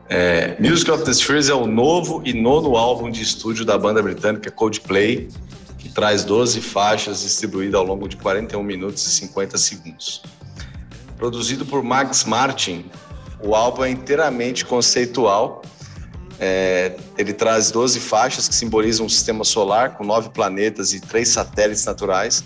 É, 0.09 0.57
Music 0.59 0.89
of 0.89 1.03
the 1.03 1.13
Spheres 1.13 1.49
é 1.49 1.53
o 1.53 1.67
novo 1.67 2.23
e 2.25 2.33
nono 2.33 2.75
álbum 2.75 3.11
de 3.11 3.21
estúdio 3.21 3.63
da 3.63 3.77
banda 3.77 4.01
britânica 4.01 4.49
Coldplay, 4.49 5.27
que 5.77 5.87
traz 5.89 6.23
12 6.23 6.61
faixas 6.61 7.21
distribuídas 7.21 7.75
ao 7.75 7.85
longo 7.85 8.07
de 8.07 8.17
41 8.17 8.63
minutos 8.63 9.05
e 9.05 9.11
50 9.11 9.55
segundos. 9.59 10.23
Produzido 11.15 11.63
por 11.63 11.83
Max 11.83 12.25
Martin, 12.25 12.83
o 13.43 13.53
álbum 13.53 13.83
é 13.83 13.91
inteiramente 13.91 14.65
conceitual. 14.65 15.61
É, 16.39 16.97
ele 17.19 17.33
traz 17.33 17.69
12 17.69 17.99
faixas 17.99 18.47
que 18.47 18.55
simbolizam 18.55 19.05
um 19.05 19.09
sistema 19.09 19.43
solar 19.43 19.95
com 19.95 20.03
nove 20.03 20.29
planetas 20.29 20.91
e 20.91 20.99
três 20.99 21.27
satélites 21.29 21.85
naturais 21.85 22.43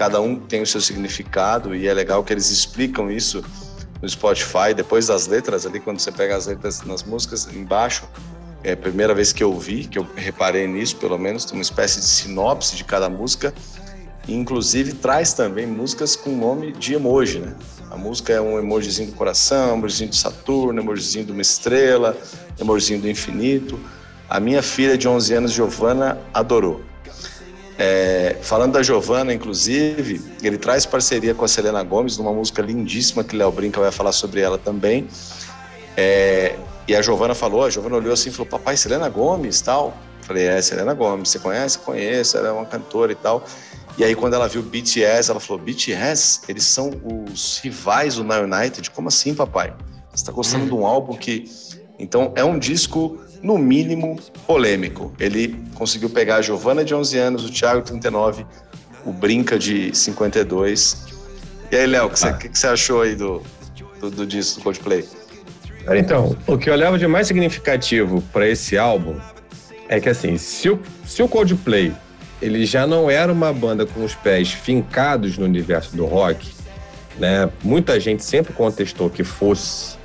cada 0.00 0.18
um 0.18 0.34
tem 0.34 0.62
o 0.62 0.66
seu 0.66 0.80
significado 0.80 1.74
e 1.76 1.86
é 1.86 1.92
legal 1.92 2.24
que 2.24 2.32
eles 2.32 2.48
explicam 2.50 3.10
isso 3.10 3.44
no 4.00 4.08
Spotify, 4.08 4.72
depois 4.74 5.08
das 5.08 5.26
letras 5.26 5.66
ali, 5.66 5.78
quando 5.78 6.00
você 6.00 6.10
pega 6.10 6.34
as 6.34 6.46
letras 6.46 6.80
nas 6.84 7.02
músicas, 7.02 7.46
embaixo, 7.54 8.08
é 8.64 8.72
a 8.72 8.76
primeira 8.78 9.14
vez 9.14 9.30
que 9.30 9.44
eu 9.44 9.52
vi, 9.58 9.84
que 9.84 9.98
eu 9.98 10.06
reparei 10.16 10.66
nisso, 10.66 10.96
pelo 10.96 11.18
menos, 11.18 11.44
tem 11.44 11.54
uma 11.54 11.62
espécie 11.62 12.00
de 12.00 12.06
sinopse 12.06 12.76
de 12.76 12.82
cada 12.82 13.10
música, 13.10 13.52
e 14.26 14.34
inclusive 14.34 14.94
traz 14.94 15.34
também 15.34 15.66
músicas 15.66 16.16
com 16.16 16.30
nome 16.30 16.72
de 16.72 16.94
emoji, 16.94 17.40
né? 17.40 17.54
A 17.90 17.96
música 17.98 18.32
é 18.32 18.40
um 18.40 18.58
emojizinho 18.58 19.10
do 19.10 19.14
coração, 19.14 19.74
um 19.74 19.78
emojizinho 19.80 20.08
de 20.08 20.16
Saturno, 20.16 20.80
um 20.80 20.82
emojizinho 20.82 21.26
de 21.26 21.32
uma 21.32 21.42
estrela, 21.42 22.16
um 22.58 22.62
emojizinho 22.62 23.02
do 23.02 23.10
infinito. 23.10 23.78
A 24.30 24.40
minha 24.40 24.62
filha 24.62 24.96
de 24.96 25.06
11 25.06 25.34
anos, 25.34 25.52
Giovana, 25.52 26.18
adorou. 26.32 26.80
É, 27.82 28.36
falando 28.42 28.74
da 28.74 28.82
Giovana, 28.82 29.32
inclusive, 29.32 30.20
ele 30.42 30.58
traz 30.58 30.84
parceria 30.84 31.34
com 31.34 31.46
a 31.46 31.48
Selena 31.48 31.82
Gomes 31.82 32.18
numa 32.18 32.30
música 32.30 32.60
lindíssima 32.60 33.24
que 33.24 33.34
Léo 33.34 33.50
Brinca 33.50 33.80
vai 33.80 33.90
falar 33.90 34.12
sobre 34.12 34.42
ela 34.42 34.58
também. 34.58 35.08
É, 35.96 36.56
e 36.86 36.94
a 36.94 37.00
Giovana 37.00 37.34
falou, 37.34 37.64
a 37.64 37.70
Giovana 37.70 37.96
olhou 37.96 38.12
assim 38.12 38.28
e 38.28 38.32
falou, 38.32 38.46
papai, 38.48 38.76
Selena 38.76 39.08
Gomes 39.08 39.62
tal. 39.62 39.96
falei, 40.20 40.46
é, 40.46 40.60
Selena 40.60 40.92
Gomes, 40.92 41.30
você 41.30 41.38
conhece? 41.38 41.78
Conheço, 41.78 42.36
ela 42.36 42.48
é 42.48 42.52
uma 42.52 42.66
cantora 42.66 43.12
e 43.12 43.14
tal. 43.14 43.42
E 43.96 44.04
aí 44.04 44.14
quando 44.14 44.34
ela 44.34 44.46
viu 44.46 44.60
BTS, 44.60 45.30
ela 45.30 45.40
falou, 45.40 45.62
BTS, 45.62 46.42
eles 46.50 46.64
são 46.64 46.90
os 47.32 47.60
rivais 47.64 48.16
do 48.16 48.24
Now 48.24 48.44
United? 48.44 48.90
Como 48.90 49.08
assim, 49.08 49.34
papai? 49.34 49.72
Você 50.10 50.16
está 50.16 50.32
gostando 50.32 50.66
de 50.66 50.74
um 50.74 50.84
álbum 50.84 51.16
que... 51.16 51.50
Então, 51.98 52.30
é 52.36 52.44
um 52.44 52.58
disco 52.58 53.18
no 53.42 53.58
mínimo, 53.58 54.18
polêmico. 54.46 55.12
Ele 55.18 55.62
conseguiu 55.74 56.10
pegar 56.10 56.36
a 56.36 56.42
Giovana 56.42 56.84
de 56.84 56.94
11 56.94 57.18
anos, 57.18 57.44
o 57.44 57.50
Thiago 57.50 57.82
39, 57.82 58.44
o 59.04 59.12
Brinca 59.12 59.58
de 59.58 59.96
52. 59.96 61.06
E 61.70 61.76
aí, 61.76 61.86
Léo, 61.86 62.06
o 62.06 62.10
que, 62.10 62.24
ah. 62.24 62.32
que, 62.32 62.48
que, 62.48 62.58
você 62.58 62.66
achou 62.66 63.02
aí 63.02 63.14
do, 63.14 63.42
do, 64.00 64.10
do 64.10 64.26
disco 64.26 64.60
do 64.60 64.64
Coldplay? 64.64 65.04
Então, 65.96 66.36
o 66.46 66.58
que 66.58 66.68
eu 66.68 66.76
levo 66.76 66.98
de 66.98 67.06
mais 67.06 67.26
significativo 67.26 68.22
para 68.32 68.46
esse 68.46 68.76
álbum 68.76 69.16
é 69.88 69.98
que, 69.98 70.08
assim, 70.08 70.36
se 70.36 70.68
o, 70.68 70.78
se 71.06 71.22
o 71.22 71.28
Coldplay 71.28 71.92
ele 72.40 72.64
já 72.64 72.86
não 72.86 73.10
era 73.10 73.32
uma 73.32 73.52
banda 73.52 73.84
com 73.84 74.04
os 74.04 74.14
pés 74.14 74.52
fincados 74.52 75.36
no 75.36 75.44
universo 75.44 75.94
do 75.94 76.06
rock, 76.06 76.50
né? 77.18 77.50
Muita 77.62 78.00
gente 78.00 78.24
sempre 78.24 78.52
contestou 78.52 79.10
que 79.10 79.22
fosse 79.22 79.98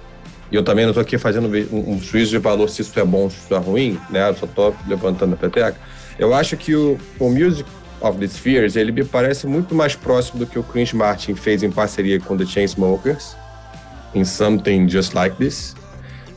e 0.55 0.57
eu 0.57 0.63
também 0.63 0.85
não 0.85 0.91
estou 0.91 1.01
aqui 1.01 1.17
fazendo 1.17 1.49
um, 1.69 1.99
juízo 1.99 2.31
de 2.31 2.37
valor 2.37 2.69
se 2.69 2.81
isso 2.81 2.97
é 2.97 3.03
bom 3.03 3.29
se 3.29 3.35
isso 3.35 3.53
é 3.53 3.57
ruim, 3.57 3.99
né? 4.09 4.29
Eu 4.29 4.35
só 4.35 4.45
estou 4.45 4.73
levantando 4.87 5.33
a 5.33 5.35
peteca. 5.35 5.75
Eu 6.17 6.33
acho 6.33 6.55
que 6.55 6.73
o, 6.73 6.97
o 7.19 7.29
Music 7.29 7.69
of 7.99 8.17
the 8.17 8.25
Spheres, 8.25 8.77
ele 8.77 8.93
me 8.93 9.03
parece 9.03 9.45
muito 9.47 9.75
mais 9.75 9.97
próximo 9.97 10.39
do 10.39 10.47
que 10.47 10.57
o 10.57 10.63
Chris 10.63 10.93
Martin 10.93 11.35
fez 11.35 11.61
em 11.61 11.69
parceria 11.69 12.21
com 12.21 12.37
The 12.37 12.45
Chainsmokers, 12.45 13.35
em 14.13 14.23
Something 14.23 14.87
Just 14.87 15.13
Like 15.13 15.35
This, 15.35 15.75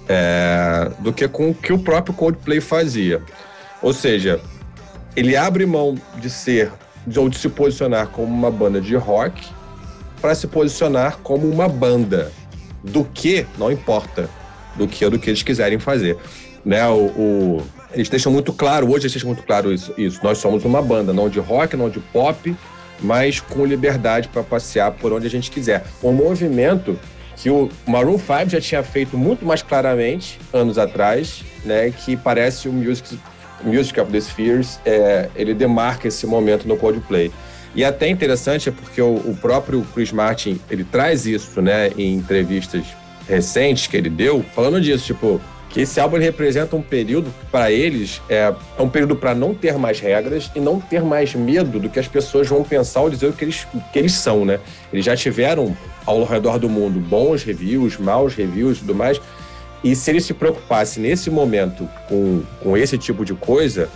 é, 0.09 0.91
do 0.99 1.13
que 1.13 1.29
com 1.29 1.51
o 1.51 1.55
que 1.55 1.73
o 1.73 1.79
próprio 1.79 2.13
Coldplay 2.13 2.61
fazia. 2.61 3.23
Ou 3.81 3.93
seja, 3.93 4.41
ele 5.15 5.37
abre 5.37 5.65
mão 5.65 5.95
de 6.17 6.29
ser 6.29 6.73
ou 7.17 7.29
de 7.29 7.39
se 7.39 7.49
posicionar 7.49 8.09
como 8.09 8.35
uma 8.35 8.51
banda 8.51 8.81
de 8.81 8.97
rock 8.97 9.47
para 10.21 10.35
se 10.35 10.49
posicionar 10.49 11.19
como 11.19 11.49
uma 11.49 11.69
banda 11.69 12.33
do 12.83 13.05
que 13.05 13.47
não 13.57 13.71
importa 13.71 14.29
do 14.77 14.87
que 14.87 15.05
ou 15.05 15.11
do 15.11 15.19
que 15.19 15.31
eles 15.31 15.43
quiserem 15.43 15.79
fazer 15.79 16.17
né? 16.65 16.87
O, 16.89 17.07
o, 17.07 17.63
eles 17.93 18.09
deixam 18.09 18.33
muito 18.33 18.53
claro 18.53 18.87
hoje 18.87 19.05
eles 19.05 19.13
deixam 19.13 19.29
muito 19.29 19.43
claro 19.43 19.73
isso, 19.73 19.93
isso. 19.97 20.21
Nós 20.23 20.39
somos 20.39 20.65
uma 20.65 20.83
banda 20.83 21.13
não 21.13 21.29
de 21.29 21.39
rock 21.39 21.77
não 21.77 21.89
de 21.89 22.01
pop 22.01 22.55
mas 23.01 23.41
com 23.41 23.65
liberdade 23.65 24.29
para 24.29 24.43
passear 24.43 24.93
por 24.93 25.13
onde 25.13 25.27
a 25.27 25.31
gente 25.31 25.51
quiser. 25.51 25.85
Um 26.03 26.13
movimento 26.13 26.99
que 27.37 27.51
o 27.51 27.69
Maroon 27.87 28.19
5 28.19 28.51
já 28.51 28.61
tinha 28.61 28.83
feito 28.83 29.17
muito 29.17 29.45
mais 29.45 29.63
claramente 29.63 30.41
anos 30.53 30.77
atrás, 30.77 31.45
né, 31.65 31.91
que 31.91 32.17
parece 32.17 32.69
o 32.69 32.73
Music, 32.73 33.19
Music 33.63 33.99
of 34.01 34.11
the 34.11 34.21
Spheres, 34.21 34.81
é, 34.85 35.29
ele 35.37 35.55
demarca 35.55 36.09
esse 36.09 36.27
momento 36.27 36.67
no 36.67 36.77
Coldplay. 36.77 37.31
E 37.79 37.85
até 37.85 38.09
interessante 38.09 38.69
é 38.69 38.73
porque 38.73 39.01
o, 39.01 39.15
o, 39.19 39.39
próprio 39.41 39.87
Chris 39.95 40.11
Martin, 40.11 40.61
ele 40.69 40.83
traz 40.83 41.27
isso, 41.27 41.63
né, 41.63 41.93
em 41.97 42.13
entrevistas 42.13 42.85
recentes 43.29 43.87
que 43.87 43.97
ele 43.97 44.11
deu, 44.11 44.45
falando 44.53 44.81
disso, 44.81 45.07
tipo, 45.07 45.41
que 45.71 45.83
esse 45.83 46.01
álbum 46.01 46.19
representa 46.19 46.75
um 46.75 46.83
período 46.83 47.33
para 47.53 47.71
eles 47.71 48.21
é, 48.29 48.53
é, 48.77 48.83
um 48.83 48.89
período 48.89 49.15
para 49.15 49.33
não 49.33 49.55
ter 49.55 49.79
mais 49.79 50.01
regras 50.01 50.51
e 50.57 50.59
não 50.59 50.81
ter 50.81 51.05
mais 51.05 51.37
medo 51.37 51.79
do 51.79 51.89
que 51.89 52.01
as 52.01 52.09
pessoas 52.09 52.49
vão 52.49 52.65
pensar 52.65 53.03
ou 53.03 53.11
dizer 53.11 53.29
o 53.29 53.33
que 53.33 53.45
eles, 53.45 53.65
que 53.93 53.99
eles 54.01 54.15
são, 54.15 54.45
né? 54.45 54.59
Eles 54.93 55.05
já 55.05 55.15
tiveram 55.15 55.77
ao 56.05 56.25
redor 56.25 56.59
do 56.59 56.69
mundo 56.69 56.99
bons 56.99 57.45
reviews, 57.45 57.97
maus 57.97 58.35
reviews 58.35 58.79
e 58.79 58.81
tudo 58.81 58.95
mais. 58.97 59.21
E 59.85 59.95
se 59.95 60.11
eles 60.11 60.25
se 60.25 60.35
preocupassem 60.35 61.01
nesse 61.01 61.31
momento 61.31 61.89
com, 62.09 62.43
com 62.61 62.77
esse 62.77 62.99
tipo 62.99 63.25
de 63.25 63.35
coisa, 63.35 63.89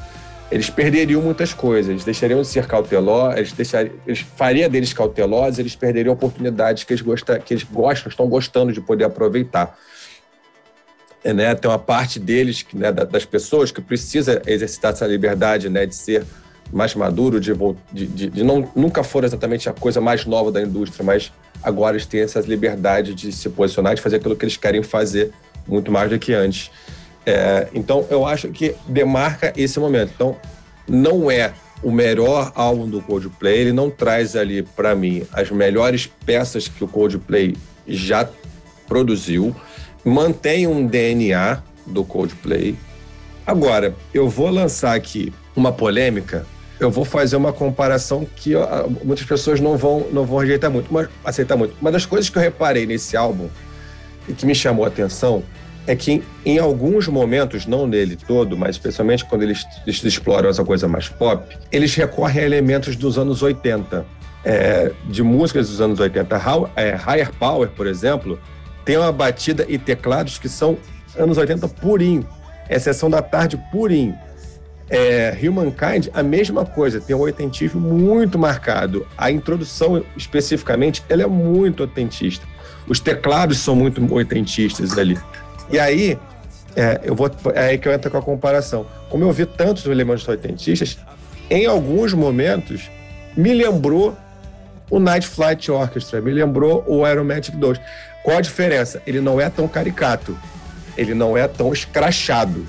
eles 0.53 0.69
perderiam 0.69 1.23
muitas 1.23 1.55
coisas, 1.55 1.91
eles 1.91 2.05
deixariam 2.05 2.43
de 2.43 2.47
ser 2.47 2.66
cautelosos, 2.66 3.39
eles, 3.39 3.53
deixariam, 3.53 3.95
eles 4.07 4.20
faria 4.20 4.69
deles 4.69 4.93
cautelosos, 4.93 5.59
eles 5.59 5.74
perderiam 5.74 6.12
oportunidades 6.12 6.85
que 6.85 6.93
eles, 6.93 7.01
gostam, 7.01 7.41
que 7.41 7.55
eles 7.55 7.65
gostam, 7.65 8.11
estão 8.11 8.29
gostando 8.29 8.70
de 8.70 8.81
poder 8.81 9.05
aproveitar. 9.05 9.79
É, 11.24 11.33
né, 11.33 11.55
tem 11.55 11.70
uma 11.70 11.79
parte 11.79 12.20
deles, 12.20 12.66
né, 12.74 12.93
das 12.93 13.24
pessoas, 13.24 13.70
que 13.70 13.81
precisa 13.81 14.43
exercitar 14.47 14.93
essa 14.93 15.07
liberdade 15.07 15.70
né, 15.70 15.87
de 15.87 15.95
ser 15.95 16.23
mais 16.70 16.95
maduro, 16.95 17.41
de, 17.41 17.55
de, 17.91 18.29
de, 18.29 18.45
não, 18.45 18.70
nunca 18.77 19.03
for 19.03 19.24
exatamente 19.24 19.70
a 19.70 19.73
coisa 19.73 20.03
mais 20.03 20.27
nova 20.27 20.53
da 20.53 20.61
indústria, 20.61 21.03
mas 21.03 21.33
agora 21.62 21.97
eles 21.97 22.05
têm 22.05 22.20
essa 22.20 22.41
liberdade 22.41 23.15
de 23.15 23.33
se 23.33 23.49
posicionar, 23.49 23.95
de 23.95 24.03
fazer 24.03 24.16
aquilo 24.16 24.37
que 24.37 24.45
eles 24.45 24.57
querem 24.59 24.83
fazer 24.83 25.33
muito 25.66 25.91
mais 25.91 26.11
do 26.11 26.19
que 26.19 26.35
antes. 26.35 26.70
É, 27.24 27.69
então, 27.73 28.07
eu 28.11 28.27
acho 28.27 28.49
que 28.49 28.74
demarca 28.86 29.53
esse 29.57 29.78
momento. 29.78 30.12
Então, 30.15 30.36
não 30.89 31.31
é 31.31 31.53
o 31.82 31.90
melhor 31.90 32.53
álbum 32.55 32.89
do 32.89 33.01
Coldplay, 33.01 33.59
ele 33.59 33.73
não 33.73 33.90
traz 33.90 34.36
ali, 34.36 34.62
para 34.62 34.94
mim, 34.94 35.24
as 35.32 35.51
melhores 35.51 36.07
peças 36.24 36.69
que 36.69 36.85
o 36.85 36.89
Coldplay 36.89 37.57
já 37.86 38.28
produziu, 38.86 39.55
mantém 40.05 40.66
um 40.66 40.86
DNA 40.86 41.61
do 41.86 42.05
Coldplay. 42.05 42.77
Agora, 43.44 43.94
eu 44.15 44.28
vou 44.28 44.49
lançar 44.49 44.94
aqui 44.94 45.32
uma 45.57 45.73
polêmica, 45.73 46.47
eu 46.78 46.90
vou 46.90 47.05
fazer 47.05 47.36
uma 47.36 47.53
comparação 47.53 48.24
que 48.36 48.53
muitas 49.05 49.27
pessoas 49.27 49.61
não 49.61 49.77
vão, 49.77 50.07
não 50.12 50.24
vão 50.24 50.39
rejeitar 50.39 50.70
muito, 50.70 50.93
mas 50.93 51.09
aceitar 51.24 51.57
muito. 51.57 51.74
Uma 51.81 51.90
das 51.90 52.07
coisas 52.07 52.31
que 52.31 52.39
eu 52.39 52.43
reparei 52.43 52.86
nesse 52.86 53.16
álbum 53.16 53.49
e 54.28 54.32
que 54.32 54.47
me 54.47 54.55
chamou 54.55 54.85
a 54.85 54.89
atenção 54.89 55.43
é 55.87 55.97
que 55.97 56.23
em 56.45 56.59
alguns 56.59 57.09
momentos, 57.09 57.67
não 57.67 57.87
nele 57.87 58.17
todo, 58.17 58.57
mas 58.57 58.77
especialmente 58.77 59.25
quando 59.25 59.43
eles, 59.43 59.67
eles 59.87 60.03
exploram 60.05 60.49
essa 60.49 60.65
coisa 60.65 60.87
mais 60.87 61.09
pop, 61.09 61.57
eles 61.71 61.95
recorrem 61.95 62.43
a 62.43 62.47
elementos 62.47 62.97
dos 62.97 63.19
anos 63.19 63.43
80, 63.43 64.05
é, 64.45 64.93
de 65.09 65.23
músicas 65.23 65.69
dos 65.69 65.81
anos 65.81 65.99
80. 65.99 66.37
How, 66.37 66.71
é, 66.77 66.95
Higher 66.95 67.33
Power, 67.39 67.69
por 67.71 67.87
exemplo, 67.87 68.39
tem 68.85 68.97
uma 68.97 69.13
batida 69.13 69.65
e 69.69 69.79
teclados 69.79 70.39
que 70.39 70.49
são 70.49 70.77
anos 71.17 71.39
80 71.39 71.69
purinho. 71.69 72.27
É 72.69 72.79
Sessão 72.79 73.11
da 73.11 73.23
Tarde 73.23 73.61
purinho. 73.71 74.17
É, 74.91 75.37
Humankind, 75.43 76.09
a 76.13 76.23
mesma 76.23 76.67
coisa, 76.67 77.01
tem 77.01 77.17
um 77.17 77.21
oitentismo 77.21 77.81
muito 77.81 78.39
marcado. 78.39 79.07
A 79.17 79.31
introdução, 79.31 80.05
especificamente, 80.17 81.03
ela 81.09 81.23
é 81.23 81.27
muito 81.27 81.81
oitentista. 81.81 82.47
Os 82.87 83.01
teclados 83.01 83.59
são 83.59 83.75
muito 83.75 84.13
oitentistas 84.13 84.99
ali. 84.99 85.19
E 85.70 85.78
aí, 85.78 86.18
é, 86.76 87.01
eu 87.05 87.14
vou, 87.14 87.30
é 87.55 87.68
aí 87.68 87.78
que 87.78 87.89
eu 87.89 87.93
entro 87.93 88.10
com 88.10 88.18
a 88.18 88.22
comparação. 88.22 88.86
Como 89.09 89.24
eu 89.24 89.32
vi 89.32 89.47
tantos 89.47 89.86
elementos 89.86 90.26
oitentistas, 90.26 90.98
em 91.51 91.66
alguns 91.66 92.12
momentos 92.14 92.90
me 93.36 93.52
lembrou 93.52 94.16
o 94.90 94.98
Night 94.98 95.26
Flight 95.26 95.70
Orchestra, 95.70 96.20
me 96.20 96.30
lembrou 96.30 96.84
o 96.86 97.05
Aeromatic 97.05 97.55
2. 97.56 97.80
Qual 98.22 98.36
a 98.36 98.40
diferença? 98.40 99.02
Ele 99.06 99.20
não 99.20 99.40
é 99.40 99.48
tão 99.48 99.66
caricato, 99.66 100.36
ele 100.97 101.14
não 101.14 101.36
é 101.36 101.48
tão 101.48 101.72
escrachado, 101.72 102.66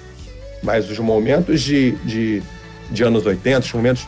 mas 0.61 0.89
os 0.89 0.99
momentos 0.99 1.61
de, 1.61 1.91
de, 1.97 2.43
de 2.89 3.03
anos 3.03 3.25
80, 3.25 3.59
os 3.59 3.73
momentos 3.73 4.07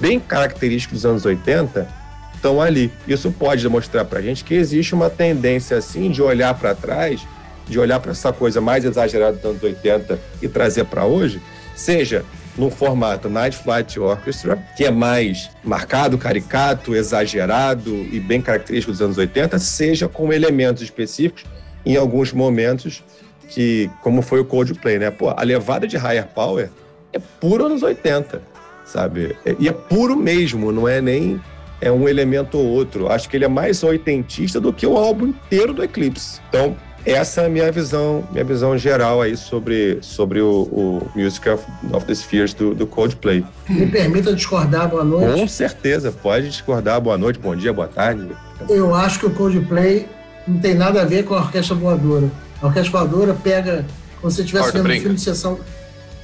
bem 0.00 0.18
característicos 0.18 1.02
dos 1.02 1.06
anos 1.06 1.24
80, 1.24 1.88
estão 2.34 2.60
ali. 2.60 2.92
Isso 3.06 3.30
pode 3.30 3.62
demonstrar 3.62 4.04
para 4.04 4.18
a 4.18 4.22
gente 4.22 4.42
que 4.42 4.54
existe 4.54 4.92
uma 4.92 5.08
tendência, 5.08 5.76
assim, 5.76 6.10
de 6.10 6.20
olhar 6.20 6.52
para 6.54 6.74
trás, 6.74 7.24
de 7.68 7.78
olhar 7.78 8.00
para 8.00 8.12
essa 8.12 8.32
coisa 8.32 8.60
mais 8.60 8.84
exagerada 8.84 9.36
dos 9.36 9.44
anos 9.44 9.62
80 9.62 10.18
e 10.40 10.48
trazer 10.48 10.84
para 10.84 11.04
hoje, 11.04 11.40
seja 11.74 12.24
no 12.56 12.70
formato 12.70 13.30
Night 13.30 13.56
Flight 13.56 13.98
Orchestra, 13.98 14.56
que 14.76 14.84
é 14.84 14.90
mais 14.90 15.50
marcado, 15.64 16.18
caricato, 16.18 16.94
exagerado 16.94 17.90
e 17.90 18.20
bem 18.20 18.42
característico 18.42 18.92
dos 18.92 19.00
anos 19.00 19.16
80, 19.16 19.58
seja 19.58 20.08
com 20.08 20.32
elementos 20.32 20.82
específicos 20.82 21.44
em 21.84 21.96
alguns 21.96 22.32
momentos 22.32 23.02
que, 23.48 23.90
como 24.02 24.22
foi 24.22 24.40
o 24.40 24.44
Coldplay, 24.44 24.98
né? 24.98 25.10
Pô, 25.10 25.30
a 25.30 25.42
levada 25.42 25.86
de 25.86 25.96
Higher 25.96 26.26
Power 26.28 26.70
é 27.12 27.18
puro 27.40 27.66
anos 27.66 27.82
80, 27.82 28.42
sabe? 28.84 29.36
E 29.58 29.68
é 29.68 29.72
puro 29.72 30.16
mesmo, 30.16 30.72
não 30.72 30.88
é 30.88 31.00
nem 31.00 31.40
é 31.80 31.90
um 31.90 32.08
elemento 32.08 32.56
ou 32.56 32.64
outro. 32.64 33.10
Acho 33.10 33.28
que 33.28 33.36
ele 33.36 33.44
é 33.44 33.48
mais 33.48 33.82
oitentista 33.82 34.60
do 34.60 34.72
que 34.72 34.86
o 34.86 34.96
álbum 34.96 35.26
inteiro 35.26 35.74
do 35.74 35.82
Eclipse. 35.82 36.40
Então, 36.48 36.76
essa 37.04 37.42
é 37.42 37.46
a 37.46 37.48
minha 37.48 37.70
visão, 37.72 38.24
minha 38.30 38.44
visão 38.44 38.76
geral 38.78 39.20
aí 39.20 39.36
sobre, 39.36 39.98
sobre 40.00 40.40
o, 40.40 40.62
o 40.70 41.10
Music 41.14 41.48
of, 41.48 41.64
of 41.92 42.06
the 42.06 42.14
Spheres 42.14 42.54
do, 42.54 42.74
do, 42.74 42.86
Coldplay. 42.86 43.44
Me 43.68 43.86
permita 43.86 44.32
discordar, 44.32 44.88
boa 44.88 45.04
noite. 45.04 45.40
Com 45.40 45.48
certeza, 45.48 46.12
pode 46.12 46.48
discordar, 46.48 47.00
boa 47.00 47.18
noite, 47.18 47.38
bom 47.38 47.56
dia, 47.56 47.72
boa 47.72 47.88
tarde. 47.88 48.28
Eu 48.68 48.94
acho 48.94 49.18
que 49.18 49.26
o 49.26 49.30
Coldplay 49.30 50.08
não 50.46 50.60
tem 50.60 50.74
nada 50.74 51.02
a 51.02 51.04
ver 51.04 51.24
com 51.24 51.34
a 51.34 51.38
Orquestra 51.38 51.74
Voadora. 51.74 52.30
A 52.60 52.66
Orquestra 52.66 53.00
Voadora 53.00 53.34
pega, 53.34 53.84
como 54.20 54.30
se 54.30 54.36
você 54.36 54.42
estivesse 54.42 54.72
vendo 54.72 54.88
um 54.88 55.00
filme 55.00 55.14
de 55.16 55.20
sessão, 55.20 55.58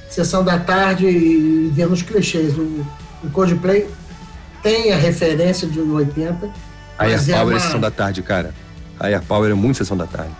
sessão 0.09 0.43
da 0.43 0.57
tarde 0.57 1.05
e 1.05 1.71
vendo 1.73 1.91
os 1.91 2.01
clichês. 2.01 2.57
O, 2.57 2.85
o 3.23 3.29
Coldplay 3.33 3.85
tem 4.63 4.93
a 4.93 4.97
referência 4.97 5.67
de 5.67 5.79
80. 5.79 6.49
A 6.97 7.03
Air 7.03 7.25
Power 7.25 7.37
é, 7.37 7.43
uma... 7.43 7.57
é 7.57 7.59
sessão 7.59 7.79
da 7.81 7.91
tarde, 7.91 8.21
cara. 8.21 8.53
A 8.97 9.07
Air 9.07 9.21
Power 9.23 9.51
é 9.51 9.53
muito 9.53 9.77
sessão 9.77 9.97
da 9.97 10.05
tarde. 10.05 10.31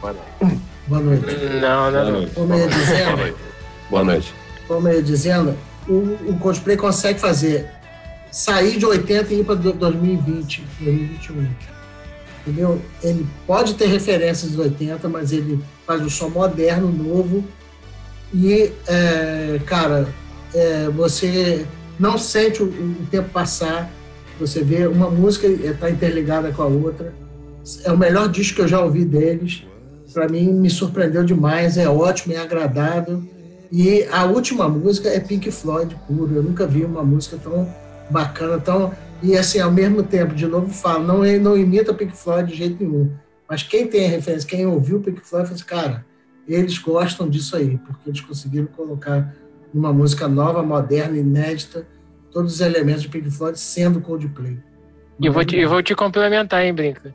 Boa 0.00 0.14
noite. 0.14 0.60
Boa 0.88 1.02
noite. 1.02 1.26
Não, 1.60 1.90
não, 1.90 2.20
não. 2.20 2.28
Como 2.30 2.54
eu 2.54 2.58
ia 2.58 2.68
dizendo. 2.68 3.36
Boa 3.90 4.04
noite. 4.04 4.34
Como 4.66 4.88
eu 4.88 4.94
ia 4.94 5.02
dizendo, 5.02 5.54
o, 5.86 6.30
o 6.30 6.38
Coldplay 6.40 6.76
consegue 6.76 7.20
fazer 7.20 7.68
sair 8.30 8.78
de 8.78 8.86
80 8.86 9.34
e 9.34 9.40
ir 9.40 9.44
para 9.44 9.56
2020, 9.56 10.64
2021. 10.80 11.46
Entendeu? 12.40 12.80
Ele 13.02 13.26
pode 13.46 13.74
ter 13.74 13.86
referências 13.86 14.52
dos 14.52 14.58
80, 14.58 15.06
mas 15.08 15.32
ele 15.32 15.62
faz 15.86 16.00
um 16.00 16.08
som 16.08 16.30
moderno, 16.30 16.90
novo. 16.90 17.44
E, 18.32 18.72
é, 18.86 19.60
cara, 19.66 20.08
é, 20.54 20.88
você 20.88 21.66
não 21.98 22.16
sente 22.16 22.62
o, 22.62 22.66
o, 22.66 23.06
tempo 23.10 23.28
passar. 23.28 23.90
Você 24.38 24.64
vê 24.64 24.86
uma 24.86 25.10
música 25.10 25.46
está 25.46 25.90
interligada 25.90 26.50
com 26.52 26.62
a 26.62 26.66
outra. 26.66 27.12
É 27.84 27.92
o 27.92 27.98
melhor 27.98 28.28
disco 28.28 28.56
que 28.56 28.62
eu 28.62 28.68
já 28.68 28.80
ouvi 28.80 29.04
deles 29.04 29.64
para 30.12 30.28
mim 30.28 30.52
me 30.52 30.70
surpreendeu 30.70 31.24
demais, 31.24 31.76
é 31.76 31.88
ótimo, 31.88 32.34
é 32.34 32.38
agradável. 32.38 33.22
E 33.72 34.04
a 34.10 34.24
última 34.24 34.68
música 34.68 35.08
é 35.08 35.20
Pink 35.20 35.50
Floyd 35.50 35.96
puro. 36.06 36.34
Eu 36.34 36.42
nunca 36.42 36.66
vi 36.66 36.84
uma 36.84 37.02
música 37.02 37.36
tão 37.36 37.72
bacana, 38.10 38.58
tão 38.58 38.92
e 39.22 39.36
assim 39.36 39.60
ao 39.60 39.70
mesmo 39.70 40.02
tempo, 40.02 40.34
de 40.34 40.46
novo 40.46 40.72
falo, 40.72 41.04
não 41.04 41.18
não 41.38 41.56
imita 41.56 41.94
Pink 41.94 42.16
Floyd 42.16 42.50
de 42.50 42.56
jeito 42.56 42.82
nenhum. 42.82 43.12
Mas 43.48 43.62
quem 43.62 43.86
tem 43.86 44.06
a 44.06 44.08
referência, 44.08 44.48
quem 44.48 44.66
ouviu 44.66 45.00
Pink 45.00 45.20
Floyd, 45.20 45.46
fala 45.46 45.56
assim, 45.56 45.64
cara, 45.64 46.06
eles 46.48 46.78
gostam 46.78 47.28
disso 47.28 47.56
aí, 47.56 47.78
porque 47.78 48.08
eles 48.08 48.20
conseguiram 48.20 48.66
colocar 48.66 49.34
numa 49.72 49.92
música 49.92 50.26
nova, 50.26 50.62
moderna, 50.62 51.16
inédita, 51.16 51.86
todos 52.32 52.54
os 52.54 52.60
elementos 52.60 53.02
de 53.02 53.08
Pink 53.08 53.30
Floyd 53.30 53.58
sendo 53.58 54.00
Coldplay. 54.00 54.58
Eu 55.22 55.32
vou 55.32 55.42
eu 55.52 55.68
vou 55.68 55.82
te 55.82 55.94
complementar, 55.94 56.64
hein, 56.64 56.72
Brinca? 56.72 57.14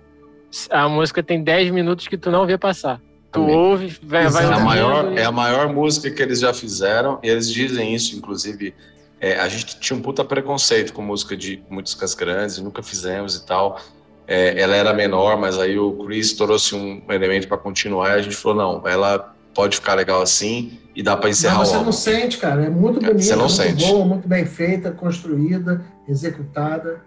A 0.70 0.88
música 0.88 1.22
tem 1.22 1.44
10 1.44 1.72
minutos 1.72 2.08
que 2.08 2.18
tu 2.18 2.32
não 2.32 2.46
vê 2.46 2.58
passar. 2.58 3.02
Tu 3.32 3.42
ouve, 3.42 3.98
vai, 4.02 4.30
vai 4.30 4.46
é 4.46 4.54
a 4.54 4.60
maior 4.60 5.18
É 5.18 5.26
a 5.26 5.32
maior 5.32 5.74
música 5.74 6.10
que 6.10 6.22
eles 6.22 6.40
já 6.40 6.54
fizeram, 6.54 7.20
e 7.22 7.30
eles 7.30 7.52
dizem 7.52 7.94
isso, 7.94 8.16
inclusive. 8.16 8.74
É, 9.20 9.40
a 9.40 9.48
gente 9.48 9.80
tinha 9.80 9.98
um 9.98 10.02
puta 10.02 10.24
preconceito 10.24 10.94
com 10.94 11.02
música 11.02 11.36
de 11.36 11.62
músicas 11.70 12.14
grandes, 12.14 12.60
nunca 12.60 12.82
fizemos 12.82 13.36
e 13.36 13.46
tal. 13.46 13.80
É, 14.28 14.60
ela 14.60 14.76
era 14.76 14.94
menor, 14.94 15.38
mas 15.38 15.58
aí 15.58 15.78
o 15.78 15.92
Chris 16.06 16.34
trouxe 16.34 16.76
um 16.76 17.02
elemento 17.10 17.48
para 17.48 17.58
continuar 17.58 18.10
e 18.10 18.20
a 18.20 18.22
gente 18.22 18.36
falou: 18.36 18.58
não, 18.58 18.88
ela 18.88 19.36
pode 19.54 19.78
ficar 19.78 19.96
legal 19.96 20.22
assim 20.22 20.80
e 20.96 21.04
dá 21.04 21.16
para 21.16 21.30
encerrar 21.30 21.56
não, 21.56 21.66
você 21.66 21.72
o 21.72 21.76
álbum. 21.76 21.86
Não 21.86 21.92
sente, 21.94 22.38
cara. 22.38 22.66
É 22.66 22.70
muito 22.70 23.00
bonita, 23.00 23.22
você 23.22 23.36
não 23.36 23.46
muito 23.46 23.56
sente. 23.56 23.86
boa, 23.86 24.06
muito 24.06 24.28
bem 24.28 24.46
feita, 24.46 24.92
construída, 24.92 25.84
executada. 26.08 27.02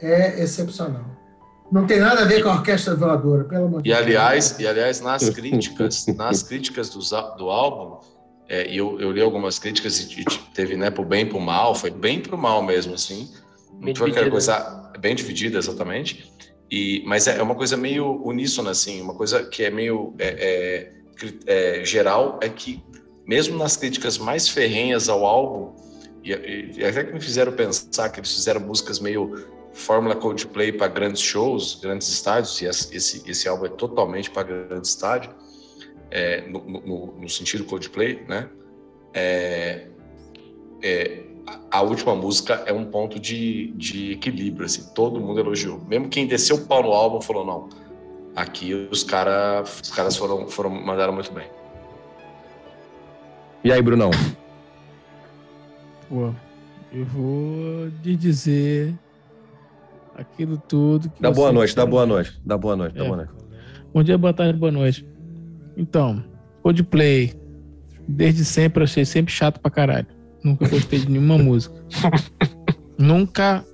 É 0.00 0.42
excepcional. 0.42 1.04
Não 1.70 1.86
tem 1.86 2.00
nada 2.00 2.22
a 2.22 2.24
ver 2.24 2.42
com 2.42 2.48
a 2.48 2.54
orquestra 2.54 2.94
voadora, 2.94 3.44
pelo 3.44 3.66
amor 3.66 3.82
de 3.82 3.90
Deus. 3.90 4.00
E 4.00 4.02
aliás, 4.02 4.58
e 4.58 4.66
aliás, 4.66 5.00
nas 5.00 5.28
críticas, 5.30 6.06
nas 6.06 6.42
críticas 6.42 6.90
do, 6.90 6.98
do 7.36 7.48
álbum, 7.48 8.04
é, 8.48 8.68
eu, 8.68 9.00
eu 9.00 9.12
li 9.12 9.20
algumas 9.20 9.58
críticas 9.60 10.00
e, 10.00 10.24
teve 10.52 10.76
né, 10.76 10.90
pro 10.90 11.04
bem 11.04 11.22
e 11.22 11.26
pro 11.26 11.38
mal, 11.38 11.74
foi 11.74 11.90
bem 11.90 12.20
pro 12.20 12.36
mal 12.36 12.62
mesmo, 12.62 12.94
assim. 12.94 13.30
Não 13.78 13.94
foi 13.94 14.10
aquela 14.10 14.28
coisa 14.28 14.90
bem 14.98 15.14
dividida, 15.14 15.58
exatamente. 15.58 16.28
E, 16.68 17.02
mas 17.06 17.28
é, 17.28 17.38
é 17.38 17.42
uma 17.42 17.54
coisa 17.54 17.76
meio 17.76 18.20
uníssona, 18.24 18.70
assim, 18.70 19.00
uma 19.00 19.14
coisa 19.14 19.44
que 19.44 19.62
é 19.62 19.70
meio 19.70 20.14
é, 20.18 20.92
é, 21.46 21.80
é, 21.80 21.84
geral, 21.84 22.40
é 22.42 22.48
que 22.48 22.82
mesmo 23.26 23.56
nas 23.56 23.76
críticas 23.76 24.18
mais 24.18 24.48
ferrenhas 24.48 25.08
ao 25.08 25.24
álbum, 25.24 25.76
e, 26.24 26.32
e, 26.76 26.84
até 26.84 27.04
que 27.04 27.12
me 27.12 27.20
fizeram 27.20 27.52
pensar 27.52 28.08
que 28.08 28.18
eles 28.18 28.34
fizeram 28.34 28.60
músicas 28.60 28.98
meio 28.98 29.46
fórmula 29.72 30.16
Coldplay 30.16 30.72
para 30.72 30.88
grandes 30.88 31.22
shows, 31.22 31.78
grandes 31.80 32.08
estádios, 32.08 32.60
e 32.60 32.66
esse, 32.66 33.28
esse 33.28 33.48
álbum 33.48 33.66
é 33.66 33.68
totalmente 33.68 34.30
para 34.30 34.42
grande 34.42 34.86
estádio, 34.86 35.32
é, 36.10 36.42
no, 36.48 36.60
no, 36.60 37.06
no, 37.20 37.28
sentido 37.28 37.64
Coldplay, 37.64 38.24
né? 38.28 38.48
É, 39.14 39.86
é, 40.82 41.24
a 41.70 41.82
última 41.82 42.14
música 42.14 42.62
é 42.66 42.72
um 42.72 42.84
ponto 42.84 43.18
de, 43.18 43.72
de 43.76 44.12
equilíbrio, 44.12 44.66
assim, 44.66 44.92
todo 44.94 45.20
mundo 45.20 45.40
elogiou. 45.40 45.80
Mesmo 45.86 46.08
quem 46.08 46.26
desceu 46.26 46.56
o 46.56 46.66
pau 46.66 46.82
no 46.82 46.92
álbum 46.92 47.20
falou, 47.20 47.44
não, 47.44 47.68
aqui 48.34 48.88
os, 48.90 49.02
cara, 49.02 49.62
os 49.62 49.90
caras 49.90 50.16
foram, 50.16 50.48
foram, 50.48 50.70
mandaram 50.70 51.12
muito 51.12 51.32
bem. 51.32 51.48
E 53.62 53.70
aí, 53.70 53.82
Brunão? 53.82 54.10
Eu 56.92 57.04
vou 57.04 57.90
te 58.02 58.16
dizer 58.16 58.94
aquilo 60.20 60.58
tudo. 60.58 61.10
dá 61.18 61.30
boa 61.30 61.50
noite, 61.50 61.74
dá 61.74 61.86
boa 61.86 62.06
noite, 62.06 62.38
dá 62.44 62.58
boa 62.58 62.76
noite, 62.76 62.94
dá 62.94 63.04
boa 63.04 63.16
noite. 63.16 63.32
Bom 63.92 64.02
dia, 64.02 64.18
boa 64.18 64.32
tarde, 64.32 64.58
boa 64.58 64.70
noite. 64.70 65.06
Então, 65.76 66.22
Coldplay, 66.62 67.32
desde 68.06 68.44
sempre 68.44 68.84
achei 68.84 69.04
sempre 69.04 69.32
chato 69.32 69.58
pra 69.58 69.70
caralho. 69.70 70.06
Nunca 70.44 70.68
gostei 70.68 71.00
de 71.00 71.10
nenhuma 71.10 71.36
música. 71.42 71.74
Nunca 72.98 73.64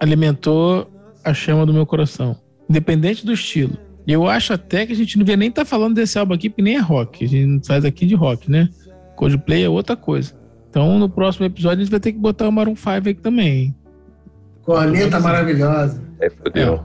alimentou 0.00 0.90
a 1.24 1.32
chama 1.32 1.64
do 1.64 1.72
meu 1.72 1.86
coração. 1.86 2.36
Independente 2.68 3.24
do 3.24 3.32
estilo. 3.32 3.76
Eu 4.06 4.28
acho 4.28 4.52
até 4.52 4.86
que 4.86 4.92
a 4.92 4.96
gente 4.96 5.16
não 5.16 5.24
devia 5.24 5.36
nem 5.36 5.48
estar 5.48 5.62
tá 5.62 5.66
falando 5.66 5.94
desse 5.94 6.18
álbum 6.18 6.34
aqui, 6.34 6.48
porque 6.48 6.62
nem 6.62 6.76
é 6.76 6.80
rock. 6.80 7.24
A 7.24 7.28
gente 7.28 7.46
não 7.46 7.64
faz 7.64 7.84
aqui 7.84 8.06
de 8.06 8.14
rock, 8.14 8.50
né? 8.50 8.68
Coldplay 9.16 9.64
é 9.64 9.68
outra 9.68 9.96
coisa. 9.96 10.34
Então, 10.68 10.98
no 10.98 11.08
próximo 11.08 11.46
episódio, 11.46 11.78
a 11.78 11.82
gente 11.84 11.90
vai 11.90 12.00
ter 12.00 12.12
que 12.12 12.18
botar 12.18 12.48
o 12.48 12.52
Maroon 12.52 12.76
5 12.76 12.90
aqui 12.90 13.14
também. 13.14 13.74
Corneta 14.66 15.20
maravilhosa. 15.20 16.02
É, 16.20 16.28
fodeu. 16.28 16.84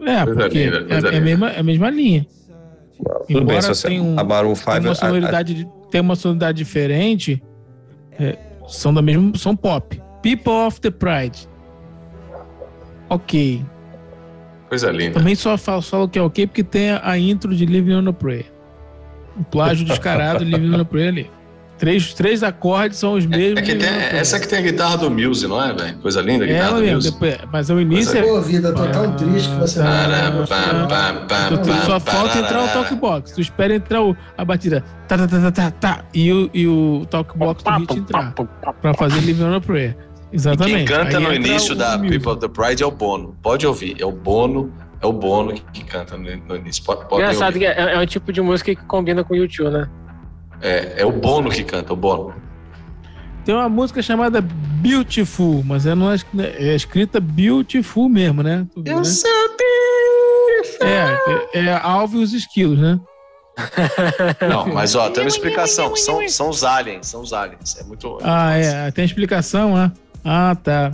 É, 0.00 0.10
é 0.10 0.24
porque 0.26 0.64
linda, 0.64 1.10
é, 1.10 1.14
é, 1.14 1.18
a 1.18 1.20
mesma, 1.20 1.50
é 1.50 1.60
a 1.60 1.62
mesma 1.62 1.90
linha. 1.90 2.26
Tudo 3.28 3.40
Embora 3.40 3.62
bem, 3.62 3.74
se 3.74 4.00
um, 4.00 4.18
a 4.18 4.24
Maroon 4.24 4.54
5... 4.56 4.70
Tem 4.72 4.80
uma 4.80 4.94
sonoridade, 4.94 5.62
a, 5.62 5.86
a... 5.86 5.90
Tem 5.90 6.00
uma 6.00 6.16
sonoridade 6.16 6.58
diferente, 6.58 7.42
é, 8.18 8.36
são 8.66 8.92
da 8.92 9.00
mesma, 9.00 9.32
são 9.36 9.54
pop. 9.54 10.00
People 10.22 10.52
of 10.52 10.80
the 10.80 10.90
Pride. 10.90 11.48
Ok. 13.08 13.64
Coisa 14.68 14.90
linda. 14.90 15.20
Também 15.20 15.36
só 15.36 15.56
falo, 15.56 15.80
falo 15.80 16.08
que 16.08 16.18
é 16.18 16.22
ok 16.22 16.48
porque 16.48 16.64
tem 16.64 16.90
a, 16.90 17.16
intro 17.16 17.54
de 17.54 17.64
Living 17.64 17.94
on 17.94 18.08
a 18.08 18.12
Prayer. 18.12 18.52
O 19.36 19.44
plágio 19.44 19.86
descarado 19.86 20.44
de 20.44 20.50
Living 20.50 20.74
on 20.74 20.80
a 20.80 20.84
Prayer 20.84 21.08
ali. 21.08 21.30
Três, 21.78 22.12
três 22.12 22.42
acordes 22.42 22.98
são 22.98 23.14
os 23.14 23.24
mesmos. 23.24 23.68
É, 23.68 23.72
é 23.72 23.76
tem, 23.76 24.18
essa 24.18 24.40
que 24.40 24.48
tem 24.48 24.58
a 24.58 24.62
guitarra 24.62 24.96
do 24.98 25.10
Muse, 25.10 25.46
não 25.46 25.62
é, 25.62 25.72
velho? 25.72 25.98
Coisa 25.98 26.20
linda, 26.20 26.44
a 26.44 26.48
guitarra 26.48 26.84
é, 26.84 26.90
do 26.90 26.94
Muse. 26.96 27.12
Depois, 27.12 27.38
mas 27.52 27.70
o 27.70 27.80
início 27.80 28.18
é. 28.18 28.22
Pô, 28.22 28.40
vida, 28.40 28.72
tô 28.72 28.86
tão 28.88 29.14
triste 29.14 29.48
que 29.48 29.56
você 29.56 29.80
não. 29.80 30.46
Só 31.86 32.00
falta 32.00 32.38
entrar 32.38 32.64
o 32.64 32.68
talkbox. 32.68 33.32
Tu 33.32 33.40
espera 33.40 33.74
entrar 33.74 34.02
o, 34.02 34.16
a 34.36 34.44
batida. 34.44 34.82
Tá, 35.06 35.16
tá, 35.16 35.28
tá, 35.28 35.40
tá, 35.40 35.50
tá, 35.52 35.70
tá, 35.70 36.04
e 36.12 36.32
o, 36.32 36.50
e 36.52 36.66
o 36.66 37.06
talkbox 37.08 37.62
do 37.62 37.70
hit 37.70 37.98
entrar. 37.98 38.34
Pra 38.82 38.92
fazer 38.94 39.20
Living 39.20 39.44
on 39.44 39.54
a 39.54 39.60
Prayer. 39.60 39.96
Exatamente. 40.32 40.82
E 40.82 40.84
quem 40.84 40.86
canta 40.86 41.18
Aí 41.18 41.24
no 41.24 41.32
início 41.32 41.74
da 41.74 41.98
People 41.98 42.32
of 42.32 42.40
the 42.40 42.48
Pride 42.48 42.82
é 42.82 42.86
o 42.86 42.90
Bono. 42.90 43.36
Pode 43.42 43.66
ouvir. 43.66 43.96
É 44.00 44.04
o 44.04 44.12
Bono. 44.12 44.72
É 45.00 45.06
o 45.06 45.12
Bono 45.12 45.52
que, 45.54 45.62
que 45.72 45.84
canta 45.84 46.16
no, 46.16 46.24
no 46.24 46.56
início. 46.56 46.82
Pode, 46.84 47.08
pode 47.08 47.22
Engraçado 47.22 47.54
ouvir. 47.54 47.60
que 47.60 47.66
é, 47.66 47.94
é 47.94 47.98
um 47.98 48.06
tipo 48.06 48.32
de 48.32 48.40
música 48.40 48.74
que 48.74 48.84
combina 48.84 49.22
com 49.22 49.32
o 49.32 49.36
YouTube, 49.36 49.70
né? 49.70 49.88
É, 50.60 51.02
é 51.02 51.06
o 51.06 51.12
Bono 51.12 51.50
que 51.50 51.62
canta, 51.64 51.92
o 51.92 51.96
Bono. 51.96 52.34
Tem 53.44 53.54
uma 53.54 53.68
música 53.68 54.02
chamada 54.02 54.40
Beautiful, 54.40 55.62
mas 55.64 55.86
ela 55.86 55.96
não 55.96 56.12
é, 56.12 56.18
é 56.58 56.74
escrita 56.74 57.18
Beautiful 57.20 58.08
mesmo, 58.08 58.42
né? 58.42 58.66
Eu 58.84 59.04
sou 59.04 59.30
beautiful. 59.48 60.86
É, 60.86 61.48
é, 61.54 61.64
é 61.66 61.72
Alve 61.82 62.18
e 62.18 62.22
os 62.22 62.32
esquilos, 62.32 62.78
né? 62.78 63.00
Não, 64.48 64.66
mas 64.72 64.94
ó, 64.94 65.10
tem 65.10 65.24
uma 65.24 65.28
explicação. 65.28 65.96
São, 65.96 66.28
são 66.28 66.48
os 66.48 66.62
aliens, 66.62 67.08
são 67.08 67.22
os 67.22 67.32
aliens. 67.32 67.76
É 67.80 67.84
muito. 67.84 68.18
Ah, 68.22 68.56
é. 68.56 68.90
Tem 68.92 69.04
explicação, 69.04 69.74
né? 69.74 69.92
Ah, 70.24 70.54
tá. 70.54 70.92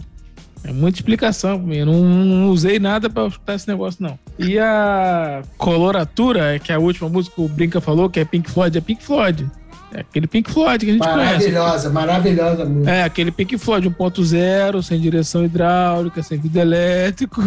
É 0.65 0.73
muita 0.73 0.99
explicação 0.99 1.59
pra 1.59 1.67
mim. 1.67 1.77
Eu 1.77 1.87
não, 1.87 2.03
não 2.03 2.49
usei 2.49 2.79
nada 2.79 3.11
para 3.11 3.27
escutar 3.27 3.55
esse 3.55 3.69
negócio, 3.69 4.03
não. 4.03 4.19
E 4.39 4.59
a 4.59 5.43
coloratura, 5.59 6.59
que 6.59 6.73
é 6.73 6.75
a 6.75 6.79
última 6.79 7.09
música 7.09 7.37
que 7.37 7.43
o 7.43 7.49
Brinca 7.49 7.81
falou, 7.81 8.09
que 8.09 8.19
é 8.19 8.25
Pink 8.25 8.51
Floyd, 8.51 8.79
é 8.79 8.81
Pink 8.81 9.03
Floyd. 9.05 9.47
É 9.93 10.01
aquele 10.01 10.27
Pink 10.27 10.51
Floyd 10.51 10.85
que 10.85 10.91
a 10.91 10.95
gente 10.95 11.07
maravilhosa, 11.07 11.39
conhece. 11.39 11.53
Maravilhosa, 11.53 11.91
maravilhosa 11.91 12.65
música. 12.65 12.91
É, 12.91 13.05
aquele 13.05 13.31
Pink 13.31 13.59
Floyd 13.59 13.89
1.0, 13.89 14.83
sem 14.83 15.01
direção 15.01 15.45
hidráulica, 15.45 16.23
sem 16.23 16.39
vidro 16.39 16.61
elétrico, 16.61 17.41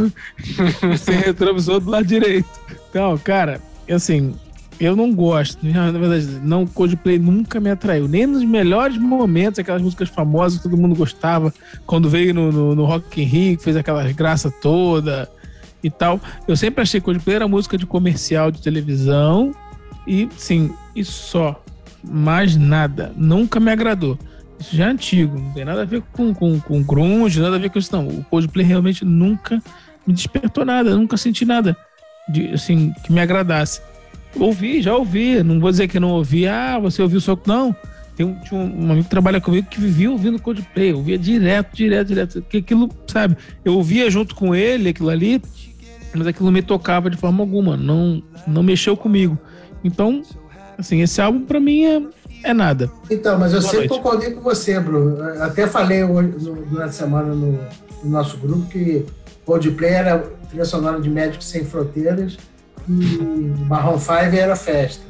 sem 0.98 1.18
retrovisor 1.18 1.82
do 1.82 1.90
lado 1.90 2.06
direito. 2.06 2.48
Então, 2.90 3.18
cara, 3.18 3.60
assim, 3.90 4.34
eu 4.80 4.96
não 4.96 5.14
gosto. 5.14 5.58
Na 5.66 5.92
verdade, 5.92 6.40
não, 6.44 6.66
Coldplay 6.66 7.18
nunca 7.18 7.60
me 7.60 7.70
atraiu. 7.70 8.08
Nem 8.08 8.26
nos 8.26 8.44
melhores 8.44 8.98
momentos, 8.98 9.60
aquelas 9.60 9.82
músicas 9.82 10.10
famosas 10.10 10.58
que 10.58 10.64
todo 10.64 10.78
mundo 10.78 10.96
gostava, 10.96 11.54
quando 11.86 12.10
veio 12.10 12.34
no, 12.34 12.52
no, 12.52 12.76
no 12.76 12.86
Rock 12.86 13.22
in 13.22 13.26
Rio, 13.26 13.60
fez 13.60 13.76
aquela 13.76 14.04
graça 14.12 14.52
toda 14.62 15.30
e 15.84 15.90
tal. 15.90 16.20
Eu 16.48 16.56
sempre 16.56 16.82
achei 16.82 17.00
que 17.00 17.06
Coldplay 17.06 17.36
era 17.36 17.48
música 17.48 17.78
de 17.78 17.86
comercial 17.86 18.52
de 18.52 18.62
televisão 18.62 19.54
e, 20.06 20.30
sim, 20.38 20.74
e 20.96 21.04
só. 21.04 21.62
Mais 22.04 22.56
nada. 22.56 23.12
Nunca 23.18 23.60
me 23.60 23.72
agradou. 23.72 24.18
Isso 24.60 24.76
já 24.76 24.86
é 24.86 24.90
antigo, 24.90 25.38
não 25.38 25.52
tem 25.52 25.66
nada 25.66 25.82
a 25.82 25.86
ver 25.86 26.02
com, 26.14 26.34
com, 26.34 26.60
com 26.60 26.82
grunge, 26.82 27.40
nada 27.40 27.58
a 27.58 27.60
ver 27.60 27.70
com 27.70 27.78
isso, 27.78 27.96
não. 27.96 28.08
O 28.08 28.24
Coldplay 28.24 28.66
realmente 28.66 29.06
nunca 29.06 29.62
me 30.06 30.14
despertou 30.14 30.66
nada, 30.66 30.96
nunca 30.96 31.18
senti 31.18 31.46
nada 31.46 31.78
de, 32.28 32.48
assim, 32.54 32.92
que 33.04 33.12
me 33.12 33.20
agradasse. 33.20 33.82
Ouvi, 34.36 34.82
já 34.82 34.96
ouvi. 34.96 35.42
Não 35.44 35.60
vou 35.60 35.72
dizer 35.72 35.88
que 35.88 36.00
não 36.00 36.10
ouvi. 36.10 36.48
Ah, 36.48 36.80
você 36.80 37.02
ouviu 37.02 37.20
só. 37.20 37.38
Não. 37.46 37.76
Tem 38.16 38.26
um, 38.26 38.34
tinha 38.40 38.60
um 38.60 38.92
amigo 38.92 39.04
que 39.04 39.10
trabalha 39.10 39.40
comigo 39.40 39.68
que 39.70 39.80
vivia 39.80 40.10
ouvindo 40.10 40.42
Coldplay. 40.42 40.92
Eu 40.92 40.98
ouvia 40.98 41.20
direto, 41.20 41.76
direto, 41.76 42.08
direto. 42.08 42.42
Que 42.42 42.58
aquilo, 42.58 42.90
sabe? 43.06 43.38
Eu 43.64 43.76
ouvia 43.76 44.10
junto 44.10 44.34
com 44.34 44.56
ele 44.56 44.90
aquilo 44.90 45.10
ali, 45.10 45.40
mas 46.16 46.26
aquilo 46.26 46.52
me 46.52 46.64
tocava 46.64 47.12
de 47.12 47.18
forma 47.18 47.44
alguma. 47.44 47.78
Não, 47.78 48.22
não 48.48 48.64
mexeu 48.64 48.98
comigo. 48.98 49.38
Então, 49.84 50.24
assim, 50.78 51.02
esse 51.02 51.22
álbum 51.22 51.46
para 51.46 51.60
mim 51.60 51.86
é, 51.86 52.02
é 52.44 52.54
nada. 52.56 52.92
Então, 53.10 53.38
mas 53.38 53.54
eu 53.54 53.62
Boa 53.62 53.72
sempre 53.72 53.88
noite. 53.88 54.02
concordei 54.02 54.32
com 54.32 54.42
você, 54.42 54.80
Bruno. 54.80 55.22
Até 55.42 55.68
falei 55.68 56.04
hoje, 56.04 56.30
durante 56.40 56.90
a 56.90 56.92
semana 56.92 57.36
no, 57.36 57.52
no 58.04 58.10
nosso 58.10 58.36
grupo 58.38 58.68
que 58.68 59.06
Coldplay 59.46 59.92
era 59.92 60.18
trilha 60.50 60.66
sonora 60.66 61.00
de 61.00 61.10
Médicos 61.10 61.48
Sem 61.48 61.64
Fronteiras 61.64 62.36
e 62.88 63.66
Marrom 63.68 64.00
5 64.00 64.14
era 64.14 64.56
festa. 64.56 65.06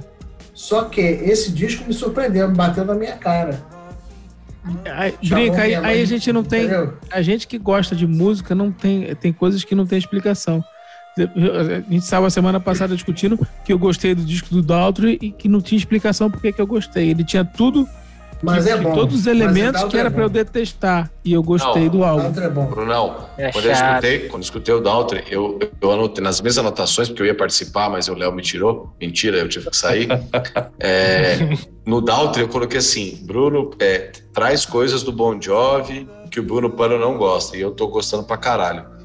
Só 0.54 0.86
que 0.86 1.02
esse 1.02 1.52
disco 1.52 1.86
me 1.86 1.94
surpreendeu, 1.94 2.50
me 2.50 2.56
bateu 2.56 2.84
na 2.84 2.96
minha 2.96 3.16
cara. 3.16 3.62
Aí, 4.86 5.14
brinca, 5.24 5.62
aí, 5.62 5.76
aí, 5.76 6.02
a 6.02 6.06
gente 6.06 6.34
não 6.34 6.44
tem. 6.44 6.66
Entendeu? 6.66 6.98
A 7.12 7.22
gente 7.22 7.48
que 7.48 7.58
gosta 7.58 7.96
de 7.96 8.06
música 8.06 8.54
não 8.54 8.72
tem. 8.72 9.14
Tem 9.16 9.32
coisas 9.32 9.64
que 9.64 9.76
não 9.76 9.86
tem 9.86 9.98
explicação. 9.98 10.64
A 11.18 11.80
gente 11.92 12.04
estava 12.04 12.30
semana 12.30 12.60
passada 12.60 12.94
discutindo 12.96 13.40
que 13.64 13.72
eu 13.72 13.80
gostei 13.80 14.14
do 14.14 14.24
disco 14.24 14.50
do 14.50 14.62
Daltrey 14.62 15.18
e 15.22 15.32
que 15.32 15.48
não 15.48 15.62
tinha 15.62 15.78
explicação 15.78 16.30
por 16.30 16.42
que 16.42 16.54
eu 16.58 16.68
gostei. 16.68 17.10
Ele 17.10 17.24
tinha 17.24 17.46
tudo 17.46 17.88
Mas 18.42 18.66
que, 18.66 18.72
é 18.72 18.78
bom. 18.78 18.94
Todos 18.94 19.16
os 19.16 19.28
elementos 19.28 19.84
que 19.86 19.98
era 19.98 20.08
é 20.08 20.12
para 20.12 20.24
eu 20.24 20.30
detestar. 20.30 21.12
E 21.24 21.34
eu 21.34 21.44
gostei 21.44 21.86
não, 21.86 21.90
do 21.90 22.04
álbum. 22.04 22.42
É 22.42 22.50
bom. 22.50 22.66
Brunão, 22.68 23.28
é 23.38 23.52
quando, 23.52 23.66
eu 23.66 23.72
escutei, 23.72 24.20
quando 24.28 24.42
eu 24.42 24.46
escutei 24.46 24.74
o 24.74 24.80
Daltre, 24.80 25.24
eu, 25.30 25.60
eu 25.82 25.92
anotei 25.92 26.24
nas 26.24 26.40
minhas 26.40 26.58
anotações, 26.58 27.10
porque 27.10 27.22
eu 27.22 27.26
ia 27.26 27.36
participar, 27.36 27.90
mas 27.90 28.08
o 28.08 28.14
Léo 28.14 28.32
me 28.32 28.42
tirou. 28.42 28.94
Mentira, 29.00 29.38
eu 29.38 29.50
tive 29.50 29.70
que 29.70 29.78
sair. 29.78 30.08
é, 30.80 31.38
no 31.86 32.02
Daltre 32.02 32.42
eu 32.42 32.48
coloquei 32.48 32.80
assim: 32.80 33.20
Bruno 33.24 33.72
é, 33.80 34.12
traz 34.34 34.66
coisas 34.66 35.04
do 35.04 35.12
Bon 35.12 35.40
Jovi 35.42 36.08
que 36.30 36.40
o 36.40 36.44
Bruno 36.44 36.70
Pano 36.70 36.98
não 37.00 37.18
gosta. 37.18 37.58
E 37.58 37.62
eu 37.62 37.72
tô 37.72 37.88
gostando 37.88 38.24
pra 38.24 38.38
caralho. 38.38 38.97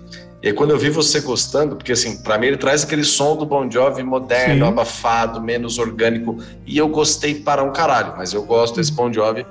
E 0.43 0.49
aí, 0.49 0.53
quando 0.53 0.71
eu 0.71 0.79
vi 0.79 0.91
você 0.91 1.21
gostando, 1.21 1.77
porque 1.77 1.93
assim, 1.93 2.21
para 2.21 2.37
mim 2.37 2.49
ele 2.49 2.57
traz 2.57 2.83
aquele 2.83 3.05
som 3.05 3.37
do 3.37 3.47
Bon 3.47 3.71
Jovi 3.71 4.03
moderno, 4.03 4.67
Sim. 4.67 4.73
abafado, 4.73 5.41
menos 5.41 5.79
orgânico, 5.79 6.43
e 6.67 6.77
eu 6.77 6.89
gostei 6.89 7.37
para 7.37 7.63
um 7.63 7.73
caralho, 7.73 8.15
mas 8.17 8.33
eu 8.33 8.43
gosto 8.43 8.77
desse 8.77 8.91
Bon 8.91 9.13
Jovi 9.13 9.47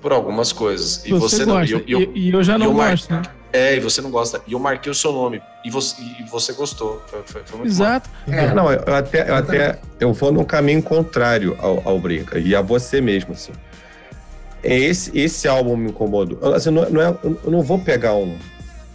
por 0.00 0.12
algumas 0.12 0.52
coisas. 0.52 1.04
E 1.04 1.10
você, 1.10 1.38
você 1.38 1.46
não. 1.46 1.64
E, 1.64 1.72
e, 1.88 2.28
e, 2.28 2.32
eu 2.32 2.44
já 2.44 2.56
não 2.56 2.72
gosto, 2.72 3.12
né? 3.12 3.22
É, 3.52 3.74
e 3.74 3.80
você 3.80 4.00
não 4.00 4.10
gosta. 4.10 4.40
E 4.46 4.52
eu 4.52 4.58
marquei 4.60 4.92
o 4.92 4.94
seu 4.94 5.10
nome. 5.10 5.42
E 5.64 5.70
você, 5.70 6.00
e 6.00 6.22
você 6.30 6.52
gostou. 6.52 7.02
Foi, 7.08 7.22
foi, 7.24 7.42
foi 7.44 7.58
muito 7.58 7.70
Exato. 7.70 8.08
É, 8.28 8.54
não, 8.54 8.70
eu 8.70 8.94
até, 8.94 9.28
eu 9.28 9.34
até 9.34 9.80
eu 9.98 10.12
vou 10.12 10.30
num 10.30 10.44
caminho 10.44 10.80
contrário 10.80 11.56
ao, 11.58 11.82
ao 11.84 11.98
Brinca, 11.98 12.38
e 12.38 12.54
a 12.54 12.60
você 12.60 13.00
mesmo, 13.00 13.32
assim. 13.32 13.52
É 14.62 14.78
esse, 14.78 15.16
esse 15.18 15.48
álbum 15.48 15.76
me 15.76 15.90
incomodou. 15.90 16.54
Assim, 16.54 16.70
não, 16.70 16.88
não 16.88 17.02
é, 17.02 17.16
eu 17.24 17.50
não 17.50 17.62
vou 17.62 17.78
pegar 17.78 18.14
um, 18.14 18.36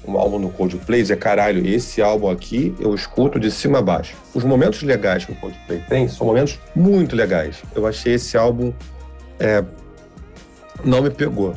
um 0.08 0.18
álbum 0.18 0.40
no 0.40 0.50
Coldplay 0.50 1.06
é 1.12 1.16
caralho, 1.16 1.66
esse 1.66 2.02
álbum 2.02 2.30
aqui 2.30 2.76
eu 2.80 2.94
escuto 2.96 3.40
de 3.40 3.52
cima 3.52 3.80
a 3.80 3.82
baixo. 3.82 4.16
Os 4.34 4.44
momentos 4.44 4.82
legais 4.82 5.26
que 5.26 5.32
o 5.32 5.36
Coldplay 5.36 5.84
tem 5.88 6.08
são 6.08 6.26
momentos 6.26 6.60
muito 6.76 7.16
legais. 7.16 7.62
Eu 7.76 7.86
achei 7.86 8.14
esse 8.14 8.38
álbum 8.38 8.74
é, 9.40 9.64
não 10.84 11.02
me 11.02 11.10
pegou. 11.10 11.56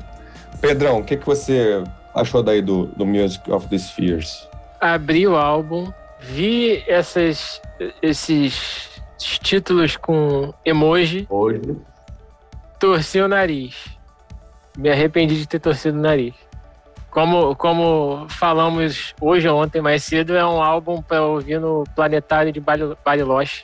Pedrão, 0.61 0.99
o 1.01 1.05
que, 1.05 1.16
que 1.16 1.27
você 1.27 1.83
achou 2.15 2.43
daí 2.43 2.62
do, 2.62 2.87
do 2.87 3.05
Music 3.05 3.51
of 3.51 3.69
the 3.69 3.79
Spheres? 3.79 4.49
Abri 4.81 5.27
o 5.27 5.37
álbum, 5.37 5.93
vi 6.21 6.83
essas, 6.87 7.61
esses 8.03 8.91
títulos 9.19 9.97
com 9.97 10.53
emoji, 10.65 11.27
Hoje. 11.29 11.61
torci 12.79 13.21
o 13.21 13.29
nariz. 13.29 13.75
Me 14.77 14.91
arrependi 14.91 15.37
de 15.37 15.47
ter 15.47 15.61
torcido 15.61 15.99
o 15.99 16.03
nariz. 16.03 16.35
Como, 17.15 17.55
como 17.55 18.27
falamos 18.28 19.15
hoje 19.20 19.49
ou 19.49 19.62
ontem 19.62 19.81
mais 19.81 20.03
cedo, 20.03 20.36
é 20.36 20.45
um 20.45 20.61
álbum 20.61 21.01
para 21.01 21.23
ouvir 21.23 21.61
no 21.61 21.85
planetário 21.95 22.53
de 22.53 22.61
Bariloche. 22.61 23.62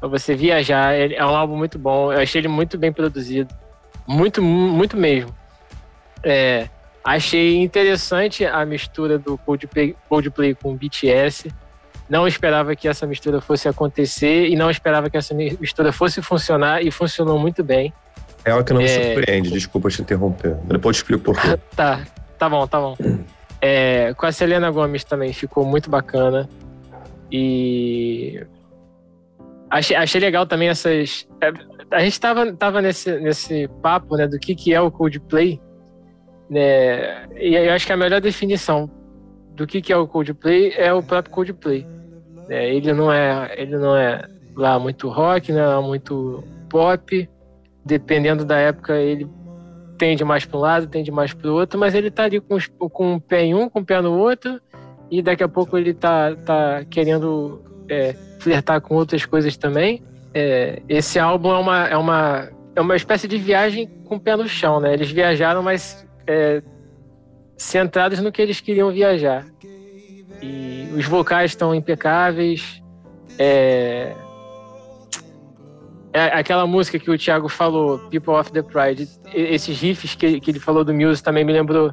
Para 0.00 0.08
você 0.08 0.34
viajar. 0.34 0.94
É 0.94 1.22
um 1.22 1.36
álbum 1.36 1.54
muito 1.54 1.78
bom. 1.78 2.10
Eu 2.10 2.18
achei 2.18 2.40
ele 2.40 2.48
muito 2.48 2.78
bem 2.78 2.90
produzido. 2.90 3.54
Muito, 4.08 4.40
muito 4.40 4.96
mesmo. 4.96 5.36
É, 6.24 6.66
achei 7.04 7.58
interessante 7.58 8.46
a 8.46 8.64
mistura 8.64 9.18
do 9.18 9.36
Coldplay, 9.36 9.94
Coldplay 10.08 10.54
com 10.54 10.74
BTS. 10.74 11.52
Não 12.08 12.26
esperava 12.26 12.74
que 12.74 12.88
essa 12.88 13.06
mistura 13.06 13.38
fosse 13.38 13.68
acontecer 13.68 14.46
e 14.48 14.56
não 14.56 14.70
esperava 14.70 15.10
que 15.10 15.18
essa 15.18 15.34
mistura 15.34 15.92
fosse 15.92 16.22
funcionar 16.22 16.82
e 16.82 16.90
funcionou 16.90 17.38
muito 17.38 17.62
bem. 17.62 17.92
É 18.46 18.50
algo 18.50 18.64
que 18.64 18.72
não 18.72 18.80
é... 18.80 18.84
me 18.84 18.88
surpreende, 18.88 19.50
desculpa 19.50 19.90
te 19.90 20.00
interromper. 20.00 20.54
Depois 20.64 20.96
te 20.96 21.00
explico 21.00 21.22
por 21.22 21.38
quê. 21.38 21.58
tá. 21.76 22.00
Tá 22.38 22.48
bom, 22.48 22.66
tá 22.66 22.80
bom. 22.80 22.96
É, 23.60 24.12
com 24.14 24.26
a 24.26 24.32
Selena 24.32 24.70
Gomes 24.70 25.04
também 25.04 25.32
ficou 25.32 25.64
muito 25.64 25.90
bacana. 25.90 26.48
E. 27.30 28.44
Achei, 29.70 29.96
achei 29.96 30.20
legal 30.20 30.46
também 30.46 30.68
essas. 30.68 31.26
É, 31.40 31.52
a 31.90 32.00
gente 32.00 32.20
tava, 32.20 32.52
tava 32.52 32.82
nesse, 32.82 33.18
nesse 33.18 33.68
papo 33.82 34.16
né, 34.16 34.26
do 34.26 34.38
que, 34.38 34.54
que 34.54 34.72
é 34.72 34.80
o 34.80 34.90
Coldplay. 34.90 35.60
Né, 36.48 37.26
e 37.36 37.54
eu 37.56 37.72
acho 37.72 37.86
que 37.86 37.92
a 37.92 37.96
melhor 37.96 38.20
definição 38.20 38.88
do 39.54 39.66
que, 39.66 39.80
que 39.80 39.92
é 39.92 39.96
o 39.96 40.06
Coldplay 40.06 40.72
é 40.76 40.92
o 40.92 41.02
próprio 41.02 41.34
Coldplay. 41.34 41.86
É, 42.48 42.72
ele, 42.74 42.92
não 42.92 43.12
é, 43.12 43.52
ele 43.56 43.76
não 43.76 43.96
é 43.96 44.28
lá 44.54 44.78
muito 44.78 45.08
rock, 45.08 45.50
não 45.50 45.80
é 45.80 45.82
muito 45.82 46.44
pop. 46.68 47.28
Dependendo 47.84 48.44
da 48.44 48.58
época, 48.58 48.94
ele 48.96 49.28
tende 49.96 50.24
mais 50.24 50.44
para 50.44 50.58
um 50.58 50.60
lado, 50.60 50.86
tende 50.86 51.10
mais 51.10 51.32
para 51.32 51.50
o 51.50 51.54
outro, 51.54 51.78
mas 51.78 51.94
ele 51.94 52.10
tá 52.10 52.24
ali 52.24 52.40
com, 52.40 52.58
com 52.88 53.14
um 53.14 53.18
pé 53.18 53.44
em 53.44 53.54
um, 53.54 53.68
com 53.68 53.80
um 53.80 53.84
pé 53.84 54.00
no 54.00 54.16
outro, 54.16 54.60
e 55.10 55.22
daqui 55.22 55.42
a 55.42 55.48
pouco 55.48 55.76
ele 55.76 55.94
tá, 55.94 56.34
tá 56.36 56.84
querendo 56.88 57.62
é, 57.88 58.14
flertar 58.38 58.80
com 58.80 58.94
outras 58.94 59.24
coisas 59.24 59.56
também. 59.56 60.02
É, 60.34 60.82
esse 60.88 61.18
álbum 61.18 61.50
é 61.50 61.58
uma, 61.58 61.88
é, 61.88 61.96
uma, 61.96 62.48
é 62.74 62.80
uma 62.80 62.96
espécie 62.96 63.26
de 63.26 63.38
viagem 63.38 63.88
com 64.04 64.16
o 64.16 64.20
pé 64.20 64.36
no 64.36 64.48
chão, 64.48 64.80
né? 64.80 64.92
Eles 64.92 65.10
viajaram, 65.10 65.62
mas 65.62 66.06
é, 66.26 66.62
centrados 67.56 68.20
no 68.20 68.30
que 68.30 68.42
eles 68.42 68.60
queriam 68.60 68.90
viajar. 68.90 69.46
E 70.42 70.88
os 70.94 71.06
vocais 71.06 71.52
estão 71.52 71.74
impecáveis. 71.74 72.82
É, 73.38 74.14
é 76.16 76.38
aquela 76.38 76.66
música 76.66 76.98
que 76.98 77.10
o 77.10 77.18
Thiago 77.18 77.46
falou, 77.46 77.98
People 78.10 78.32
of 78.32 78.50
the 78.50 78.62
Pride, 78.62 79.06
esses 79.34 79.78
riffs 79.78 80.14
que, 80.14 80.40
que 80.40 80.50
ele 80.50 80.58
falou 80.58 80.82
do 80.82 80.94
Muse 80.94 81.22
também 81.22 81.44
me 81.44 81.52
lembrou. 81.52 81.92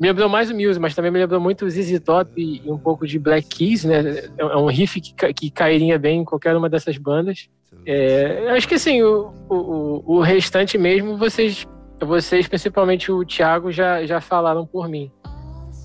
Me 0.00 0.08
lembrou 0.08 0.28
mais 0.28 0.50
o 0.50 0.54
Muse, 0.54 0.80
mas 0.80 0.96
também 0.96 1.12
me 1.12 1.20
lembrou 1.20 1.40
muito 1.40 1.64
o 1.64 1.70
ZZ 1.70 2.00
Top 2.00 2.28
e, 2.36 2.60
um 2.68 2.76
pouco 2.76 3.06
de 3.06 3.20
Black 3.20 3.46
Keys, 3.46 3.84
né? 3.84 4.00
É, 4.36 4.42
é 4.42 4.56
um 4.56 4.66
riff 4.66 5.00
que, 5.00 5.32
que 5.32 5.48
cairia 5.48 5.96
bem 5.96 6.22
em 6.22 6.24
qualquer 6.24 6.56
uma 6.56 6.68
dessas 6.68 6.98
bandas. 6.98 7.48
É, 7.86 8.50
acho 8.50 8.66
que 8.66 8.74
assim, 8.74 9.00
o, 9.00 9.32
o, 9.48 10.16
o 10.16 10.20
restante 10.20 10.76
mesmo, 10.76 11.16
vocês, 11.16 11.64
vocês, 12.00 12.48
principalmente 12.48 13.12
o 13.12 13.24
Thiago, 13.24 13.70
já, 13.70 14.04
já 14.04 14.20
falaram 14.20 14.66
por 14.66 14.88
mim. 14.88 15.08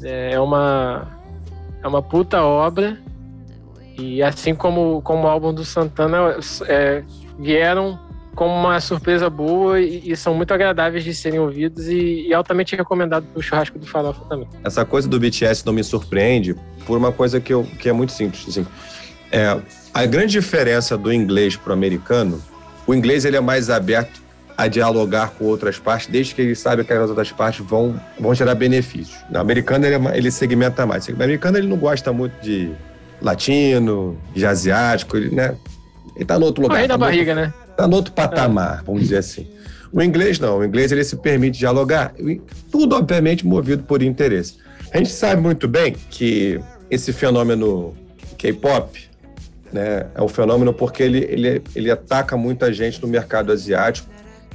É, 0.04 0.34
é 0.34 0.40
uma, 0.40 1.08
é 1.84 1.88
uma 1.88 2.02
puta 2.02 2.42
obra. 2.42 2.98
E 4.00 4.24
assim 4.24 4.56
como, 4.56 5.00
como 5.04 5.26
o 5.26 5.28
álbum 5.28 5.54
do 5.54 5.64
Santana, 5.64 6.38
é, 6.68 7.04
vieram 7.40 8.00
como 8.36 8.54
uma 8.54 8.80
surpresa 8.80 9.30
boa 9.32 9.82
e, 9.82 10.12
e, 10.12 10.16
são 10.16 10.36
muito 10.36 10.54
agradáveis 10.54 11.04
de 11.04 11.14
serem 11.14 11.40
ouvidos 11.40 11.88
e, 11.88 12.28
e 12.28 12.34
altamente 12.34 12.76
recomendado 12.76 13.26
para 13.26 13.40
o 13.40 13.42
churrasco 13.42 13.80
do 13.80 13.88
Farofa 13.88 14.24
também. 14.30 14.48
Essa 14.64 14.86
coisa 14.86 15.08
do 15.08 15.20
BTS 15.20 15.66
não 15.66 15.74
me 15.74 15.84
surpreende 15.84 16.56
por 16.86 16.98
uma 16.98 17.12
coisa 17.12 17.42
que, 17.42 17.52
eu, 17.52 17.64
que 17.80 17.90
é 17.90 17.94
muito 17.94 18.12
simples. 18.12 18.48
Assim. 18.48 18.66
É, 19.32 19.60
a 19.92 20.06
grande 20.06 20.34
diferença 20.34 20.96
do 20.96 21.12
inglês 21.12 21.56
para 21.56 21.72
o 21.72 21.74
americano, 21.74 22.40
o 22.86 22.94
inglês 22.94 23.26
ele 23.26 23.38
é 23.38 23.42
mais 23.42 23.72
aberto 23.72 24.22
a 24.56 24.68
dialogar 24.68 25.32
com 25.32 25.46
outras 25.46 25.80
partes, 25.80 26.08
desde 26.08 26.36
que 26.36 26.42
ele 26.42 26.56
sabe 26.56 26.84
que 26.84 26.94
as 26.94 27.10
outras 27.10 27.32
partes 27.32 27.66
vão, 27.66 28.00
vão 28.20 28.36
gerar 28.36 28.54
benefícios. 28.54 29.18
No 29.32 29.40
americano 29.40 29.86
ele, 29.86 29.96
é, 29.96 30.18
ele 30.18 30.30
segmenta 30.30 30.86
mais. 30.86 31.08
O 31.08 31.12
americano 31.12 31.58
ele 31.58 31.68
não 31.68 31.78
gosta 31.78 32.14
muito 32.14 32.40
de 32.42 32.72
latino, 33.20 34.16
de 34.34 34.46
asiático, 34.46 35.18
ele, 35.18 35.34
né? 35.34 35.56
Ele 36.16 36.26
tá 36.26 36.38
no 36.40 36.46
outro 36.46 36.64
lugar. 36.64 36.78
Aí 36.78 36.88
tá 36.88 36.94
da 36.94 36.98
barriga, 36.98 37.32
outro, 37.32 37.46
né? 37.46 37.54
Tá 37.76 37.88
no 37.88 37.96
outro 37.96 38.14
patamar, 38.14 38.84
vamos 38.86 39.02
dizer 39.02 39.18
assim. 39.18 39.48
O 39.92 40.02
inglês 40.02 40.40
não, 40.40 40.60
o 40.60 40.66
inglês 40.66 40.92
ele 40.92 41.04
se 41.04 41.16
permite 41.16 41.58
dialogar, 41.58 42.14
tudo 42.72 42.96
obviamente 42.96 43.46
movido 43.46 43.84
por 43.84 44.02
interesse. 44.02 44.56
A 44.92 44.98
gente 44.98 45.10
sabe 45.10 45.42
muito 45.42 45.68
bem 45.68 45.96
que 46.10 46.60
esse 46.90 47.14
fenômeno 47.14 47.96
K-pop 48.38 49.08
né, 49.72 50.08
é 50.14 50.22
um 50.22 50.28
fenômeno 50.28 50.74
porque 50.74 51.04
ele, 51.04 51.20
ele, 51.30 51.62
ele 51.76 51.92
ataca 51.92 52.36
muita 52.36 52.72
gente 52.72 53.02
no 53.02 53.08
mercado 53.08 53.52
asiático, 53.52 54.10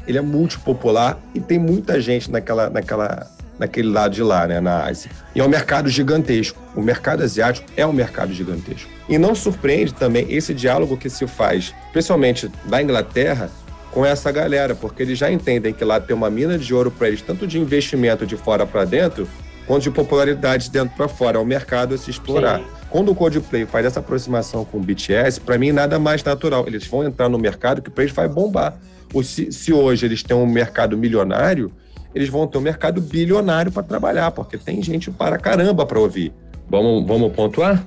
ele 0.07 0.19
é 0.19 0.20
multipopular 0.20 1.19
e 1.35 1.41
tem 1.41 1.59
muita 1.59 2.01
gente 2.01 2.31
naquela, 2.31 2.69
naquela 2.69 3.31
naquele 3.62 3.89
lado 3.89 4.14
de 4.14 4.22
lá, 4.22 4.47
né, 4.47 4.60
na 4.60 4.84
Ásia. 4.84 5.10
E 5.34 5.40
é 5.40 5.44
um 5.44 5.48
mercado 5.48 5.89
gigantesco. 5.89 6.60
O 6.74 6.82
mercado 6.82 7.22
asiático 7.22 7.66
é 7.76 7.86
um 7.86 7.93
mercado 7.93 8.32
gigantesco. 8.32 8.90
E 9.09 9.16
não 9.18 9.34
surpreende 9.34 9.94
também 9.94 10.26
esse 10.28 10.52
diálogo 10.52 10.97
que 10.97 11.09
se 11.09 11.26
faz, 11.26 11.72
principalmente 11.93 12.51
da 12.64 12.82
Inglaterra, 12.82 13.51
com 13.93 14.05
essa 14.05 14.32
galera, 14.32 14.74
porque 14.74 15.02
eles 15.02 15.18
já 15.18 15.30
entendem 15.30 15.72
que 15.72 15.84
lá 15.84 16.01
tem 16.01 16.16
uma 16.16 16.30
mina 16.30 16.59
de 16.59 16.74
ouro 16.74 16.90
para 16.90 17.09
eles, 17.09 17.22
tanto 17.22 17.47
de 17.47 17.59
investimento 17.59 18.26
de 18.26 18.36
fora 18.36 18.66
para 18.66 18.84
dentro, 18.84 19.28
quanto 19.66 19.82
de 19.82 19.90
popularidade 19.90 20.64
de 20.64 20.70
dentro 20.70 20.97
para 20.97 21.09
fora, 21.09 21.39
é 21.39 21.40
o 21.40 21.44
mercado 21.44 21.94
a 21.94 21.98
se 21.98 22.10
explorar. 22.10 22.59
Sim. 22.59 22.66
Quando 22.90 23.10
o 23.10 23.14
Coldplay 23.14 23.64
faz 23.64 23.86
essa 23.86 24.01
aproximação 24.01 24.64
com 24.64 24.78
o 24.78 24.80
BTS, 24.80 25.40
para 25.40 25.56
mim 25.56 25.72
nada 25.72 25.98
mais 25.98 26.22
natural. 26.24 26.64
Eles 26.66 26.86
vão 26.86 27.05
entrar 27.05 27.28
no 27.28 27.39
mercado 27.39 27.80
que 27.80 27.90
para 27.90 28.05
eles 28.05 28.14
vai 28.14 28.28
bombar. 28.28 28.76
Se, 29.22 29.52
se 29.52 29.72
hoje 29.72 30.06
eles 30.06 30.22
têm 30.22 30.36
um 30.36 30.47
mercado 30.47 30.97
milionário, 30.97 31.70
eles 32.14 32.28
vão 32.28 32.47
ter 32.47 32.59
um 32.59 32.62
mercado 32.62 33.01
bilionário 33.01 33.72
para 33.72 33.82
trabalhar, 33.82 34.30
porque 34.30 34.59
tem 34.59 34.82
gente 34.82 35.10
para 35.10 35.39
caramba 35.39 35.86
para 35.86 35.98
ouvir. 35.98 36.32
Vamos, 36.68 37.06
vamos 37.06 37.32
pontuar? 37.32 37.84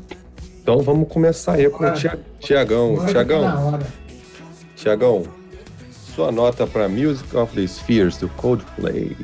Então 0.62 0.80
vamos 0.80 1.08
começar 1.08 1.54
aí 1.54 1.70
com 1.70 1.86
o 1.86 1.94
Tiagão. 2.40 3.06
Tiagão, 3.06 3.80
Tiagão, 4.76 5.24
sua 6.16 6.32
nota 6.32 6.66
para 6.66 6.88
Music 6.88 7.36
of 7.36 7.54
the 7.56 7.68
Spheres, 7.68 8.18
do 8.18 8.30
Coldplay. 8.30 9.16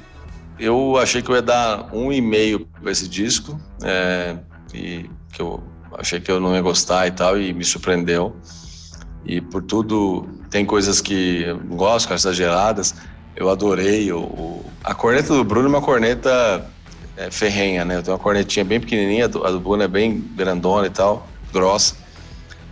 Eu 0.60 0.98
achei 0.98 1.22
que 1.22 1.32
eu 1.32 1.36
ia 1.36 1.41
dar 1.41 1.90
um 1.94 2.11
e 2.11 2.22
meio 2.22 2.68
para 2.82 2.91
esse 2.91 3.07
disco, 3.07 3.60
é, 3.84 4.38
e 4.73 5.10
que 5.34 5.41
eu 5.41 5.64
achei 5.98 6.19
que 6.19 6.32
eu 6.32 6.40
não 6.40 6.53
ia 6.53 6.61
gostar 6.61 7.07
e 7.07 7.11
tal, 7.11 7.40
e 7.40 7.53
me 7.53 7.64
surpreendeu. 7.64 8.36
E 9.26 9.40
por 9.40 9.64
tudo, 9.64 10.28
tem 10.49 10.65
coisas 10.65 11.02
que 11.02 11.44
eu 11.44 11.57
gosto, 11.60 12.14
exageradas, 12.14 12.94
Eu 13.36 13.49
adorei. 13.49 14.12
O, 14.12 14.20
o, 14.20 14.66
a 14.84 14.94
corneta 14.94 15.34
do 15.34 15.44
Bruno 15.44 15.68
é 15.68 15.70
uma 15.70 15.82
corneta 15.82 16.66
é, 17.18 17.30
ferrenha, 17.30 17.86
né? 17.86 17.98
Eu 17.98 18.03
tenho 18.03 18.16
uma 18.16 18.24
cornetinha 18.24 18.66
bem 18.66 18.80
pequenininha, 18.80 19.26
a 19.26 19.28
do 19.28 19.60
Bruno 19.60 19.84
é 19.84 19.88
bem 19.88 20.20
grandona 20.36 20.88
e 20.88 20.90
tal, 20.90 21.28
grossa. 21.52 21.95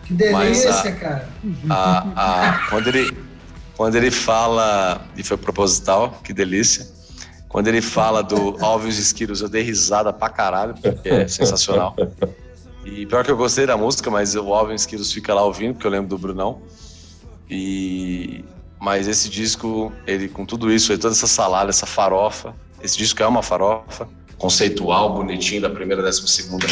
Que 0.05 0.13
delícia, 0.13 0.71
a, 0.71 0.91
cara. 0.91 1.29
A, 1.69 1.97
a, 2.15 2.69
quando, 2.69 2.87
ele, 2.87 3.17
quando 3.77 3.95
ele 3.95 4.09
fala, 4.09 5.01
e 5.15 5.23
foi 5.23 5.37
proposital, 5.37 6.19
que 6.23 6.33
delícia. 6.33 6.87
Quando 7.47 7.67
ele 7.67 7.81
fala 7.81 8.21
do 8.21 8.57
Alves 8.63 8.97
Esquiros, 8.97 9.41
eu 9.41 9.49
dei 9.49 9.63
risada 9.63 10.13
pra 10.13 10.29
caralho, 10.29 10.75
porque 10.75 11.09
é 11.09 11.27
sensacional. 11.27 11.95
E 12.85 13.05
pior 13.05 13.23
que 13.23 13.31
eu 13.31 13.37
gostei 13.37 13.65
da 13.65 13.75
música, 13.75 14.09
mas 14.09 14.35
o 14.35 14.53
Alves 14.53 14.81
Esquiros 14.81 15.11
fica 15.11 15.33
lá 15.33 15.43
ouvindo, 15.43 15.73
porque 15.73 15.85
eu 15.85 15.91
lembro 15.91 16.07
do 16.07 16.17
Brunão. 16.17 16.61
E 17.49 18.45
mas 18.79 19.07
esse 19.07 19.29
disco, 19.29 19.91
ele 20.07 20.29
com 20.29 20.45
tudo 20.45 20.71
isso, 20.71 20.97
toda 20.97 21.13
essa 21.13 21.27
salada, 21.27 21.69
essa 21.69 21.85
farofa, 21.85 22.55
esse 22.81 22.97
disco 22.97 23.21
é 23.21 23.27
uma 23.27 23.43
farofa 23.43 24.07
conceitual, 24.37 25.13
bonitinho 25.13 25.61
da 25.61 25.69
primeira 25.69 26.01
décima 26.01 26.27
segunda. 26.27 26.65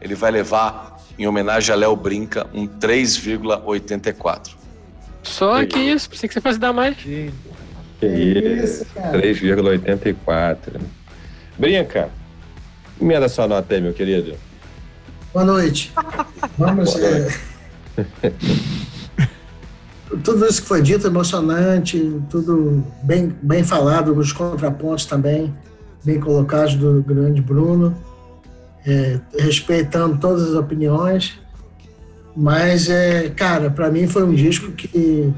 Ele 0.00 0.16
vai 0.16 0.32
levar 0.32 1.00
em 1.16 1.26
homenagem 1.26 1.72
a 1.72 1.76
Léo 1.76 1.94
Brinca 1.94 2.48
um 2.52 2.66
3,84. 2.66 4.54
Só 5.22 5.64
que 5.64 5.78
isso, 5.78 6.10
pensei 6.10 6.28
que 6.28 6.34
você 6.34 6.40
fosse 6.40 6.58
dar 6.58 6.72
mais. 6.72 6.96
Que 6.96 7.30
isso, 8.00 8.84
3,84. 8.96 10.80
Brinca, 11.56 12.10
emenda 13.00 13.28
sua 13.28 13.46
nota 13.46 13.72
aí, 13.72 13.80
meu 13.80 13.92
querido. 13.92 14.36
Boa 15.32 15.44
noite. 15.44 15.92
Vamos. 16.58 16.94
Boa 16.94 17.10
noite. 17.10 17.40
É 20.12 20.16
tudo 20.22 20.46
isso 20.46 20.62
que 20.62 20.68
foi 20.68 20.82
dito, 20.82 21.06
emocionante, 21.06 22.20
tudo 22.28 22.84
bem, 23.02 23.34
bem 23.42 23.64
falado, 23.64 24.16
os 24.16 24.32
contrapontos 24.32 25.06
também, 25.06 25.52
bem 26.04 26.20
colocados 26.20 26.74
do 26.74 27.02
grande 27.02 27.40
Bruno, 27.40 27.96
é, 28.86 29.18
respeitando 29.38 30.18
todas 30.18 30.50
as 30.50 30.54
opiniões. 30.54 31.40
Mas, 32.36 32.88
é, 32.88 33.30
cara, 33.30 33.70
para 33.70 33.90
mim 33.90 34.06
foi 34.06 34.22
um 34.22 34.34
disco 34.34 34.72
que 34.72 35.32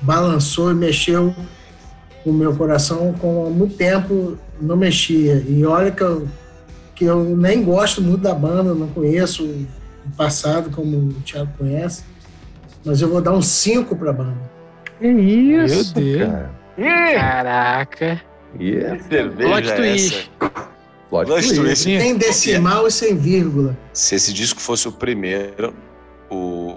balançou 0.00 0.70
e 0.70 0.74
mexeu 0.74 1.34
com 2.22 2.30
o 2.30 2.34
meu 2.34 2.54
coração 2.54 3.14
como 3.18 3.46
há 3.46 3.50
muito 3.50 3.76
tempo 3.76 4.38
não 4.60 4.76
mexia. 4.76 5.44
E 5.46 5.64
olha 5.64 5.90
que 5.90 6.02
eu, 6.02 6.28
que 6.94 7.04
eu 7.04 7.36
nem 7.36 7.62
gosto 7.62 8.00
muito 8.00 8.22
da 8.22 8.34
banda, 8.34 8.74
não 8.74 8.88
conheço 8.88 9.44
o 9.44 10.16
passado 10.16 10.70
como 10.70 10.96
o 10.96 11.12
Thiago 11.24 11.50
conhece 11.58 12.04
mas 12.84 13.00
eu 13.00 13.08
vou 13.08 13.20
dar 13.20 13.32
um 13.32 13.42
5 13.42 13.96
pra 13.96 14.12
banda. 14.12 14.38
Que 14.98 15.08
isso, 15.08 15.94
Meu 15.94 16.04
Deus. 16.04 16.30
Cara. 16.30 16.50
Caraca. 16.76 18.22
Yeah. 18.58 19.02
Plot 19.04 19.68
é 19.68 19.76
twist. 19.76 20.30
Plot, 21.10 21.26
twist. 21.26 21.54
twist. 21.54 21.82
Sem 21.82 22.16
decimal 22.16 22.86
e 22.86 22.90
sem 22.90 23.16
vírgula. 23.16 23.76
Se 23.92 24.14
esse 24.14 24.32
disco 24.32 24.60
fosse 24.60 24.88
o 24.88 24.92
primeiro, 24.92 25.74
o 26.30 26.76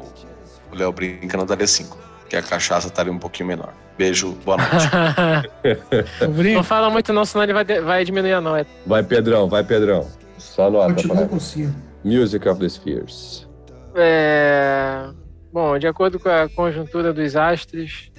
Léo 0.73 0.91
Brinca 0.91 1.37
não 1.37 1.45
daria 1.45 1.67
5. 1.67 1.97
Porque 2.21 2.35
a 2.35 2.41
cachaça 2.41 2.87
estaria 2.87 3.11
um 3.11 3.19
pouquinho 3.19 3.47
menor. 3.47 3.73
Beijo, 3.97 4.37
boa 4.45 4.57
noite. 4.57 6.53
não 6.53 6.63
fala 6.63 6.89
muito 6.89 7.11
não, 7.13 7.25
senão 7.25 7.43
ele 7.43 7.53
vai, 7.53 7.65
vai 7.65 8.05
diminuir 8.05 8.33
a 8.33 8.41
nota. 8.41 8.67
Vai, 8.85 9.01
Pedrão, 9.01 9.49
vai, 9.49 9.63
Pedrão. 9.63 10.07
Só 10.37 10.69
nota. 10.69 10.93
Continua 10.93 11.25
com 11.27 11.39
5. 11.39 11.73
Music 12.03 12.47
of 12.47 12.59
the 12.59 12.69
Spheres. 12.69 13.47
É... 13.95 15.09
Bom, 15.51 15.77
de 15.77 15.87
acordo 15.87 16.19
com 16.19 16.29
a 16.29 16.49
conjuntura 16.49 17.13
dos 17.13 17.35
astros 17.35 18.11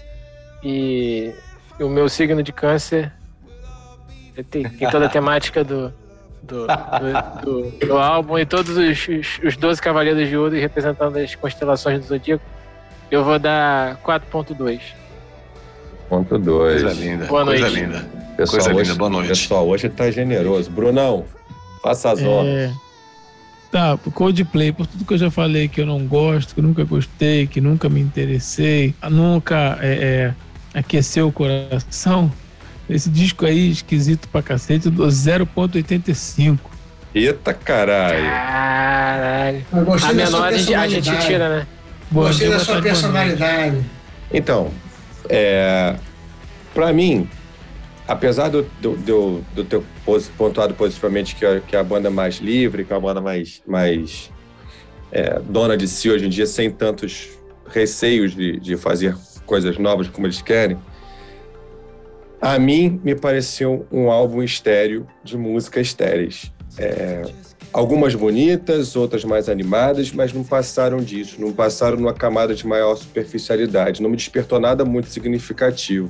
e 0.62 1.32
o 1.78 1.88
meu 1.88 2.08
signo 2.08 2.42
de 2.42 2.52
câncer, 2.52 3.12
tem, 4.50 4.68
tem 4.68 4.90
toda 4.90 5.06
a 5.06 5.08
temática 5.08 5.62
do, 5.62 5.92
do, 6.42 6.66
do, 6.66 7.70
do, 7.70 7.86
do 7.86 7.98
álbum 7.98 8.38
e 8.38 8.46
todos 8.46 8.76
os, 8.76 9.08
os, 9.08 9.40
os 9.44 9.56
12 9.56 9.80
Cavaleiros 9.80 10.28
de 10.28 10.36
Ouro 10.36 10.54
representando 10.54 11.16
as 11.16 11.34
constelações 11.34 12.00
do 12.00 12.06
Zodíaco, 12.06 12.44
eu 13.10 13.24
vou 13.24 13.38
dar 13.38 13.96
4.2. 14.02 14.80
Ponto 16.08 16.38
2. 16.38 16.82
Coisa 16.82 17.00
linda. 17.00 17.26
Boa 17.26 17.44
noite. 17.44 17.60
Coisa 17.60 17.80
linda. 17.80 17.98
Pessoal, 18.36 18.62
Coisa 18.62 18.74
hoje, 18.74 18.90
linda. 18.90 18.98
Boa 18.98 19.10
noite. 19.10 19.28
Pessoal, 19.28 19.68
hoje 19.68 19.88
tá 19.88 20.10
generoso. 20.10 20.70
Brunão, 20.70 21.24
faça 21.82 22.12
as 22.12 22.22
honras. 22.22 22.72
Tá, 23.70 23.98
Coldplay, 24.14 24.72
por 24.72 24.86
tudo 24.86 25.04
que 25.04 25.12
eu 25.12 25.18
já 25.18 25.30
falei 25.30 25.68
que 25.68 25.80
eu 25.80 25.86
não 25.86 26.06
gosto, 26.06 26.54
que 26.54 26.60
eu 26.60 26.64
nunca 26.64 26.84
gostei, 26.84 27.46
que 27.46 27.60
nunca 27.60 27.86
me 27.88 28.00
interessei, 28.00 28.94
nunca 29.10 29.78
é, 29.82 30.34
é, 30.72 30.78
aqueceu 30.78 31.28
o 31.28 31.32
coração, 31.32 32.32
esse 32.88 33.10
disco 33.10 33.44
aí, 33.44 33.70
esquisito 33.70 34.26
pra 34.28 34.42
cacete, 34.42 34.86
eu 34.86 34.92
dou 34.92 35.08
0.85. 35.08 36.58
Eita 37.14 37.52
caralho. 37.52 38.24
Caralho. 38.24 39.66
a 40.02 40.12
menor 40.14 40.44
a 40.44 40.56
gente, 40.56 40.74
a 40.74 40.88
gente 40.88 41.26
tira, 41.26 41.48
né? 41.50 41.66
Gostei 42.10 42.48
da 42.48 42.58
sua 42.58 42.80
personalidade. 42.80 43.84
Então, 44.32 44.70
é, 45.28 45.94
pra 46.72 46.90
mim, 46.90 47.28
apesar 48.08 48.48
do, 48.48 48.62
do, 48.80 48.96
do, 48.96 49.44
do 49.54 49.64
ter 49.64 49.82
pontuado 50.38 50.72
positivamente 50.72 51.36
que 51.36 51.44
é, 51.44 51.60
que 51.60 51.76
a 51.76 51.84
banda 51.84 52.10
mais 52.10 52.36
livre, 52.36 52.82
que 52.82 52.92
é 52.92 52.96
a 52.96 53.00
banda 53.00 53.20
mais, 53.20 53.62
mais 53.66 54.32
é, 55.12 55.38
dona 55.40 55.76
de 55.76 55.86
si 55.86 56.10
hoje 56.10 56.24
em 56.24 56.30
dia, 56.30 56.46
sem 56.46 56.70
tantos 56.70 57.28
receios 57.66 58.34
de, 58.34 58.58
de 58.58 58.78
fazer 58.78 59.14
coisas 59.44 59.76
novas 59.76 60.08
como 60.08 60.26
eles 60.26 60.40
querem, 60.40 60.78
a 62.40 62.58
mim 62.58 62.98
me 63.04 63.14
pareceu 63.14 63.86
um 63.92 64.10
álbum 64.10 64.42
estéreo 64.42 65.06
de 65.22 65.36
músicas 65.36 65.88
estéreis. 65.88 66.50
É, 66.78 67.22
algumas 67.72 68.14
bonitas, 68.14 68.96
outras 68.96 69.22
mais 69.24 69.50
animadas, 69.50 70.12
mas 70.12 70.32
não 70.32 70.44
passaram 70.44 70.98
disso, 70.98 71.36
não 71.38 71.52
passaram 71.52 71.98
numa 71.98 72.14
camada 72.14 72.54
de 72.54 72.66
maior 72.66 72.96
superficialidade, 72.96 74.00
não 74.00 74.08
me 74.08 74.16
despertou 74.16 74.58
nada 74.58 74.84
muito 74.84 75.08
significativo. 75.08 76.08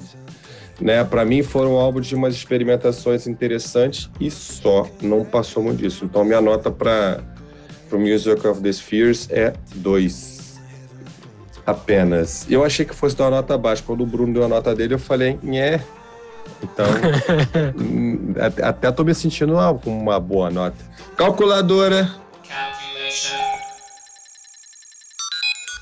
Né? 0.80 1.02
Para 1.04 1.24
mim 1.24 1.42
foram 1.42 1.76
álbuns 1.76 2.06
de 2.06 2.14
umas 2.14 2.34
experimentações 2.34 3.26
interessantes 3.26 4.08
e 4.20 4.30
só, 4.30 4.88
não 5.02 5.24
passou 5.24 5.62
muito 5.62 5.78
disso. 5.78 6.04
Então 6.04 6.24
minha 6.24 6.40
nota 6.40 6.70
para 6.70 7.20
o 7.90 7.98
Music 7.98 8.46
of 8.46 8.60
the 8.60 8.72
Spheres 8.72 9.28
é 9.30 9.52
2. 9.74 10.38
Apenas. 11.66 12.46
Eu 12.48 12.64
achei 12.64 12.86
que 12.86 12.94
fosse 12.94 13.14
dar 13.16 13.24
uma 13.24 13.32
nota 13.32 13.58
baixa. 13.58 13.82
Quando 13.86 14.02
o 14.02 14.06
Bruno 14.06 14.32
deu 14.32 14.44
a 14.44 14.48
nota 14.48 14.74
dele, 14.74 14.94
eu 14.94 14.98
falei, 14.98 15.38
nhé. 15.42 15.82
Então, 16.62 16.86
hum, 17.78 18.34
até 18.62 18.90
tô 18.90 19.04
me 19.04 19.14
sentindo 19.14 19.54
com 19.82 19.90
uma 19.90 20.18
boa 20.18 20.50
nota. 20.50 20.78
Calculadora. 21.16 22.10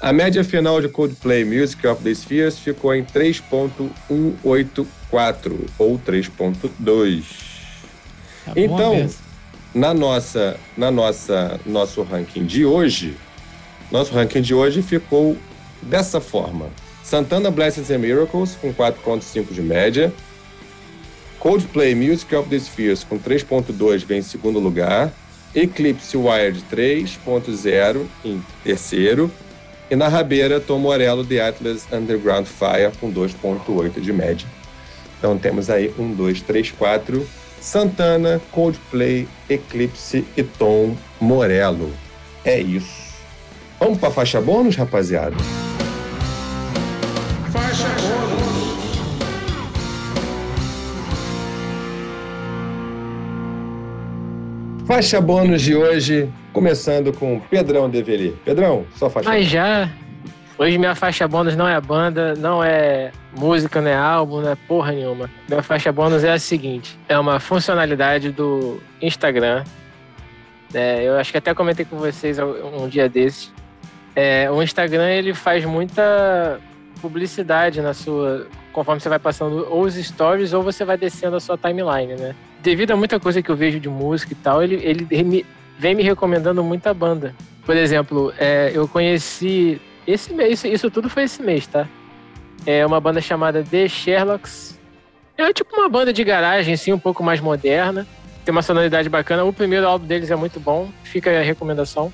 A 0.06 0.12
média 0.12 0.44
final 0.44 0.80
de 0.80 0.88
Coldplay 0.88 1.44
Music 1.44 1.84
of 1.84 2.00
the 2.04 2.14
Spheres 2.14 2.60
ficou 2.60 2.94
em 2.94 3.02
3.184 3.02 5.68
ou 5.76 5.98
3.2. 5.98 7.24
Tá 8.44 8.52
então, 8.54 9.10
na 9.74 9.92
nossa, 9.92 10.60
na 10.76 10.92
nossa, 10.92 11.58
nosso 11.66 12.04
ranking 12.04 12.46
de 12.46 12.64
hoje, 12.64 13.16
nosso 13.90 14.14
ranking 14.14 14.42
de 14.42 14.54
hoje 14.54 14.80
ficou 14.80 15.36
dessa 15.82 16.20
forma: 16.20 16.70
Santana 17.02 17.50
Blessings 17.50 17.90
and 17.90 17.98
Miracles 17.98 18.56
com 18.60 18.72
4.5 18.72 19.52
de 19.52 19.60
média, 19.60 20.14
Coldplay 21.40 21.96
Music 21.96 22.32
of 22.32 22.48
the 22.48 22.60
Spheres 22.60 23.02
com 23.02 23.18
3.2 23.18 24.06
vem 24.06 24.20
em 24.20 24.22
segundo 24.22 24.60
lugar, 24.60 25.12
Eclipse 25.52 26.16
Wired 26.16 26.62
3.0 26.70 28.06
em 28.24 28.40
terceiro 28.62 29.28
e 29.90 29.96
na 29.96 30.08
rabeira, 30.08 30.60
Tom 30.60 30.78
Morello, 30.78 31.24
The 31.24 31.40
Atlas 31.40 31.86
Underground 31.92 32.46
Fire, 32.46 32.92
com 33.00 33.12
2,8 33.12 34.00
de 34.00 34.12
média. 34.12 34.46
Então 35.18 35.38
temos 35.38 35.70
aí 35.70 35.92
um, 35.98 36.12
dois, 36.12 36.40
três, 36.40 36.70
quatro. 36.70 37.26
Santana, 37.60 38.40
Coldplay, 38.52 39.26
Eclipse 39.48 40.24
e 40.36 40.42
Tom 40.42 40.96
Morello. 41.20 41.92
É 42.44 42.60
isso. 42.60 43.06
Vamos 43.80 43.98
para 43.98 44.10
faixa 44.10 44.40
bônus, 44.40 44.76
rapaziada? 44.76 45.36
Faixa 47.50 47.95
Faixa 54.86 55.20
bônus 55.20 55.62
de 55.62 55.74
hoje, 55.74 56.32
começando 56.52 57.12
com 57.12 57.40
Pedrão 57.40 57.90
Develi. 57.90 58.38
Pedrão, 58.44 58.86
só 58.94 59.10
faixa 59.10 59.28
Mas 59.28 59.46
já, 59.46 59.90
hoje 60.56 60.78
minha 60.78 60.94
faixa 60.94 61.26
bônus 61.26 61.56
não 61.56 61.66
é 61.66 61.80
banda, 61.80 62.36
não 62.36 62.62
é 62.62 63.10
música, 63.36 63.80
não 63.80 63.90
é 63.90 63.96
álbum, 63.96 64.40
não 64.40 64.52
é 64.52 64.54
porra 64.54 64.92
nenhuma. 64.92 65.28
Minha 65.48 65.60
faixa 65.60 65.90
bônus 65.90 66.22
é 66.22 66.30
a 66.30 66.38
seguinte, 66.38 66.96
é 67.08 67.18
uma 67.18 67.40
funcionalidade 67.40 68.30
do 68.30 68.80
Instagram. 69.02 69.64
É, 70.72 71.02
eu 71.02 71.16
acho 71.16 71.32
que 71.32 71.38
até 71.38 71.52
comentei 71.52 71.84
com 71.84 71.96
vocês 71.96 72.38
um 72.38 72.88
dia 72.88 73.08
desses. 73.08 73.52
É, 74.14 74.48
o 74.48 74.62
Instagram 74.62 75.10
ele 75.10 75.34
faz 75.34 75.64
muita 75.64 76.60
publicidade 77.02 77.80
na 77.80 77.92
sua 77.92 78.46
conforme 78.72 79.00
você 79.00 79.08
vai 79.08 79.18
passando 79.18 79.66
ou 79.68 79.82
os 79.82 79.94
stories 79.94 80.52
ou 80.52 80.62
você 80.62 80.84
vai 80.84 80.96
descendo 80.96 81.34
a 81.34 81.40
sua 81.40 81.58
timeline, 81.58 82.14
né? 82.14 82.36
Devido 82.62 82.92
a 82.92 82.96
muita 82.96 83.20
coisa 83.20 83.42
que 83.42 83.50
eu 83.50 83.56
vejo 83.56 83.78
de 83.78 83.88
música 83.88 84.32
e 84.32 84.36
tal, 84.36 84.62
ele, 84.62 84.76
ele 84.82 85.46
vem 85.78 85.94
me 85.94 86.02
recomendando 86.02 86.62
muita 86.64 86.92
banda. 86.92 87.34
Por 87.64 87.76
exemplo, 87.76 88.32
é, 88.38 88.70
eu 88.74 88.86
conheci 88.86 89.80
esse 90.06 90.32
mês, 90.32 90.52
isso, 90.52 90.66
isso 90.66 90.90
tudo 90.90 91.10
foi 91.10 91.24
esse 91.24 91.42
mês, 91.42 91.66
tá? 91.66 91.86
É 92.64 92.86
uma 92.86 93.00
banda 93.00 93.20
chamada 93.20 93.62
The 93.62 93.88
Sherlocks. 93.88 94.78
É 95.36 95.52
tipo 95.52 95.76
uma 95.76 95.88
banda 95.88 96.12
de 96.12 96.24
garagem, 96.24 96.74
assim, 96.74 96.92
um 96.92 96.98
pouco 96.98 97.22
mais 97.22 97.40
moderna. 97.40 98.06
Tem 98.44 98.52
uma 98.52 98.62
sonoridade 98.62 99.08
bacana. 99.08 99.44
O 99.44 99.52
primeiro 99.52 99.86
álbum 99.86 100.06
deles 100.06 100.30
é 100.30 100.36
muito 100.36 100.58
bom. 100.58 100.88
Fica 101.02 101.30
a 101.30 101.42
recomendação. 101.42 102.12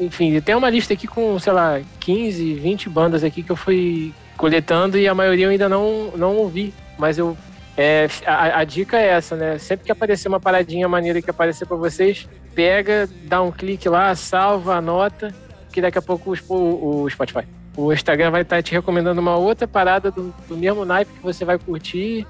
Enfim, 0.00 0.40
tem 0.40 0.54
uma 0.54 0.70
lista 0.70 0.94
aqui 0.94 1.06
com, 1.06 1.38
sei 1.38 1.52
lá, 1.52 1.80
15, 2.00 2.54
20 2.54 2.88
bandas 2.88 3.22
aqui 3.22 3.42
que 3.42 3.50
eu 3.52 3.56
fui 3.56 4.14
coletando 4.36 4.98
e 4.98 5.06
a 5.06 5.14
maioria 5.14 5.44
eu 5.44 5.50
ainda 5.50 5.68
não, 5.68 6.10
não 6.16 6.36
ouvi. 6.36 6.72
Mas 6.98 7.18
eu. 7.18 7.36
É, 7.76 8.08
a, 8.26 8.60
a 8.60 8.64
dica 8.64 8.98
é 8.98 9.06
essa, 9.08 9.36
né? 9.36 9.58
Sempre 9.58 9.86
que 9.86 9.92
aparecer 9.92 10.28
uma 10.28 10.40
paradinha 10.40 10.88
maneira 10.88 11.22
que 11.22 11.30
aparecer 11.30 11.66
para 11.66 11.76
vocês, 11.76 12.28
pega, 12.54 13.08
dá 13.24 13.40
um 13.40 13.50
clique 13.50 13.88
lá, 13.88 14.14
salva, 14.14 14.76
anota, 14.76 15.34
que 15.72 15.80
daqui 15.80 15.98
a 15.98 16.02
pouco 16.02 16.34
o, 16.48 17.02
o 17.02 17.10
Spotify. 17.10 17.46
O 17.76 17.92
Instagram 17.92 18.30
vai 18.30 18.42
estar 18.42 18.56
tá 18.56 18.62
te 18.62 18.72
recomendando 18.72 19.20
uma 19.20 19.36
outra 19.36 19.66
parada 19.66 20.10
do, 20.10 20.34
do 20.48 20.56
mesmo 20.56 20.84
naipe 20.84 21.12
que 21.12 21.22
você 21.22 21.44
vai 21.44 21.58
curtir. 21.58 22.26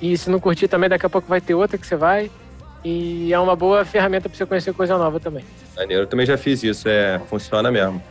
E 0.00 0.16
se 0.16 0.30
não 0.30 0.40
curtir 0.40 0.68
também, 0.68 0.88
daqui 0.88 1.06
a 1.06 1.10
pouco 1.10 1.28
vai 1.28 1.40
ter 1.40 1.54
outra 1.54 1.76
que 1.76 1.86
você 1.86 1.96
vai. 1.96 2.30
E 2.84 3.32
é 3.32 3.38
uma 3.38 3.56
boa 3.56 3.84
ferramenta 3.84 4.28
para 4.28 4.38
você 4.38 4.46
conhecer 4.46 4.72
coisa 4.72 4.96
nova 4.96 5.20
também. 5.20 5.44
Maneiro, 5.76 6.04
eu 6.04 6.06
também 6.06 6.24
já 6.24 6.38
fiz 6.38 6.62
isso, 6.62 6.88
é, 6.88 7.20
funciona 7.28 7.70
mesmo. 7.70 8.02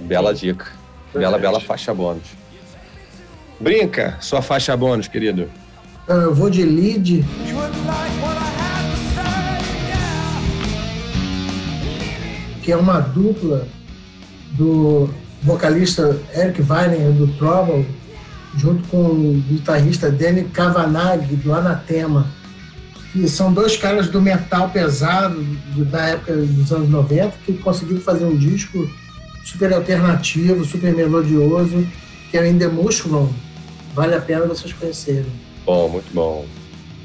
Bela 0.00 0.34
Sim. 0.34 0.48
dica. 0.48 0.66
Bela, 1.14 1.38
bela 1.38 1.60
faixa 1.60 1.94
bônus. 1.94 2.28
Brinca, 3.60 4.16
sua 4.20 4.42
faixa 4.42 4.76
bônus, 4.76 5.08
querido. 5.08 5.50
Eu 6.08 6.34
vou 6.34 6.48
de 6.48 6.62
lead. 6.62 7.24
Que 12.62 12.72
é 12.72 12.76
uma 12.76 13.00
dupla 13.00 13.68
do 14.52 15.10
vocalista 15.42 16.20
Eric 16.34 16.62
Weiner 16.62 17.12
do 17.12 17.26
Trouble, 17.38 17.86
junto 18.56 18.88
com 18.88 19.04
o 19.04 19.42
guitarrista 19.48 20.10
Danny 20.10 20.44
Kavanagh 20.44 21.26
do 21.42 21.52
Anatema 21.52 22.26
que 23.12 23.28
são 23.28 23.52
dois 23.52 23.76
caras 23.76 24.08
do 24.08 24.20
metal 24.20 24.70
pesado 24.70 25.42
da 25.90 26.06
época 26.06 26.36
dos 26.36 26.70
anos 26.72 26.88
90 26.88 27.32
que 27.44 27.54
conseguiram 27.54 28.00
fazer 28.00 28.24
um 28.24 28.36
disco 28.36 28.88
super 29.44 29.72
alternativo, 29.72 30.64
super 30.64 30.94
melodioso, 30.94 31.86
que 32.30 32.36
é 32.36 32.42
o 32.42 32.46
In 32.46 32.58
The 32.58 32.68
Mushroom. 32.68 33.32
Vale 33.94 34.14
a 34.14 34.20
pena 34.20 34.46
vocês 34.46 34.72
conhecerem. 34.72 35.47
Bom, 35.68 35.86
muito 35.86 36.10
bom. 36.14 36.46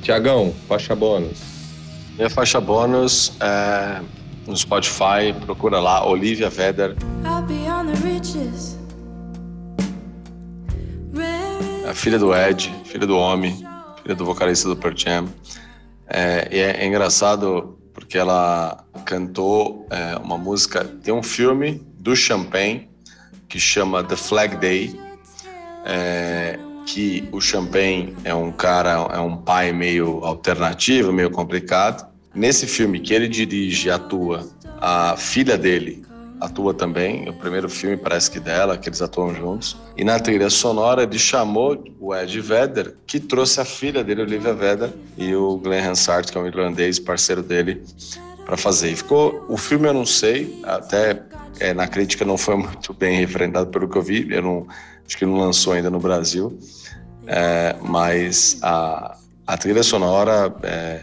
Tiagão, 0.02 0.54
faixa 0.70 0.96
bônus. 0.96 1.42
Minha 2.16 2.30
faixa 2.30 2.62
bônus 2.62 3.34
é 3.42 4.00
no 4.48 4.56
Spotify, 4.56 5.34
procura 5.46 5.82
lá 5.82 6.08
Olivia 6.08 6.50
Vedder. 6.50 6.96
A 11.90 11.94
filha 11.94 12.18
do 12.18 12.34
Ed, 12.34 12.74
filha 12.86 13.06
do 13.06 13.18
homem, 13.18 13.54
filha 14.02 14.16
do 14.16 14.24
vocalista 14.24 14.70
do 14.70 14.78
Pearl 14.78 14.96
Jam. 14.96 15.28
É, 16.08 16.48
e 16.50 16.60
é, 16.60 16.84
é, 16.84 16.88
engraçado 16.88 17.78
porque 17.94 18.18
ela 18.18 18.82
cantou 19.04 19.86
é, 19.90 20.16
uma 20.24 20.38
música. 20.38 20.86
Tem 21.04 21.14
um 21.14 21.22
filme 21.22 21.86
do 22.00 22.16
Champagne 22.16 22.90
que 23.50 23.60
chama 23.60 24.06
The 24.06 24.16
Flag 24.16 24.56
Day, 24.56 24.98
é, 25.86 26.58
que 26.86 27.28
o 27.32 27.40
Champagne 27.40 28.16
é 28.24 28.34
um 28.34 28.52
cara, 28.52 29.10
é 29.14 29.20
um 29.20 29.38
pai 29.38 29.72
meio 29.72 30.24
alternativo, 30.24 31.12
meio 31.12 31.32
complicado. 31.32 32.12
Nesse 32.34 32.66
filme 32.66 33.00
que 33.00 33.14
ele 33.14 33.28
dirige 33.28 33.88
e 33.88 33.92
atua, 33.92 34.48
a 34.82 35.16
filha 35.18 35.58
dele 35.58 36.04
atua 36.44 36.74
também. 36.74 37.30
O 37.30 37.34
primeiro 37.34 37.70
filme 37.70 37.96
parece 37.96 38.30
que 38.30 38.40
dela, 38.40 38.78
que 38.78 38.90
eles 38.90 39.02
atuam 39.02 39.34
juntos. 39.34 39.78
E 39.96 40.04
na 40.04 40.20
trilha 40.20 40.50
sonora 40.50 41.04
ele 41.04 41.18
chamou 41.18 41.82
o 42.00 42.14
Ed 42.14 42.40
Vedder, 42.42 42.96
que 43.08 43.20
trouxe 43.20 43.62
a 43.62 43.66
filha 43.66 44.04
dele, 44.04 44.22
Olivia 44.22 44.54
Vedder, 44.54 44.92
e 45.18 45.34
o 45.36 45.58
Glenn 45.58 45.90
Hansard, 45.90 46.32
que 46.32 46.38
é 46.38 46.42
um 46.42 46.48
irlandês, 46.48 47.00
parceiro 47.00 47.42
dele, 47.42 47.82
para 48.46 48.58
fazer. 48.58 48.92
E 48.92 48.96
ficou. 48.96 49.46
O 49.48 49.58
filme 49.58 49.88
eu 49.88 49.94
não 49.94 50.06
sei, 50.06 50.60
até 50.64 51.22
é, 51.60 51.74
na 51.74 51.88
crítica 51.88 52.26
não 52.26 52.38
foi 52.38 52.56
muito 52.58 52.94
bem 52.94 53.20
referendado 53.20 53.70
pelo 53.70 53.88
que 53.88 53.98
eu 53.98 54.02
vi. 54.02 54.28
Eu 54.30 54.42
não, 54.42 54.68
acho 55.14 55.18
que 55.18 55.26
não 55.28 55.38
lançou 55.38 55.74
ainda 55.74 55.92
no 55.92 56.00
Brasil. 56.00 56.58
É, 57.28 57.76
mas 57.82 58.58
a, 58.64 59.16
a 59.46 59.58
trilha 59.58 59.84
sonora, 59.84 60.54
é, 60.64 61.02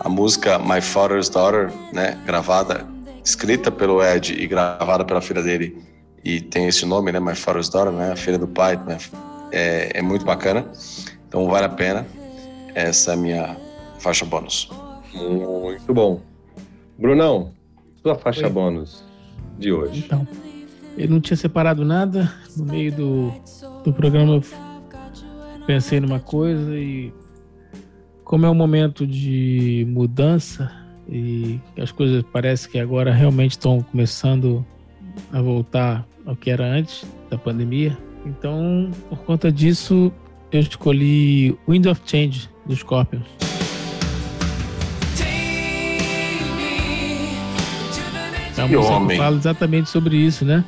a 0.00 0.08
música 0.08 0.58
My 0.58 0.82
Father's 0.82 1.30
Daughter, 1.30 1.72
né, 1.92 2.18
gravada 2.26 2.86
escrita 3.24 3.70
pelo 3.70 4.02
Ed 4.04 4.34
e 4.34 4.46
gravada 4.46 5.02
pela 5.04 5.22
filha 5.22 5.42
dele, 5.42 5.82
e 6.22 6.40
tem 6.40 6.66
esse 6.66 6.84
nome, 6.84 7.10
né? 7.10 7.20
My 7.20 7.34
Father's 7.34 7.68
Daughter, 7.68 7.92
né? 7.92 8.12
A 8.12 8.16
filha 8.16 8.38
do 8.38 8.46
pai, 8.46 8.76
né? 8.76 8.98
é, 9.50 9.98
é 9.98 10.02
muito 10.02 10.24
bacana. 10.24 10.66
Então 11.26 11.46
vale 11.46 11.64
a 11.64 11.70
pena. 11.70 12.06
Essa 12.74 13.12
é 13.12 13.14
a 13.14 13.16
minha 13.16 13.56
faixa 13.98 14.26
bônus. 14.26 14.68
Muito 15.14 15.94
bom. 15.94 16.20
Brunão, 16.98 17.52
sua 18.02 18.14
faixa 18.14 18.44
Oi. 18.44 18.50
bônus 18.50 19.04
de 19.58 19.72
hoje. 19.72 20.04
Então, 20.04 20.26
eu 20.98 21.08
não 21.08 21.20
tinha 21.20 21.36
separado 21.36 21.84
nada. 21.84 22.32
No 22.56 22.64
meio 22.64 22.92
do, 22.92 23.32
do 23.84 23.92
programa 23.92 24.34
eu 24.34 24.42
pensei 25.66 26.00
numa 26.00 26.18
coisa 26.18 26.76
e 26.76 27.12
como 28.24 28.44
é 28.44 28.50
um 28.50 28.54
momento 28.54 29.06
de 29.06 29.86
mudança, 29.88 30.70
e 31.08 31.58
as 31.80 31.90
coisas 31.90 32.22
parece 32.30 32.68
que 32.68 32.78
agora 32.78 33.10
realmente 33.10 33.52
estão 33.52 33.80
começando 33.80 34.66
a 35.32 35.40
voltar 35.40 36.06
ao 36.26 36.36
que 36.36 36.50
era 36.50 36.66
antes 36.66 37.06
da 37.30 37.38
pandemia. 37.38 37.96
Então, 38.26 38.90
por 39.08 39.20
conta 39.20 39.50
disso, 39.50 40.12
eu 40.52 40.60
escolhi 40.60 41.56
Wind 41.66 41.86
of 41.86 42.02
Change 42.04 42.50
do 42.66 42.76
Scorpions. 42.76 43.24
É 48.58 48.64
uma 48.64 48.76
música 48.76 49.06
que 49.06 49.16
fala 49.16 49.36
exatamente 49.36 49.88
sobre 49.88 50.16
isso, 50.16 50.44
né? 50.44 50.62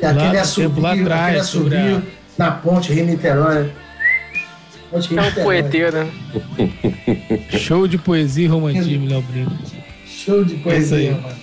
E 0.00 0.06
aquele 0.06 0.38
assovio, 0.38 0.86
aquele 0.86 1.38
assovio 1.38 1.96
a... 1.98 2.02
na 2.38 2.50
ponte 2.50 2.92
Rio-Niterói. 2.92 3.72
É 4.92 5.40
um 5.40 5.44
poeteiro, 5.44 6.04
né? 6.04 6.12
Show 7.58 7.88
de 7.88 7.96
poesia 7.96 8.44
e 8.44 8.48
romantismo, 8.48 9.08
Léo 9.08 9.22
Brito. 9.22 9.52
Show 10.06 10.44
de 10.44 10.56
poesia, 10.56 11.12
mano. 11.12 11.42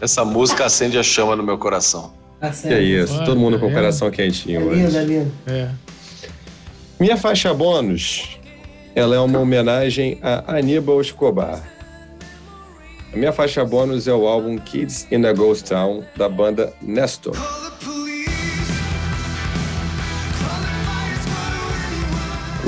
Essa 0.00 0.24
música 0.24 0.66
acende 0.66 0.98
a 0.98 1.02
chama 1.02 1.34
no 1.34 1.42
meu 1.42 1.56
coração. 1.58 2.12
Acende. 2.40 2.74
Que 2.74 2.80
é 2.80 2.82
isso, 2.82 3.24
todo 3.24 3.38
mundo 3.38 3.58
com 3.58 3.66
o 3.66 3.72
coração 3.72 4.10
quentinho 4.10 4.60
é 4.60 4.64
hoje. 4.64 4.82
Linda, 4.82 5.02
linda. 5.02 5.30
É. 5.46 5.68
Minha 6.98 7.16
faixa 7.16 7.52
bônus, 7.52 8.38
ela 8.94 9.14
é 9.14 9.18
uma 9.18 9.38
homenagem 9.38 10.18
a 10.22 10.56
Aníbal 10.56 11.00
Escobar. 11.00 11.62
A 13.12 13.16
minha 13.16 13.32
faixa 13.32 13.64
bônus 13.64 14.06
é 14.06 14.12
o 14.12 14.28
álbum 14.28 14.56
Kids 14.56 15.08
in 15.10 15.24
a 15.24 15.32
Ghost 15.32 15.68
Town, 15.68 16.04
da 16.16 16.28
banda 16.28 16.72
Nestor. 16.80 17.34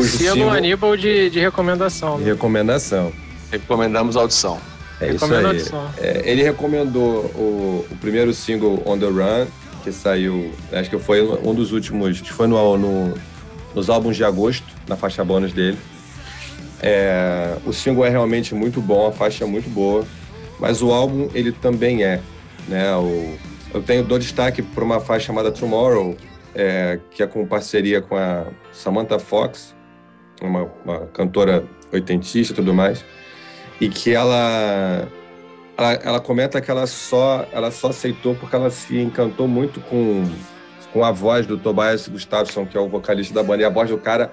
Selo 0.04 0.50
Aníbal 0.50 0.96
de, 0.96 1.30
de 1.30 1.38
recomendação. 1.38 2.18
Né? 2.18 2.24
Recomendação. 2.24 3.12
Recomendamos 3.52 4.16
a 4.16 4.20
audição. 4.20 4.58
É 5.00 5.12
isso 5.12 5.24
aí. 5.24 5.60
É, 5.98 6.22
ele 6.24 6.42
recomendou 6.42 7.24
o, 7.36 7.86
o, 7.88 7.96
primeiro 8.00 8.34
single 8.34 8.82
On 8.84 8.98
The 8.98 9.06
Run, 9.06 9.46
que 9.84 9.92
saiu, 9.92 10.52
acho 10.72 10.90
que 10.90 10.98
foi 10.98 11.22
um 11.22 11.54
dos 11.54 11.70
últimos, 11.70 12.20
que 12.20 12.32
foi 12.32 12.48
no, 12.48 12.76
no, 12.76 13.14
nos 13.76 13.88
álbuns 13.88 14.16
de 14.16 14.24
agosto, 14.24 14.66
na 14.88 14.96
faixa 14.96 15.24
bônus 15.24 15.52
dele. 15.52 15.78
É, 16.80 17.56
o 17.64 17.72
single 17.72 18.04
é 18.04 18.08
realmente 18.08 18.56
muito 18.56 18.80
bom, 18.80 19.06
a 19.06 19.12
faixa 19.12 19.44
é 19.44 19.46
muito 19.46 19.70
boa, 19.70 20.04
mas 20.62 20.80
o 20.80 20.90
álbum 20.90 21.28
ele 21.34 21.52
também 21.52 22.02
é. 22.02 22.22
Né? 22.66 22.96
O, 22.96 23.36
eu 23.74 23.82
tenho 23.82 24.02
dou 24.02 24.18
destaque 24.18 24.62
para 24.62 24.82
uma 24.82 25.00
faixa 25.00 25.26
chamada 25.26 25.52
Tomorrow, 25.52 26.16
é, 26.54 26.98
que 27.10 27.22
é 27.22 27.26
com 27.26 27.44
parceria 27.46 28.00
com 28.00 28.16
a 28.16 28.46
Samantha 28.72 29.18
Fox, 29.18 29.74
uma, 30.40 30.70
uma 30.84 31.00
cantora 31.08 31.64
oitentista 31.92 32.54
e 32.54 32.56
tudo 32.56 32.72
mais 32.72 33.04
e 33.82 33.88
que 33.88 34.14
ela, 34.14 35.08
ela, 35.76 35.92
ela 35.94 36.20
comenta 36.20 36.60
que 36.60 36.70
ela 36.70 36.86
só 36.86 37.44
ela 37.52 37.72
só 37.72 37.88
aceitou 37.88 38.32
porque 38.36 38.54
ela 38.54 38.70
se 38.70 38.96
encantou 38.96 39.48
muito 39.48 39.80
com 39.80 40.24
com 40.92 41.02
a 41.02 41.10
voz 41.10 41.46
do 41.46 41.56
Tobias 41.56 42.06
Gustafsson, 42.06 42.66
que 42.66 42.76
é 42.76 42.80
o 42.80 42.86
vocalista 42.86 43.32
da 43.32 43.42
banda. 43.42 43.62
E 43.62 43.64
a 43.64 43.70
voz 43.70 43.88
do 43.88 43.96
cara 43.96 44.30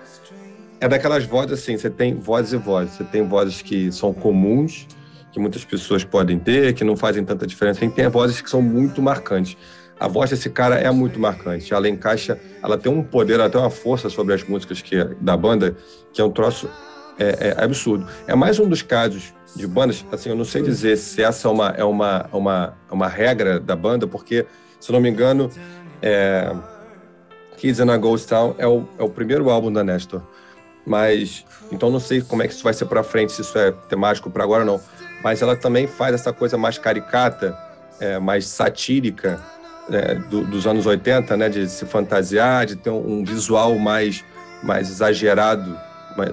é 0.82 0.90
daquelas 0.90 1.24
vozes 1.24 1.54
assim, 1.54 1.78
você 1.78 1.90
tem 1.90 2.14
vozes 2.14 2.52
e 2.52 2.58
vozes. 2.58 2.96
Você 2.96 3.06
tem 3.06 3.26
vozes 3.26 3.62
que 3.62 3.90
são 3.94 4.14
comuns, 4.14 4.86
que 5.32 5.40
muitas 5.40 5.64
pessoas 5.64 6.04
podem 6.04 6.40
ter, 6.40 6.74
que 6.74 6.84
não 6.84 6.96
fazem 6.96 7.24
tanta 7.24 7.46
diferença. 7.46 7.84
E 7.86 7.90
tem 7.90 8.08
vozes 8.08 8.42
que 8.42 8.50
são 8.50 8.62
muito 8.62 9.02
marcantes. 9.02 9.58
a 10.00 10.08
voz 10.08 10.30
desse 10.30 10.50
cara 10.50 10.76
é 10.76 10.90
muito 10.92 11.20
marcante. 11.20 11.74
Ela 11.74 11.90
encaixa, 11.90 12.40
ela 12.64 12.78
tem 12.78 12.92
um 12.92 13.04
poder, 13.04 13.40
ela 13.40 13.50
tem 13.50 13.60
uma 13.60 13.70
força 13.70 14.10
sobre 14.10 14.34
as 14.34 14.44
músicas 14.44 14.82
que, 14.82 15.04
da 15.20 15.36
banda 15.36 15.76
que 16.14 16.22
é 16.22 16.24
um 16.24 16.32
troço 16.32 16.70
é, 17.20 17.56
é 17.58 17.64
absurdo. 17.64 18.08
É 18.26 18.34
mais 18.34 18.60
um 18.60 18.68
dos 18.68 18.82
casos 18.82 19.34
de 19.56 19.68
bandas, 19.68 20.06
assim, 20.12 20.30
eu 20.30 20.36
não 20.36 20.46
sei 20.46 20.62
dizer 20.62 20.98
se 20.98 21.22
essa 21.22 21.48
é 21.48 21.52
uma, 21.52 21.70
é 21.70 21.84
uma, 21.84 22.30
uma, 22.32 22.74
uma 22.90 23.08
regra 23.08 23.60
da 23.60 23.76
banda, 23.76 24.08
porque, 24.08 24.46
se 24.80 24.92
não 24.92 25.02
me 25.02 25.10
engano, 25.10 25.50
é, 26.02 26.56
Kids 27.58 27.80
in 27.80 27.90
a 27.90 27.98
Ghost 27.98 28.28
Town 28.28 28.56
é 28.58 28.68
o, 28.68 28.88
é 28.98 29.04
o 29.04 29.10
primeiro 29.10 29.50
álbum 29.50 29.72
da 29.72 29.84
Nestor. 29.84 30.22
Mas, 30.86 31.46
então 31.72 31.90
não 31.90 32.00
sei 32.00 32.22
como 32.22 32.42
é 32.42 32.48
que 32.48 32.54
isso 32.54 32.64
vai 32.64 32.74
ser 32.74 32.86
para 32.86 33.04
frente, 33.04 33.34
se 33.34 33.42
isso 33.42 33.58
é 33.58 33.72
temático 33.72 34.30
para 34.30 34.44
agora 34.44 34.64
não. 34.64 34.80
Mas 35.24 35.42
ela 35.42 35.56
também 35.56 35.88
faz 35.88 36.14
essa 36.14 36.32
coisa 36.32 36.58
mais 36.58 36.78
caricata, 36.78 37.58
é, 38.00 38.20
mais 38.20 38.48
satírica 38.48 39.40
é, 39.92 40.16
do, 40.16 40.46
dos 40.46 40.66
anos 40.66 40.86
80, 40.86 41.36
né? 41.38 41.50
De 41.50 41.68
se 41.70 41.86
fantasiar, 41.86 42.66
de 42.66 42.76
ter 42.76 42.90
um, 42.90 43.24
visual 43.24 43.78
mais, 43.78 44.24
mais 44.64 44.90
exagerado 44.90 45.78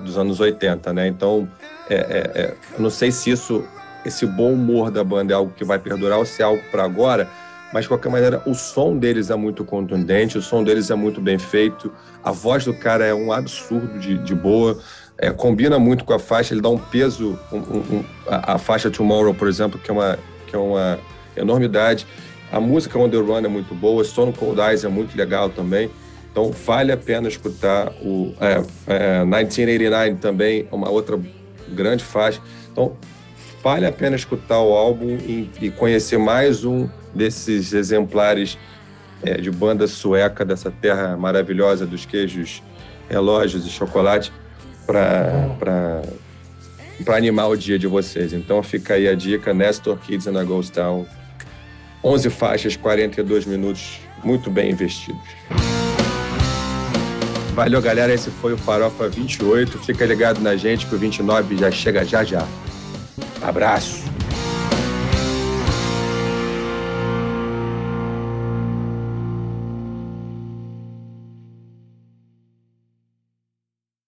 dos 0.02 0.18
anos 0.18 0.40
80, 0.40 0.92
né? 0.92 1.08
Então, 1.08 1.48
é, 1.88 1.94
é, 1.94 2.40
é, 2.40 2.54
eu 2.74 2.82
não 2.82 2.90
sei 2.90 3.12
se 3.12 3.30
isso, 3.30 3.64
esse 4.04 4.26
bom 4.26 4.52
humor 4.52 4.90
da 4.90 5.04
banda 5.04 5.32
é 5.32 5.36
algo 5.36 5.52
que 5.54 5.64
vai 5.64 5.78
perdurar 5.78 6.18
ou 6.18 6.26
se 6.26 6.42
é 6.42 6.44
algo 6.44 6.62
para 6.70 6.84
agora, 6.84 7.28
mas 7.72 7.84
de 7.84 7.88
qualquer 7.88 8.08
maneira 8.08 8.42
o 8.46 8.54
som 8.54 8.96
deles 8.96 9.30
é 9.30 9.36
muito 9.36 9.64
contundente, 9.64 10.38
o 10.38 10.42
som 10.42 10.64
deles 10.64 10.90
é 10.90 10.94
muito 10.94 11.20
bem 11.20 11.38
feito, 11.38 11.92
a 12.24 12.32
voz 12.32 12.64
do 12.64 12.74
cara 12.74 13.04
é 13.04 13.14
um 13.14 13.32
absurdo 13.32 13.98
de, 13.98 14.18
de 14.18 14.34
boa, 14.34 14.78
é, 15.18 15.30
combina 15.30 15.78
muito 15.78 16.04
com 16.04 16.12
a 16.12 16.18
faixa, 16.18 16.52
ele 16.52 16.60
dá 16.60 16.68
um 16.68 16.78
peso, 16.78 17.38
um, 17.50 17.56
um, 17.58 18.04
a, 18.26 18.54
a, 18.54 18.58
faixa 18.58 18.90
Tomorrow, 18.90 19.34
por 19.34 19.48
exemplo, 19.48 19.78
que 19.78 19.90
é 19.90 19.94
uma, 19.94 20.18
que 20.46 20.54
é 20.54 20.58
uma 20.58 20.98
enormidade. 21.36 22.06
A 22.52 22.60
música 22.60 22.98
On 22.98 23.08
The 23.08 23.16
Run 23.16 23.38
é 23.38 23.48
muito 23.48 23.74
boa, 23.74 24.04
Stone 24.04 24.32
Cold 24.32 24.60
Eyes 24.60 24.84
é 24.84 24.88
muito 24.88 25.16
legal 25.16 25.48
também. 25.48 25.90
Então, 26.30 26.50
vale 26.52 26.92
a 26.92 26.96
pena 26.96 27.28
escutar 27.28 27.90
o 28.02 28.34
é, 28.38 28.62
é, 28.86 29.24
1989 29.24 30.16
também, 30.16 30.68
uma 30.70 30.90
outra 30.90 31.18
grande 31.68 32.04
faixa. 32.04 32.40
Então, 32.70 32.94
vale 33.62 33.86
a 33.86 33.92
pena 33.92 34.16
escutar 34.16 34.60
o 34.60 34.74
álbum 34.74 35.08
e, 35.08 35.50
e 35.60 35.70
conhecer 35.70 36.18
mais 36.18 36.62
um 36.62 36.88
desses 37.14 37.72
exemplares 37.72 38.58
é, 39.22 39.38
de 39.38 39.50
banda 39.50 39.86
sueca 39.86 40.44
dessa 40.44 40.70
terra 40.70 41.16
maravilhosa 41.16 41.86
dos 41.86 42.04
queijos, 42.04 42.62
relógios 43.08 43.66
e 43.66 43.70
chocolate 43.70 44.30
para 44.86 46.02
animar 47.16 47.48
o 47.48 47.56
dia 47.56 47.78
de 47.78 47.86
vocês. 47.86 48.32
Então 48.32 48.62
fica 48.62 48.94
aí 48.94 49.08
a 49.08 49.14
dica, 49.14 49.52
Nestor 49.52 49.98
Kids 49.98 50.26
and 50.26 50.40
a 50.40 50.44
Ghost 50.44 50.72
Town. 50.72 51.06
11 52.04 52.30
faixas, 52.30 52.76
42 52.76 53.46
minutos, 53.46 53.98
muito 54.22 54.50
bem 54.50 54.70
investidos. 54.70 55.20
Valeu, 57.54 57.80
galera. 57.80 58.12
Esse 58.12 58.30
foi 58.30 58.52
o 58.52 58.58
Farofa 58.58 59.08
28. 59.08 59.78
Fica 59.78 60.04
ligado 60.04 60.40
na 60.40 60.56
gente 60.56 60.86
que 60.86 60.94
o 60.94 60.98
29 60.98 61.56
já 61.56 61.70
chega 61.70 62.04
já 62.04 62.22
já. 62.22 62.46
Abraço. 63.42 64.05